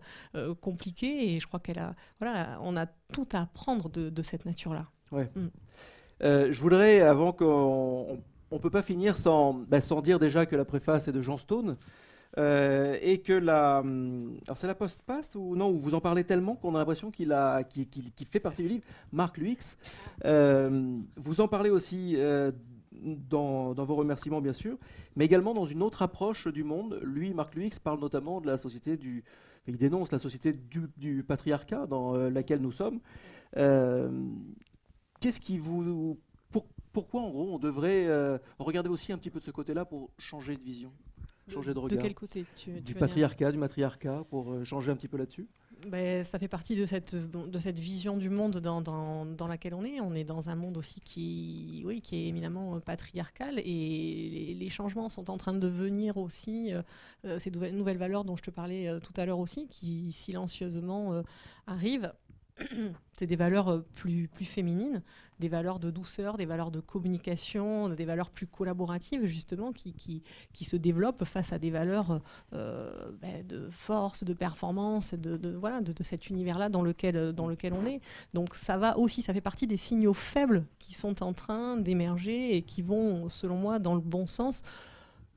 compliquées. 0.63 1.35
Et 1.35 1.41
je 1.41 1.47
crois 1.47 1.61
qu'elle 1.61 1.81
a, 1.81 1.95
on 2.63 2.79
a 2.79 2.87
tout 2.87 3.29
à 3.33 3.43
apprendre 3.43 3.91
de, 3.91 4.09
de 4.09 4.23
cette 4.23 4.47
nature-là. 4.47 4.94
Ouais. 5.13 5.31
Mm. 5.35 5.49
Euh, 6.23 6.53
je 6.53 6.61
voudrais, 6.61 7.01
avant 7.01 7.33
qu'on 7.33 8.19
ne 8.51 8.59
peut 8.59 8.71
pas 8.71 8.83
finir 8.83 9.17
sans, 9.17 9.53
bah, 9.53 9.81
sans 9.81 10.01
dire 10.01 10.19
déjà 10.19 10.47
que 10.47 10.57
la 10.57 10.65
préface 10.65 11.09
est 11.09 11.13
de 11.13 11.21
Jean 11.21 11.37
Stone. 11.37 11.77
Euh, 12.37 12.99
et 13.01 13.19
que 13.19 13.33
la. 13.33 13.79
Hum, 13.79 14.41
alors, 14.49 14.59
c'est 14.59 14.67
la 14.67 14.75
post-passe 14.75 15.37
ou 15.37 15.55
non 15.55 15.71
vous 15.71 15.95
en 15.95 16.01
parlez 16.01 16.25
tellement 16.25 16.57
qu'on 16.57 16.75
a 16.75 16.79
l'impression 16.79 17.13
qu'il 17.13 17.33
a, 17.33 17.63
qu'il, 17.63 17.87
fait 18.29 18.41
partie 18.41 18.63
du 18.63 18.69
livre. 18.69 18.85
Marc 19.13 19.39
Luix. 19.39 19.79
Euh, 20.25 20.99
vous 21.17 21.41
en 21.41 21.47
parlez 21.47 21.71
aussi 21.71 22.17
dans, 22.91 23.73
dans, 23.75 23.85
vos 23.85 23.95
remerciements, 23.95 24.41
bien 24.41 24.53
sûr, 24.53 24.79
mais 25.15 25.27
également 25.27 25.55
dans 25.55 25.65
une 25.65 25.81
autre 25.81 26.03
approche 26.03 26.49
du 26.49 26.65
monde. 26.65 26.99
Lui, 27.05 27.35
Marc 27.35 27.55
Luix, 27.55 27.79
parle 27.79 28.01
notamment 28.01 28.41
de 28.41 28.49
la 28.49 28.59
société 28.59 28.97
du. 28.97 29.23
Il 29.69 29.77
dénonce 29.77 30.11
la 30.11 30.19
société 30.19 30.53
du, 30.53 30.89
du 30.97 31.23
patriarcat 31.23 31.87
dans 31.87 32.17
laquelle 32.17 32.61
nous 32.61 32.73
sommes. 32.73 32.99
Qu'est-ce 35.25 35.41
qui 35.41 35.57
vous. 35.57 36.19
pourquoi, 36.93 37.23
en 37.23 37.31
gros, 37.31 37.55
on 37.55 37.59
devrait 37.59 38.07
euh, 38.09 38.37
regarder 38.59 38.91
aussi 38.91 39.11
un 39.11 39.17
petit 39.17 39.31
peu 39.31 39.41
de 39.41 39.45
ce 39.45 39.51
côté-là 39.51 39.87
pour 39.87 40.11
changer 40.19 40.55
de 40.55 40.63
vision 40.63 40.93
changer 41.49 41.73
de 41.73 41.79
regard. 41.79 41.97
De 41.97 42.03
quel 42.03 42.15
côté 42.15 42.45
Du 42.83 42.95
patriarcat, 42.95 43.51
du 43.51 43.57
matriarcat, 43.57 44.25
pour 44.29 44.53
euh, 44.53 44.65
changer 44.65 44.93
un 44.93 44.97
petit 44.97 45.09
peu 45.09 45.17
là-dessus? 45.17 45.49
Ben, 45.87 46.23
ça 46.25 46.39
fait 46.39 46.49
partie 46.49 46.77
de 46.77 46.85
cette, 46.85 47.15
de 47.15 47.59
cette 47.59 47.79
vision 47.79 48.19
du 48.19 48.29
monde 48.29 48.59
dans, 48.59 48.83
dans, 48.83 49.25
dans, 49.25 49.49
laquelle 49.49 49.73
on 49.73 49.83
est. 49.83 49.99
On 50.01 50.15
est 50.15 50.25
dans 50.25 50.51
un 50.51 50.57
monde 50.57 50.77
aussi 50.77 51.01
qui, 51.01 51.83
oui, 51.87 52.03
qui 52.03 52.17
est 52.17 52.29
éminemment 52.29 52.79
patriarcal 52.81 53.59
et 53.61 54.55
les, 54.59 54.69
changements 54.69 55.09
sont 55.09 55.31
en 55.31 55.39
train 55.39 55.55
de 55.55 55.69
venir 55.69 56.19
aussi. 56.19 56.75
Euh, 57.25 57.39
ces 57.39 57.51
nouvelles, 57.51 57.75
nouvelles, 57.75 57.99
valeurs 57.99 58.25
dont 58.25 58.37
je 58.37 58.43
te 58.43 58.51
parlais 58.51 59.01
tout 59.01 59.15
à 59.17 59.25
l'heure 59.25 59.39
aussi, 59.39 59.69
qui 59.69 60.13
silencieusement 60.13 61.23
arrivent. 61.67 62.13
c'est 63.15 63.27
des 63.27 63.37
valeurs 63.37 63.69
euh, 63.69 63.85
plus, 63.95 64.29
plus 64.29 64.45
féminines, 64.45 65.03
des 65.41 65.49
valeurs 65.49 65.81
de 65.81 65.91
douceur, 65.91 66.37
des 66.37 66.47
valeurs 66.47 66.71
de 66.71 66.81
communication, 66.81 67.89
des 67.89 68.05
valeurs 68.05 68.31
plus 68.31 68.47
collaboratives, 68.47 69.25
justement, 69.25 69.73
qui, 69.73 69.93
qui, 69.93 70.23
qui 70.53 70.65
se 70.65 70.77
développent 70.77 71.25
face 71.25 71.53
à 71.53 71.59
des 71.59 71.71
valeurs 71.71 72.21
euh, 72.53 73.11
ben, 73.21 73.45
de 73.47 73.69
force, 73.71 74.23
de 74.25 74.33
performance, 74.33 75.15
de, 75.15 75.37
de 75.37 75.51
voilà, 75.51 75.81
de, 75.81 75.93
de 75.93 76.03
cet 76.03 76.31
univers-là 76.31 76.69
dans 76.69 76.83
lequel, 76.83 77.33
dans 77.33 77.49
lequel 77.49 77.73
on 77.73 77.87
est. 77.87 78.01
Donc 78.35 78.55
ça 78.55 78.79
va 78.79 78.99
aussi, 78.99 79.23
ça 79.23 79.35
fait 79.35 79.41
partie 79.41 79.67
des 79.67 79.77
signaux 79.77 80.15
faibles 80.15 80.65
qui 80.79 80.95
sont 80.95 81.23
en 81.23 81.33
train 81.33 81.77
d'émerger 81.77 82.57
et 82.57 82.63
qui 82.63 82.83
vont, 82.83 83.29
selon 83.29 83.57
moi, 83.57 83.79
dans 83.79 83.95
le 83.95 84.01
bon 84.01 84.27
sens 84.27 84.63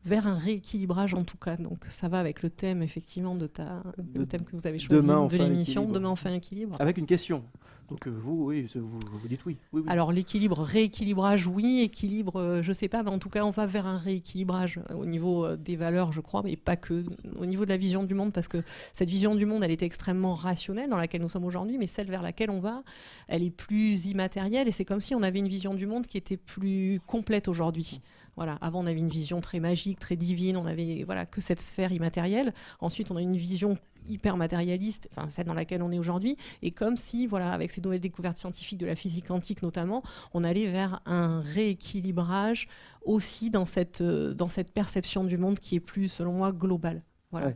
vers 0.08 0.28
un 0.28 0.38
rééquilibrage 0.38 1.14
en 1.14 1.24
tout 1.24 1.38
cas. 1.38 1.58
Donc 1.58 1.86
ça 1.90 2.08
va 2.08 2.20
avec 2.20 2.42
le 2.42 2.50
thème 2.50 2.82
effectivement 2.82 3.36
de 3.36 3.48
ta, 3.48 3.84
le 4.16 4.26
thème 4.26 4.44
que 4.44 4.54
vous 4.54 4.66
avez 4.66 4.80
choisi 4.80 5.08
de 5.08 5.38
l'émission. 5.38 5.90
Demain 5.90 6.10
on 6.10 6.16
fait 6.16 6.30
un 6.30 6.34
équilibre. 6.34 6.76
Avec 6.80 6.98
une 6.98 7.06
question. 7.06 7.44
Donc 7.90 8.06
euh, 8.06 8.14
vous, 8.22 8.48
oui, 8.48 8.68
vous, 8.76 9.00
vous 9.00 9.28
dites 9.28 9.46
oui. 9.46 9.58
oui, 9.72 9.84
Alors 9.88 10.12
l'équilibre, 10.12 10.60
rééquilibrage, 10.60 11.48
oui. 11.48 11.82
Équilibre, 11.82 12.36
euh, 12.36 12.62
je 12.62 12.74
sais 12.74 12.90
pas, 12.90 13.02
mais 13.04 13.10
en 13.10 13.20
tout 13.20 13.30
cas 13.30 13.46
on 13.46 13.52
va 13.52 13.66
vers 13.66 13.88
un 13.88 13.98
rééquilibrage 13.98 14.80
euh, 14.92 14.96
au 14.96 15.06
niveau 15.06 15.56
des 15.56 15.78
valeurs, 15.78 16.12
je 16.12 16.20
crois, 16.20 16.42
mais 16.44 16.58
pas 16.58 16.76
que. 16.76 17.06
Au 17.40 17.46
niveau 17.46 17.64
de 17.64 17.70
la 17.70 17.78
vision 17.78 18.04
du 18.04 18.14
monde, 18.14 18.34
parce 18.34 18.48
que 18.48 18.62
cette 18.92 19.10
vision 19.10 19.36
du 19.36 19.46
monde, 19.46 19.64
elle 19.64 19.72
était 19.72 19.86
extrêmement 19.86 20.34
rationnelle 20.34 20.90
dans 20.90 20.98
laquelle 20.98 21.22
nous 21.22 21.30
sommes 21.30 21.46
aujourd'hui, 21.46 21.78
mais 21.78 21.88
celle 21.88 22.10
vers 22.10 22.22
laquelle 22.22 22.50
on 22.50 22.60
va, 22.60 22.84
elle 23.28 23.44
est 23.44 23.56
plus 23.56 24.08
immatérielle 24.08 24.68
et 24.68 24.72
c'est 24.72 24.86
comme 24.86 25.00
si 25.00 25.16
on 25.16 25.24
avait 25.24 25.40
une 25.40 25.48
vision 25.48 25.74
du 25.74 25.88
monde 25.88 26.08
qui 26.08 26.18
était 26.18 26.38
plus 26.38 27.00
complète 27.08 27.48
aujourd'hui. 27.48 28.02
Voilà, 28.38 28.54
avant 28.62 28.82
on 28.82 28.86
avait 28.86 29.00
une 29.00 29.10
vision 29.10 29.42
très 29.42 29.60
magique, 29.60 30.00
très 30.00 30.16
divine, 30.16 30.58
on 30.58 30.66
avait 30.66 31.04
voilà 31.04 31.26
que 31.26 31.42
cette 31.42 31.60
sphère 31.60 31.92
immatérielle. 31.92 32.54
Ensuite, 32.80 33.12
on 33.12 33.18
a 33.18 33.22
une 33.22 33.36
vision 33.36 33.78
hyper 34.08 34.38
matérialiste, 34.38 35.10
enfin 35.16 35.28
celle 35.28 35.48
dans 35.48 35.54
laquelle 35.54 35.82
on 35.82 35.92
est 35.92 36.00
aujourd'hui, 36.00 36.38
et 36.62 36.72
comme 36.72 36.98
si, 36.98 37.28
voilà, 37.28 37.52
avec 37.52 37.72
ces 37.72 37.82
nouvelles 37.82 38.00
découvertes 38.00 38.38
scientifiques 38.38 38.78
de 38.80 38.86
la 38.86 38.96
physique 38.96 39.28
quantique 39.28 39.62
notamment, 39.64 40.04
on 40.34 40.44
allait 40.44 40.68
vers 40.68 41.02
un 41.06 41.42
rééquilibrage 41.42 42.68
aussi 43.04 43.50
dans 43.50 43.66
cette, 43.66 44.02
euh, 44.02 44.34
dans 44.34 44.48
cette 44.48 44.72
perception 44.72 45.24
du 45.24 45.38
monde 45.38 45.60
qui 45.60 45.76
est 45.76 45.80
plus, 45.82 46.08
selon 46.08 46.34
moi, 46.34 46.52
globale. 46.52 47.02
Voilà. 47.32 47.54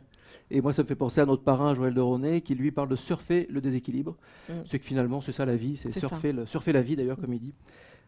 Et 0.50 0.60
moi, 0.60 0.72
ça 0.72 0.82
me 0.82 0.88
fait 0.88 0.94
penser 0.96 1.20
à 1.20 1.26
notre 1.26 1.42
parrain, 1.42 1.74
Joël 1.74 1.94
de 1.94 2.00
Ronet, 2.00 2.40
qui 2.42 2.54
lui 2.54 2.72
parle 2.72 2.88
de 2.88 2.96
surfer 2.96 3.46
le 3.50 3.60
déséquilibre. 3.60 4.16
Mm. 4.48 4.52
C'est 4.66 4.78
que 4.78 4.84
finalement, 4.84 5.20
c'est 5.20 5.32
ça 5.32 5.46
la 5.46 5.56
vie, 5.56 5.76
c'est 5.76 5.92
surfer, 5.92 6.34
surfer 6.46 6.72
la 6.72 6.82
vie 6.82 6.96
d'ailleurs, 6.96 7.18
comme 7.18 7.32
il 7.32 7.40
dit. 7.40 7.54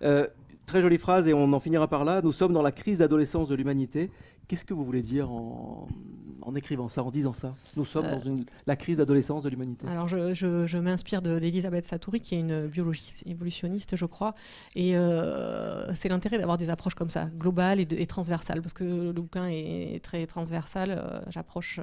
Euh, 0.02 0.26
Très 0.66 0.80
jolie 0.80 0.98
phrase 0.98 1.28
et 1.28 1.34
on 1.34 1.52
en 1.52 1.60
finira 1.60 1.88
par 1.88 2.04
là. 2.04 2.22
Nous 2.22 2.32
sommes 2.32 2.52
dans 2.52 2.62
la 2.62 2.72
crise 2.72 2.98
d'adolescence 2.98 3.48
de 3.48 3.54
l'humanité. 3.54 4.10
Qu'est-ce 4.48 4.64
que 4.64 4.74
vous 4.74 4.84
voulez 4.84 5.02
dire 5.02 5.30
en, 5.30 5.86
écrivant 6.54 6.88
ça, 6.88 7.02
en 7.02 7.10
disant 7.10 7.32
ça? 7.32 7.54
Nous 7.76 7.84
sommes 7.84 8.04
dans 8.04 8.30
euh, 8.30 8.36
la 8.66 8.76
crise 8.76 8.98
d'adolescence 8.98 9.42
de 9.42 9.48
l'humanité. 9.48 9.86
Alors 9.86 10.06
je, 10.08 10.78
m'inspire 10.78 11.22
d'Elisabeth 11.22 11.84
Satouri, 11.84 12.20
qui 12.20 12.34
est 12.34 12.40
une 12.40 12.66
biologiste 12.66 13.22
évolutionniste, 13.26 13.96
je 13.96 14.04
crois. 14.04 14.34
Et 14.74 14.96
euh, 14.96 15.94
c'est 15.94 16.08
l'intérêt 16.08 16.38
d'avoir 16.38 16.58
des 16.58 16.68
approches 16.68 16.94
comme 16.94 17.10
ça, 17.10 17.30
globales 17.38 17.80
et, 17.80 18.06
transversales, 18.06 18.60
parce 18.60 18.74
que 18.74 18.84
le 18.84 19.12
bouquin 19.12 19.46
est 19.48 20.02
très 20.02 20.26
transversal. 20.26 20.90
Euh, 20.90 21.20
j'approche 21.28 21.80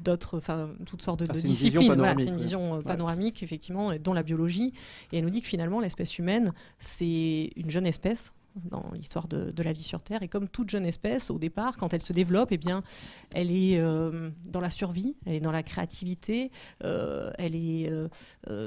d'autres, 0.00 0.38
enfin 0.38 0.70
toutes 0.86 1.02
sortes 1.02 1.20
de, 1.20 1.26
ah, 1.28 1.32
disciplines. 1.32 1.94
Voilà, 1.94 2.14
c'est 2.18 2.28
une 2.28 2.38
vision 2.38 2.78
euh, 2.78 2.82
panoramique, 2.82 3.42
effectivement, 3.42 3.94
dont 3.96 4.12
la 4.12 4.22
biologie. 4.22 4.72
Et 5.12 5.18
elle 5.18 5.24
nous 5.24 5.30
dit 5.30 5.42
que 5.42 5.48
finalement, 5.48 5.80
l'espèce 5.80 6.18
humaine, 6.18 6.52
c'est 6.78 7.50
une 7.56 7.70
jeune 7.70 7.86
espèce 7.86 8.32
dans 8.56 8.90
l'histoire 8.92 9.28
de, 9.28 9.62
la 9.62 9.72
vie 9.72 9.82
sur 9.82 10.02
Terre. 10.02 10.22
Et 10.22 10.28
comme 10.28 10.48
toute 10.48 10.70
jeune 10.70 10.86
espèce, 10.86 11.30
au 11.30 11.38
départ, 11.38 11.76
quand 11.76 11.92
elle 11.94 12.02
se 12.02 12.12
développe, 12.12 12.48
eh 12.52 12.58
bien, 12.58 12.82
elle 13.34 13.50
est 13.50 13.78
euh, 13.78 14.30
dans 14.48 14.60
la 14.60 14.70
survie, 14.70 15.16
elle 15.26 15.34
est 15.34 15.40
dans 15.40 15.52
la 15.52 15.62
créativité, 15.62 16.50
euh, 16.84 17.30
elle 17.38 17.54
est 17.54 17.90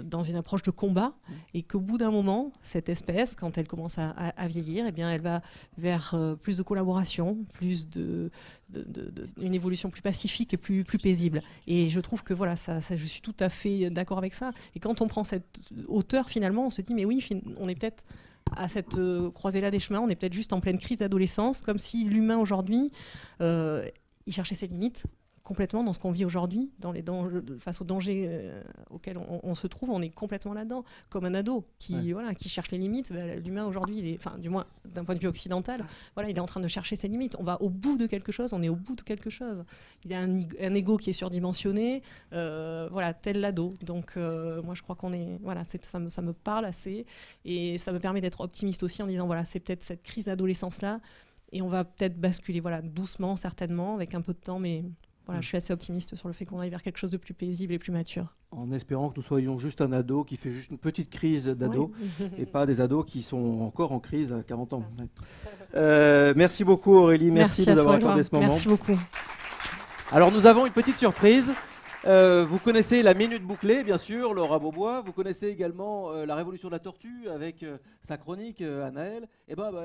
dans 0.04 0.24
une 0.24 0.36
approche 0.36 0.64
de 0.64 0.72
combat. 0.72 1.14
Et 1.54 1.64
qu'au 1.64 1.80
bout 1.80 1.98
d'un 1.98 2.12
moment, 2.12 2.52
cette 2.62 2.90
espèce, 2.90 3.36
quand 3.36 3.58
elle 3.58 3.68
commence 3.68 3.98
à, 3.98 4.48
vieillir, 4.48 4.86
eh 4.88 4.92
bien, 4.92 5.12
elle 5.12 5.22
va 5.22 5.42
vers 5.78 6.16
plus 6.42 6.58
de 6.58 6.64
collaboration, 6.64 7.46
plus 7.54 7.90
de, 7.90 8.30
une 9.42 9.54
évolution 9.54 9.90
plus 9.90 10.02
pacifique 10.02 10.54
et 10.54 10.58
plus, 10.58 10.84
plus 10.84 10.98
paisible. 10.98 11.42
Et 11.68 11.90
je 11.90 12.00
trouve 12.00 12.24
que 12.24 12.34
voilà, 12.34 12.56
ça 12.56 12.80
je 12.80 13.06
suis 13.06 13.22
tout 13.22 13.36
à 13.40 13.50
fait 13.50 13.90
d'accord 13.90 14.18
avec 14.18 14.34
ça. 14.34 14.52
Et 14.76 14.80
quand 14.80 15.02
on 15.02 15.08
prend 15.08 15.24
cette 15.24 15.62
hauteur, 15.88 16.30
finalement, 16.30 16.68
on 16.68 16.70
se 16.70 16.82
dit, 16.82 16.94
mais 16.94 17.06
oui, 17.06 17.28
on 17.58 17.68
est 17.70 17.76
peut-être 17.76 18.04
à 18.56 18.70
cette 18.70 18.98
euh, 18.98 19.32
croisée-là 19.32 19.72
des 19.72 19.80
chemins, 19.80 20.00
on 20.00 20.10
est 20.10 20.16
peut-être 20.16 20.34
juste 20.34 20.54
en 20.54 20.60
pleine 20.60 20.78
crise 20.78 21.00
d'adolescence, 21.00 21.62
comme 21.62 21.80
si 21.80 22.06
l'humain 22.06 22.38
aujourd'hui, 22.38 22.92
euh, 23.42 23.88
il 24.26 24.34
cherchait 24.34 24.56
ses 24.56 24.68
limites, 24.68 25.06
complètement 25.44 25.84
dans 25.84 25.92
ce 25.92 26.00
qu'on 26.00 26.12
vit 26.12 26.24
aujourd'hui, 26.24 26.72
dans 26.80 26.94
les 26.94 27.02
dangers, 27.02 27.42
face 27.60 27.82
aux 27.82 27.84
dangers 27.84 28.26
euh, 28.30 28.62
auxquels 28.90 29.18
on, 29.18 29.56
se 29.56 29.68
trouve, 29.68 29.90
on 29.90 30.02
est 30.02 30.10
complètement 30.10 30.54
là-dedans, 30.54 30.86
comme 31.10 31.26
un 31.26 31.34
ado 31.34 31.66
qui, 31.80 32.14
voilà, 32.14 32.34
qui 32.34 32.48
cherche 32.48 32.72
les 32.72 32.78
limites. 32.78 33.12
Bah, 33.12 33.36
l'humain 33.36 33.66
aujourd'hui, 33.66 34.16
enfin, 34.18 34.38
du 34.38 34.50
moins 34.50 34.66
d'un 34.86 35.04
point 35.04 35.16
de 35.16 35.20
vue 35.20 35.28
occidental, 35.28 35.86
voilà, 36.16 36.30
il 36.30 36.38
est 36.38 36.40
en 36.40 36.46
train 36.46 36.62
de 36.62 36.68
chercher 36.68 36.96
ses 36.96 37.10
limites. 37.10 37.36
On 37.40 37.44
va 37.44 37.62
au 37.62 37.70
bout 37.70 37.98
de 37.98 38.08
quelque 38.08 38.32
chose, 38.32 38.54
on 38.54 38.64
est 38.64 38.70
au 38.70 38.76
bout 38.76 38.96
de 38.96 39.02
quelque 39.02 39.30
chose. 39.30 39.66
Il 40.06 40.12
y 40.12 40.14
a 40.14 40.20
un, 40.22 40.34
un 40.34 40.76
ego 40.76 40.96
qui 40.96 41.10
est 41.10 41.14
surdimensionné, 41.14 42.04
euh, 42.32 42.88
voilà, 42.90 43.14
tel 43.14 43.42
l'ado. 43.42 43.74
Donc, 43.82 44.14
euh, 44.16 44.62
moi, 44.62 44.76
je 44.76 44.82
crois 44.82 44.96
qu'on 44.96 45.12
est, 45.12 45.40
voilà, 45.42 45.64
ça 45.82 46.00
me, 46.00 46.08
ça 46.08 46.22
me 46.22 46.32
parle 46.32 46.64
assez 46.66 47.06
et 47.44 47.78
ça 47.78 47.92
me 47.92 48.00
permet 48.00 48.22
d'être 48.22 48.40
optimiste 48.40 48.84
aussi 48.84 49.04
en 49.04 49.08
disant, 49.08 49.26
voilà, 49.26 49.44
c'est 49.44 49.60
peut-être 49.60 49.84
cette 49.84 50.04
crise 50.04 50.26
d'adolescence 50.26 50.82
là. 50.82 51.02
Et 51.52 51.62
on 51.62 51.68
va 51.68 51.84
peut-être 51.84 52.20
basculer, 52.20 52.62
voilà, 52.62 52.82
doucement, 52.82 53.36
certainement, 53.36 53.94
avec 53.94 54.16
un 54.16 54.22
peu 54.22 54.34
de 54.34 54.40
temps, 54.40 54.58
mais 54.58 54.86
voilà, 55.26 55.40
je 55.40 55.48
suis 55.48 55.58
assez 55.58 55.72
optimiste 55.72 56.16
sur 56.16 56.28
le 56.28 56.34
fait 56.34 56.44
qu'on 56.46 56.60
aille 56.60 56.70
vers 56.70 56.84
quelque 56.84 56.98
chose 56.98 57.12
de 57.12 57.18
plus 57.18 57.34
paisible 57.34 57.74
et 57.74 57.80
plus 57.80 57.94
mature. 57.94 58.36
En 58.52 58.72
espérant 58.74 59.10
que 59.10 59.16
nous 59.16 59.24
soyons 59.24 59.58
juste 59.58 59.80
un 59.80 59.94
ado 59.94 60.26
qui 60.26 60.36
fait 60.36 60.52
juste 60.52 60.70
une 60.70 60.78
petite 60.78 61.10
crise 61.10 61.48
d'ado 61.48 61.94
et 62.38 62.46
pas 62.52 62.66
des 62.66 62.82
ados 62.82 63.06
qui 63.06 63.22
sont 63.22 63.62
encore 63.62 63.94
en 63.94 64.00
crise 64.00 64.34
à 64.34 64.44
40 64.44 64.74
ans. 64.74 64.84
Euh, 65.76 66.34
merci 66.36 66.66
beaucoup 66.66 66.96
Aurélie, 66.96 67.32
merci, 67.32 67.66
de 67.66 67.72
nous 67.72 67.80
avoir 67.80 67.96
accordé 67.96 68.24
ce 68.24 68.30
moment. 68.34 68.48
Merci 68.48 68.68
beaucoup. 68.68 69.00
Alors 70.12 70.32
nous 70.32 70.46
avons 70.46 70.66
une 70.66 70.74
petite 70.74 70.98
surprise. 70.98 71.54
Euh, 72.06 72.46
vous 72.46 72.60
connaissez 72.60 73.02
la 73.02 73.14
minute 73.14 73.44
bouclée, 73.44 73.86
bien 73.86 73.98
sûr, 73.98 74.34
Laura 74.34 74.60
Beaubois. 74.60 75.02
Vous 75.06 75.14
connaissez 75.14 75.48
également 75.48 76.12
euh, 76.12 76.26
la 76.26 76.36
révolution 76.36 76.68
de 76.68 76.74
la 76.74 76.80
tortue 76.80 77.30
avec 77.34 77.66
sa 78.02 78.18
chronique, 78.18 78.62
Anaël. 78.62 79.24
Et 79.48 79.54
eh 79.54 79.56
ben, 79.56 79.72
bah, 79.72 79.84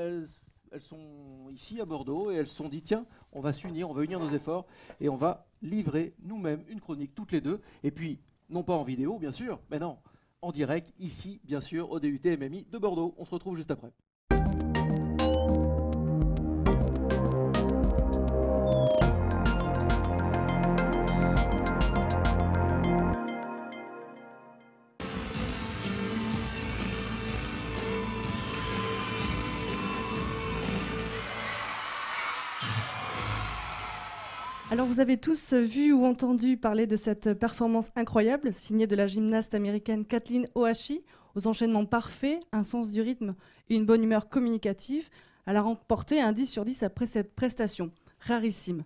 elles 0.72 0.82
sont 0.82 1.48
ici 1.50 1.80
à 1.80 1.84
Bordeaux 1.84 2.30
et 2.30 2.36
elles 2.36 2.46
se 2.46 2.54
sont 2.54 2.68
dit 2.68 2.82
tiens, 2.82 3.06
on 3.32 3.40
va 3.40 3.52
s'unir, 3.52 3.90
on 3.90 3.92
va 3.92 4.04
unir 4.04 4.20
nos 4.20 4.30
efforts 4.30 4.66
et 5.00 5.08
on 5.08 5.16
va 5.16 5.46
livrer 5.62 6.14
nous-mêmes 6.22 6.64
une 6.68 6.80
chronique 6.80 7.14
toutes 7.14 7.32
les 7.32 7.40
deux. 7.40 7.60
Et 7.82 7.90
puis, 7.90 8.20
non 8.48 8.62
pas 8.62 8.74
en 8.74 8.84
vidéo, 8.84 9.18
bien 9.18 9.32
sûr, 9.32 9.60
mais 9.70 9.78
non, 9.78 9.98
en 10.40 10.52
direct, 10.52 10.92
ici, 10.98 11.40
bien 11.44 11.60
sûr, 11.60 11.90
au 11.90 12.00
DUT 12.00 12.20
MMI 12.24 12.66
de 12.70 12.78
Bordeaux. 12.78 13.14
On 13.18 13.24
se 13.24 13.30
retrouve 13.30 13.56
juste 13.56 13.70
après. 13.70 13.92
Alors 34.78 34.86
vous 34.86 35.00
avez 35.00 35.16
tous 35.16 35.54
vu 35.54 35.92
ou 35.92 36.04
entendu 36.04 36.56
parler 36.56 36.86
de 36.86 36.94
cette 36.94 37.34
performance 37.34 37.90
incroyable 37.96 38.52
signée 38.52 38.86
de 38.86 38.94
la 38.94 39.08
gymnaste 39.08 39.52
américaine 39.52 40.04
Kathleen 40.04 40.46
Ohashi, 40.54 41.02
aux 41.34 41.48
enchaînements 41.48 41.84
parfaits, 41.84 42.38
un 42.52 42.62
sens 42.62 42.88
du 42.88 43.00
rythme 43.00 43.34
et 43.68 43.74
une 43.74 43.86
bonne 43.86 44.04
humeur 44.04 44.28
communicative. 44.28 45.08
Elle 45.46 45.56
a 45.56 45.62
remporté 45.62 46.20
un 46.20 46.30
10 46.30 46.46
sur 46.46 46.64
10 46.64 46.84
après 46.84 47.06
cette 47.06 47.34
prestation, 47.34 47.90
rarissime. 48.20 48.84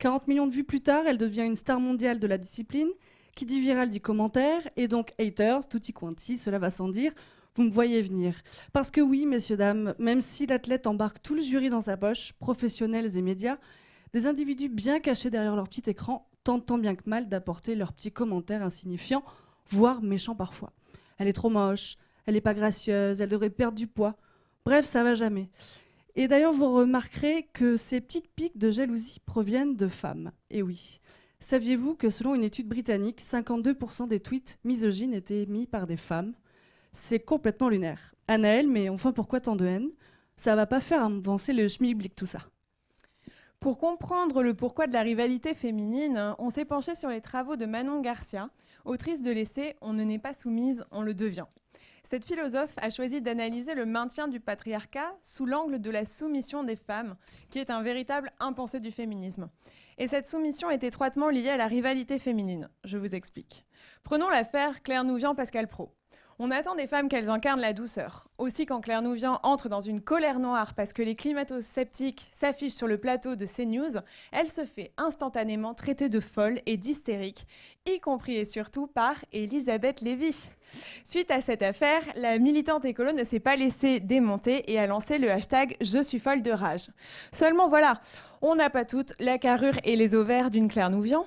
40 0.00 0.26
millions 0.26 0.48
de 0.48 0.52
vues 0.52 0.64
plus 0.64 0.80
tard, 0.80 1.04
elle 1.06 1.18
devient 1.18 1.46
une 1.46 1.54
star 1.54 1.78
mondiale 1.78 2.18
de 2.18 2.26
la 2.26 2.36
discipline, 2.36 2.90
qui 3.36 3.46
dit 3.46 3.60
viral 3.60 3.90
dit 3.90 4.00
commentaire, 4.00 4.62
et 4.74 4.88
donc 4.88 5.12
haters, 5.20 5.68
tutti 5.68 5.92
quanti, 5.92 6.36
cela 6.36 6.58
va 6.58 6.70
sans 6.70 6.88
dire, 6.88 7.12
vous 7.54 7.62
me 7.62 7.70
voyez 7.70 8.02
venir. 8.02 8.34
Parce 8.72 8.90
que 8.90 9.00
oui, 9.00 9.24
messieurs, 9.24 9.56
dames, 9.56 9.94
même 10.00 10.20
si 10.20 10.46
l'athlète 10.46 10.88
embarque 10.88 11.22
tout 11.22 11.36
le 11.36 11.42
jury 11.42 11.68
dans 11.68 11.82
sa 11.82 11.96
poche, 11.96 12.32
professionnels 12.40 13.16
et 13.16 13.22
médias, 13.22 13.58
des 14.12 14.26
individus 14.26 14.68
bien 14.68 15.00
cachés 15.00 15.30
derrière 15.30 15.56
leur 15.56 15.68
petit 15.68 15.88
écran 15.88 16.28
tentent 16.44 16.66
tant 16.66 16.78
bien 16.78 16.94
que 16.94 17.08
mal 17.08 17.28
d'apporter 17.28 17.74
leurs 17.74 17.92
petits 17.92 18.12
commentaires 18.12 18.62
insignifiants, 18.62 19.24
voire 19.68 20.02
méchants 20.02 20.34
parfois. 20.34 20.72
Elle 21.18 21.28
est 21.28 21.32
trop 21.32 21.50
moche, 21.50 21.96
elle 22.26 22.34
n'est 22.34 22.40
pas 22.40 22.54
gracieuse, 22.54 23.20
elle 23.20 23.28
devrait 23.28 23.50
perdre 23.50 23.76
du 23.76 23.86
poids. 23.86 24.16
Bref, 24.64 24.84
ça 24.84 25.02
va 25.02 25.14
jamais. 25.14 25.50
Et 26.14 26.26
d'ailleurs, 26.28 26.52
vous 26.52 26.72
remarquerez 26.72 27.48
que 27.52 27.76
ces 27.76 28.00
petites 28.00 28.28
piques 28.34 28.58
de 28.58 28.70
jalousie 28.70 29.20
proviennent 29.24 29.76
de 29.76 29.88
femmes. 29.88 30.32
Et 30.50 30.62
oui. 30.62 31.00
Saviez-vous 31.40 31.94
que 31.94 32.10
selon 32.10 32.34
une 32.34 32.42
étude 32.42 32.66
britannique, 32.66 33.20
52% 33.20 34.08
des 34.08 34.20
tweets 34.20 34.58
misogynes 34.64 35.14
étaient 35.14 35.46
mis 35.46 35.66
par 35.66 35.86
des 35.86 35.96
femmes? 35.96 36.34
C'est 36.92 37.20
complètement 37.20 37.68
lunaire. 37.68 38.14
Anaël, 38.26 38.66
mais 38.66 38.88
enfin 38.88 39.12
pourquoi 39.12 39.40
tant 39.40 39.54
de 39.54 39.66
haine? 39.66 39.90
Ça 40.36 40.56
va 40.56 40.66
pas 40.66 40.80
faire 40.80 41.04
avancer 41.04 41.52
le 41.52 41.68
schmilblick 41.68 42.14
tout 42.16 42.26
ça. 42.26 42.40
Pour 43.60 43.78
comprendre 43.78 44.44
le 44.44 44.54
pourquoi 44.54 44.86
de 44.86 44.92
la 44.92 45.02
rivalité 45.02 45.52
féminine, 45.52 46.32
on 46.38 46.48
s'est 46.48 46.64
penché 46.64 46.94
sur 46.94 47.08
les 47.08 47.20
travaux 47.20 47.56
de 47.56 47.66
Manon 47.66 48.00
Garcia, 48.00 48.50
autrice 48.84 49.20
de 49.20 49.32
l'essai 49.32 49.76
On 49.80 49.92
ne 49.92 50.04
n'est 50.04 50.20
pas 50.20 50.32
soumise, 50.32 50.84
on 50.92 51.02
le 51.02 51.12
devient. 51.12 51.46
Cette 52.04 52.24
philosophe 52.24 52.72
a 52.76 52.88
choisi 52.88 53.20
d'analyser 53.20 53.74
le 53.74 53.84
maintien 53.84 54.28
du 54.28 54.38
patriarcat 54.38 55.12
sous 55.22 55.44
l'angle 55.44 55.80
de 55.80 55.90
la 55.90 56.06
soumission 56.06 56.62
des 56.62 56.76
femmes, 56.76 57.16
qui 57.50 57.58
est 57.58 57.70
un 57.70 57.82
véritable 57.82 58.30
impensé 58.38 58.78
du 58.78 58.92
féminisme. 58.92 59.50
Et 59.98 60.06
cette 60.06 60.26
soumission 60.26 60.70
est 60.70 60.84
étroitement 60.84 61.28
liée 61.28 61.50
à 61.50 61.56
la 61.56 61.66
rivalité 61.66 62.20
féminine. 62.20 62.70
Je 62.84 62.96
vous 62.96 63.16
explique. 63.16 63.66
Prenons 64.04 64.28
l'affaire 64.28 64.84
Claire 64.84 65.02
Nouvian-Pascal 65.02 65.66
Pro. 65.66 65.97
On 66.40 66.52
attend 66.52 66.76
des 66.76 66.86
femmes 66.86 67.08
qu'elles 67.08 67.30
incarnent 67.30 67.60
la 67.60 67.72
douceur. 67.72 68.28
Aussi, 68.38 68.64
quand 68.64 68.80
Claire 68.80 69.02
Nouvian 69.02 69.40
entre 69.42 69.68
dans 69.68 69.80
une 69.80 70.00
colère 70.00 70.38
noire 70.38 70.74
parce 70.74 70.92
que 70.92 71.02
les 71.02 71.16
climato-sceptiques 71.16 72.28
s'affichent 72.30 72.74
sur 72.74 72.86
le 72.86 72.96
plateau 72.96 73.34
de 73.34 73.44
CNews, 73.44 74.00
elle 74.30 74.48
se 74.48 74.64
fait 74.64 74.92
instantanément 74.98 75.74
traiter 75.74 76.08
de 76.08 76.20
folle 76.20 76.60
et 76.66 76.76
d'hystérique, 76.76 77.48
y 77.86 77.98
compris 77.98 78.36
et 78.36 78.44
surtout 78.44 78.86
par 78.86 79.16
Elisabeth 79.32 80.00
Lévy. 80.00 80.48
Suite 81.04 81.32
à 81.32 81.40
cette 81.40 81.62
affaire, 81.62 82.02
la 82.14 82.38
militante 82.38 82.84
écolo 82.84 83.10
ne 83.10 83.24
s'est 83.24 83.40
pas 83.40 83.56
laissée 83.56 83.98
démonter 83.98 84.70
et 84.70 84.78
a 84.78 84.86
lancé 84.86 85.18
le 85.18 85.32
hashtag 85.32 85.76
Je 85.80 86.00
suis 86.00 86.20
folle 86.20 86.42
de 86.42 86.52
rage. 86.52 86.88
Seulement 87.32 87.68
voilà, 87.68 88.00
on 88.42 88.54
n'a 88.54 88.70
pas 88.70 88.84
toutes 88.84 89.12
la 89.18 89.38
carrure 89.38 89.80
et 89.82 89.96
les 89.96 90.14
ovaires 90.14 90.50
d'une 90.50 90.68
Claire 90.68 90.90
Nouvian. 90.90 91.26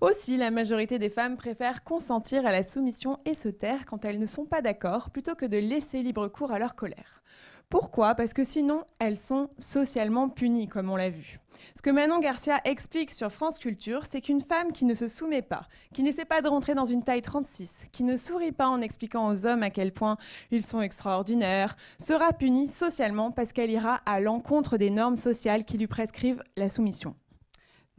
Aussi, 0.00 0.38
la 0.38 0.50
majorité 0.50 0.98
des 0.98 1.10
femmes 1.10 1.36
préfèrent 1.36 1.84
consentir 1.84 2.46
à 2.46 2.52
la 2.52 2.64
soumission 2.64 3.18
et 3.26 3.34
se 3.34 3.50
taire 3.50 3.84
quand 3.84 4.06
elles 4.06 4.18
ne 4.18 4.24
sont 4.24 4.46
pas 4.46 4.62
d'accord, 4.62 5.10
plutôt 5.10 5.34
que 5.34 5.44
de 5.44 5.58
laisser 5.58 6.02
libre 6.02 6.26
cours 6.28 6.52
à 6.52 6.58
leur 6.58 6.74
colère. 6.74 7.22
Pourquoi? 7.68 8.14
Parce 8.14 8.32
que 8.32 8.42
sinon, 8.42 8.84
elles 8.98 9.18
sont 9.18 9.50
socialement 9.58 10.30
punies, 10.30 10.68
comme 10.68 10.88
on 10.88 10.96
l'a 10.96 11.10
vu. 11.10 11.38
Ce 11.76 11.82
que 11.82 11.90
Manon 11.90 12.18
Garcia 12.18 12.62
explique 12.64 13.10
sur 13.10 13.30
France 13.30 13.58
Culture, 13.58 14.06
c'est 14.10 14.22
qu'une 14.22 14.40
femme 14.40 14.72
qui 14.72 14.86
ne 14.86 14.94
se 14.94 15.06
soumet 15.06 15.42
pas, 15.42 15.66
qui 15.92 16.02
n'essaie 16.02 16.24
pas 16.24 16.40
de 16.40 16.48
rentrer 16.48 16.74
dans 16.74 16.86
une 16.86 17.04
taille 17.04 17.20
36, 17.20 17.82
qui 17.92 18.02
ne 18.02 18.16
sourit 18.16 18.52
pas 18.52 18.68
en 18.68 18.80
expliquant 18.80 19.28
aux 19.30 19.44
hommes 19.46 19.62
à 19.62 19.68
quel 19.68 19.92
point 19.92 20.16
ils 20.50 20.64
sont 20.64 20.80
extraordinaires, 20.80 21.76
sera 21.98 22.32
punie 22.32 22.68
socialement 22.68 23.32
parce 23.32 23.52
qu'elle 23.52 23.70
ira 23.70 24.00
à 24.06 24.18
l'encontre 24.20 24.78
des 24.78 24.88
normes 24.88 25.18
sociales 25.18 25.66
qui 25.66 25.76
lui 25.76 25.88
prescrivent 25.88 26.42
la 26.56 26.70
soumission. 26.70 27.14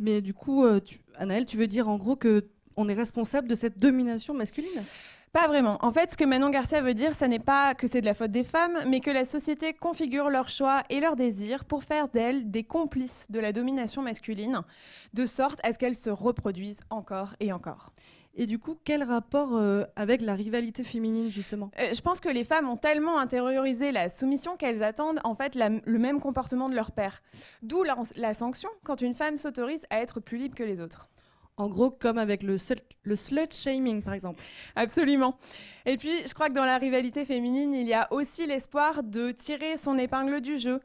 Mais 0.01 0.21
du 0.21 0.33
coup, 0.33 0.65
euh, 0.65 0.79
tu, 0.79 0.99
Anaël, 1.15 1.45
tu 1.45 1.55
veux 1.57 1.67
dire 1.67 1.87
en 1.87 1.97
gros 1.97 2.15
que 2.15 2.47
on 2.75 2.89
est 2.89 2.93
responsable 2.93 3.47
de 3.47 3.55
cette 3.55 3.77
domination 3.77 4.33
masculine? 4.33 4.81
Pas 5.31 5.47
vraiment. 5.47 5.77
En 5.81 5.93
fait, 5.93 6.11
ce 6.11 6.17
que 6.17 6.25
Manon 6.25 6.49
Garcia 6.49 6.81
veut 6.81 6.93
dire, 6.93 7.15
ce 7.15 7.23
n'est 7.23 7.39
pas 7.39 7.73
que 7.73 7.87
c'est 7.87 8.01
de 8.01 8.05
la 8.05 8.13
faute 8.13 8.31
des 8.31 8.43
femmes, 8.43 8.77
mais 8.87 8.99
que 8.99 9.11
la 9.11 9.23
société 9.23 9.73
configure 9.73 10.29
leurs 10.29 10.49
choix 10.49 10.83
et 10.89 10.99
leurs 10.99 11.15
désirs 11.15 11.63
pour 11.63 11.85
faire 11.85 12.09
d'elles 12.09 12.51
des 12.51 12.63
complices 12.63 13.25
de 13.29 13.39
la 13.39 13.53
domination 13.53 14.01
masculine, 14.01 14.61
de 15.13 15.25
sorte 15.25 15.59
à 15.63 15.71
ce 15.71 15.77
qu'elles 15.77 15.95
se 15.95 16.09
reproduisent 16.09 16.81
encore 16.89 17.35
et 17.39 17.53
encore. 17.53 17.93
Et 18.35 18.45
du 18.45 18.59
coup, 18.59 18.77
quel 18.85 19.03
rapport 19.03 19.55
euh, 19.55 19.83
avec 19.95 20.21
la 20.21 20.35
rivalité 20.35 20.83
féminine, 20.83 21.29
justement? 21.29 21.69
Euh, 21.79 21.93
Je 21.93 22.01
pense 22.01 22.21
que 22.21 22.29
les 22.29 22.43
femmes 22.43 22.69
ont 22.69 22.77
tellement 22.77 23.19
intériorisé 23.19 23.91
la 23.91 24.09
soumission 24.09 24.55
qu'elles 24.55 24.83
attendent 24.83 25.19
en 25.23 25.35
fait 25.35 25.55
le 25.55 25.99
même 25.99 26.21
comportement 26.21 26.69
de 26.69 26.75
leur 26.75 26.91
père. 26.91 27.21
D'où 27.61 27.83
la, 27.83 28.33
sanction 28.33 28.69
quand 28.85 29.01
une 29.01 29.15
femme 29.15 29.37
s'autorise 29.37 29.85
à 29.89 29.99
être 29.99 30.19
plus 30.19 30.37
libre 30.37 30.55
que 30.55 30.63
les 30.63 30.79
autres. 30.79 31.09
En 31.57 31.67
gros, 31.67 31.91
comme 31.91 32.17
avec 32.17 32.41
le, 32.43 32.55
le 33.03 33.15
slut 33.15 33.51
shaming, 33.51 34.01
par 34.01 34.13
exemple. 34.13 34.41
Absolument. 34.75 35.37
Et 35.85 35.97
puis, 35.97 36.25
je 36.25 36.33
crois 36.33 36.47
que 36.47 36.53
dans 36.53 36.65
la 36.65 36.77
rivalité 36.77 37.25
féminine, 37.25 37.73
il 37.73 37.87
y 37.87 37.93
a 37.93 38.11
aussi 38.13 38.47
l'espoir 38.47 39.03
de 39.03 39.31
tirer 39.31 39.77
son 39.77 39.97
épingle 39.97 40.39
du 40.39 40.57
jeu, 40.57 40.79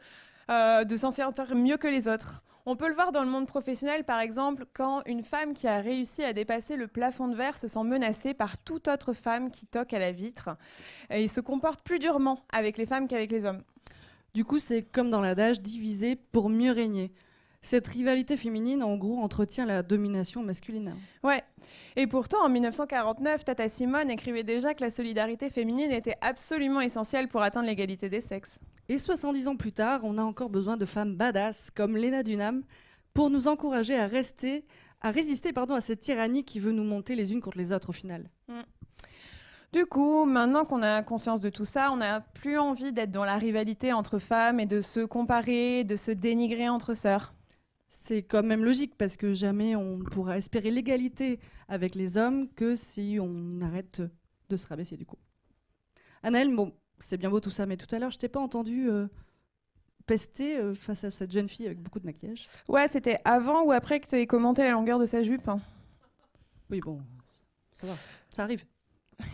euh, 0.50 0.84
de 0.84 0.96
s'en 0.96 1.12
sortir 1.12 1.54
mieux 1.54 1.76
que 1.76 1.86
les 1.88 2.08
autres. 2.08 2.42
On 2.68 2.74
peut 2.74 2.88
le 2.88 2.94
voir 2.94 3.12
dans 3.12 3.22
le 3.22 3.30
monde 3.30 3.46
professionnel, 3.46 4.02
par 4.02 4.18
exemple, 4.18 4.66
quand 4.74 5.02
une 5.06 5.22
femme 5.22 5.54
qui 5.54 5.68
a 5.68 5.78
réussi 5.80 6.24
à 6.24 6.32
dépasser 6.32 6.74
le 6.74 6.88
plafond 6.88 7.28
de 7.28 7.36
verre 7.36 7.58
se 7.58 7.68
sent 7.68 7.84
menacée 7.84 8.34
par 8.34 8.58
toute 8.58 8.88
autre 8.88 9.12
femme 9.12 9.52
qui 9.52 9.66
toque 9.66 9.94
à 9.94 10.00
la 10.00 10.10
vitre 10.10 10.50
et 11.08 11.28
se 11.28 11.40
comporte 11.40 11.82
plus 11.84 12.00
durement 12.00 12.44
avec 12.52 12.76
les 12.76 12.84
femmes 12.84 13.06
qu'avec 13.06 13.30
les 13.30 13.44
hommes. 13.44 13.62
Du 14.34 14.44
coup, 14.44 14.58
c'est 14.58 14.82
comme 14.82 15.10
dans 15.10 15.20
l'adage, 15.20 15.60
diviser 15.60 16.16
pour 16.16 16.48
mieux 16.48 16.72
régner. 16.72 17.12
Cette 17.62 17.86
rivalité 17.86 18.36
féminine, 18.36 18.82
en 18.82 18.96
gros, 18.96 19.18
entretient 19.18 19.64
la 19.64 19.84
domination 19.84 20.42
masculine. 20.42 20.96
Ouais. 21.22 21.44
Et 21.94 22.08
pourtant, 22.08 22.44
en 22.44 22.48
1949, 22.48 23.44
Tata 23.44 23.68
Simone 23.68 24.10
écrivait 24.10 24.42
déjà 24.42 24.74
que 24.74 24.82
la 24.82 24.90
solidarité 24.90 25.50
féminine 25.50 25.92
était 25.92 26.16
absolument 26.20 26.80
essentielle 26.80 27.28
pour 27.28 27.42
atteindre 27.42 27.68
l'égalité 27.68 28.08
des 28.08 28.20
sexes. 28.20 28.58
Et 28.88 28.98
70 28.98 29.48
ans 29.48 29.56
plus 29.56 29.72
tard, 29.72 30.00
on 30.04 30.18
a 30.18 30.22
encore 30.22 30.50
besoin 30.50 30.76
de 30.76 30.84
femmes 30.84 31.16
badass 31.16 31.70
comme 31.70 31.96
Lena 31.96 32.22
Dunham 32.22 32.62
pour 33.14 33.30
nous 33.30 33.48
encourager 33.48 33.96
à 33.96 34.06
rester, 34.06 34.64
à 35.00 35.10
résister 35.10 35.52
pardon, 35.52 35.74
à 35.74 35.80
cette 35.80 36.00
tyrannie 36.00 36.44
qui 36.44 36.60
veut 36.60 36.72
nous 36.72 36.84
monter 36.84 37.14
les 37.14 37.32
unes 37.32 37.40
contre 37.40 37.58
les 37.58 37.72
autres 37.72 37.90
au 37.90 37.92
final. 37.92 38.30
Mm. 38.48 38.60
Du 39.72 39.86
coup, 39.86 40.24
maintenant 40.24 40.64
qu'on 40.64 40.82
a 40.82 41.02
conscience 41.02 41.40
de 41.40 41.50
tout 41.50 41.64
ça, 41.64 41.90
on 41.92 41.96
n'a 41.96 42.20
plus 42.20 42.56
envie 42.58 42.92
d'être 42.92 43.10
dans 43.10 43.24
la 43.24 43.36
rivalité 43.36 43.92
entre 43.92 44.18
femmes 44.18 44.60
et 44.60 44.66
de 44.66 44.80
se 44.80 45.00
comparer, 45.00 45.84
de 45.84 45.96
se 45.96 46.12
dénigrer 46.12 46.68
entre 46.68 46.94
sœurs 46.94 47.34
c'est 47.96 48.22
quand 48.22 48.42
même 48.42 48.64
logique 48.64 48.94
parce 48.96 49.16
que 49.16 49.32
jamais 49.32 49.74
on 49.74 49.98
pourra 49.98 50.36
espérer 50.36 50.70
l'égalité 50.70 51.40
avec 51.68 51.94
les 51.94 52.16
hommes 52.16 52.48
que 52.54 52.76
si 52.76 53.18
on 53.20 53.60
arrête 53.60 54.02
de 54.48 54.56
se 54.56 54.66
rabaisser 54.66 54.96
du 54.96 55.06
coup. 55.06 55.18
Annelle, 56.22 56.54
bon, 56.54 56.72
c'est 56.98 57.16
bien 57.16 57.30
beau 57.30 57.40
tout 57.40 57.50
ça, 57.50 57.66
mais 57.66 57.76
tout 57.76 57.92
à 57.94 57.98
l'heure, 57.98 58.10
je 58.10 58.18
t'ai 58.18 58.28
pas 58.28 58.40
entendu 58.40 58.88
euh, 58.90 59.06
pester 60.06 60.56
euh, 60.56 60.74
face 60.74 61.04
à 61.04 61.10
cette 61.10 61.32
jeune 61.32 61.48
fille 61.48 61.66
avec 61.66 61.80
beaucoup 61.80 62.00
de 62.00 62.06
maquillage. 62.06 62.48
Ouais, 62.68 62.88
c'était 62.88 63.20
avant 63.24 63.64
ou 63.64 63.72
après 63.72 64.00
que 64.00 64.06
tu 64.06 64.16
aies 64.16 64.26
commenté 64.26 64.62
la 64.62 64.70
longueur 64.70 64.98
de 64.98 65.04
sa 65.04 65.22
jupe. 65.22 65.48
Hein. 65.48 65.60
Oui, 66.70 66.80
bon, 66.80 67.00
ça 67.72 67.86
va, 67.86 67.94
ça 68.30 68.42
arrive. 68.42 68.64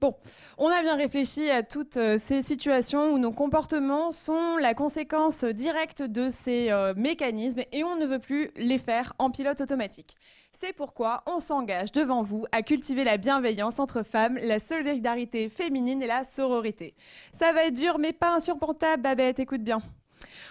Bon, 0.00 0.16
on 0.56 0.68
a 0.68 0.80
bien 0.80 0.96
réfléchi 0.96 1.50
à 1.50 1.62
toutes 1.62 1.98
euh, 1.98 2.16
ces 2.16 2.40
situations 2.40 3.12
où 3.12 3.18
nos 3.18 3.32
comportements 3.32 4.12
sont 4.12 4.56
la 4.56 4.72
conséquence 4.72 5.44
directe 5.44 6.02
de 6.02 6.30
ces 6.30 6.70
euh, 6.70 6.94
mécanismes 6.96 7.60
et 7.70 7.84
on 7.84 7.96
ne 7.96 8.06
veut 8.06 8.18
plus 8.18 8.50
les 8.56 8.78
faire 8.78 9.12
en 9.18 9.30
pilote 9.30 9.60
automatique. 9.60 10.16
C'est 10.62 10.74
pourquoi 10.74 11.22
on 11.24 11.40
s'engage 11.40 11.90
devant 11.90 12.22
vous 12.22 12.44
à 12.52 12.60
cultiver 12.60 13.02
la 13.02 13.16
bienveillance 13.16 13.78
entre 13.78 14.02
femmes, 14.02 14.36
la 14.42 14.58
solidarité 14.58 15.48
féminine 15.48 16.02
et 16.02 16.06
la 16.06 16.22
sororité. 16.22 16.94
Ça 17.38 17.54
va 17.54 17.64
être 17.64 17.74
dur 17.74 17.98
mais 17.98 18.12
pas 18.12 18.34
insurmontable, 18.34 19.02
Babette, 19.02 19.38
écoute 19.38 19.62
bien. 19.62 19.80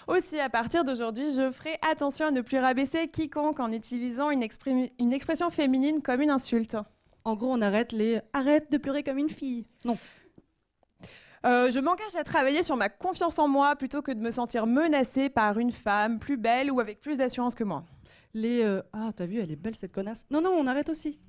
Aussi, 0.07 0.39
à 0.39 0.49
partir 0.49 0.83
d'aujourd'hui, 0.83 1.31
je 1.35 1.51
ferai 1.51 1.77
attention 1.87 2.25
à 2.25 2.31
ne 2.31 2.41
plus 2.41 2.57
rabaisser 2.57 3.07
quiconque 3.07 3.59
en 3.59 3.71
utilisant 3.71 4.31
une, 4.31 4.47
une 4.97 5.13
expression 5.13 5.51
féminine 5.51 6.01
comme 6.01 6.21
une 6.21 6.31
insulte. 6.31 6.75
En 7.23 7.35
gros, 7.35 7.51
on 7.51 7.61
arrête 7.61 7.91
les 7.91 8.19
arrête 8.33 8.71
de 8.71 8.79
pleurer 8.79 9.03
comme 9.03 9.19
une 9.19 9.29
fille. 9.29 9.67
Non. 9.85 9.95
Euh, 11.45 11.69
je 11.69 11.79
m'engage 11.79 12.15
à 12.15 12.23
travailler 12.23 12.63
sur 12.63 12.77
ma 12.77 12.89
confiance 12.89 13.37
en 13.37 13.47
moi 13.47 13.75
plutôt 13.75 14.01
que 14.01 14.11
de 14.11 14.19
me 14.19 14.31
sentir 14.31 14.65
menacée 14.65 15.29
par 15.29 15.59
une 15.59 15.71
femme 15.71 16.17
plus 16.17 16.37
belle 16.37 16.71
ou 16.71 16.79
avec 16.79 16.99
plus 16.99 17.19
d'assurance 17.19 17.53
que 17.53 17.63
moi. 17.63 17.83
Les 18.33 18.61
euh, 18.61 18.81
ah 18.93 19.11
t'as 19.15 19.25
vu 19.25 19.39
elle 19.39 19.51
est 19.51 19.55
belle 19.55 19.75
cette 19.75 19.91
connasse. 19.91 20.25
Non 20.31 20.41
non 20.41 20.51
on 20.51 20.67
arrête 20.67 20.89
aussi. 20.89 21.19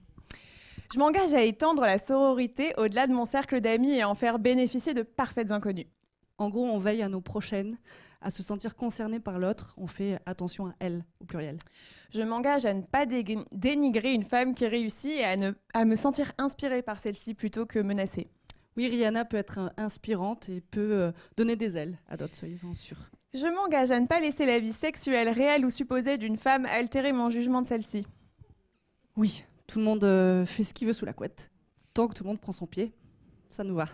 Je 0.93 0.99
m'engage 0.99 1.33
à 1.33 1.43
étendre 1.43 1.83
la 1.83 1.99
sororité 1.99 2.75
au-delà 2.77 3.07
de 3.07 3.13
mon 3.13 3.25
cercle 3.25 3.61
d'amis 3.61 3.93
et 3.93 4.05
en 4.05 4.15
faire 4.15 4.39
bénéficier 4.39 4.93
de 4.93 5.03
parfaites 5.03 5.53
inconnues. 5.53 5.87
En 6.39 6.49
gros 6.49 6.65
on 6.67 6.79
veille 6.79 7.03
à 7.03 7.09
nos 7.09 7.21
prochaines, 7.21 7.79
à 8.21 8.31
se 8.31 8.43
sentir 8.43 8.77
concernées 8.77 9.21
par 9.21 9.39
l'autre. 9.39 9.75
On 9.77 9.87
fait 9.87 10.19
attention 10.27 10.67
à 10.67 10.75
elle 10.79 11.05
au 11.21 11.25
pluriel. 11.25 11.59
Je 12.13 12.23
m'engage 12.23 12.67
à 12.67 12.75
ne 12.75 12.83
pas 12.83 13.07
dénigrer 13.07 14.13
une 14.13 14.25
femme 14.25 14.55
qui 14.55 14.67
réussit 14.67 15.13
et 15.13 15.25
à, 15.25 15.37
ne, 15.37 15.53
à 15.75 15.85
me 15.85 15.97
sentir 15.97 16.33
inspirée 16.39 16.83
par 16.83 16.99
celle-ci 16.99 17.35
plutôt 17.35 17.67
que 17.67 17.79
menacée. 17.79 18.29
Oui, 18.77 18.89
Rihanna 18.89 19.25
peut 19.25 19.37
être 19.37 19.73
inspirante 19.77 20.49
et 20.49 20.61
peut 20.61 20.93
euh, 20.93 21.13
donner 21.37 21.57
des 21.57 21.77
ailes 21.77 21.99
à 22.09 22.17
d'autres, 22.17 22.37
soyez-en 22.37 22.75
sûrs. 22.75 23.11
Je 23.33 23.47
m'engage 23.47 23.93
à 23.93 24.01
ne 24.01 24.07
pas 24.07 24.19
laisser 24.19 24.45
la 24.45 24.59
vie 24.59 24.73
sexuelle 24.73 25.29
réelle 25.29 25.65
ou 25.65 25.71
supposée 25.71 26.19
d'une 26.19 26.37
femme 26.37 26.67
altérer 26.67 27.13
mon 27.13 27.31
jugement 27.31 27.63
de 27.63 27.69
celle-ci. 27.69 28.05
Oui, 29.17 29.45
tout 29.69 29.79
le 29.79 29.85
monde 29.85 30.03
euh, 30.03 30.45
fait 30.45 30.65
ce 30.65 30.75
qu'il 30.75 30.89
veut 30.89 30.93
sous 30.93 31.05
la 31.05 31.13
couette. 31.13 31.49
Tant 31.95 32.09
que 32.09 32.15
tout 32.15 32.25
le 32.25 32.29
monde 32.29 32.41
prend 32.41 32.51
son 32.51 32.67
pied, 32.67 32.93
ça 33.51 33.63
nous 33.63 33.77
va. 33.77 33.87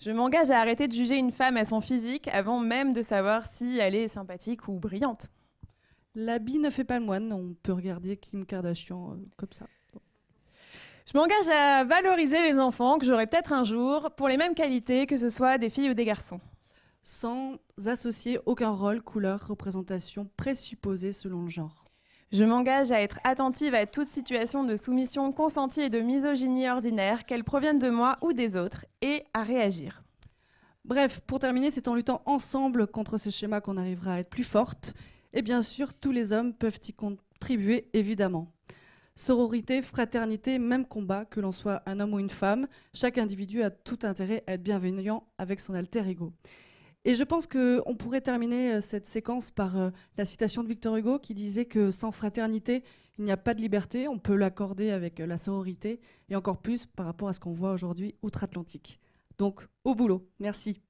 Je 0.00 0.12
m'engage 0.12 0.52
à 0.52 0.60
arrêter 0.60 0.86
de 0.86 0.92
juger 0.92 1.16
une 1.16 1.32
femme 1.32 1.56
à 1.56 1.64
son 1.64 1.80
physique 1.80 2.28
avant 2.28 2.60
même 2.60 2.94
de 2.94 3.02
savoir 3.02 3.46
si 3.46 3.78
elle 3.78 3.96
est 3.96 4.06
sympathique 4.06 4.68
ou 4.68 4.78
brillante. 4.78 5.26
L'habit 6.14 6.60
ne 6.60 6.70
fait 6.70 6.84
pas 6.84 7.00
le 7.00 7.04
moine, 7.04 7.32
on 7.32 7.54
peut 7.64 7.72
regarder 7.72 8.16
Kim 8.16 8.46
Kardashian 8.46 9.12
euh, 9.12 9.16
comme 9.36 9.52
ça. 9.52 9.66
Je 11.10 11.18
m'engage 11.18 11.48
à 11.48 11.82
valoriser 11.82 12.40
les 12.42 12.60
enfants 12.60 12.98
que 12.98 13.06
j'aurai 13.06 13.26
peut-être 13.26 13.52
un 13.52 13.64
jour 13.64 14.12
pour 14.16 14.28
les 14.28 14.36
mêmes 14.36 14.54
qualités 14.54 15.06
que 15.06 15.16
ce 15.16 15.30
soit 15.30 15.58
des 15.58 15.68
filles 15.68 15.90
ou 15.90 15.94
des 15.94 16.04
garçons. 16.04 16.40
Sans 17.02 17.56
associer 17.86 18.38
aucun 18.46 18.70
rôle, 18.70 19.02
couleur, 19.02 19.46
représentation 19.46 20.28
présupposée 20.36 21.12
selon 21.12 21.42
le 21.42 21.48
genre. 21.48 21.84
Je 22.30 22.44
m'engage 22.44 22.92
à 22.92 23.00
être 23.00 23.18
attentive 23.24 23.74
à 23.74 23.86
toute 23.86 24.08
situation 24.08 24.64
de 24.64 24.76
soumission 24.76 25.32
consentie 25.32 25.82
et 25.82 25.90
de 25.90 26.00
misogynie 26.00 26.68
ordinaire, 26.68 27.24
qu'elle 27.24 27.44
provienne 27.44 27.78
de 27.78 27.90
moi 27.90 28.16
ou 28.22 28.32
des 28.32 28.56
autres, 28.56 28.86
et 29.02 29.24
à 29.34 29.42
réagir. 29.42 30.02
Bref, 30.84 31.20
pour 31.26 31.38
terminer, 31.38 31.70
c'est 31.70 31.88
en 31.88 31.94
luttant 31.94 32.22
ensemble 32.24 32.86
contre 32.86 33.18
ce 33.18 33.30
schéma 33.30 33.60
qu'on 33.60 33.76
arrivera 33.76 34.14
à 34.14 34.18
être 34.20 34.30
plus 34.30 34.44
forte 34.44 34.94
et 35.32 35.42
bien 35.42 35.62
sûr, 35.62 35.94
tous 35.94 36.12
les 36.12 36.32
hommes 36.32 36.52
peuvent 36.52 36.78
y 36.86 36.92
contribuer, 36.92 37.88
évidemment. 37.92 38.52
Sororité, 39.16 39.82
fraternité, 39.82 40.58
même 40.58 40.86
combat, 40.86 41.24
que 41.24 41.40
l'on 41.40 41.52
soit 41.52 41.82
un 41.86 42.00
homme 42.00 42.14
ou 42.14 42.18
une 42.18 42.30
femme, 42.30 42.66
chaque 42.94 43.18
individu 43.18 43.62
a 43.62 43.70
tout 43.70 43.98
intérêt 44.02 44.42
à 44.46 44.54
être 44.54 44.62
bienveillant 44.62 45.24
avec 45.38 45.60
son 45.60 45.74
alter 45.74 46.06
ego. 46.08 46.32
Et 47.04 47.16
je 47.16 47.24
pense 47.24 47.46
qu'on 47.48 47.96
pourrait 47.96 48.20
terminer 48.20 48.74
euh, 48.74 48.80
cette 48.80 49.08
séquence 49.08 49.50
par 49.50 49.76
euh, 49.76 49.90
la 50.16 50.24
citation 50.24 50.62
de 50.62 50.68
Victor 50.68 50.96
Hugo 50.96 51.18
qui 51.18 51.34
disait 51.34 51.64
que 51.64 51.90
sans 51.90 52.12
fraternité, 52.12 52.84
il 53.18 53.24
n'y 53.24 53.32
a 53.32 53.36
pas 53.36 53.54
de 53.54 53.60
liberté. 53.60 54.06
On 54.06 54.18
peut 54.18 54.36
l'accorder 54.36 54.90
avec 54.90 55.18
euh, 55.18 55.26
la 55.26 55.36
sororité 55.36 56.00
et 56.28 56.36
encore 56.36 56.58
plus 56.58 56.86
par 56.86 57.06
rapport 57.06 57.28
à 57.28 57.32
ce 57.32 57.40
qu'on 57.40 57.52
voit 57.52 57.72
aujourd'hui 57.72 58.14
outre-Atlantique. 58.22 59.00
Donc, 59.38 59.66
au 59.84 59.96
boulot. 59.96 60.28
Merci. 60.38 60.80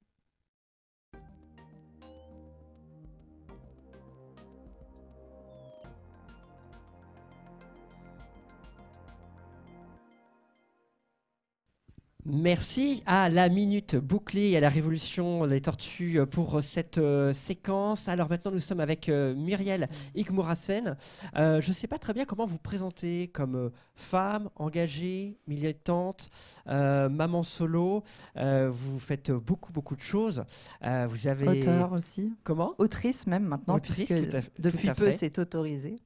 Merci 12.25 13.03
à 13.05 13.27
la 13.27 13.49
minute 13.49 13.97
bouclée 13.97 14.51
et 14.51 14.57
à 14.57 14.61
la 14.61 14.69
révolution 14.69 15.45
des 15.45 15.59
tortues 15.59 16.25
pour 16.25 16.61
cette 16.61 16.97
euh, 16.97 17.33
séquence. 17.33 18.07
Alors 18.07 18.29
maintenant, 18.29 18.51
nous 18.51 18.61
sommes 18.61 18.79
avec 18.79 19.09
euh, 19.09 19.35
Muriel 19.35 19.89
Ikmourassen. 20.15 20.95
Euh, 21.35 21.59
je 21.59 21.67
ne 21.67 21.73
sais 21.73 21.87
pas 21.87 21.99
très 21.99 22.13
bien 22.13 22.23
comment 22.23 22.45
vous 22.45 22.59
présenter 22.59 23.27
comme 23.27 23.71
femme 23.95 24.49
engagée, 24.55 25.37
militante, 25.47 26.29
maman 26.65 27.43
solo. 27.43 28.03
vous 28.35 28.99
faites 28.99 29.31
beaucoup, 29.31 29.71
beaucoup 29.71 29.95
de 29.95 30.01
choses. 30.01 30.43
vous 30.81 31.27
avez 31.27 31.47
auteur 31.47 31.93
aussi. 31.93 32.33
Comment? 32.43 32.73
Autrice 32.77 33.27
même 33.27 33.43
maintenant, 33.43 33.75
Autrice, 33.75 34.09
puisque 34.09 34.59
depuis 34.59 34.89
peu 34.89 35.11
c'est 35.11 35.39
autorisé. 35.39 35.97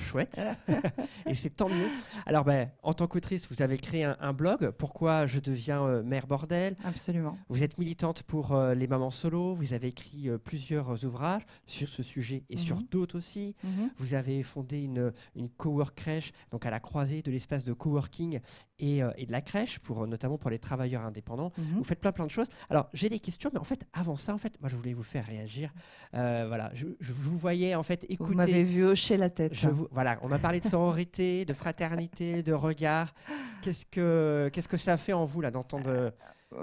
Chouette. 0.00 0.42
et 1.26 1.34
c'est 1.34 1.50
tant 1.50 1.68
mieux. 1.68 1.88
Alors, 2.26 2.44
ben, 2.44 2.70
en 2.82 2.92
tant 2.92 3.06
qu'autrice, 3.06 3.50
vous 3.50 3.62
avez 3.62 3.78
créé 3.78 4.04
un, 4.04 4.32
blog. 4.32 4.70
Pourquoi 4.72 5.26
je 5.26 5.40
deviens 5.40 5.82
euh, 5.82 6.02
mère 6.02 6.26
bordel? 6.26 6.76
Absolument. 6.84 7.38
Vous 7.48 7.62
êtes 7.62 7.78
militante 7.78 8.22
pour 8.22 8.52
euh, 8.52 8.74
les 8.74 8.86
mamans 8.86 9.10
solo. 9.10 9.54
Vous 9.54 9.72
avez 9.72 9.88
écrit 9.88 10.28
euh, 10.28 10.38
plusieurs 10.38 11.04
ouvrages 11.04 11.46
sur 11.66 11.88
ce 11.88 12.02
sujet 12.02 12.44
et 12.50 12.56
sur 12.56 12.76
mhm. 12.76 12.86
d'autres 12.90 13.16
aussi. 13.16 13.54
Mhm. 13.64 13.90
Vous 13.96 14.14
avez 14.14 14.42
fondé 14.42 14.82
une, 14.82 15.12
une 15.34 15.48
cowork 15.48 15.94
crèche, 15.94 16.32
donc 16.50 16.66
à 16.66 16.70
la 16.70 16.80
croisée 16.80 17.15
de 17.22 17.30
l'espace 17.30 17.64
de 17.64 17.72
coworking 17.72 18.40
et, 18.78 18.98
et, 19.16 19.26
de 19.26 19.32
la 19.32 19.40
crèche, 19.40 19.78
pour, 19.78 20.06
notamment 20.06 20.38
pour 20.38 20.50
les 20.50 20.58
travailleurs 20.58 21.02
indépendants. 21.02 21.52
Mhm. 21.56 21.78
Vous 21.78 21.84
faites 21.84 22.00
plein 22.00 22.12
plein 22.12 22.26
de 22.26 22.30
choses. 22.30 22.48
Alors, 22.70 22.88
j'ai 22.92 23.08
des 23.08 23.18
questions, 23.18 23.50
mais 23.52 23.58
en 23.58 23.64
fait, 23.64 23.84
avant 23.92 24.16
ça, 24.16 24.34
en 24.34 24.38
fait, 24.38 24.60
moi, 24.60 24.68
je 24.68 24.76
voulais 24.76 24.94
vous 24.94 25.02
faire 25.02 25.26
réagir. 25.26 25.72
voilà, 26.12 26.70
je, 26.74 26.86
vous 27.00 27.36
voyais 27.36 27.74
en 27.74 27.82
fait 27.82 28.04
écouter. 28.08 28.30
Vous 28.30 28.36
m'avez 28.36 28.64
vu 28.64 28.84
hocher 28.84 29.16
la 29.16 29.30
tête. 29.30 29.54
Je, 29.54 29.68
hein 29.68 29.70
vous, 29.70 29.88
voilà, 29.90 30.18
on 30.22 30.30
a 30.32 30.38
parlé 30.38 30.60
de 30.60 30.68
sororité, 30.68 31.44
de 31.44 31.54
fraternité, 31.54 32.42
de 32.42 32.52
regard. 32.52 33.14
Qu'est-ce 33.62 33.86
que, 33.86 34.50
qu'est-ce 34.52 34.68
que 34.68 34.76
ça 34.76 34.96
fait 34.96 35.12
en 35.12 35.24
vous 35.24 35.40
là 35.40 35.50
d'entendre 35.50 36.12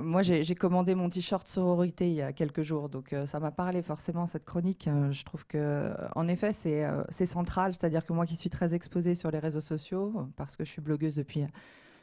moi, 0.01 0.21
j'ai 0.21 0.55
commandé 0.55 0.95
mon 0.95 1.09
t-shirt 1.09 1.47
sororité 1.47 2.07
il 2.07 2.15
y 2.15 2.21
a 2.21 2.33
quelques 2.33 2.61
jours, 2.61 2.89
donc 2.89 3.13
euh, 3.13 3.25
ça 3.25 3.39
m'a 3.39 3.51
parlé 3.51 3.81
forcément 3.81 4.27
cette 4.27 4.45
chronique. 4.45 4.87
Euh, 4.87 5.11
je 5.11 5.23
trouve 5.23 5.45
que, 5.45 5.57
euh, 5.57 5.93
en 6.15 6.27
effet, 6.27 6.51
c'est 6.53 7.25
central, 7.25 7.73
c'est-à-dire 7.73 8.05
que 8.05 8.13
moi 8.13 8.25
qui 8.25 8.35
suis 8.35 8.49
très 8.49 8.73
exposée 8.73 9.15
sur 9.15 9.31
les 9.31 9.39
réseaux 9.39 9.61
sociaux, 9.61 10.27
parce 10.35 10.55
que 10.55 10.65
je 10.65 10.69
suis 10.69 10.81
blogueuse 10.81 11.15
depuis 11.15 11.45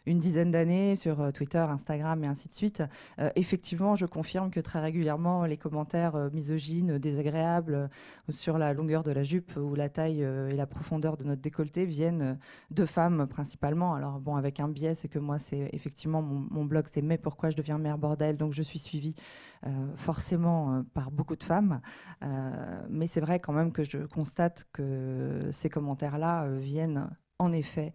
une 0.07 0.19
dizaine 0.19 0.51
d'années 0.51 0.95
sur 0.97 1.21
euh, 1.21 1.31
Twitter, 1.31 1.59
Instagram 1.59 2.25
et 2.25 2.27
ainsi 2.27 2.49
de 2.49 2.55
suite, 2.55 2.83
euh, 3.19 3.31
effectivement, 3.37 3.97
je 3.97 4.07
confirme 4.07 4.51
que 4.51 4.61
très 4.61 4.81
régulièrement, 4.81 5.45
les 5.45 5.57
commentaires 5.57 6.17
euh, 6.17 6.31
misogynes, 6.33 6.99
désagréables 6.99 7.91
sur 8.31 8.59
la 8.59 8.73
longueur 8.73 9.03
de 9.03 9.11
la 9.11 9.23
jupe 9.23 9.57
ou 9.57 9.75
la 9.75 9.89
taille 9.89 10.23
et 10.23 10.57
la 10.57 10.67
profondeur 10.67 11.17
de 11.17 11.25
notre 11.25 11.43
décolleté 11.43 11.85
viennent 11.85 12.39
de 12.71 12.85
femmes 12.85 13.27
principalement. 13.27 13.95
Alors 13.95 14.21
bon, 14.21 14.37
avec 14.37 14.61
un 14.61 14.69
biais, 14.69 14.95
c'est 14.95 15.09
que 15.09 15.19
moi, 15.19 15.39
c'est 15.39 15.69
effectivement 15.73 16.23
mon, 16.23 16.65
blog, 16.65 16.87
c'est 16.93 17.03
mais 17.03 17.19
pourquoi 17.19 17.51
je 17.51 17.57
deviens 17.57 17.79
mère 17.79 17.99
bordel, 17.99 18.37
donc 18.37 18.53
je 18.53 18.63
suis 18.63 18.79
suivie 18.79 19.15
forcément 19.97 20.85
par 20.95 21.11
beaucoup 21.11 21.37
de 21.37 21.45
femmes. 21.45 21.81
mais 22.89 23.07
c'est 23.07 23.21
vrai 23.21 23.41
quand 23.41 23.53
même 23.53 23.73
que 23.73 23.85
je 23.85 23.99
constate 23.99 24.67
que 24.73 25.49
ces 25.53 25.69
commentaires-là 25.69 26.49
viennent 26.59 27.11
en 27.41 27.53
effet 27.53 27.93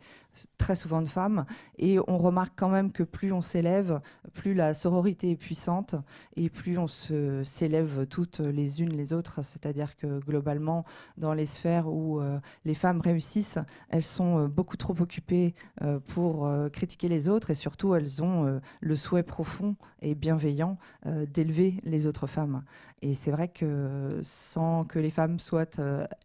très 0.58 0.76
souvent 0.76 1.02
de 1.02 1.08
femmes. 1.08 1.46
Et 1.78 1.98
on 2.08 2.18
remarque 2.18 2.54
quand 2.56 2.70
même 2.70 2.92
que 2.92 3.04
plus 3.04 3.32
on 3.32 3.42
s'élève, 3.42 4.02
plus 4.34 4.54
la 4.54 4.74
sororité 4.74 5.32
est 5.32 5.36
puissante 5.36 5.96
et 6.36 6.50
plus 6.50 6.78
on 6.78 6.88
s'élève 6.88 8.06
toutes 8.08 8.40
les 8.40 8.82
unes 8.82 8.94
les 8.96 9.14
autres. 9.14 9.44
C'est-à-dire 9.44 9.96
que 9.96 10.20
globalement, 10.20 10.86
dans 11.18 11.34
les 11.34 11.46
sphères 11.46 11.88
où 11.88 12.20
euh, 12.20 12.40
les 12.66 12.74
femmes 12.74 13.02
réussissent, 13.02 13.60
elles 13.90 14.04
sont 14.04 14.40
euh, 14.40 14.48
beaucoup 14.48 14.78
trop 14.78 14.96
occupées 15.00 15.56
euh, 15.82 16.00
pour 16.00 16.50
critiquer 16.72 17.08
les 17.08 17.30
autres 17.30 17.52
et 17.52 17.56
surtout 17.56 17.96
elles 17.96 18.24
ont 18.24 18.60
le 18.82 18.96
souhait 18.96 19.24
profond 19.24 19.76
et 20.02 20.16
bienveillant 20.16 20.78
d'élever 21.06 21.80
les 21.84 22.08
autres 22.08 22.28
femmes. 22.28 22.64
Et 23.06 23.14
c'est 23.14 23.30
vrai 23.30 23.50
que 23.50 24.20
sans 24.24 24.84
que 24.84 24.98
les 24.98 25.12
femmes 25.12 25.38
soient 25.38 25.68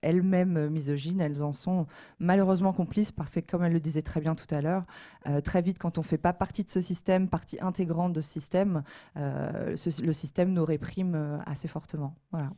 elles-mêmes 0.00 0.70
misogynes, 0.70 1.20
elles 1.20 1.42
en 1.42 1.52
sont 1.52 1.86
malheureusement 2.20 2.72
complices 2.72 3.12
parce 3.12 3.34
que, 3.34 3.40
comme 3.40 3.62
elle 3.64 3.74
le 3.74 3.80
disait 3.80 4.00
très 4.00 4.22
bien 4.22 4.34
tout 4.34 4.46
à 4.54 4.62
l'heure, 4.62 4.84
euh, 5.26 5.42
très 5.42 5.60
vite, 5.60 5.78
quand 5.78 5.98
on 5.98 6.00
ne 6.00 6.06
fait 6.06 6.16
pas 6.16 6.32
partie 6.32 6.64
de 6.64 6.70
ce 6.70 6.80
système, 6.80 7.28
partie 7.28 7.58
intégrante 7.60 8.14
de 8.14 8.22
ce 8.22 8.30
système, 8.30 8.82
euh, 9.18 9.76
le 10.02 10.12
système 10.14 10.54
nous 10.54 10.64
réprime 10.64 11.14
euh, 11.14 11.36
assez 11.44 11.68
fortement. 11.68 12.14
Voilà. 12.32 12.48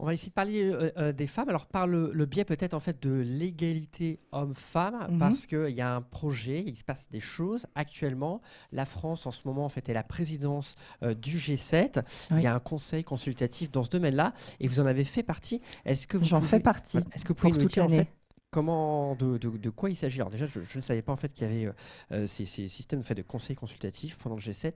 On 0.00 0.06
va 0.06 0.14
essayer 0.14 0.30
de 0.30 0.34
parler 0.34 1.12
des 1.12 1.26
femmes. 1.26 1.48
Alors 1.48 1.66
par 1.66 1.86
le, 1.86 2.26
biais 2.26 2.44
peut-être 2.44 2.74
en 2.74 2.80
fait 2.80 3.02
de 3.02 3.10
l'égalité 3.10 4.18
homme-femme, 4.32 5.06
mhm. 5.10 5.18
parce 5.18 5.46
qu'il 5.46 5.70
y 5.70 5.80
a 5.80 5.94
un 5.94 6.00
projet, 6.00 6.64
il 6.66 6.76
se 6.76 6.84
passe 6.84 7.08
des 7.10 7.20
choses 7.20 7.66
actuellement. 7.74 8.40
La 8.72 8.86
France 8.86 9.26
en 9.26 9.30
ce 9.30 9.46
moment 9.46 9.64
en 9.64 9.68
fait 9.68 9.88
est 9.88 9.94
la 9.94 10.02
présidence 10.02 10.76
du 11.02 11.36
G7. 11.36 12.02
Il 12.30 12.40
y 12.40 12.46
a 12.46 12.54
un 12.54 12.60
conseil 12.60 13.04
consultatif 13.04 13.70
dans 13.70 13.82
ce 13.82 13.90
domaine-là, 13.90 14.32
et 14.58 14.68
vous 14.68 14.80
en 14.80 14.86
avez 14.86 15.04
fait 15.04 15.22
partie. 15.22 15.60
Est-ce 15.84 16.06
que 16.06 16.18
j'en 16.24 16.40
fais 16.40 16.60
partie 16.60 16.98
Est-ce 17.12 17.24
que 17.24 17.28
vous 17.28 17.34
pouvez 17.34 17.52
nous 17.52 17.64
dire 17.66 17.84
en 17.84 17.88
fait 17.88 18.08
Comment, 18.50 19.14
de, 19.14 19.38
de, 19.38 19.70
quoi 19.70 19.90
il 19.90 19.96
s'agit? 19.96 20.20
Alors 20.20 20.30
déjà, 20.30 20.48
je, 20.48 20.60
ne 20.60 20.82
savais 20.82 21.02
pas 21.02 21.12
en 21.12 21.16
fait 21.16 21.32
qu'il 21.32 21.46
y 21.46 21.50
avait 21.50 21.66
euh, 21.66 21.72
euh, 22.10 22.26
ces, 22.26 22.46
ces, 22.46 22.66
systèmes 22.66 23.04
fait, 23.04 23.14
de 23.14 23.22
conseil 23.22 23.54
consultatif 23.54 24.18
pendant 24.18 24.34
le 24.34 24.40
G7. 24.40 24.72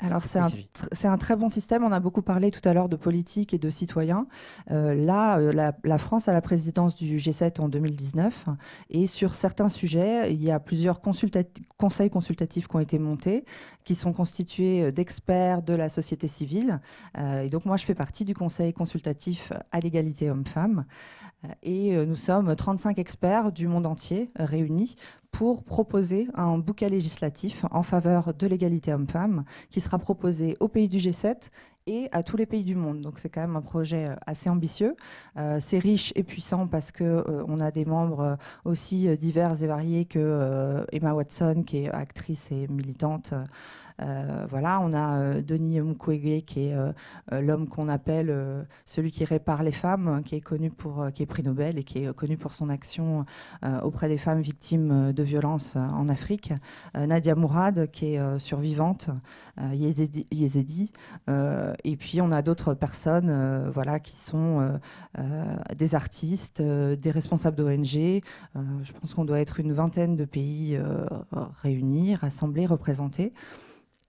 Alors 0.00 0.24
c'est 0.24 0.38
un, 0.38 1.10
un, 1.10 1.18
très 1.18 1.34
bon 1.34 1.50
système. 1.50 1.82
On 1.82 1.90
a 1.90 1.98
beaucoup 1.98 2.22
parlé 2.22 2.52
tout 2.52 2.66
à 2.68 2.72
l'heure 2.72 2.88
de 2.88 2.94
politique 2.94 3.52
et 3.52 3.58
de 3.58 3.68
citoyens. 3.68 4.28
Euh, 4.70 4.94
là, 4.94 5.38
la, 5.38 5.74
la, 5.82 5.98
France 5.98 6.28
a 6.28 6.32
la 6.32 6.40
présidence 6.40 6.94
du 6.94 7.16
G7 7.16 7.60
en 7.60 7.68
2019 7.68 8.46
et 8.90 9.08
sur 9.08 9.34
certains 9.34 9.68
sujets, 9.68 10.32
il 10.32 10.42
y 10.42 10.52
a 10.52 10.60
plusieurs 10.60 11.00
conseils 11.00 12.10
consultatifs 12.10 12.68
qui 12.68 12.76
ont 12.76 12.80
été 12.80 13.00
montés, 13.00 13.44
qui 13.82 13.96
sont 13.96 14.12
constitués 14.12 14.92
d'experts 14.92 15.62
de 15.62 15.74
la 15.74 15.88
société 15.88 16.28
civile. 16.28 16.80
et 17.16 17.48
donc 17.48 17.64
moi, 17.64 17.76
je 17.76 17.84
fais 17.84 17.96
partie 17.96 18.24
du 18.24 18.34
conseil 18.34 18.72
consultatif 18.72 19.52
à 19.72 19.80
l'égalité 19.80 20.30
homme-femme. 20.30 20.84
Et 21.62 21.94
euh, 21.94 22.04
nous 22.04 22.16
sommes 22.16 22.54
35 22.54 22.98
experts 22.98 23.52
du 23.52 23.68
monde 23.68 23.86
entier 23.86 24.30
euh, 24.40 24.44
réunis 24.44 24.96
pour 25.30 25.62
proposer 25.62 26.26
un 26.34 26.58
bouquet 26.58 26.88
législatif 26.88 27.64
en 27.70 27.82
faveur 27.82 28.34
de 28.34 28.46
l'égalité 28.46 28.92
homme-femme 28.92 29.44
qui 29.70 29.80
sera 29.80 29.98
proposé 29.98 30.56
au 30.58 30.68
pays 30.68 30.88
du 30.88 30.98
G7 30.98 31.36
et 31.86 32.08
à 32.12 32.22
tous 32.22 32.36
les 32.36 32.44
pays 32.44 32.64
du 32.64 32.74
monde. 32.74 33.02
Donc 33.02 33.18
c'est 33.18 33.28
quand 33.28 33.40
même 33.40 33.56
un 33.56 33.62
projet 33.62 34.08
euh, 34.08 34.16
assez 34.26 34.50
ambitieux. 34.50 34.96
c'est 35.60 35.78
riche 35.78 36.12
et 36.16 36.24
puissant 36.24 36.66
parce 36.66 36.90
que 36.90 37.24
on 37.46 37.60
a 37.60 37.70
des 37.70 37.84
membres 37.84 38.36
aussi 38.64 39.16
divers 39.16 39.62
et 39.62 39.66
variés 39.66 40.04
que 40.04 40.84
Emma 40.92 41.14
Watson, 41.14 41.62
qui 41.64 41.78
est 41.78 41.90
actrice 41.90 42.50
et 42.50 42.66
militante 42.68 43.32
euh, 43.32 43.44
voilà, 44.48 44.80
on 44.80 44.92
a 44.92 45.18
euh, 45.18 45.42
Denis 45.42 45.80
Mukwege, 45.80 46.44
qui 46.44 46.66
est 46.66 46.74
euh, 46.74 46.92
l'homme 47.40 47.68
qu'on 47.68 47.88
appelle 47.88 48.34
celui 48.84 49.10
qui 49.10 49.24
répare 49.24 49.62
les 49.62 49.72
femmes, 49.72 50.22
qui 50.24 50.36
est 50.36 50.40
connu 50.40 50.70
pour, 50.70 51.08
qui 51.14 51.22
est 51.22 51.26
prix 51.26 51.42
Nobel 51.42 51.78
et 51.78 51.84
qui 51.84 52.04
est 52.04 52.14
connu 52.14 52.36
pour 52.36 52.52
son 52.52 52.68
action 52.68 53.24
auprès 53.82 54.08
des 54.08 54.18
femmes 54.18 54.40
victimes 54.40 55.12
de 55.12 55.22
violences 55.22 55.76
en 55.76 56.08
Afrique. 56.08 56.52
Nadia 56.94 57.34
Mourad, 57.34 57.90
qui 57.90 58.14
est 58.14 58.38
survivante, 58.38 59.10
Yezidi. 59.72 60.92
et 61.84 61.96
puis 61.96 62.20
on 62.20 62.32
a 62.32 62.42
d'autres 62.42 62.74
personnes, 62.74 63.70
voilà, 63.72 64.00
qui 64.00 64.16
sont 64.16 64.78
des 65.76 65.94
artistes, 65.94 66.62
des 66.62 67.10
responsables 67.10 67.56
d'ONG. 67.56 68.22
je 68.82 68.92
pense 69.00 69.14
qu'on 69.14 69.24
doit 69.24 69.40
être 69.40 69.60
une 69.60 69.72
vingtaine 69.72 70.16
de 70.16 70.24
pays 70.24 70.78
réunis, 71.62 72.14
rassemblés, 72.14 72.66
représentés. 72.66 73.32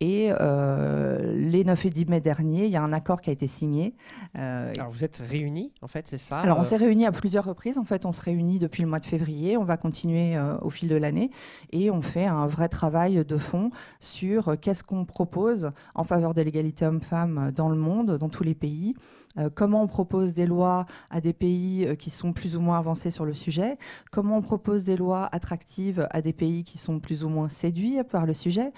Et 0.01 0.29
euh, 0.31 1.33
les 1.35 1.65
9 1.65 1.85
et 1.85 1.89
10 1.89 2.05
mai 2.05 2.21
dernier, 2.21 2.65
il 2.65 2.71
y 2.71 2.77
a 2.77 2.81
un 2.81 2.93
accord 2.93 3.21
qui 3.21 3.29
a 3.29 3.33
été 3.33 3.47
signé. 3.47 3.93
Euh, 4.37 4.71
Alors 4.77 4.89
vous 4.89 5.03
êtes 5.03 5.21
réunis, 5.29 5.73
en 5.81 5.87
fait, 5.87 6.07
c'est 6.07 6.17
ça 6.17 6.39
Alors 6.39 6.57
on 6.57 6.61
euh 6.61 6.63
s'est 6.63 6.77
réunis 6.77 7.05
à 7.05 7.11
plusieurs 7.11 7.43
reprises. 7.43 7.77
En 7.77 7.83
fait, 7.83 8.05
on 8.05 8.13
se 8.13 8.21
réunit 8.21 8.59
depuis 8.59 8.81
le 8.81 8.87
mois 8.87 8.99
de 8.99 9.05
février. 9.05 9.57
On 9.57 9.65
va 9.65 9.75
continuer 9.75 10.39
au 10.61 10.69
fil 10.69 10.87
de 10.87 10.95
l'année. 10.95 11.31
Et 11.71 11.91
on 11.91 12.01
fait 12.01 12.25
un 12.25 12.47
vrai 12.47 12.69
travail 12.69 13.25
de 13.25 13.37
fond 13.37 13.71
sur 13.99 14.57
qu'est-ce 14.61 14.83
qu'on 14.83 15.03
propose 15.03 15.71
en 15.95 16.05
faveur 16.05 16.33
de 16.33 16.41
l'égalité 16.41 16.85
homme-femme 16.85 17.51
dans 17.53 17.67
le 17.67 17.75
monde, 17.75 18.17
dans 18.17 18.29
tous 18.29 18.43
les 18.43 18.55
pays. 18.55 18.95
Euh, 19.37 19.49
comment 19.53 19.83
on 19.83 19.87
propose 19.87 20.33
des 20.33 20.45
lois 20.45 20.85
à 21.09 21.21
des 21.21 21.33
pays 21.33 21.85
euh, 21.85 21.95
qui 21.95 22.09
sont 22.09 22.33
plus 22.33 22.55
ou 22.55 22.61
moins 22.61 22.79
avancés 22.79 23.11
sur 23.11 23.25
le 23.25 23.33
sujet, 23.33 23.77
comment 24.11 24.37
on 24.37 24.41
propose 24.41 24.83
des 24.83 24.97
lois 24.97 25.29
attractives 25.31 26.07
à 26.09 26.21
des 26.21 26.33
pays 26.33 26.63
qui 26.63 26.77
sont 26.77 26.99
plus 26.99 27.23
ou 27.23 27.29
moins 27.29 27.49
séduits 27.49 27.97
par 28.09 28.25
le 28.25 28.33
sujet, 28.33 28.71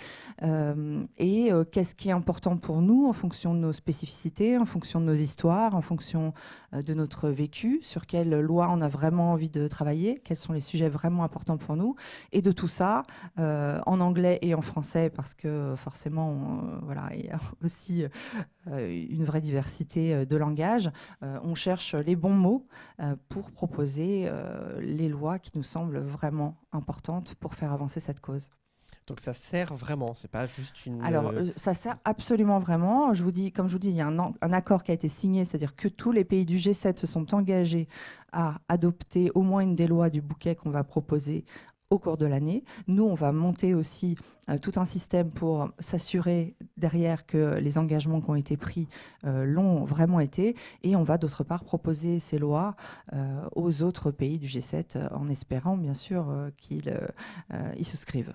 euh, 0.44 1.03
et 1.18 1.52
qu'est-ce 1.72 1.95
qui 1.95 2.10
est 2.10 2.14
important 2.14 2.57
pour 2.57 2.82
nous 2.82 3.07
en 3.07 3.14
fonction 3.14 3.53
de 3.53 3.60
nos 3.60 3.73
spécificités, 3.73 4.57
en 4.57 4.65
fonction 4.65 4.99
de 4.99 5.06
nos 5.06 5.14
histoires, 5.14 5.76
en 5.76 5.82
fonction 5.82 6.34
de 6.73 6.94
notre 6.94 7.30
vécu, 7.30 7.80
sur 7.82 8.06
quelles 8.06 8.40
lois 8.40 8.69
on 8.72 8.82
a 8.82 8.88
vraiment 8.88 9.32
envie 9.32 9.49
de 9.49 9.68
travailler, 9.68 10.22
quels 10.23 10.38
sont 10.38 10.53
les 10.53 10.61
sujets 10.61 10.90
vraiment 10.90 11.23
importants 11.23 11.57
pour 11.57 11.76
nous, 11.76 11.95
et 12.32 12.41
de 12.41 12.52
tout 12.52 12.68
ça 12.68 13.03
en 13.38 13.99
anglais 13.99 14.40
et 14.41 14.56
en 14.56 14.61
français, 14.61 15.10
parce 15.10 15.34
que 15.34 15.73
forcément, 15.78 16.61
voilà, 16.84 17.10
il 17.14 17.26
y 17.26 17.30
a 17.30 17.40
aussi 17.64 18.06
une 18.68 19.24
vraie 19.24 19.42
diversité 19.42 20.26
de 20.26 20.38
langage, 20.38 20.92
euh, 21.24 21.40
on 21.44 21.56
cherche 21.56 21.96
les 21.96 22.16
bons 22.16 22.34
mots 22.34 22.66
euh, 23.00 23.16
pour 23.30 23.52
proposer 23.52 24.26
euh, 24.26 24.80
les 24.82 25.10
lois 25.10 25.40
qui 25.40 25.52
nous 25.56 25.64
semblent 25.64 26.00
vraiment 26.00 26.58
importantes 26.72 27.36
pour 27.36 27.54
faire 27.54 27.72
avancer 27.72 28.00
cette 28.00 28.20
cause. 28.20 28.50
Donc 29.08 29.20
ça 29.20 29.34
sert 29.34 29.74
vraiment, 29.74 30.14
c'est 30.14 30.30
pas 30.30 30.46
juste 30.46 30.86
une. 30.86 31.02
Alors 31.04 31.34
ça 31.56 31.74
sert 31.74 31.98
absolument 32.06 32.60
vraiment. 32.60 33.14
Je 33.14 33.24
vous 33.24 33.32
dis, 33.32 33.52
comme 33.52 33.68
je 33.68 33.74
vous 33.74 33.80
dis, 33.80 33.90
il 33.90 33.96
y 33.96 34.02
a 34.02 34.08
un, 34.08 34.18
un 34.20 34.54
accord 34.54 34.84
qui 34.84 34.92
a 34.92 34.94
été 34.94 35.08
signé, 35.08 35.44
c'est-à-dire 35.44 35.76
que 35.76 35.88
tous 35.88 36.12
les 36.12 36.24
pays 36.24 36.46
du 36.46 36.58
G7 36.58 36.98
se 36.98 37.08
sont 37.08 37.34
engagés 37.34 37.88
à 38.32 38.60
adopter 38.70 39.32
au 39.34 39.42
moins 39.42 39.62
une 39.62 39.76
des 39.76 39.88
lois 39.88 40.10
du 40.10 40.22
bouquet 40.22 40.56
qu'on 40.56 40.70
va 40.70 40.84
proposer 40.84 41.44
au 41.92 42.00
cours 42.00 42.18
de 42.18 42.26
l'année. 42.26 42.64
Nous, 42.88 43.04
on 43.04 43.14
va 43.14 43.32
monter 43.32 43.76
aussi 43.76 44.18
euh, 44.50 44.58
tout 44.58 44.72
un 44.78 44.86
système 44.86 45.30
pour 45.30 45.70
s'assurer 45.78 46.56
derrière 46.78 47.28
que 47.28 47.60
les 47.60 47.78
engagements 47.78 48.22
qui 48.22 48.30
ont 48.30 48.36
été 48.36 48.58
pris 48.58 48.88
euh, 49.26 49.46
l'ont 49.46 49.84
vraiment 49.84 50.20
été. 50.20 50.56
Et 50.82 50.96
on 50.96 51.04
va 51.04 51.20
d'autre 51.20 51.44
part 51.44 51.64
proposer 51.64 52.18
ces 52.18 52.40
lois 52.40 52.76
euh, 53.14 53.48
aux 53.56 53.84
autres 53.84 54.10
pays 54.10 54.40
du 54.40 54.48
G7 54.48 55.14
en 55.14 55.28
espérant 55.28 55.78
bien 55.78 55.94
sûr 55.94 56.26
qu'ils 56.58 56.98
y 57.78 57.84
souscrivent. 57.84 58.34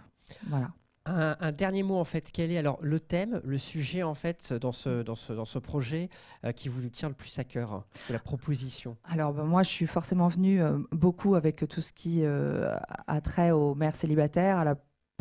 Voilà. 0.49 0.71
Un, 1.07 1.53
dernier 1.53 1.83
mot 1.83 1.97
en 1.97 2.05
fait, 2.05 2.31
quel 2.33 2.51
est 2.51 2.59
alors 2.59 2.79
le 2.83 3.01
thème, 3.01 3.41
le 3.45 3.59
sujet 3.59 4.03
en 4.03 4.15
fait 4.15 4.53
dans 4.53 4.73
ce, 4.73 5.59
projet 5.59 6.09
qui 6.55 6.69
vous 6.69 6.89
tient 6.89 7.09
le 7.09 7.15
plus 7.15 7.39
à 7.39 7.45
cœur, 7.45 7.85
la 8.11 8.19
proposition? 8.19 8.97
Alors 9.05 9.33
ben, 9.33 9.45
moi 9.45 9.63
je 9.63 9.71
suis 9.71 9.87
forcément 9.87 10.29
venue 10.29 10.61
beaucoup 10.91 11.35
avec 11.35 11.67
tout 11.69 11.81
ce 11.81 11.93
qui 11.93 12.25
a 12.25 13.21
trait 13.23 13.53
aux 13.53 13.75
mères 13.75 13.97
célibataires, 13.97 14.77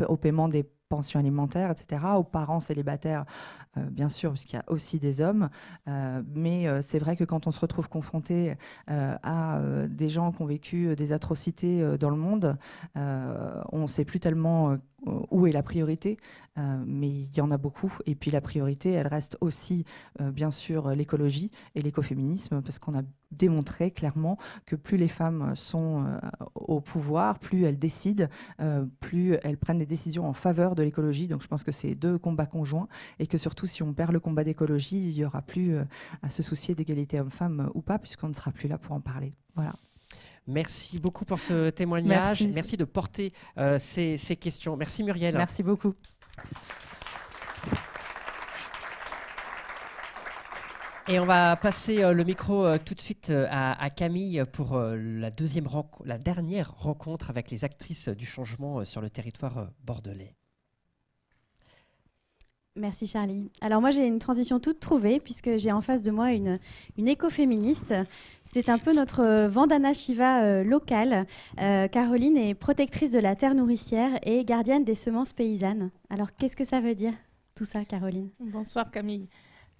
au 0.08 0.16
paiement 0.16 0.48
des 0.48 0.66
pension 0.88 1.20
alimentaire, 1.20 1.70
etc., 1.70 2.02
aux 2.16 2.24
parents 2.24 2.60
célibataires, 2.60 3.24
bien 3.90 4.08
sûr, 4.08 4.30
parce 4.30 4.44
qu'il 4.44 4.54
y 4.54 4.60
a 4.60 4.64
aussi 4.68 4.98
des 4.98 5.20
hommes. 5.20 5.48
mais 6.34 6.66
c'est 6.82 6.98
vrai 6.98 7.16
que 7.16 7.24
quand 7.24 7.46
on 7.46 7.50
se 7.50 7.60
retrouve 7.60 7.88
confronté 7.88 8.54
à 8.88 9.60
des 9.88 10.08
gens 10.08 10.32
qui 10.32 10.42
ont 10.42 10.46
vécu 10.46 10.94
des 10.96 11.12
atrocités 11.12 11.96
dans 11.98 12.10
le 12.10 12.16
monde, 12.16 12.56
on 12.94 13.82
ne 13.82 13.86
sait 13.86 14.04
plus 14.04 14.20
tellement 14.20 14.76
où 15.30 15.46
est 15.46 15.52
la 15.52 15.62
priorité, 15.62 16.18
mais 16.56 17.08
il 17.08 17.36
y 17.36 17.40
en 17.40 17.50
a 17.50 17.58
beaucoup. 17.58 17.92
Et 18.06 18.14
puis 18.14 18.30
la 18.30 18.40
priorité, 18.40 18.92
elle 18.92 19.06
reste 19.06 19.36
aussi, 19.40 19.84
bien 20.20 20.50
sûr, 20.50 20.90
l'écologie 20.90 21.50
et 21.74 21.82
l'écoféminisme, 21.82 22.62
parce 22.62 22.78
qu'on 22.78 22.98
a 22.98 23.02
démontré 23.32 23.90
clairement 23.90 24.38
que 24.66 24.76
plus 24.76 24.96
les 24.96 25.08
femmes 25.08 25.54
sont 25.56 26.04
euh, 26.04 26.18
au 26.54 26.80
pouvoir, 26.80 27.38
plus 27.38 27.64
elles 27.64 27.78
décident, 27.78 28.26
euh, 28.60 28.84
plus 29.00 29.36
elles 29.42 29.58
prennent 29.58 29.78
des 29.78 29.86
décisions 29.86 30.28
en 30.28 30.32
faveur 30.32 30.74
de 30.74 30.82
l'écologie. 30.82 31.28
Donc 31.28 31.42
je 31.42 31.48
pense 31.48 31.64
que 31.64 31.72
c'est 31.72 31.94
deux 31.94 32.18
combats 32.18 32.46
conjoints 32.46 32.88
et 33.18 33.26
que 33.26 33.38
surtout 33.38 33.65
si 33.66 33.82
on 33.82 33.92
perd 33.92 34.12
le 34.12 34.20
combat 34.20 34.44
d'écologie, 34.44 35.10
il 35.10 35.14
n'y 35.14 35.24
aura 35.24 35.42
plus 35.42 35.74
euh, 35.74 35.84
à 36.22 36.30
se 36.30 36.42
soucier 36.42 36.74
d'égalité 36.74 37.20
homme-femme 37.20 37.70
ou 37.74 37.82
pas, 37.82 37.98
puisqu'on 37.98 38.28
ne 38.28 38.34
sera 38.34 38.52
plus 38.52 38.68
là 38.68 38.78
pour 38.78 38.94
en 38.94 39.00
parler. 39.00 39.32
Voilà. 39.54 39.74
Merci 40.46 40.98
beaucoup 41.00 41.24
pour 41.24 41.40
ce 41.40 41.70
témoignage. 41.70 42.44
Merci, 42.54 42.76
de 42.76 42.84
porter 42.84 43.32
ces, 43.78 44.16
ces 44.16 44.36
questions. 44.36 44.76
Merci 44.76 45.02
Muriel. 45.02 45.34
Merci 45.34 45.64
beaucoup. 45.64 45.92
Et 51.08 51.20
on 51.20 51.24
va 51.24 51.54
passer 51.54 52.02
euh, 52.02 52.12
le 52.12 52.24
micro 52.24 52.64
euh, 52.64 52.78
tout 52.84 52.94
de 52.94 53.00
suite 53.00 53.30
euh, 53.30 53.46
à, 53.48 53.90
Camille 53.90 54.42
pour 54.52 54.76
la, 54.76 55.30
deuxième 55.30 55.68
la 56.04 56.18
dernière 56.18 56.74
rencontre 56.76 57.30
avec 57.30 57.48
les 57.52 57.64
actrices 57.64 58.08
du 58.08 58.26
changement 58.26 58.84
sur 58.84 59.00
le 59.00 59.08
territoire 59.08 59.68
bordelais. 59.84 60.34
Merci 62.76 63.06
Charlie. 63.06 63.50
Alors 63.60 63.80
moi 63.80 63.90
j'ai 63.90 64.06
une 64.06 64.18
transition 64.18 64.60
toute 64.60 64.80
trouvée 64.80 65.18
puisque 65.18 65.56
j'ai 65.56 65.72
en 65.72 65.80
face 65.80 66.02
de 66.02 66.10
moi 66.10 66.32
une, 66.32 66.58
une 66.98 67.08
écoféministe. 67.08 67.94
C'est 68.52 68.68
un 68.68 68.78
peu 68.78 68.94
notre 68.94 69.46
Vandana 69.48 69.92
Shiva 69.92 70.62
locale. 70.62 71.26
Caroline 71.56 72.36
est 72.36 72.54
protectrice 72.54 73.10
de 73.10 73.18
la 73.18 73.34
terre 73.34 73.54
nourricière 73.54 74.10
et 74.24 74.44
gardienne 74.44 74.84
des 74.84 74.94
semences 74.94 75.32
paysannes. 75.32 75.90
Alors 76.10 76.34
qu'est-ce 76.34 76.56
que 76.56 76.64
ça 76.64 76.80
veut 76.80 76.94
dire 76.94 77.14
tout 77.54 77.64
ça 77.64 77.84
Caroline? 77.84 78.30
Bonsoir 78.40 78.90
Camille. 78.90 79.28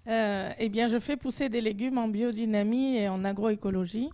Euh, 0.09 0.52
eh 0.59 0.68
bien, 0.68 0.86
je 0.86 0.98
fais 0.98 1.16
pousser 1.16 1.48
des 1.48 1.60
légumes 1.60 1.98
en 1.98 2.09
biodynamie 2.09 2.97
et 2.97 3.09
en 3.09 3.24
agroécologie, 3.24 4.09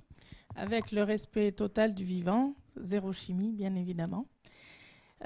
avec 0.56 0.90
le 0.90 1.02
respect 1.02 1.52
total 1.52 1.92
du 1.92 2.04
vivant, 2.04 2.54
zéro 2.76 3.12
chimie, 3.12 3.52
bien 3.52 3.74
évidemment, 3.74 4.26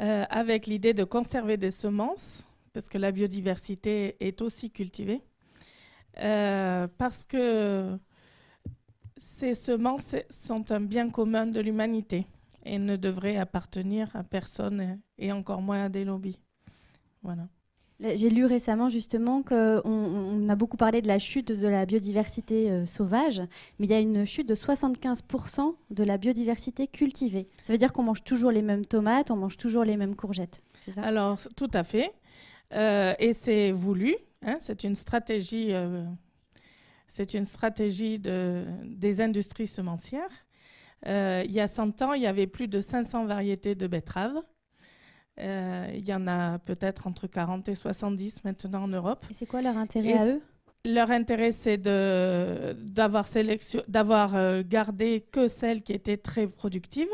euh, 0.01 0.24
avec 0.28 0.66
l'idée 0.66 0.93
de 0.93 1.05
conserver 1.05 1.57
des 1.57 1.70
semences, 1.70 2.45
parce 2.77 2.90
que 2.90 2.98
la 2.98 3.11
biodiversité 3.11 4.19
est 4.20 4.43
aussi 4.43 4.70
cultivée, 4.70 5.23
euh, 6.19 6.86
parce 6.98 7.24
que 7.24 7.97
ces 9.16 9.55
semences 9.55 10.15
sont 10.28 10.70
un 10.70 10.81
bien 10.81 11.09
commun 11.09 11.47
de 11.47 11.59
l'humanité 11.59 12.27
et 12.66 12.78
ne 12.78 12.97
devraient 12.97 13.39
appartenir 13.39 14.15
à 14.15 14.23
personne 14.24 15.01
et 15.16 15.32
encore 15.32 15.62
moins 15.62 15.85
à 15.85 15.89
des 15.89 16.05
lobbies. 16.05 16.39
Voilà. 17.23 17.48
J'ai 17.98 18.28
lu 18.28 18.44
récemment 18.44 18.90
justement 18.90 19.43
qu'on 19.43 19.81
on 19.86 20.48
a 20.51 20.55
beaucoup 20.55 20.77
parlé 20.77 21.01
de 21.01 21.09
la 21.09 21.19
chute 21.19 21.51
de 21.51 21.69
la 21.69 21.86
biodiversité 21.86 22.70
euh, 22.70 22.85
sauvage, 22.85 23.40
mais 23.78 23.86
il 23.86 23.90
y 23.90 23.94
a 23.94 24.01
une 24.01 24.27
chute 24.27 24.47
de 24.47 24.55
75% 24.55 25.77
de 25.89 26.05
la 26.05 26.19
biodiversité 26.19 26.89
cultivée. 26.89 27.48
Ça 27.62 27.73
veut 27.73 27.78
dire 27.78 27.94
qu'on 27.94 28.03
mange 28.03 28.23
toujours 28.23 28.51
les 28.51 28.61
mêmes 28.61 28.85
tomates, 28.85 29.31
on 29.31 29.36
mange 29.36 29.57
toujours 29.57 29.85
les 29.85 29.97
mêmes 29.97 30.15
courgettes. 30.15 30.61
Ça? 30.90 31.01
Alors, 31.03 31.40
tout 31.57 31.70
à 31.73 31.82
fait. 31.82 32.12
Euh, 32.73 33.15
et 33.19 33.33
c'est 33.33 33.71
voulu. 33.73 34.17
Hein, 34.43 34.57
c'est 34.61 34.85
une 34.85 34.95
stratégie, 34.95 35.69
euh, 35.73 36.05
c'est 37.07 37.35
une 37.35 37.45
stratégie 37.45 38.19
de, 38.19 38.65
des 38.85 39.21
industries 39.21 39.67
semencières. 39.67 40.47
il 41.05 41.53
y 41.53 41.61
a 41.61 41.69
100 41.69 42.03
ans, 42.03 42.13
il 42.13 42.23
y 42.23 42.27
avait 42.27 42.47
plus 42.47 42.69
de 42.69 42.81
500 42.81 43.27
variétés 43.27 43.75
de 43.75 43.87
betteraves. 43.87 44.43
Euh, 45.39 45.91
il 45.95 46.09
y 46.09 46.15
en 46.15 46.27
a 46.27 46.59
peut-être 46.59 47.07
entre 47.07 47.27
40 47.27 47.69
et 47.69 47.75
70 47.75 48.45
maintenant 48.45 48.85
en 48.85 48.89
Europe. 48.89 49.27
Et 49.31 49.35
c'est 49.35 49.47
quoi 49.47 49.61
leur 49.61 49.77
intérêt 49.77 50.15
à 50.15 50.27
eux? 50.27 50.41
Leur 50.85 51.11
intérêt, 51.11 51.53
c'est 51.53 51.79
d'avoir 51.79 53.27
euh, 54.35 54.63
gardé 54.65 55.27
que 55.33 55.49
celles 55.49 55.83
qui 55.83 55.93
étaient 55.93 56.17
très 56.17 56.47
productives. 56.47 57.09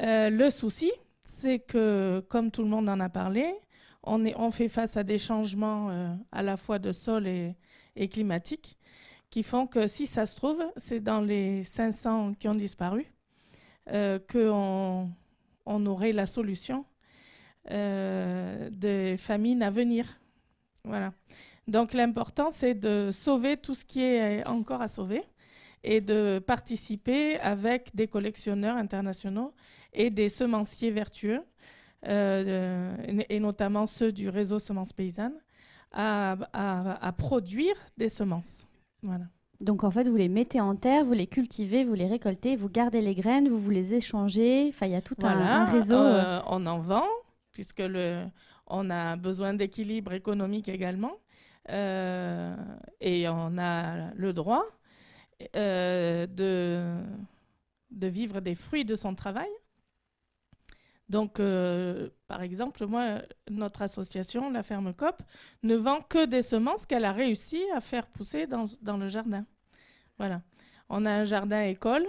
Euh, 0.00 0.30
le 0.30 0.50
souci, 0.50 0.90
c'est 1.22 1.58
que, 1.58 2.24
comme 2.28 2.50
tout 2.50 2.62
le 2.62 2.68
monde 2.68 2.88
en 2.88 2.98
a 2.98 3.08
parlé, 3.08 3.54
on, 4.06 4.50
fait 4.50 4.68
face 4.68 4.96
à 4.96 5.02
des 5.02 5.18
changements 5.18 6.16
à 6.32 6.42
la 6.42 6.56
fois 6.56 6.78
de 6.78 6.92
sol 6.92 7.26
et, 7.26 7.56
et 7.96 8.08
climatiques 8.08 8.78
qui 9.30 9.42
font 9.42 9.66
que 9.66 9.86
si 9.86 10.06
ça 10.06 10.24
se 10.26 10.36
trouve, 10.36 10.64
c'est 10.76 11.00
dans 11.00 11.20
les 11.20 11.64
500 11.64 12.34
qui 12.34 12.48
ont 12.48 12.54
disparu 12.54 13.06
qu'on 14.30 15.10
on 15.66 15.86
aurait 15.86 16.12
la 16.12 16.26
solution 16.26 16.84
euh, 17.70 18.70
des 18.70 19.16
famines 19.16 19.62
à 19.62 19.70
venir. 19.70 20.20
Voilà. 20.84 21.12
Donc 21.66 21.94
l'important, 21.94 22.50
c'est 22.50 22.74
de 22.74 23.10
sauver 23.12 23.56
tout 23.56 23.74
ce 23.74 23.84
qui 23.84 24.02
est 24.02 24.46
encore 24.46 24.80
à 24.80 24.88
sauver 24.88 25.22
et 25.82 26.00
de 26.00 26.38
participer 26.38 27.38
avec 27.40 27.94
des 27.94 28.06
collectionneurs 28.06 28.76
internationaux 28.76 29.52
et 29.92 30.10
des 30.10 30.28
semenciers 30.28 30.92
vertueux, 30.92 31.40
euh, 31.40 31.42
et 32.06 33.40
notamment 33.40 33.86
ceux 33.86 34.12
du 34.12 34.28
réseau 34.28 34.58
Semences 34.58 34.92
Paysannes, 34.92 35.38
à, 35.92 36.36
à, 36.52 37.12
produire 37.12 37.74
des 37.96 38.08
semences. 38.08 38.66
Voilà. 39.02 39.24
Donc 39.60 39.84
en 39.84 39.90
fait, 39.90 40.06
vous 40.06 40.16
les 40.16 40.28
mettez 40.28 40.60
en 40.60 40.76
terre, 40.76 41.04
vous 41.04 41.14
les 41.14 41.26
cultivez, 41.26 41.84
vous 41.84 41.94
les 41.94 42.06
récoltez, 42.06 42.56
vous 42.56 42.68
gardez 42.68 43.00
les 43.00 43.14
graines, 43.14 43.48
vous 43.48 43.58
vous 43.58 43.70
les 43.70 43.94
échangez. 43.94 44.66
Enfin, 44.68 44.86
il 44.86 44.92
y 44.92 44.96
a 44.96 45.00
tout 45.00 45.16
un, 45.22 45.64
réseau. 45.64 45.96
Euh, 45.96 46.40
on 46.46 46.66
en 46.66 46.78
vend, 46.78 47.06
puisque 47.52 47.80
le, 47.80 48.24
on 48.66 48.90
a 48.90 49.16
besoin 49.16 49.54
d'équilibre 49.54 50.12
économique 50.12 50.68
également. 50.68 51.12
Euh, 51.70 52.54
et 53.00 53.28
on 53.28 53.58
a 53.58 54.12
le 54.14 54.32
droit 54.32 54.64
euh, 55.56 56.26
de, 56.26 57.02
de 57.90 58.06
vivre 58.06 58.40
des 58.40 58.54
fruits 58.54 58.84
de 58.84 58.94
son 58.94 59.14
travail. 59.14 59.48
Donc, 61.08 61.38
euh, 61.38 62.08
par 62.26 62.42
exemple, 62.42 62.84
moi, 62.86 63.22
notre 63.50 63.82
association, 63.82 64.50
la 64.50 64.62
Ferme 64.62 64.92
COP, 64.92 65.22
ne 65.62 65.76
vend 65.76 66.00
que 66.00 66.24
des 66.26 66.42
semences 66.42 66.84
qu'elle 66.84 67.04
a 67.04 67.12
réussi 67.12 67.62
à 67.74 67.80
faire 67.80 68.06
pousser 68.08 68.46
dans, 68.46 68.64
dans, 68.82 68.96
le 68.96 69.08
jardin. 69.08 69.46
Voilà. 70.18 70.42
On 70.88 71.06
a 71.06 71.10
un 71.10 71.24
jardin 71.24 71.62
école, 71.62 72.06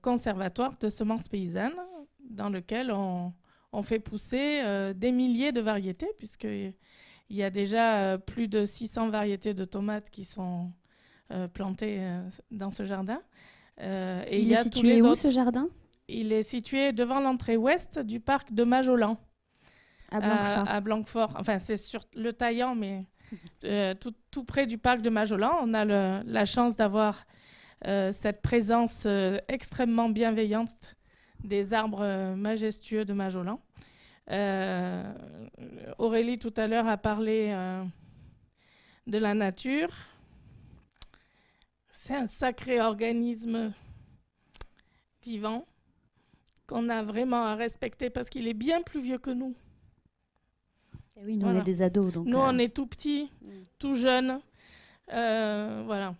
conservatoire 0.00 0.76
de 0.78 0.88
semences 0.88 1.28
paysannes, 1.28 1.78
dans 2.30 2.48
lequel 2.48 2.90
on, 2.90 3.34
on 3.74 3.82
fait 3.82 3.98
pousser 3.98 4.60
euh, 4.62 4.94
des 4.94 5.12
milliers 5.12 5.52
de 5.52 5.60
variétés, 5.60 6.08
puisqu'il 6.18 6.74
y 7.28 7.42
a 7.42 7.50
déjà 7.50 7.98
euh, 7.98 8.18
plus 8.18 8.48
de 8.48 8.64
600 8.64 9.10
variétés 9.10 9.52
de 9.52 9.64
tomates 9.64 10.10
qui 10.10 10.24
sont 10.24 10.70
euh, 11.32 11.48
plantées 11.48 12.00
dans 12.50 12.70
ce 12.70 12.84
jardin. 12.84 13.20
et 13.78 14.40
il, 14.40 14.52
est 14.52 14.62
situé 14.62 15.02
où 15.02 15.14
ce 15.14 15.30
jardin? 15.30 15.68
Il 16.08 16.32
est 16.32 16.42
situé 16.42 16.92
devant 16.92 17.20
l'entrée 17.20 17.56
ouest 17.56 17.98
du 17.98 18.20
parc 18.20 18.52
de 18.52 18.64
Majolan. 18.64 19.18
À 20.10 20.80
Blanquefort. 20.80 21.34
Enfin, 21.38 21.58
c'est 21.58 21.76
sur 21.76 22.00
le 22.14 22.32
Taillant, 22.32 22.74
mais 22.74 23.04
tout, 24.30 24.44
près 24.44 24.66
du 24.66 24.78
parc 24.78 25.00
de 25.00 25.10
Majolan. 25.10 25.58
On 25.62 25.74
a 25.74 25.84
la 25.84 26.44
chance 26.44 26.76
d'avoir 26.76 27.26
cette 27.82 28.42
présence 28.42 29.06
extrêmement 29.48 30.08
bienveillante 30.08 30.94
des 31.42 31.74
arbres 31.74 32.34
majestueux 32.36 33.04
de 33.04 33.12
Majolan. 33.12 33.60
Euh, 34.30 35.12
Aurélie 35.98 36.38
tout 36.38 36.54
à 36.56 36.66
l'heure 36.66 36.88
a 36.88 36.96
parlé 36.96 37.50
euh, 37.50 37.84
de 39.06 39.18
la 39.18 39.34
nature. 39.34 39.90
C'est 41.90 42.14
un 42.14 42.26
sacré 42.26 42.80
organisme 42.80 43.72
vivant 45.22 45.66
qu'on 46.74 46.88
a 46.88 47.02
vraiment 47.02 47.44
à 47.44 47.54
respecter 47.54 48.10
parce 48.10 48.28
qu'il 48.28 48.48
est 48.48 48.54
bien 48.54 48.82
plus 48.82 49.00
vieux 49.00 49.18
que 49.18 49.30
nous. 49.30 49.54
Et 51.16 51.20
eh 51.20 51.24
oui, 51.24 51.36
nous 51.36 51.46
on 51.46 51.54
est 51.60 51.62
des 51.62 51.82
ados. 51.82 52.12
Donc 52.12 52.26
nous 52.26 52.38
on 52.38 52.58
euh, 52.58 52.62
est 52.62 52.74
tout 52.74 52.86
petits, 52.86 53.30
mm. 53.42 53.48
tout 53.78 53.94
jeunes. 53.94 54.40
voilà. 55.08 56.16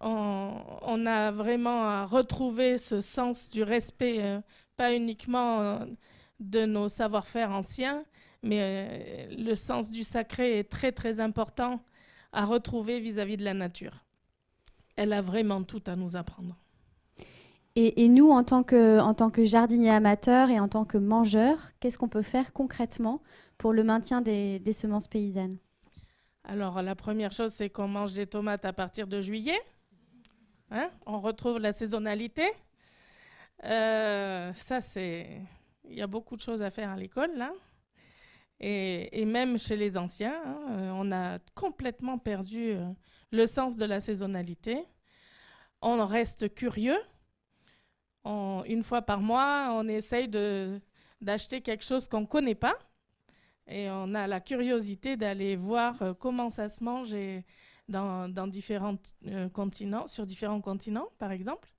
On, 0.00 0.52
on, 0.82 1.06
a 1.06 1.30
vraiment 1.30 1.84
à 1.88 2.04
retrouver 2.04 2.78
ce 2.78 3.00
sens 3.00 3.48
du 3.50 3.62
respect, 3.62 4.40
pas 4.76 4.94
uniquement 4.94 5.80
de 6.40 6.66
nos 6.66 6.88
savoir-faire 6.88 7.50
anciens, 7.50 8.04
mais 8.42 8.60
euh, 8.60 9.34
le 9.36 9.54
sens 9.54 9.90
du 9.90 10.04
sacré 10.04 10.58
est 10.58 10.70
très 10.70 10.92
très 10.92 11.20
important 11.20 11.80
à 12.32 12.44
retrouver 12.44 13.00
vis-à-vis 13.00 13.36
de 13.36 13.44
la 13.44 13.54
nature. 13.54 14.04
Elle 14.96 15.12
a 15.12 15.22
vraiment 15.22 15.62
tout 15.62 15.82
à 15.86 15.96
nous 15.96 16.16
apprendre. 16.16 16.56
Et, 17.76 18.08
nous, 18.08 18.30
en 18.30 18.44
tant, 18.44 18.62
que, 18.62 19.00
en 19.00 19.14
tant 19.14 19.30
que 19.30 19.44
jardinier 19.44 19.90
amateur 19.90 20.48
et 20.48 20.60
en 20.60 20.68
tant 20.68 20.84
que 20.84 20.96
mangeur, 20.96 21.58
qu'est-ce 21.80 21.98
qu'on 21.98 22.08
peut 22.08 22.22
faire 22.22 22.52
concrètement 22.52 23.20
pour 23.58 23.72
le 23.72 23.82
maintien 23.82 24.20
des, 24.20 24.60
semences 24.72 25.08
paysannes? 25.08 25.58
Alors, 26.44 26.80
la 26.82 26.94
première 26.94 27.32
chose, 27.32 27.52
c'est 27.52 27.70
qu'on 27.70 27.88
mange 27.88 28.12
des 28.12 28.28
tomates 28.28 28.64
à 28.64 28.72
partir 28.72 29.08
de 29.08 29.20
juillet. 29.20 29.60
Hein 30.70 30.88
on 31.04 31.20
retrouve 31.20 31.58
la 31.58 31.72
saisonnalité. 31.72 32.44
Euh, 33.64 34.52
ça, 34.52 34.80
c'est. 34.80 35.40
Il 35.88 35.96
y 35.96 36.02
a 36.02 36.06
beaucoup 36.06 36.36
de 36.36 36.40
choses 36.40 36.62
à 36.62 36.70
faire 36.70 36.90
à 36.90 36.96
l'école, 36.96 37.34
là. 37.36 37.52
Et, 38.60 39.24
même 39.24 39.58
chez 39.58 39.76
les 39.76 39.98
anciens, 39.98 40.40
hein, 40.46 40.58
euh, 40.70 40.92
on 40.94 41.10
a 41.10 41.38
complètement 41.54 42.18
perdu 42.18 42.70
euh, 42.70 42.84
le 43.32 43.46
sens 43.46 43.76
de 43.76 43.84
la 43.84 43.98
saisonnalité. 43.98 44.84
On 45.82 46.04
reste 46.06 46.54
curieux. 46.54 46.98
Une 48.24 48.82
fois 48.82 49.02
par 49.02 49.20
mois, 49.20 49.68
on 49.72 49.86
essaye 49.88 50.28
d'acheter 51.20 51.60
quelque 51.60 51.84
chose 51.84 52.08
qu'on 52.08 52.22
ne 52.22 52.26
connaît 52.26 52.54
pas. 52.54 52.78
Et 53.66 53.88
on 53.90 54.14
a 54.14 54.26
la 54.26 54.40
curiosité 54.40 55.16
d'aller 55.16 55.56
voir 55.56 56.02
euh, 56.02 56.12
comment 56.12 56.50
ça 56.50 56.68
se 56.68 56.84
mange 56.84 57.16
dans, 57.88 58.46
différents 58.46 58.96
continents, 59.54 60.06
sur 60.06 60.26
différents 60.26 60.60
continents, 60.60 61.08
par 61.18 61.32
exemple. 61.32 61.70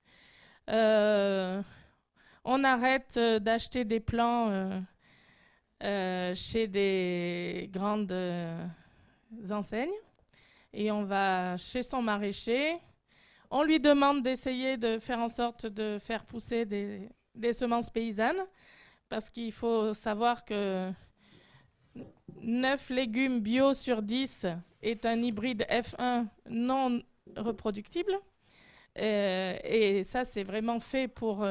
on 0.68 2.64
arrête 2.64 3.18
d'acheter 3.18 3.84
des 3.84 4.00
plants 4.00 4.82
euh, 5.82 6.34
chez 6.34 6.68
des 6.68 7.68
grandes 7.70 8.10
euh, 8.10 8.66
enseignes 9.50 9.90
et 10.72 10.90
on 10.90 11.04
va 11.04 11.58
chez 11.58 11.82
son 11.82 12.00
maraîcher. 12.00 12.78
On 13.50 13.62
lui 13.62 13.80
demande 13.80 14.22
d'essayer 14.22 14.76
de 14.76 14.98
faire 14.98 15.18
en 15.18 15.28
sorte 15.28 15.66
de 15.66 15.98
faire 15.98 16.24
pousser 16.24 16.64
des, 16.64 17.52
semences 17.52 17.90
paysannes 17.90 18.44
parce 19.08 19.30
qu'il 19.30 19.52
faut 19.52 19.94
savoir 19.94 20.44
que 20.44 20.90
9 22.42 22.90
légumes 22.90 23.40
bio 23.40 23.74
sur 23.74 24.02
10 24.02 24.46
est 24.82 25.06
un 25.06 25.22
hybride 25.22 25.64
F1 25.70 26.26
non 26.48 27.00
reproductible. 27.36 28.18
Euh, 28.98 29.56
et 29.62 30.02
ça, 30.04 30.24
c'est 30.24 30.42
vraiment 30.42 30.80
fait 30.80 31.06
pour 31.06 31.46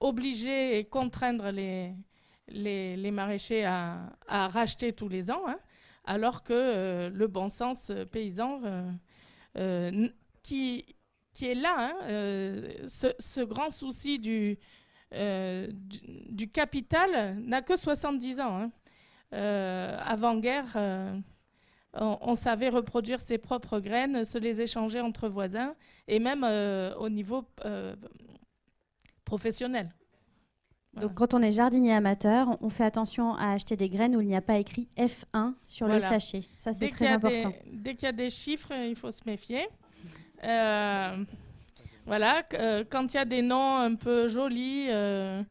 obliger 0.00 0.78
et 0.78 0.84
contraindre 0.84 1.50
les, 1.50 3.10
maraîchers 3.10 3.64
à, 3.64 4.08
racheter 4.28 4.92
tous 4.92 5.08
les 5.08 5.30
ans, 5.30 5.42
hein, 5.46 5.58
alors 6.04 6.42
que 6.42 6.52
euh, 6.52 7.10
le 7.10 7.26
bon 7.26 7.48
sens 7.48 7.92
paysan 8.12 8.60
euh, 8.64 8.90
euh, 9.58 10.08
qui, 10.42 10.95
qui 11.36 11.46
est 11.50 11.54
là, 11.54 11.92
hein, 11.92 11.94
ce, 12.88 13.44
grand 13.44 13.68
souci 13.68 14.18
du, 14.18 14.58
du, 15.12 16.48
capital 16.50 17.36
n'a 17.40 17.60
que 17.60 17.76
70 17.76 18.40
ans. 18.40 18.70
Hein. 19.32 19.98
Avant-guerre, 20.06 20.72
on, 21.92 22.18
on, 22.22 22.34
savait 22.34 22.70
reproduire 22.70 23.20
ses 23.20 23.36
propres 23.36 23.80
graines, 23.80 24.24
se 24.24 24.38
les 24.38 24.62
échanger 24.62 25.00
entre 25.00 25.28
voisins 25.28 25.74
et 26.08 26.18
même 26.20 26.42
au 26.98 27.08
niveau 27.10 27.44
professionnel. 29.24 29.92
Donc 30.94 31.12
quand 31.14 31.34
on 31.34 31.42
est 31.42 31.52
jardinier 31.52 31.92
amateur, 31.92 32.56
on 32.62 32.70
fait 32.70 32.84
attention 32.84 33.34
à 33.34 33.52
acheter 33.52 33.76
des 33.76 33.90
graines 33.90 34.16
où 34.16 34.22
il 34.22 34.28
n'y 34.28 34.36
a 34.36 34.40
pas 34.40 34.56
écrit 34.56 34.88
F1 34.96 35.52
sur 35.66 35.86
le 35.86 36.00
sachet. 36.00 36.44
Ça, 36.56 36.72
c'est 36.72 36.88
très 36.88 37.08
important. 37.08 37.52
dès 37.70 37.94
qu'il 37.94 38.06
y 38.06 38.08
a 38.08 38.12
des 38.12 38.30
chiffres, 38.30 38.72
il 38.72 38.96
faut 38.96 39.10
se 39.10 39.20
méfier. 39.26 39.68
Euh, 40.44 41.24
voilà, 42.04 42.44
euh, 42.54 42.84
quand 42.88 43.12
il 43.12 43.16
y 43.16 43.20
a 43.20 43.24
des 43.24 43.42
noms 43.42 43.76
un 43.76 43.94
peu 43.94 44.28
jolis, 44.28 44.86
euh, 44.90 45.42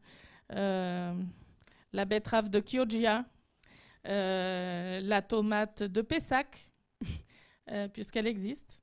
la 0.50 2.04
betterave 2.04 2.48
de 2.48 2.62
Chioggia, 2.64 3.24
la 4.04 5.22
tomate 5.22 5.82
de 5.82 6.02
Pessac, 6.02 6.70
puisqu'elle 7.92 8.26
existe. 8.26 8.82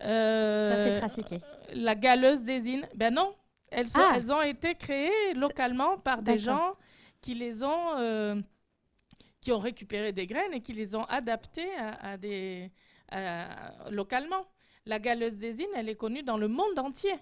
Ça, 0.00 0.84
c'est 0.84 0.98
trafiqué. 0.98 1.40
La 1.72 1.94
galeuse 1.94 2.44
des 2.44 2.68
Innes. 2.68 2.86
Ben 2.94 3.14
non, 3.14 3.34
elles, 3.70 3.86
ah. 3.94 4.12
elles, 4.14 4.32
ont 4.32 4.42
été 4.42 4.74
créées 4.74 5.34
localement 5.34 5.98
par 5.98 6.22
des 6.22 6.38
gens 6.38 6.74
qui 7.20 7.34
les 7.34 7.62
ont, 7.62 7.96
euh, 7.96 8.40
qui 9.40 9.50
ont 9.50 9.58
récupéré 9.58 10.12
des 10.12 10.26
graines 10.26 10.52
et 10.52 10.60
qui 10.60 10.74
les 10.74 10.94
ont 10.94 11.04
adaptées 11.04 11.74
à, 11.76 12.16
des, 12.16 12.70
localement. 13.90 14.46
La 14.86 14.98
galeuse 14.98 15.38
des 15.38 15.60
Innes, 15.60 15.74
elle 15.74 15.88
est 15.88 15.96
connue 15.96 16.22
dans 16.22 16.36
le 16.36 16.48
monde 16.48 16.78
entier. 16.78 17.14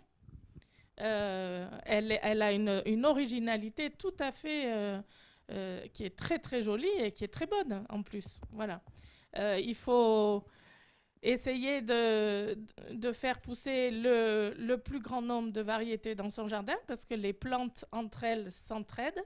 Euh, 1.01 1.69
elle, 1.85 2.43
a 2.43 2.53
une, 2.53 3.07
originalité 3.07 3.91
tout 3.91 4.15
à 4.19 4.31
fait 4.31 4.73
euh, 4.73 5.87
qui 5.93 6.05
est 6.05 6.17
très 6.17 6.39
très 6.39 6.63
jolie 6.63 6.91
et 6.99 7.13
qui 7.13 7.25
est 7.25 7.33
très 7.33 7.47
bonne 7.47 7.85
en 7.89 8.03
plus. 8.03 8.41
Voilà. 8.51 8.83
il 9.59 9.75
faut 9.75 10.45
essayer 11.23 11.81
de, 11.83 12.57
faire 13.13 13.41
pousser 13.41 13.91
le, 13.91 14.55
le, 14.59 14.77
plus 14.79 15.01
grand 15.01 15.23
nombre 15.23 15.53
de 15.53 15.61
variétés 15.61 16.15
dans 16.15 16.31
son 16.31 16.49
jardin 16.49 16.77
parce 16.87 17.05
que 17.05 17.15
les 17.15 17.33
plantes 17.33 17.85
entre 17.93 18.25
elles 18.25 18.51
s'entraident. 18.51 19.25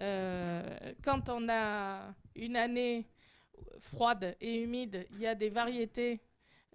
Euh, 0.00 0.62
quand 1.04 1.28
on 1.28 1.48
a 1.48 2.14
une 2.34 2.56
année 2.56 3.06
froide 3.78 4.36
et 4.40 4.62
humide, 4.62 5.06
il 5.10 5.20
y 5.20 5.26
a 5.26 5.34
des 5.34 5.50
variétés 5.50 6.20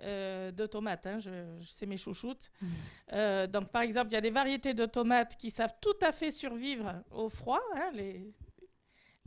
euh, 0.02 0.52
de 0.52 0.65
tomates. 0.65 1.07
Hein, 1.07 1.19
je, 1.19 1.32
c'est 1.65 1.86
mes 1.86 1.98
chouchoutes. 1.98 2.52
Mmh. 2.61 2.68
Euh, 3.14 3.48
donc, 3.48 3.72
par 3.72 3.84
exemple, 3.84 4.10
il 4.11 4.15
y 4.15 4.18
a 4.18 4.22
des 4.22 4.32
variétés 4.32 4.74
de 4.74 4.86
tomates 4.86 5.38
qui 5.38 5.49
savent 5.49 5.74
tout 5.80 5.95
à 6.02 6.11
fait 6.11 6.30
survivre 6.30 7.02
au 7.10 7.30
froid, 7.30 7.61
hein, 7.74 7.90
les, 7.94 8.34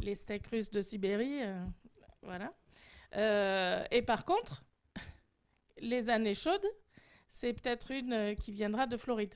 les 0.00 0.14
steaks 0.14 0.46
russes 0.48 0.70
de 0.70 0.82
Sibérie. 0.82 1.40
voilà. 2.22 2.52
et 3.90 4.02
par 4.02 4.26
contre, 4.26 4.62
les 5.80 6.10
années 6.10 6.34
chaudes, 6.34 6.66
c'est 7.30 7.52
peut-être 7.54 7.92
une 7.92 8.12
euh, 8.12 8.34
qui 8.34 8.52
viendra 8.52 8.86
de 8.86 8.96
Floride. 8.96 9.34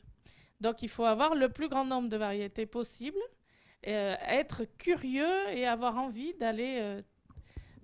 Donc 0.61 0.83
il 0.83 0.89
faut 0.89 1.05
avoir 1.05 1.35
le 1.35 1.49
plus 1.49 1.69
grand 1.69 1.85
nombre 1.85 2.09
de 2.09 2.17
variétés 2.17 2.67
possible, 2.67 3.19
euh, 3.87 4.17
être 4.27 4.65
curieux 4.79 5.49
et 5.51 5.67
avoir 5.67 5.97
envie 5.97 6.35
d'aller 6.35 6.79
euh, 6.81 7.03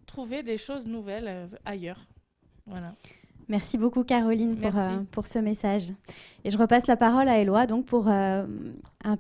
trouver 0.07 0.43
des 0.43 0.59
choses 0.59 0.89
nouvelles 0.89 1.49
ailleurs. 1.65 2.07
Voilà. 2.67 2.95
Merci 3.51 3.77
beaucoup 3.77 4.05
Caroline 4.05 4.57
pour, 4.57 4.73
pour, 5.11 5.27
ce 5.27 5.39
message. 5.39 5.93
Et 6.45 6.51
je 6.51 6.57
repasse 6.57 6.87
la 6.87 6.97
parole 6.97 7.29
à 7.29 7.39
Eloi 7.39 7.67
donc 7.67 7.85
pour 7.85 8.09
un 8.09 8.47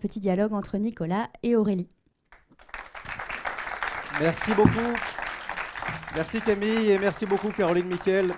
petit 0.00 0.20
dialogue 0.20 0.54
entre 0.54 0.78
Nicolas 0.78 1.28
et 1.42 1.56
Aurélie. 1.56 1.88
Merci 4.20 4.52
beaucoup. 4.54 4.94
Merci 6.14 6.40
Camille 6.40 6.90
et 6.90 6.98
merci 6.98 7.26
beaucoup 7.26 7.50
Caroline 7.50 7.86
Miquel. 7.86 8.34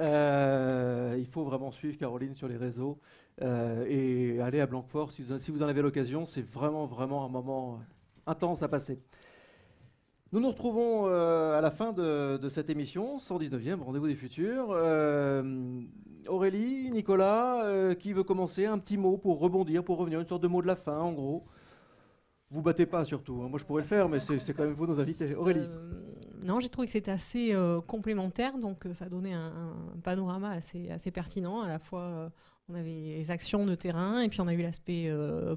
Euh, 0.00 1.16
il 1.18 1.26
faut 1.26 1.44
vraiment 1.44 1.70
suivre 1.70 1.96
Caroline 1.96 2.34
sur 2.34 2.48
les 2.48 2.56
réseaux 2.56 2.98
euh, 3.42 3.84
et 3.88 4.40
aller 4.40 4.60
à 4.60 4.66
Blanquefort 4.66 5.10
si 5.12 5.22
vous, 5.22 5.62
en 5.62 5.68
avez 5.68 5.82
l'occasion. 5.82 6.26
C'est 6.26 6.42
vraiment, 6.42 6.86
vraiment 6.86 7.24
un 7.24 7.28
moment 7.28 7.80
intense 8.26 8.62
à 8.62 8.68
passer. 8.68 9.00
Nous 10.32 10.40
nous 10.40 10.48
retrouvons 10.48 11.06
euh, 11.06 11.56
à 11.56 11.60
la 11.60 11.70
fin 11.70 11.92
de, 11.92 12.48
cette 12.50 12.70
émission, 12.70 13.18
119e 13.18 13.80
Rendez-vous 13.80 14.08
des 14.08 14.14
Futurs. 14.14 14.68
Aurélie, 16.28 16.90
Nicolas, 16.90 17.94
qui 17.98 18.12
veut 18.12 18.24
commencer 18.24 18.66
Un 18.66 18.78
petit 18.78 18.98
mot 18.98 19.16
pour 19.16 19.38
rebondir, 19.38 19.82
pour 19.84 19.98
revenir, 19.98 20.20
une 20.20 20.26
sorte 20.26 20.42
de 20.42 20.48
mot 20.48 20.60
de 20.62 20.66
la 20.66 20.76
fin 20.76 20.98
en 20.98 21.12
gros. 21.12 21.46
Vous 22.50 22.62
battez 22.62 22.86
pas 22.86 23.04
surtout. 23.04 23.42
Hein. 23.42 23.48
Moi, 23.48 23.58
je 23.58 23.64
pourrais 23.64 23.82
le 23.82 23.88
faire, 23.88 24.08
mais 24.08 24.20
c'est 24.20 24.54
quand 24.54 24.64
même 24.64 24.72
vous 24.72 24.86
nos 24.86 25.00
invités. 25.00 25.34
Aurélie. 25.34 25.60
Euh, 25.60 26.00
non, 26.42 26.60
j'ai 26.60 26.70
trouvé 26.70 26.86
que 26.86 26.92
c'était 26.92 27.10
assez 27.10 27.52
euh, 27.52 27.80
complémentaire, 27.82 28.56
donc 28.58 28.86
euh, 28.86 28.94
ça 28.94 29.06
donnait 29.08 29.34
un, 29.34 29.74
panorama 30.02 30.50
assez, 30.50 30.90
assez 30.90 31.10
pertinent. 31.10 31.60
À 31.60 31.68
la 31.68 31.78
fois, 31.78 32.30
on 32.68 32.74
avait 32.74 32.90
les 32.90 33.30
actions 33.30 33.66
de 33.66 33.74
terrain, 33.74 34.20
et 34.20 34.28
puis 34.28 34.40
on 34.40 34.46
a 34.46 34.54
eu 34.54 34.62
l'aspect 34.62 35.10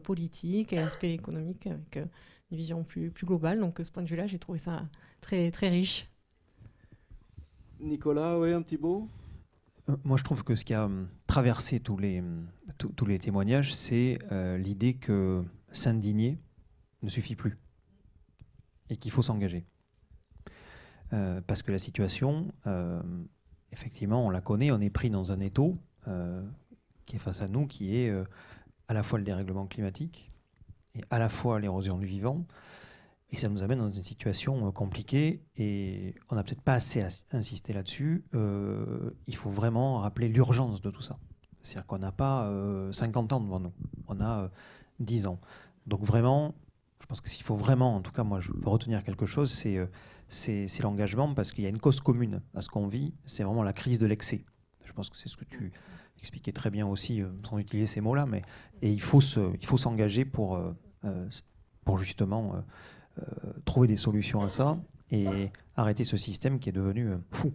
politique 0.04 0.72
et 0.72 0.78
l'aspect 0.78 1.14
économique 1.14 1.68
avec 1.68 1.98
une 1.98 2.58
vision 2.58 2.84
plus, 2.84 3.12
plus 3.12 3.26
globale. 3.26 3.60
Donc, 3.60 3.80
ce 3.84 3.92
point 3.92 4.04
de 4.04 4.08
vue-là, 4.08 4.28
j'ai 4.28 4.40
trouvé 4.40 4.58
ça 4.58 4.88
très, 5.20 5.52
très 5.52 5.70
riche. 5.70 6.10
Nicolas, 7.82 8.40
oui, 8.40 8.54
un 8.54 8.62
petit 8.62 8.78
mot? 8.78 9.10
Moi, 10.06 10.16
je 10.18 10.24
trouve 10.24 10.44
que 10.44 10.56
ce 10.56 10.64
qui 10.64 10.74
a 10.74 10.86
hum, 10.86 11.10
traversé 11.28 11.82
tous 11.82 11.98
les, 11.98 12.20
hum, 12.20 12.48
tous 12.78 13.06
les 13.06 13.20
témoignages, 13.20 13.76
c'est 13.76 14.18
l'idée 14.58 14.94
que 14.94 15.44
s'indigner, 15.74 16.38
ne 17.04 17.10
suffit 17.10 17.36
plus 17.36 17.58
et 18.90 18.98
qu'il 18.98 19.12
faut 19.12 19.22
s'engager. 19.22 19.66
Euh, 21.14 21.42
parce 21.46 21.62
que 21.62 21.72
la 21.72 21.80
situation, 21.80 22.54
euh, 22.68 23.02
effectivement, 23.72 24.26
on 24.26 24.30
la 24.30 24.42
connaît, 24.42 24.72
on 24.72 24.80
est 24.80 24.90
pris 24.90 25.10
dans 25.10 25.32
un 25.32 25.40
étau 25.40 25.78
euh, 26.08 26.44
qui 27.06 27.16
est 27.16 27.20
face 27.20 27.42
à 27.42 27.48
nous, 27.48 27.68
qui 27.68 27.96
est 27.96 28.12
à 28.88 28.94
la 28.94 29.04
fois 29.04 29.20
le 29.20 29.26
dérèglement 29.26 29.68
climatique 29.68 30.32
et 30.96 31.02
à 31.10 31.20
la 31.20 31.30
fois 31.30 31.60
l'érosion 31.60 31.98
du 31.98 32.06
vivant. 32.06 32.46
Et 33.34 33.38
ça 33.38 33.48
nous 33.48 33.64
amène 33.64 33.80
dans 33.80 33.90
une 33.90 34.04
situation 34.04 34.70
compliquée 34.74 35.42
et 35.56 36.16
on 36.30 36.36
n'a 36.36 36.44
peut-être 36.44 36.62
pas 36.62 36.74
assez 36.74 37.06
insisté 37.32 37.72
là-dessus. 37.72 38.26
il 39.28 39.36
faut 39.36 39.50
vraiment 39.50 40.00
rappeler 40.00 40.28
l'urgence 40.28 40.82
de 40.82 40.90
tout 40.90 41.02
ça. 41.02 41.18
C'est-à-dire 41.62 41.86
qu'on 41.86 42.00
n'a 42.00 42.12
pas 42.12 42.52
50 42.92 43.34
ans 43.34 43.40
devant 43.40 43.60
nous, 43.60 43.74
on 44.08 44.20
a 44.20 44.50
10 45.00 45.28
ans. 45.28 45.40
Donc 45.88 46.04
vraiment, 46.04 46.54
je 47.02 47.06
pense 47.06 47.22
que 47.22 47.30
s'il 47.30 47.44
faut 47.44 47.56
vraiment, 47.56 47.96
en 47.96 48.02
tout 48.02 48.12
cas 48.12 48.24
moi 48.24 48.40
retenir 48.66 49.04
quelque 49.04 49.26
chose, 49.26 49.52
c'est 50.30 50.82
l'engagement 50.82 51.34
parce 51.34 51.52
qu'il 51.52 51.64
y 51.64 51.68
a 51.68 51.70
une 51.70 51.80
cause 51.80 52.02
commune 52.02 52.42
à 52.54 52.62
ce 52.62 52.70
qu'on 52.70 52.88
vit, 52.88 53.14
c'est 53.26 53.44
vraiment 53.44 53.64
la 53.64 53.74
crise 53.74 54.00
de 54.00 54.06
l'excès. 54.06 54.44
Je 54.84 54.94
pense 54.94 55.10
que 55.10 55.16
c'est 55.16 55.30
ce 55.30 55.38
que 55.38 55.46
tu 55.46 55.72
expliquais 56.22 56.52
très 56.52 56.70
bien 56.70 56.88
aussi, 56.88 57.22
sans 57.48 57.58
utiliser 57.58 57.88
ces 57.88 58.02
mots-là, 58.02 58.26
mais 58.26 58.44
et 58.82 58.92
il 58.92 59.02
faut 59.02 59.22
s'engager 59.22 60.26
pour, 60.26 60.60
pour 61.84 61.98
justement 61.98 62.64
trouver 63.66 63.88
des 63.88 63.96
solutions 63.96 64.42
à 64.42 64.50
ça 64.50 64.78
et 65.12 65.50
arrêter 65.76 66.04
ce 66.04 66.18
système 66.18 66.60
qui 66.60 66.70
est 66.70 66.74
devenu 66.74 67.10
euh, 67.10 67.18
fou. 67.32 67.52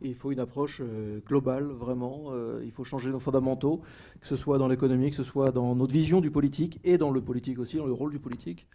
il 0.00 0.14
faut 0.14 0.32
une 0.32 0.40
approche 0.40 0.80
euh, 0.82 1.20
globale, 1.26 1.64
vraiment. 1.64 2.26
Euh, 2.30 2.62
il 2.64 2.70
faut 2.70 2.84
changer 2.84 3.10
nos 3.10 3.18
fondamentaux, 3.18 3.82
que 4.20 4.26
ce 4.26 4.36
soit 4.36 4.58
dans 4.58 4.68
l'économie, 4.68 5.10
que 5.10 5.16
ce 5.16 5.24
soit 5.24 5.50
dans 5.50 5.74
notre 5.74 5.92
vision 5.92 6.20
du 6.20 6.30
politique 6.30 6.80
et 6.84 6.98
dans 6.98 7.10
le 7.10 7.20
politique 7.20 7.58
aussi, 7.58 7.76
dans 7.76 7.86
le 7.86 7.92
rôle 7.92 8.12
du 8.12 8.18
politique. 8.18 8.66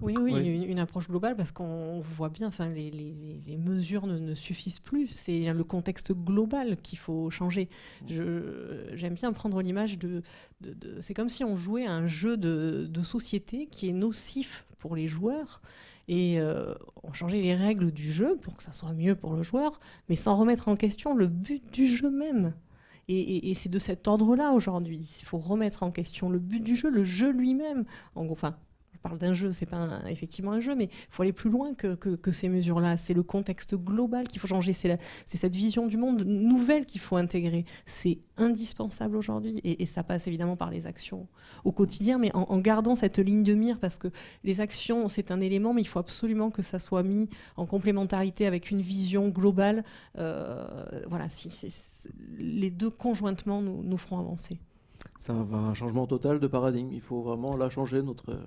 Oui, 0.00 0.16
oui, 0.20 0.64
Une, 0.66 0.80
approche 0.80 1.08
globale 1.08 1.36
parce 1.36 1.52
qu'on 1.52 2.00
voit 2.00 2.28
bien, 2.28 2.48
enfin, 2.48 2.68
les, 2.68 2.90
les, 2.90 3.56
mesures 3.56 4.06
ne, 4.06 4.34
suffisent 4.34 4.80
plus. 4.80 5.08
C'est 5.08 5.52
le 5.52 5.64
contexte 5.64 6.12
global 6.12 6.76
qu'il 6.82 6.98
faut 6.98 7.30
changer. 7.30 7.68
J'aime 8.08 9.14
bien 9.14 9.32
prendre 9.32 9.62
l'image 9.62 9.98
de, 9.98 10.22
de, 10.60 11.00
c'est 11.00 11.14
comme 11.14 11.28
si 11.28 11.44
on 11.44 11.56
jouait 11.56 11.86
à 11.86 11.92
un 11.92 12.06
jeu 12.06 12.36
de, 12.36 12.86
de 12.90 13.02
société 13.02 13.66
qui 13.66 13.88
est 13.88 13.92
nocif 13.92 14.66
pour 14.78 14.96
les 14.96 15.06
joueurs 15.06 15.62
et 16.08 16.38
euh, 16.38 16.74
on 17.02 17.12
changeait 17.12 17.40
les 17.40 17.54
règles 17.54 17.90
du 17.90 18.10
jeu 18.12 18.36
pour 18.36 18.56
que 18.56 18.62
ça 18.62 18.72
soit 18.72 18.92
mieux 18.92 19.14
pour 19.14 19.34
le 19.34 19.42
joueur, 19.42 19.80
mais 20.08 20.16
sans 20.16 20.36
remettre 20.36 20.68
en 20.68 20.76
question 20.76 21.14
le 21.14 21.26
but 21.26 21.72
du 21.72 21.86
jeu 21.86 22.10
même. 22.10 22.54
Et, 23.06 23.52
c'est 23.54 23.68
de 23.68 23.78
cet 23.78 24.08
ordre-là 24.08 24.52
aujourd'hui. 24.52 25.18
Il 25.20 25.26
faut 25.26 25.36
remettre 25.36 25.82
en 25.82 25.90
question 25.90 26.30
le 26.30 26.38
but 26.38 26.62
du 26.62 26.74
jeu, 26.74 26.88
le 26.88 27.04
jeu 27.04 27.30
lui-même. 27.30 27.84
Enfin, 28.14 28.56
parle 29.04 29.18
d'un 29.18 29.34
jeu, 29.34 29.52
c'est 29.52 29.66
pas 29.66 30.00
effectivement 30.08 30.52
un 30.52 30.60
jeu, 30.60 30.74
mais 30.74 30.84
il 30.84 31.06
faut 31.10 31.22
aller 31.22 31.34
plus 31.34 31.50
loin 31.50 31.74
que, 31.74 32.32
ces 32.32 32.48
mesures-là. 32.48 32.96
C'est 32.96 33.12
le 33.12 33.22
contexte 33.22 33.76
global 33.76 34.26
qu'il 34.26 34.40
faut 34.40 34.48
changer, 34.48 34.72
c'est 34.72 34.98
cette 35.26 35.54
vision 35.54 35.86
du 35.86 35.98
monde 35.98 36.24
nouvelle 36.24 36.86
qu'il 36.86 37.02
faut 37.02 37.16
intégrer. 37.16 37.66
C'est 37.84 38.18
indispensable 38.38 39.16
aujourd'hui 39.16 39.60
et, 39.62 39.84
ça 39.84 40.02
passe 40.02 40.26
évidemment 40.26 40.56
par 40.56 40.70
les 40.70 40.86
actions 40.86 41.28
au 41.64 41.70
quotidien, 41.70 42.18
mais 42.18 42.30
en, 42.34 42.58
gardant 42.58 42.94
cette 42.94 43.18
ligne 43.18 43.42
de 43.42 43.52
mire 43.52 43.78
parce 43.78 43.98
que 43.98 44.08
les 44.42 44.60
actions, 44.60 45.08
c'est 45.08 45.30
un 45.30 45.40
élément, 45.40 45.74
mais 45.74 45.82
il 45.82 45.88
faut 45.88 45.98
absolument 45.98 46.50
que 46.50 46.62
ça 46.62 46.78
soit 46.78 47.02
mis 47.02 47.28
en 47.56 47.66
complémentarité 47.66 48.46
avec 48.46 48.70
une 48.70 48.80
vision 48.80 49.28
globale. 49.28 49.84
Euh, 50.16 50.66
voilà, 51.08 51.28
si, 51.28 51.50
les 52.38 52.70
deux 52.70 52.90
conjointement 52.90 53.60
nous 53.60 53.98
feront 53.98 54.18
avancer 54.18 54.58
ça 55.24 55.32
va 55.32 55.56
un 55.56 55.72
changement 55.72 56.06
total 56.06 56.38
de 56.38 56.46
paradigme. 56.46 56.92
Il 56.92 57.00
faut 57.00 57.22
vraiment 57.22 57.56
là 57.56 57.70
changer 57.70 58.02
notre. 58.02 58.38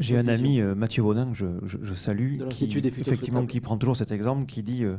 J'ai 0.00 0.18
un 0.18 0.26
ami, 0.26 0.60
euh, 0.60 0.74
Mathieu 0.74 1.04
Baudin, 1.04 1.30
que 1.30 1.60
je, 1.64 1.94
salue, 1.94 2.38
qui, 2.50 2.64
effectivement, 2.76 3.46
qui 3.46 3.60
prend 3.60 3.78
toujours 3.78 3.96
cet 3.96 4.10
exemple, 4.10 4.46
qui 4.46 4.64
dit 4.64 4.82
euh, 4.82 4.96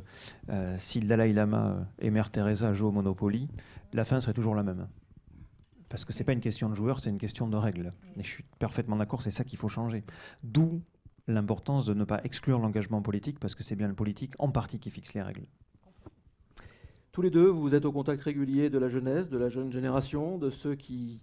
euh, 0.50 0.78
si 0.80 1.02
le 1.02 1.08
Dalai 1.08 1.34
Lama 1.34 1.90
et 2.00 2.10
Mère 2.10 2.30
Teresa 2.30 2.74
jouent 2.74 2.88
au 2.88 2.92
Monopoly, 2.92 3.50
la 3.92 4.06
fin 4.06 4.22
serait 4.22 4.34
toujours 4.34 4.56
la 4.56 4.64
même. 4.64 4.88
Parce 5.90 6.06
que 6.06 6.14
c'est 6.14 6.24
pas 6.24 6.32
une 6.32 6.40
question 6.40 6.70
de 6.70 6.76
joueur, 6.76 7.02
c'est 7.02 7.10
une 7.10 7.18
question 7.18 7.50
de 7.50 7.58
règles. 7.58 7.92
Et 8.16 8.24
je 8.24 8.30
suis 8.30 8.46
parfaitement 8.58 8.96
d'accord, 8.96 9.22
c'est 9.22 9.32
ça 9.32 9.44
qu'il 9.44 9.60
faut 9.60 9.68
changer. 9.68 10.06
D'où 10.42 10.84
l'importance 11.28 11.86
de 11.86 11.94
ne 11.94 12.06
pas 12.06 12.22
exclure 12.24 12.60
l'engagement 12.60 13.02
politique, 13.02 13.42
parce 13.42 13.56
que 13.56 13.64
c'est 13.64 13.76
bien 13.76 13.90
le 13.90 13.94
politique 13.94 14.32
en 14.40 14.52
partie 14.52 14.80
qui 14.80 14.90
fixe 14.90 15.14
les 15.14 15.22
règles. 15.22 15.48
Tous 17.16 17.22
les 17.22 17.30
deux, 17.30 17.48
vous 17.48 17.74
êtes 17.74 17.86
au 17.86 17.94
contact 17.94 18.22
régulier 18.24 18.70
de 18.70 18.78
la 18.78 18.90
jeunesse, 18.90 19.30
de 19.30 19.38
la 19.38 19.48
jeune 19.48 19.72
génération, 19.72 20.38
de 20.38 20.50
ceux 20.50 20.76
qui, 20.76 21.22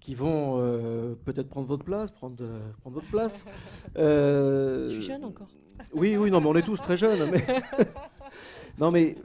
qui 0.00 0.14
vont 0.14 0.56
euh, 0.58 1.14
peut-être 1.26 1.50
prendre 1.50 1.66
votre 1.66 1.84
place, 1.84 2.10
prendre, 2.10 2.36
euh, 2.40 2.58
prendre 2.80 2.94
votre 2.94 3.08
place. 3.08 3.44
Euh, 3.98 4.88
Je 4.88 4.94
suis 4.94 5.02
jeune 5.02 5.22
encore. 5.26 5.50
Oui, 5.92 6.16
oui, 6.16 6.30
non, 6.30 6.40
mais 6.40 6.46
on 6.46 6.54
est 6.54 6.62
tous 6.62 6.78
très 6.78 6.96
jeunes. 6.96 7.30
Mais 7.30 7.44
non, 8.78 8.90
mais 8.90 9.18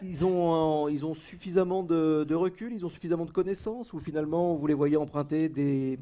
ils 0.00 0.24
ont, 0.24 0.86
ils 0.86 1.04
ont 1.04 1.14
suffisamment 1.14 1.82
de, 1.82 2.22
de, 2.22 2.34
recul, 2.36 2.72
ils 2.72 2.86
ont 2.86 2.88
suffisamment 2.88 3.24
de 3.24 3.32
connaissances, 3.32 3.92
ou 3.92 3.98
finalement 3.98 4.54
vous 4.54 4.68
les 4.68 4.74
voyez 4.74 4.96
emprunter 4.96 5.48
des, 5.48 5.98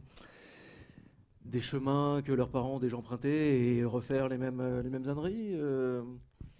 des 1.46 1.60
chemins 1.62 2.20
que 2.22 2.32
leurs 2.32 2.50
parents 2.50 2.74
ont 2.74 2.80
déjà 2.80 2.98
empruntés 2.98 3.78
et 3.78 3.84
refaire 3.86 4.28
les 4.28 4.36
mêmes, 4.36 4.82
les 4.84 4.90
mêmes 4.90 5.08
âneries 5.08 5.56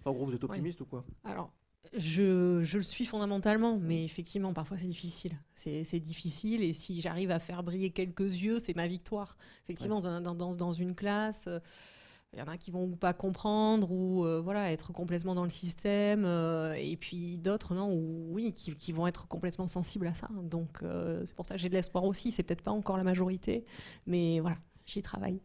En 0.05 0.11
gros, 0.11 0.25
vous 0.25 0.33
êtes 0.33 0.43
optimiste 0.43 0.81
ou 0.81 0.85
quoi? 0.85 1.03
Alors, 1.23 1.51
je, 1.93 2.61
je, 2.63 2.77
le 2.77 2.83
suis 2.83 3.05
fondamentalement, 3.05 3.77
mais 3.77 4.03
effectivement, 4.03 4.53
parfois 4.53 4.77
c'est 4.77 4.87
difficile. 4.87 5.37
C'est 5.55 5.99
difficile, 5.99 6.63
et 6.63 6.73
si 6.73 7.01
j'arrive 7.01 7.31
à 7.31 7.39
faire 7.39 7.63
briller 7.63 7.89
quelques 7.89 8.41
yeux, 8.41 8.59
c'est 8.59 8.75
ma 8.75 8.87
victoire. 8.87 9.37
Effectivement, 9.65 9.99
dans, 9.99 10.21
dans, 10.21 10.55
dans, 10.55 10.71
une 10.71 10.95
classe, 10.95 11.43
il 11.47 12.39
euh, 12.39 12.39
y 12.39 12.41
en 12.41 12.47
a 12.47 12.57
qui 12.57 12.71
vont 12.71 12.91
pas 12.91 13.13
comprendre 13.13 13.91
ou 13.91 14.23
euh, 14.23 14.39
voilà 14.39 14.71
être 14.71 14.93
complètement 14.93 15.35
dans 15.35 15.43
le 15.43 15.49
système, 15.49 16.25
euh, 16.25 16.73
et 16.77 16.95
puis 16.95 17.37
d'autres 17.39 17.75
non, 17.75 17.91
ou, 17.91 18.27
oui, 18.31 18.53
qui, 18.53 18.73
qui, 18.75 18.91
vont 18.91 19.07
être 19.07 19.27
complètement 19.27 19.67
sensibles 19.67 20.07
à 20.07 20.13
ça. 20.13 20.29
Donc 20.43 20.83
c'est 21.25 21.35
pour 21.35 21.45
ça 21.45 21.55
que 21.55 21.61
j'ai 21.61 21.69
de 21.69 21.75
l'espoir 21.75 22.03
aussi. 22.03 22.31
C'est 22.31 22.43
peut-être 22.43 22.63
pas 22.63 22.71
encore 22.71 22.97
la 22.97 23.03
majorité, 23.03 23.65
mais 24.05 24.39
voilà, 24.39 24.57
j'y 24.85 25.01
travaille. 25.01 25.41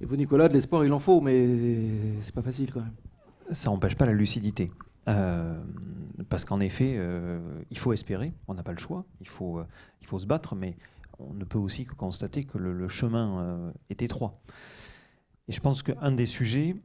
Et 0.00 0.06
vous, 0.06 0.16
Nicolas, 0.16 0.48
de 0.48 0.54
l'espoir, 0.54 0.84
il 0.84 0.92
en 0.92 0.98
faut, 0.98 1.20
mais 1.20 1.42
c'est 2.22 2.34
pas 2.34 2.42
facile 2.42 2.72
quand 2.72 2.80
même. 2.80 2.94
Ça 3.50 3.68
n'empêche 3.68 3.96
pas 3.96 4.06
la 4.06 4.12
lucidité. 4.12 4.70
Euh, 5.10 5.58
parce 6.28 6.44
qu'en 6.44 6.60
effet, 6.60 6.94
euh, 6.96 7.40
il 7.70 7.78
faut 7.78 7.92
espérer, 7.92 8.32
on 8.46 8.54
n'a 8.54 8.62
pas 8.62 8.72
le 8.72 8.78
choix, 8.78 9.04
il 9.20 9.28
faut, 9.28 9.58
euh, 9.58 9.66
il 10.00 10.06
faut 10.06 10.18
se 10.18 10.26
battre, 10.26 10.54
mais 10.54 10.76
on 11.18 11.34
ne 11.34 11.44
peut 11.44 11.58
aussi 11.58 11.84
que 11.84 11.94
constater 11.94 12.44
que 12.44 12.58
le, 12.58 12.88
chemin 12.88 13.72
est 13.90 14.02
étroit. 14.02 14.40
Et 15.48 15.52
je 15.52 15.60
pense 15.60 15.82
qu'un 15.82 16.12
des 16.12 16.26
sujets, 16.26 16.76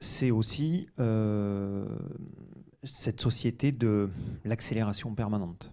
c'est 0.00 0.30
aussi 0.30 0.86
cette 2.84 3.20
société 3.20 3.70
de 3.70 4.08
l'accélération 4.44 5.14
permanente. 5.14 5.72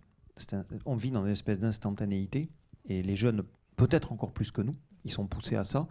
on 0.86 0.96
vit 0.96 1.12
dans 1.12 1.24
une 1.24 1.32
espèce 1.32 1.60
d'instantanéité, 1.60 2.50
et 2.86 3.02
les 3.04 3.16
jeunes, 3.16 3.44
peut-être 3.78 4.12
encore 4.12 4.32
plus 4.32 4.52
que 4.52 4.62
nous, 4.62 4.76
ils 5.06 5.12
sont 5.12 5.28
poussés 5.28 5.56
à 5.56 5.64
ça. 5.64 5.88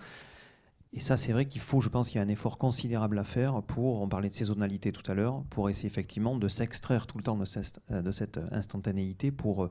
Et 0.93 1.01
ça, 1.01 1.17
c'est 1.17 1.33
vrai 1.33 1.47
qu'il 1.47 1.61
faut, 1.61 1.81
je 1.81 1.89
pense 1.89 2.09
qu'il 2.09 2.17
y 2.17 2.19
a 2.19 2.25
un 2.25 2.29
effort 2.29 2.57
considérable 2.57 3.19
à 3.19 3.25
faire 3.25 3.63
pour, 3.63 4.01
on 4.01 4.09
parlait 4.09 4.31
de 4.31 4.35
saisonnalité 4.35 4.91
tout 4.91 5.09
à 5.11 5.15
l'heure, 5.15 5.43
pour 5.51 5.69
essayer 5.69 5.87
effectivement 5.89 6.37
de 6.37 6.49
s'extraire 6.49 7.07
tout 7.07 7.19
le 7.19 7.23
temps 7.23 7.37
de 7.37 7.45
cette, 7.45 7.81
euh, 7.91 8.11
cette 8.11 8.41
instantanéité 8.51 9.31
pour 9.31 9.65
euh, 9.65 9.71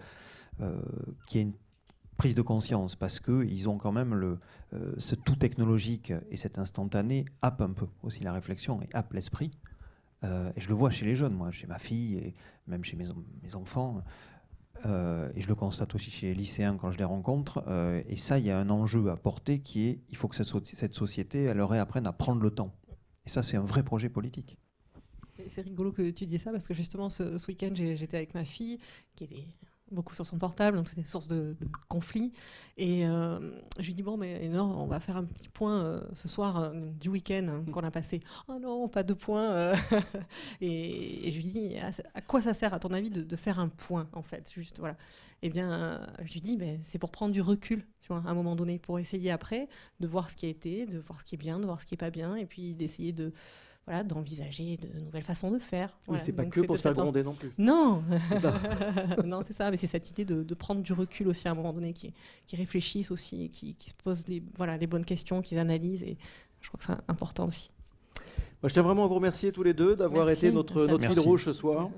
euh, 0.62 0.80
qu'il 1.26 1.40
y 1.40 1.44
ait 1.44 1.48
une 1.48 1.54
prise 2.18 2.36
de 2.36 2.42
conscience, 2.42 2.96
parce 2.96 3.20
qu'ils 3.20 3.70
ont 3.70 3.78
quand 3.78 3.92
même 3.92 4.38
ce 4.98 5.14
tout 5.14 5.36
technologique 5.36 6.12
et 6.32 6.38
cet 6.38 6.58
instantané 6.58 7.26
happe 7.44 7.62
un 7.62 7.70
peu 7.70 7.86
aussi 8.02 8.24
la 8.24 8.34
réflexion 8.34 8.82
et 8.82 8.90
happe 8.94 9.14
l'esprit. 9.14 9.52
et 10.24 10.60
je 10.60 10.68
le 10.68 10.74
vois 10.74 10.90
chez 10.90 11.06
les 11.06 11.14
jeunes, 11.14 11.36
moi, 11.36 11.52
chez 11.52 11.68
ma 11.68 11.78
fille 11.78 12.16
et 12.16 12.34
même 12.66 12.84
chez 12.84 12.98
mes 12.98 13.54
enfants. 13.54 14.02
Euh, 14.86 15.30
et 15.36 15.42
je 15.42 15.48
le 15.48 15.56
constate 15.56 15.94
aussi 15.96 16.12
chez 16.12 16.28
les 16.28 16.34
lycéens 16.34 16.78
quand 16.78 16.92
je 16.92 16.98
les 16.98 17.04
rencontre. 17.04 17.64
Euh, 17.68 18.02
et 18.08 18.16
ça, 18.16 18.40
il 18.40 18.46
y 18.46 18.52
a 18.52 18.58
un 18.58 18.70
enjeu 18.70 19.10
à 19.10 19.16
porter 19.16 19.60
qui 19.60 19.88
est 19.88 20.00
il 20.10 20.18
faut 20.18 20.28
que 20.28 20.36
cette 20.36 20.94
société, 20.94 21.44
elle 21.44 21.58
leur 21.58 21.74
apprenne 21.74 22.08
à 22.08 22.14
prendre 22.14 22.42
le 22.42 22.52
temps. 22.52 22.74
Et 23.26 23.30
ça, 23.30 23.42
c'est 23.42 23.58
un 23.58 23.64
vrai 23.64 23.84
projet 23.84 24.10
politique. 24.10 24.58
C'est 25.50 25.62
rigolo 25.62 25.92
que 25.92 26.10
tu 26.10 26.26
dises 26.26 26.42
ça 26.42 26.52
parce 26.52 26.68
que 26.68 26.74
justement, 26.74 27.10
ce, 27.10 27.38
ce 27.38 27.48
week-end, 27.48 27.72
j'étais 27.74 28.18
avec 28.18 28.34
ma 28.34 28.44
fille 28.44 28.80
qui 29.16 29.24
était 29.24 29.46
beaucoup 29.92 30.14
sur 30.14 30.26
son 30.26 30.38
portable, 30.38 30.78
donc 30.78 30.88
c'était 30.88 31.04
source 31.04 31.28
de, 31.28 31.56
de 31.60 31.68
conflits. 31.88 32.34
Et 32.78 33.08
euh, 33.08 33.40
je 33.80 33.86
lui 33.86 33.94
dis 33.94 34.04
bon, 34.04 34.18
mais 34.18 34.48
non, 34.50 34.64
on 34.64 34.88
va 34.88 35.00
faire 35.00 35.18
un 35.18 35.24
petit 35.24 35.50
point 35.50 35.84
euh, 35.84 36.02
ce 36.14 36.28
soir 36.28 36.60
euh, 36.60 36.72
du 37.00 37.10
week-end 37.10 37.48
hein, 37.50 37.72
qu'on 37.72 37.84
a 37.84 37.92
passé. 37.92 38.22
Oh 38.48 38.60
non, 38.60 38.88
pas 38.88 39.04
de 39.04 39.14
point. 39.14 39.72
Et, 40.62 41.32
je 41.32 41.38
lui 41.38 41.48
dis 41.48 41.78
à, 41.78 42.22
quoi 42.22 42.42
ça 42.42 42.54
sert 42.54 42.74
à 42.74 42.80
ton 42.80 42.90
avis 42.90 43.10
de, 43.10 43.36
faire 43.36 43.60
un 43.60 43.70
point 43.70 44.08
en 44.14 44.22
fait, 44.22 44.52
juste 44.54 44.80
voilà. 44.80 44.98
Eh 45.44 45.50
bien, 45.50 46.02
je 46.24 46.34
lui 46.34 46.42
dis 46.42 46.58
ben, 46.58 46.80
c'est 46.84 46.98
pour 46.98 47.12
prendre 47.12 47.32
du 47.32 47.42
recul, 47.42 47.86
tu 48.02 48.08
vois, 48.08 48.24
à 48.26 48.30
un 48.30 48.34
moment 48.34 48.56
donné, 48.56 48.80
pour 48.80 48.98
essayer 49.00 49.30
après 49.32 49.70
de 50.00 50.08
voir 50.08 50.30
ce 50.30 50.36
qui 50.36 50.48
a 50.48 50.50
été, 50.50 50.88
de 50.88 50.98
voir 50.98 51.20
ce 51.20 51.26
qui 51.26 51.36
est 51.36 51.38
bien, 51.38 51.60
de 51.60 51.66
voir 51.66 51.80
ce 51.80 51.86
qui 51.86 51.94
est 51.94 51.98
pas 51.98 52.10
bien, 52.10 52.36
et 52.36 52.46
puis 52.46 52.74
d'essayer 52.74 53.14
de 53.14 53.32
voilà, 53.88 54.04
d'envisager 54.04 54.78
de 54.78 55.00
nouvelles 55.00 55.24
façons 55.24 55.50
de 55.50 55.60
faire. 55.60 55.98
Oui, 56.10 56.18
c'est 56.22 56.34
pas 56.34 56.44
que 56.44 56.60
pour 56.60 56.76
se 56.76 56.82
faire 56.82 56.94
gronder 56.94 57.24
non 57.24 57.34
plus. 57.34 57.52
Non, 57.58 58.04
non, 59.26 59.42
c'est 59.44 59.54
ça. 59.54 59.72
Mais 59.72 59.78
c'est 59.78 59.88
cette 59.88 60.10
idée 60.12 60.26
de, 60.26 60.54
prendre 60.54 60.82
du 60.82 60.92
recul 60.92 61.30
aussi 61.30 61.48
à 61.48 61.52
un 61.52 61.56
moment 61.56 61.72
donné, 61.72 61.94
qui, 61.94 62.14
qui 62.46 62.58
réfléchissent 62.58 63.12
aussi, 63.12 63.50
qui, 63.50 63.76
qui 63.76 63.90
se 63.90 63.96
posent 63.96 64.28
les, 64.28 64.44
voilà, 64.56 64.78
les 64.78 64.88
bonnes 64.88 65.06
questions, 65.06 65.42
qui 65.42 65.58
analysent. 65.58 66.04
Et 66.04 66.18
je 66.60 66.68
crois 66.68 66.80
que 66.80 66.86
c'est 66.86 67.12
important 67.12 67.48
aussi. 67.48 67.72
Moi, 68.62 68.68
je 68.68 68.74
tiens 68.74 68.84
vraiment 68.84 69.06
à 69.06 69.08
vous 69.08 69.16
remercier 69.16 69.54
tous 69.54 69.64
les 69.64 69.74
deux 69.74 69.96
d'avoir 69.96 70.30
été 70.30 70.52
notre, 70.52 70.86
notre 70.86 71.10
fil 71.10 71.20
rouge 71.22 71.46
ce 71.46 71.54
soir. 71.54 71.90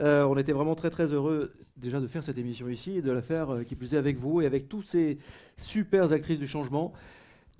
Euh, 0.00 0.24
on 0.24 0.36
était 0.36 0.52
vraiment 0.52 0.74
très 0.74 0.90
très 0.90 1.06
heureux 1.06 1.52
déjà 1.76 2.00
de 2.00 2.06
faire 2.06 2.22
cette 2.22 2.38
émission 2.38 2.68
ici 2.68 2.98
et 2.98 3.02
de 3.02 3.10
la 3.10 3.22
faire, 3.22 3.50
euh, 3.50 3.62
qui 3.64 3.74
plus 3.74 3.94
est, 3.94 3.98
avec 3.98 4.18
vous 4.18 4.42
et 4.42 4.46
avec 4.46 4.68
tous 4.68 4.82
ces 4.82 5.18
super 5.56 6.12
actrices 6.12 6.38
du 6.38 6.48
changement. 6.48 6.92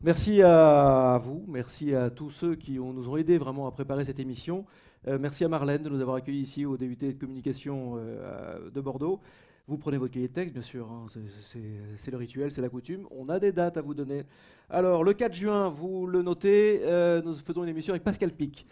Merci 0.02 0.40
à 0.40 1.20
vous, 1.22 1.44
merci 1.46 1.94
à 1.94 2.08
tous 2.08 2.30
ceux 2.30 2.54
qui 2.54 2.78
nous 2.78 3.06
ont 3.06 3.18
aidés 3.18 3.36
vraiment 3.36 3.66
à 3.66 3.70
préparer 3.70 4.02
cette 4.06 4.18
émission. 4.18 4.64
Euh, 5.06 5.18
merci 5.20 5.44
à 5.44 5.48
Marlène 5.48 5.82
de 5.82 5.90
nous 5.90 6.00
avoir 6.00 6.16
accueillis 6.16 6.40
ici 6.40 6.64
au 6.64 6.78
DUT 6.78 6.96
de 6.96 7.12
communication 7.12 7.96
euh, 7.98 8.70
de 8.70 8.80
Bordeaux. 8.80 9.20
Vous 9.68 9.76
prenez 9.76 9.98
votre 9.98 10.14
cahier 10.14 10.28
de 10.28 10.32
texte, 10.32 10.54
bien 10.54 10.62
sûr, 10.62 10.90
hein, 10.90 11.04
c'est 11.44 12.10
le 12.10 12.16
rituel, 12.16 12.50
c'est 12.50 12.62
la 12.62 12.70
coutume. 12.70 13.06
On 13.10 13.28
a 13.28 13.38
des 13.38 13.52
dates 13.52 13.76
à 13.76 13.82
vous 13.82 13.92
donner. 13.92 14.22
Alors, 14.70 15.04
le 15.04 15.12
4 15.12 15.34
juin, 15.34 15.68
vous 15.68 16.06
le 16.06 16.22
notez, 16.22 16.80
euh, 16.84 17.20
nous 17.20 17.34
faisons 17.34 17.62
une 17.62 17.68
émission 17.68 17.92
avec 17.92 18.02
Pascal 18.02 18.32
Pic. 18.32 18.66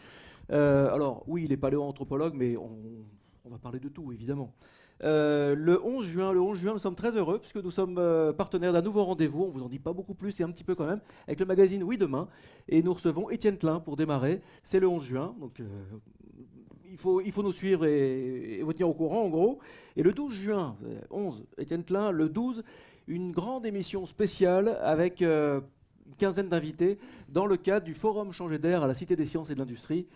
Alors, 0.49 1.25
oui, 1.27 1.45
il 1.45 1.53
est 1.53 1.59
paléoanthropologue, 1.59 2.33
mais 2.33 2.57
on, 2.57 3.51
va 3.51 3.59
parler 3.59 3.81
de 3.81 3.91
tout, 3.91 4.13
évidemment. 4.13 4.55
Euh, 5.05 5.55
le 5.55 5.85
11 5.85 6.07
juin, 6.07 6.33
le 6.33 6.41
11 6.41 6.59
juin, 6.59 6.73
nous 6.73 6.79
sommes 6.79 6.95
très 6.95 7.17
heureux 7.17 7.39
puisque 7.39 7.57
nous 7.57 7.71
sommes 7.71 8.01
partenaires 8.37 8.73
d'un 8.73 8.83
nouveau 8.83 9.05
rendez-vous. 9.05 9.45
On 9.45 9.51
vous 9.51 9.63
en 9.63 9.69
dit 9.69 9.79
pas 9.79 9.93
beaucoup 9.93 10.15
plus, 10.15 10.39
et 10.41 10.43
un 10.43 10.51
petit 10.51 10.65
peu 10.65 10.75
quand 10.75 10.87
même, 10.87 11.01
avec 11.27 11.41
le 11.41 11.47
magazine 11.47 11.83
Oui 11.83 11.99
Demain. 11.99 12.29
Et 12.69 12.83
nous 12.83 12.95
recevons 12.95 13.31
Étienne 13.31 13.59
Klein 13.59 13.81
pour 13.81 13.97
démarrer. 13.97 14.41
C'est 14.63 14.81
le 14.81 14.89
11 14.89 15.05
juin, 15.05 15.35
donc 15.41 15.61
il 16.91 16.97
faut, 16.97 17.21
il 17.21 17.33
faut 17.33 17.43
nous 17.43 17.53
suivre 17.53 17.87
et, 17.87 18.61
vous 18.63 18.73
tenir 18.73 18.89
au 18.89 18.95
courant, 18.95 19.23
en 19.23 19.29
gros. 19.29 19.59
Et 19.97 20.03
le 20.03 20.13
12 20.13 20.33
juin, 20.33 20.77
11, 21.11 21.41
euh, 21.59 21.63
Étienne 21.63 21.85
Klein, 21.85 22.11
le 22.11 22.29
12, 22.29 22.65
une 23.07 23.33
grande 23.33 23.67
émission 23.67 24.07
spéciale 24.07 24.79
avec 24.83 25.23
euh, 25.23 25.61
une 26.07 26.15
quinzaine 26.15 26.49
d'invités 26.49 26.99
dans 27.29 27.47
le 27.47 27.57
cadre 27.57 27.87
du 27.87 27.95
Forum 27.95 28.33
Changer 28.33 28.59
d'air 28.59 28.83
à 28.83 28.87
la 28.87 28.95
Cité 28.95 29.17
des 29.17 29.27
Sciences 29.27 29.51
et 29.51 29.55
de 29.55 29.59
l'Industrie. 29.59 30.07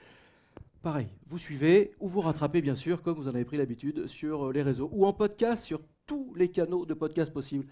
Pareil, 0.83 1.07
vous 1.29 1.39
suivez 1.39 1.93
ou 2.01 2.09
vous 2.09 2.21
rattrapez, 2.21 2.61
bien 2.61 2.75
sûr, 2.75 3.03
comme 3.03 3.15
vous 3.15 3.29
en 3.29 3.35
avez 3.37 3.45
pris 3.45 3.57
l'habitude, 3.57 4.09
sur 4.09 4.49
euh, 4.49 4.53
les 4.53 4.63
réseaux 4.63 4.91
ou 4.93 5.07
en 5.07 5.13
podcast 5.13 5.65
sur 5.65 5.81
tous 6.07 6.35
les 6.35 6.49
canaux 6.49 6.85
de 6.87 6.93
podcast 6.93 7.33
possibles. 7.33 7.67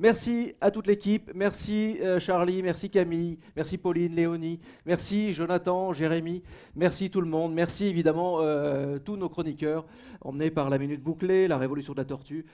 Merci 0.00 0.52
à 0.60 0.72
toute 0.72 0.88
l'équipe. 0.88 1.30
Merci 1.32 1.98
euh, 2.00 2.18
Charlie, 2.18 2.64
merci 2.64 2.90
Camille, 2.90 3.38
merci 3.54 3.78
Pauline, 3.78 4.16
Léonie, 4.16 4.58
merci 4.84 5.32
Jonathan, 5.32 5.92
Jérémy, 5.92 6.42
merci 6.74 7.08
tout 7.08 7.20
le 7.20 7.28
monde. 7.28 7.54
Merci 7.54 7.84
évidemment 7.84 8.40
euh, 8.40 8.98
tous 8.98 9.16
nos 9.16 9.28
chroniqueurs 9.28 9.86
emmenés 10.20 10.50
par 10.50 10.68
la 10.68 10.78
Minute 10.78 11.00
Bouclée, 11.04 11.46
la 11.46 11.58
Révolution 11.58 11.92
de 11.92 11.98
la 11.98 12.04
Tortue. 12.04 12.46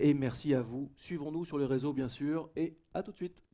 Et 0.00 0.14
merci 0.14 0.54
à 0.54 0.62
vous. 0.62 0.90
Suivons-nous 0.96 1.44
sur 1.44 1.58
les 1.58 1.66
réseaux 1.66 1.92
bien 1.92 2.08
sûr. 2.08 2.48
Et 2.56 2.74
à 2.94 3.02
tout 3.02 3.12
de 3.12 3.16
suite. 3.16 3.51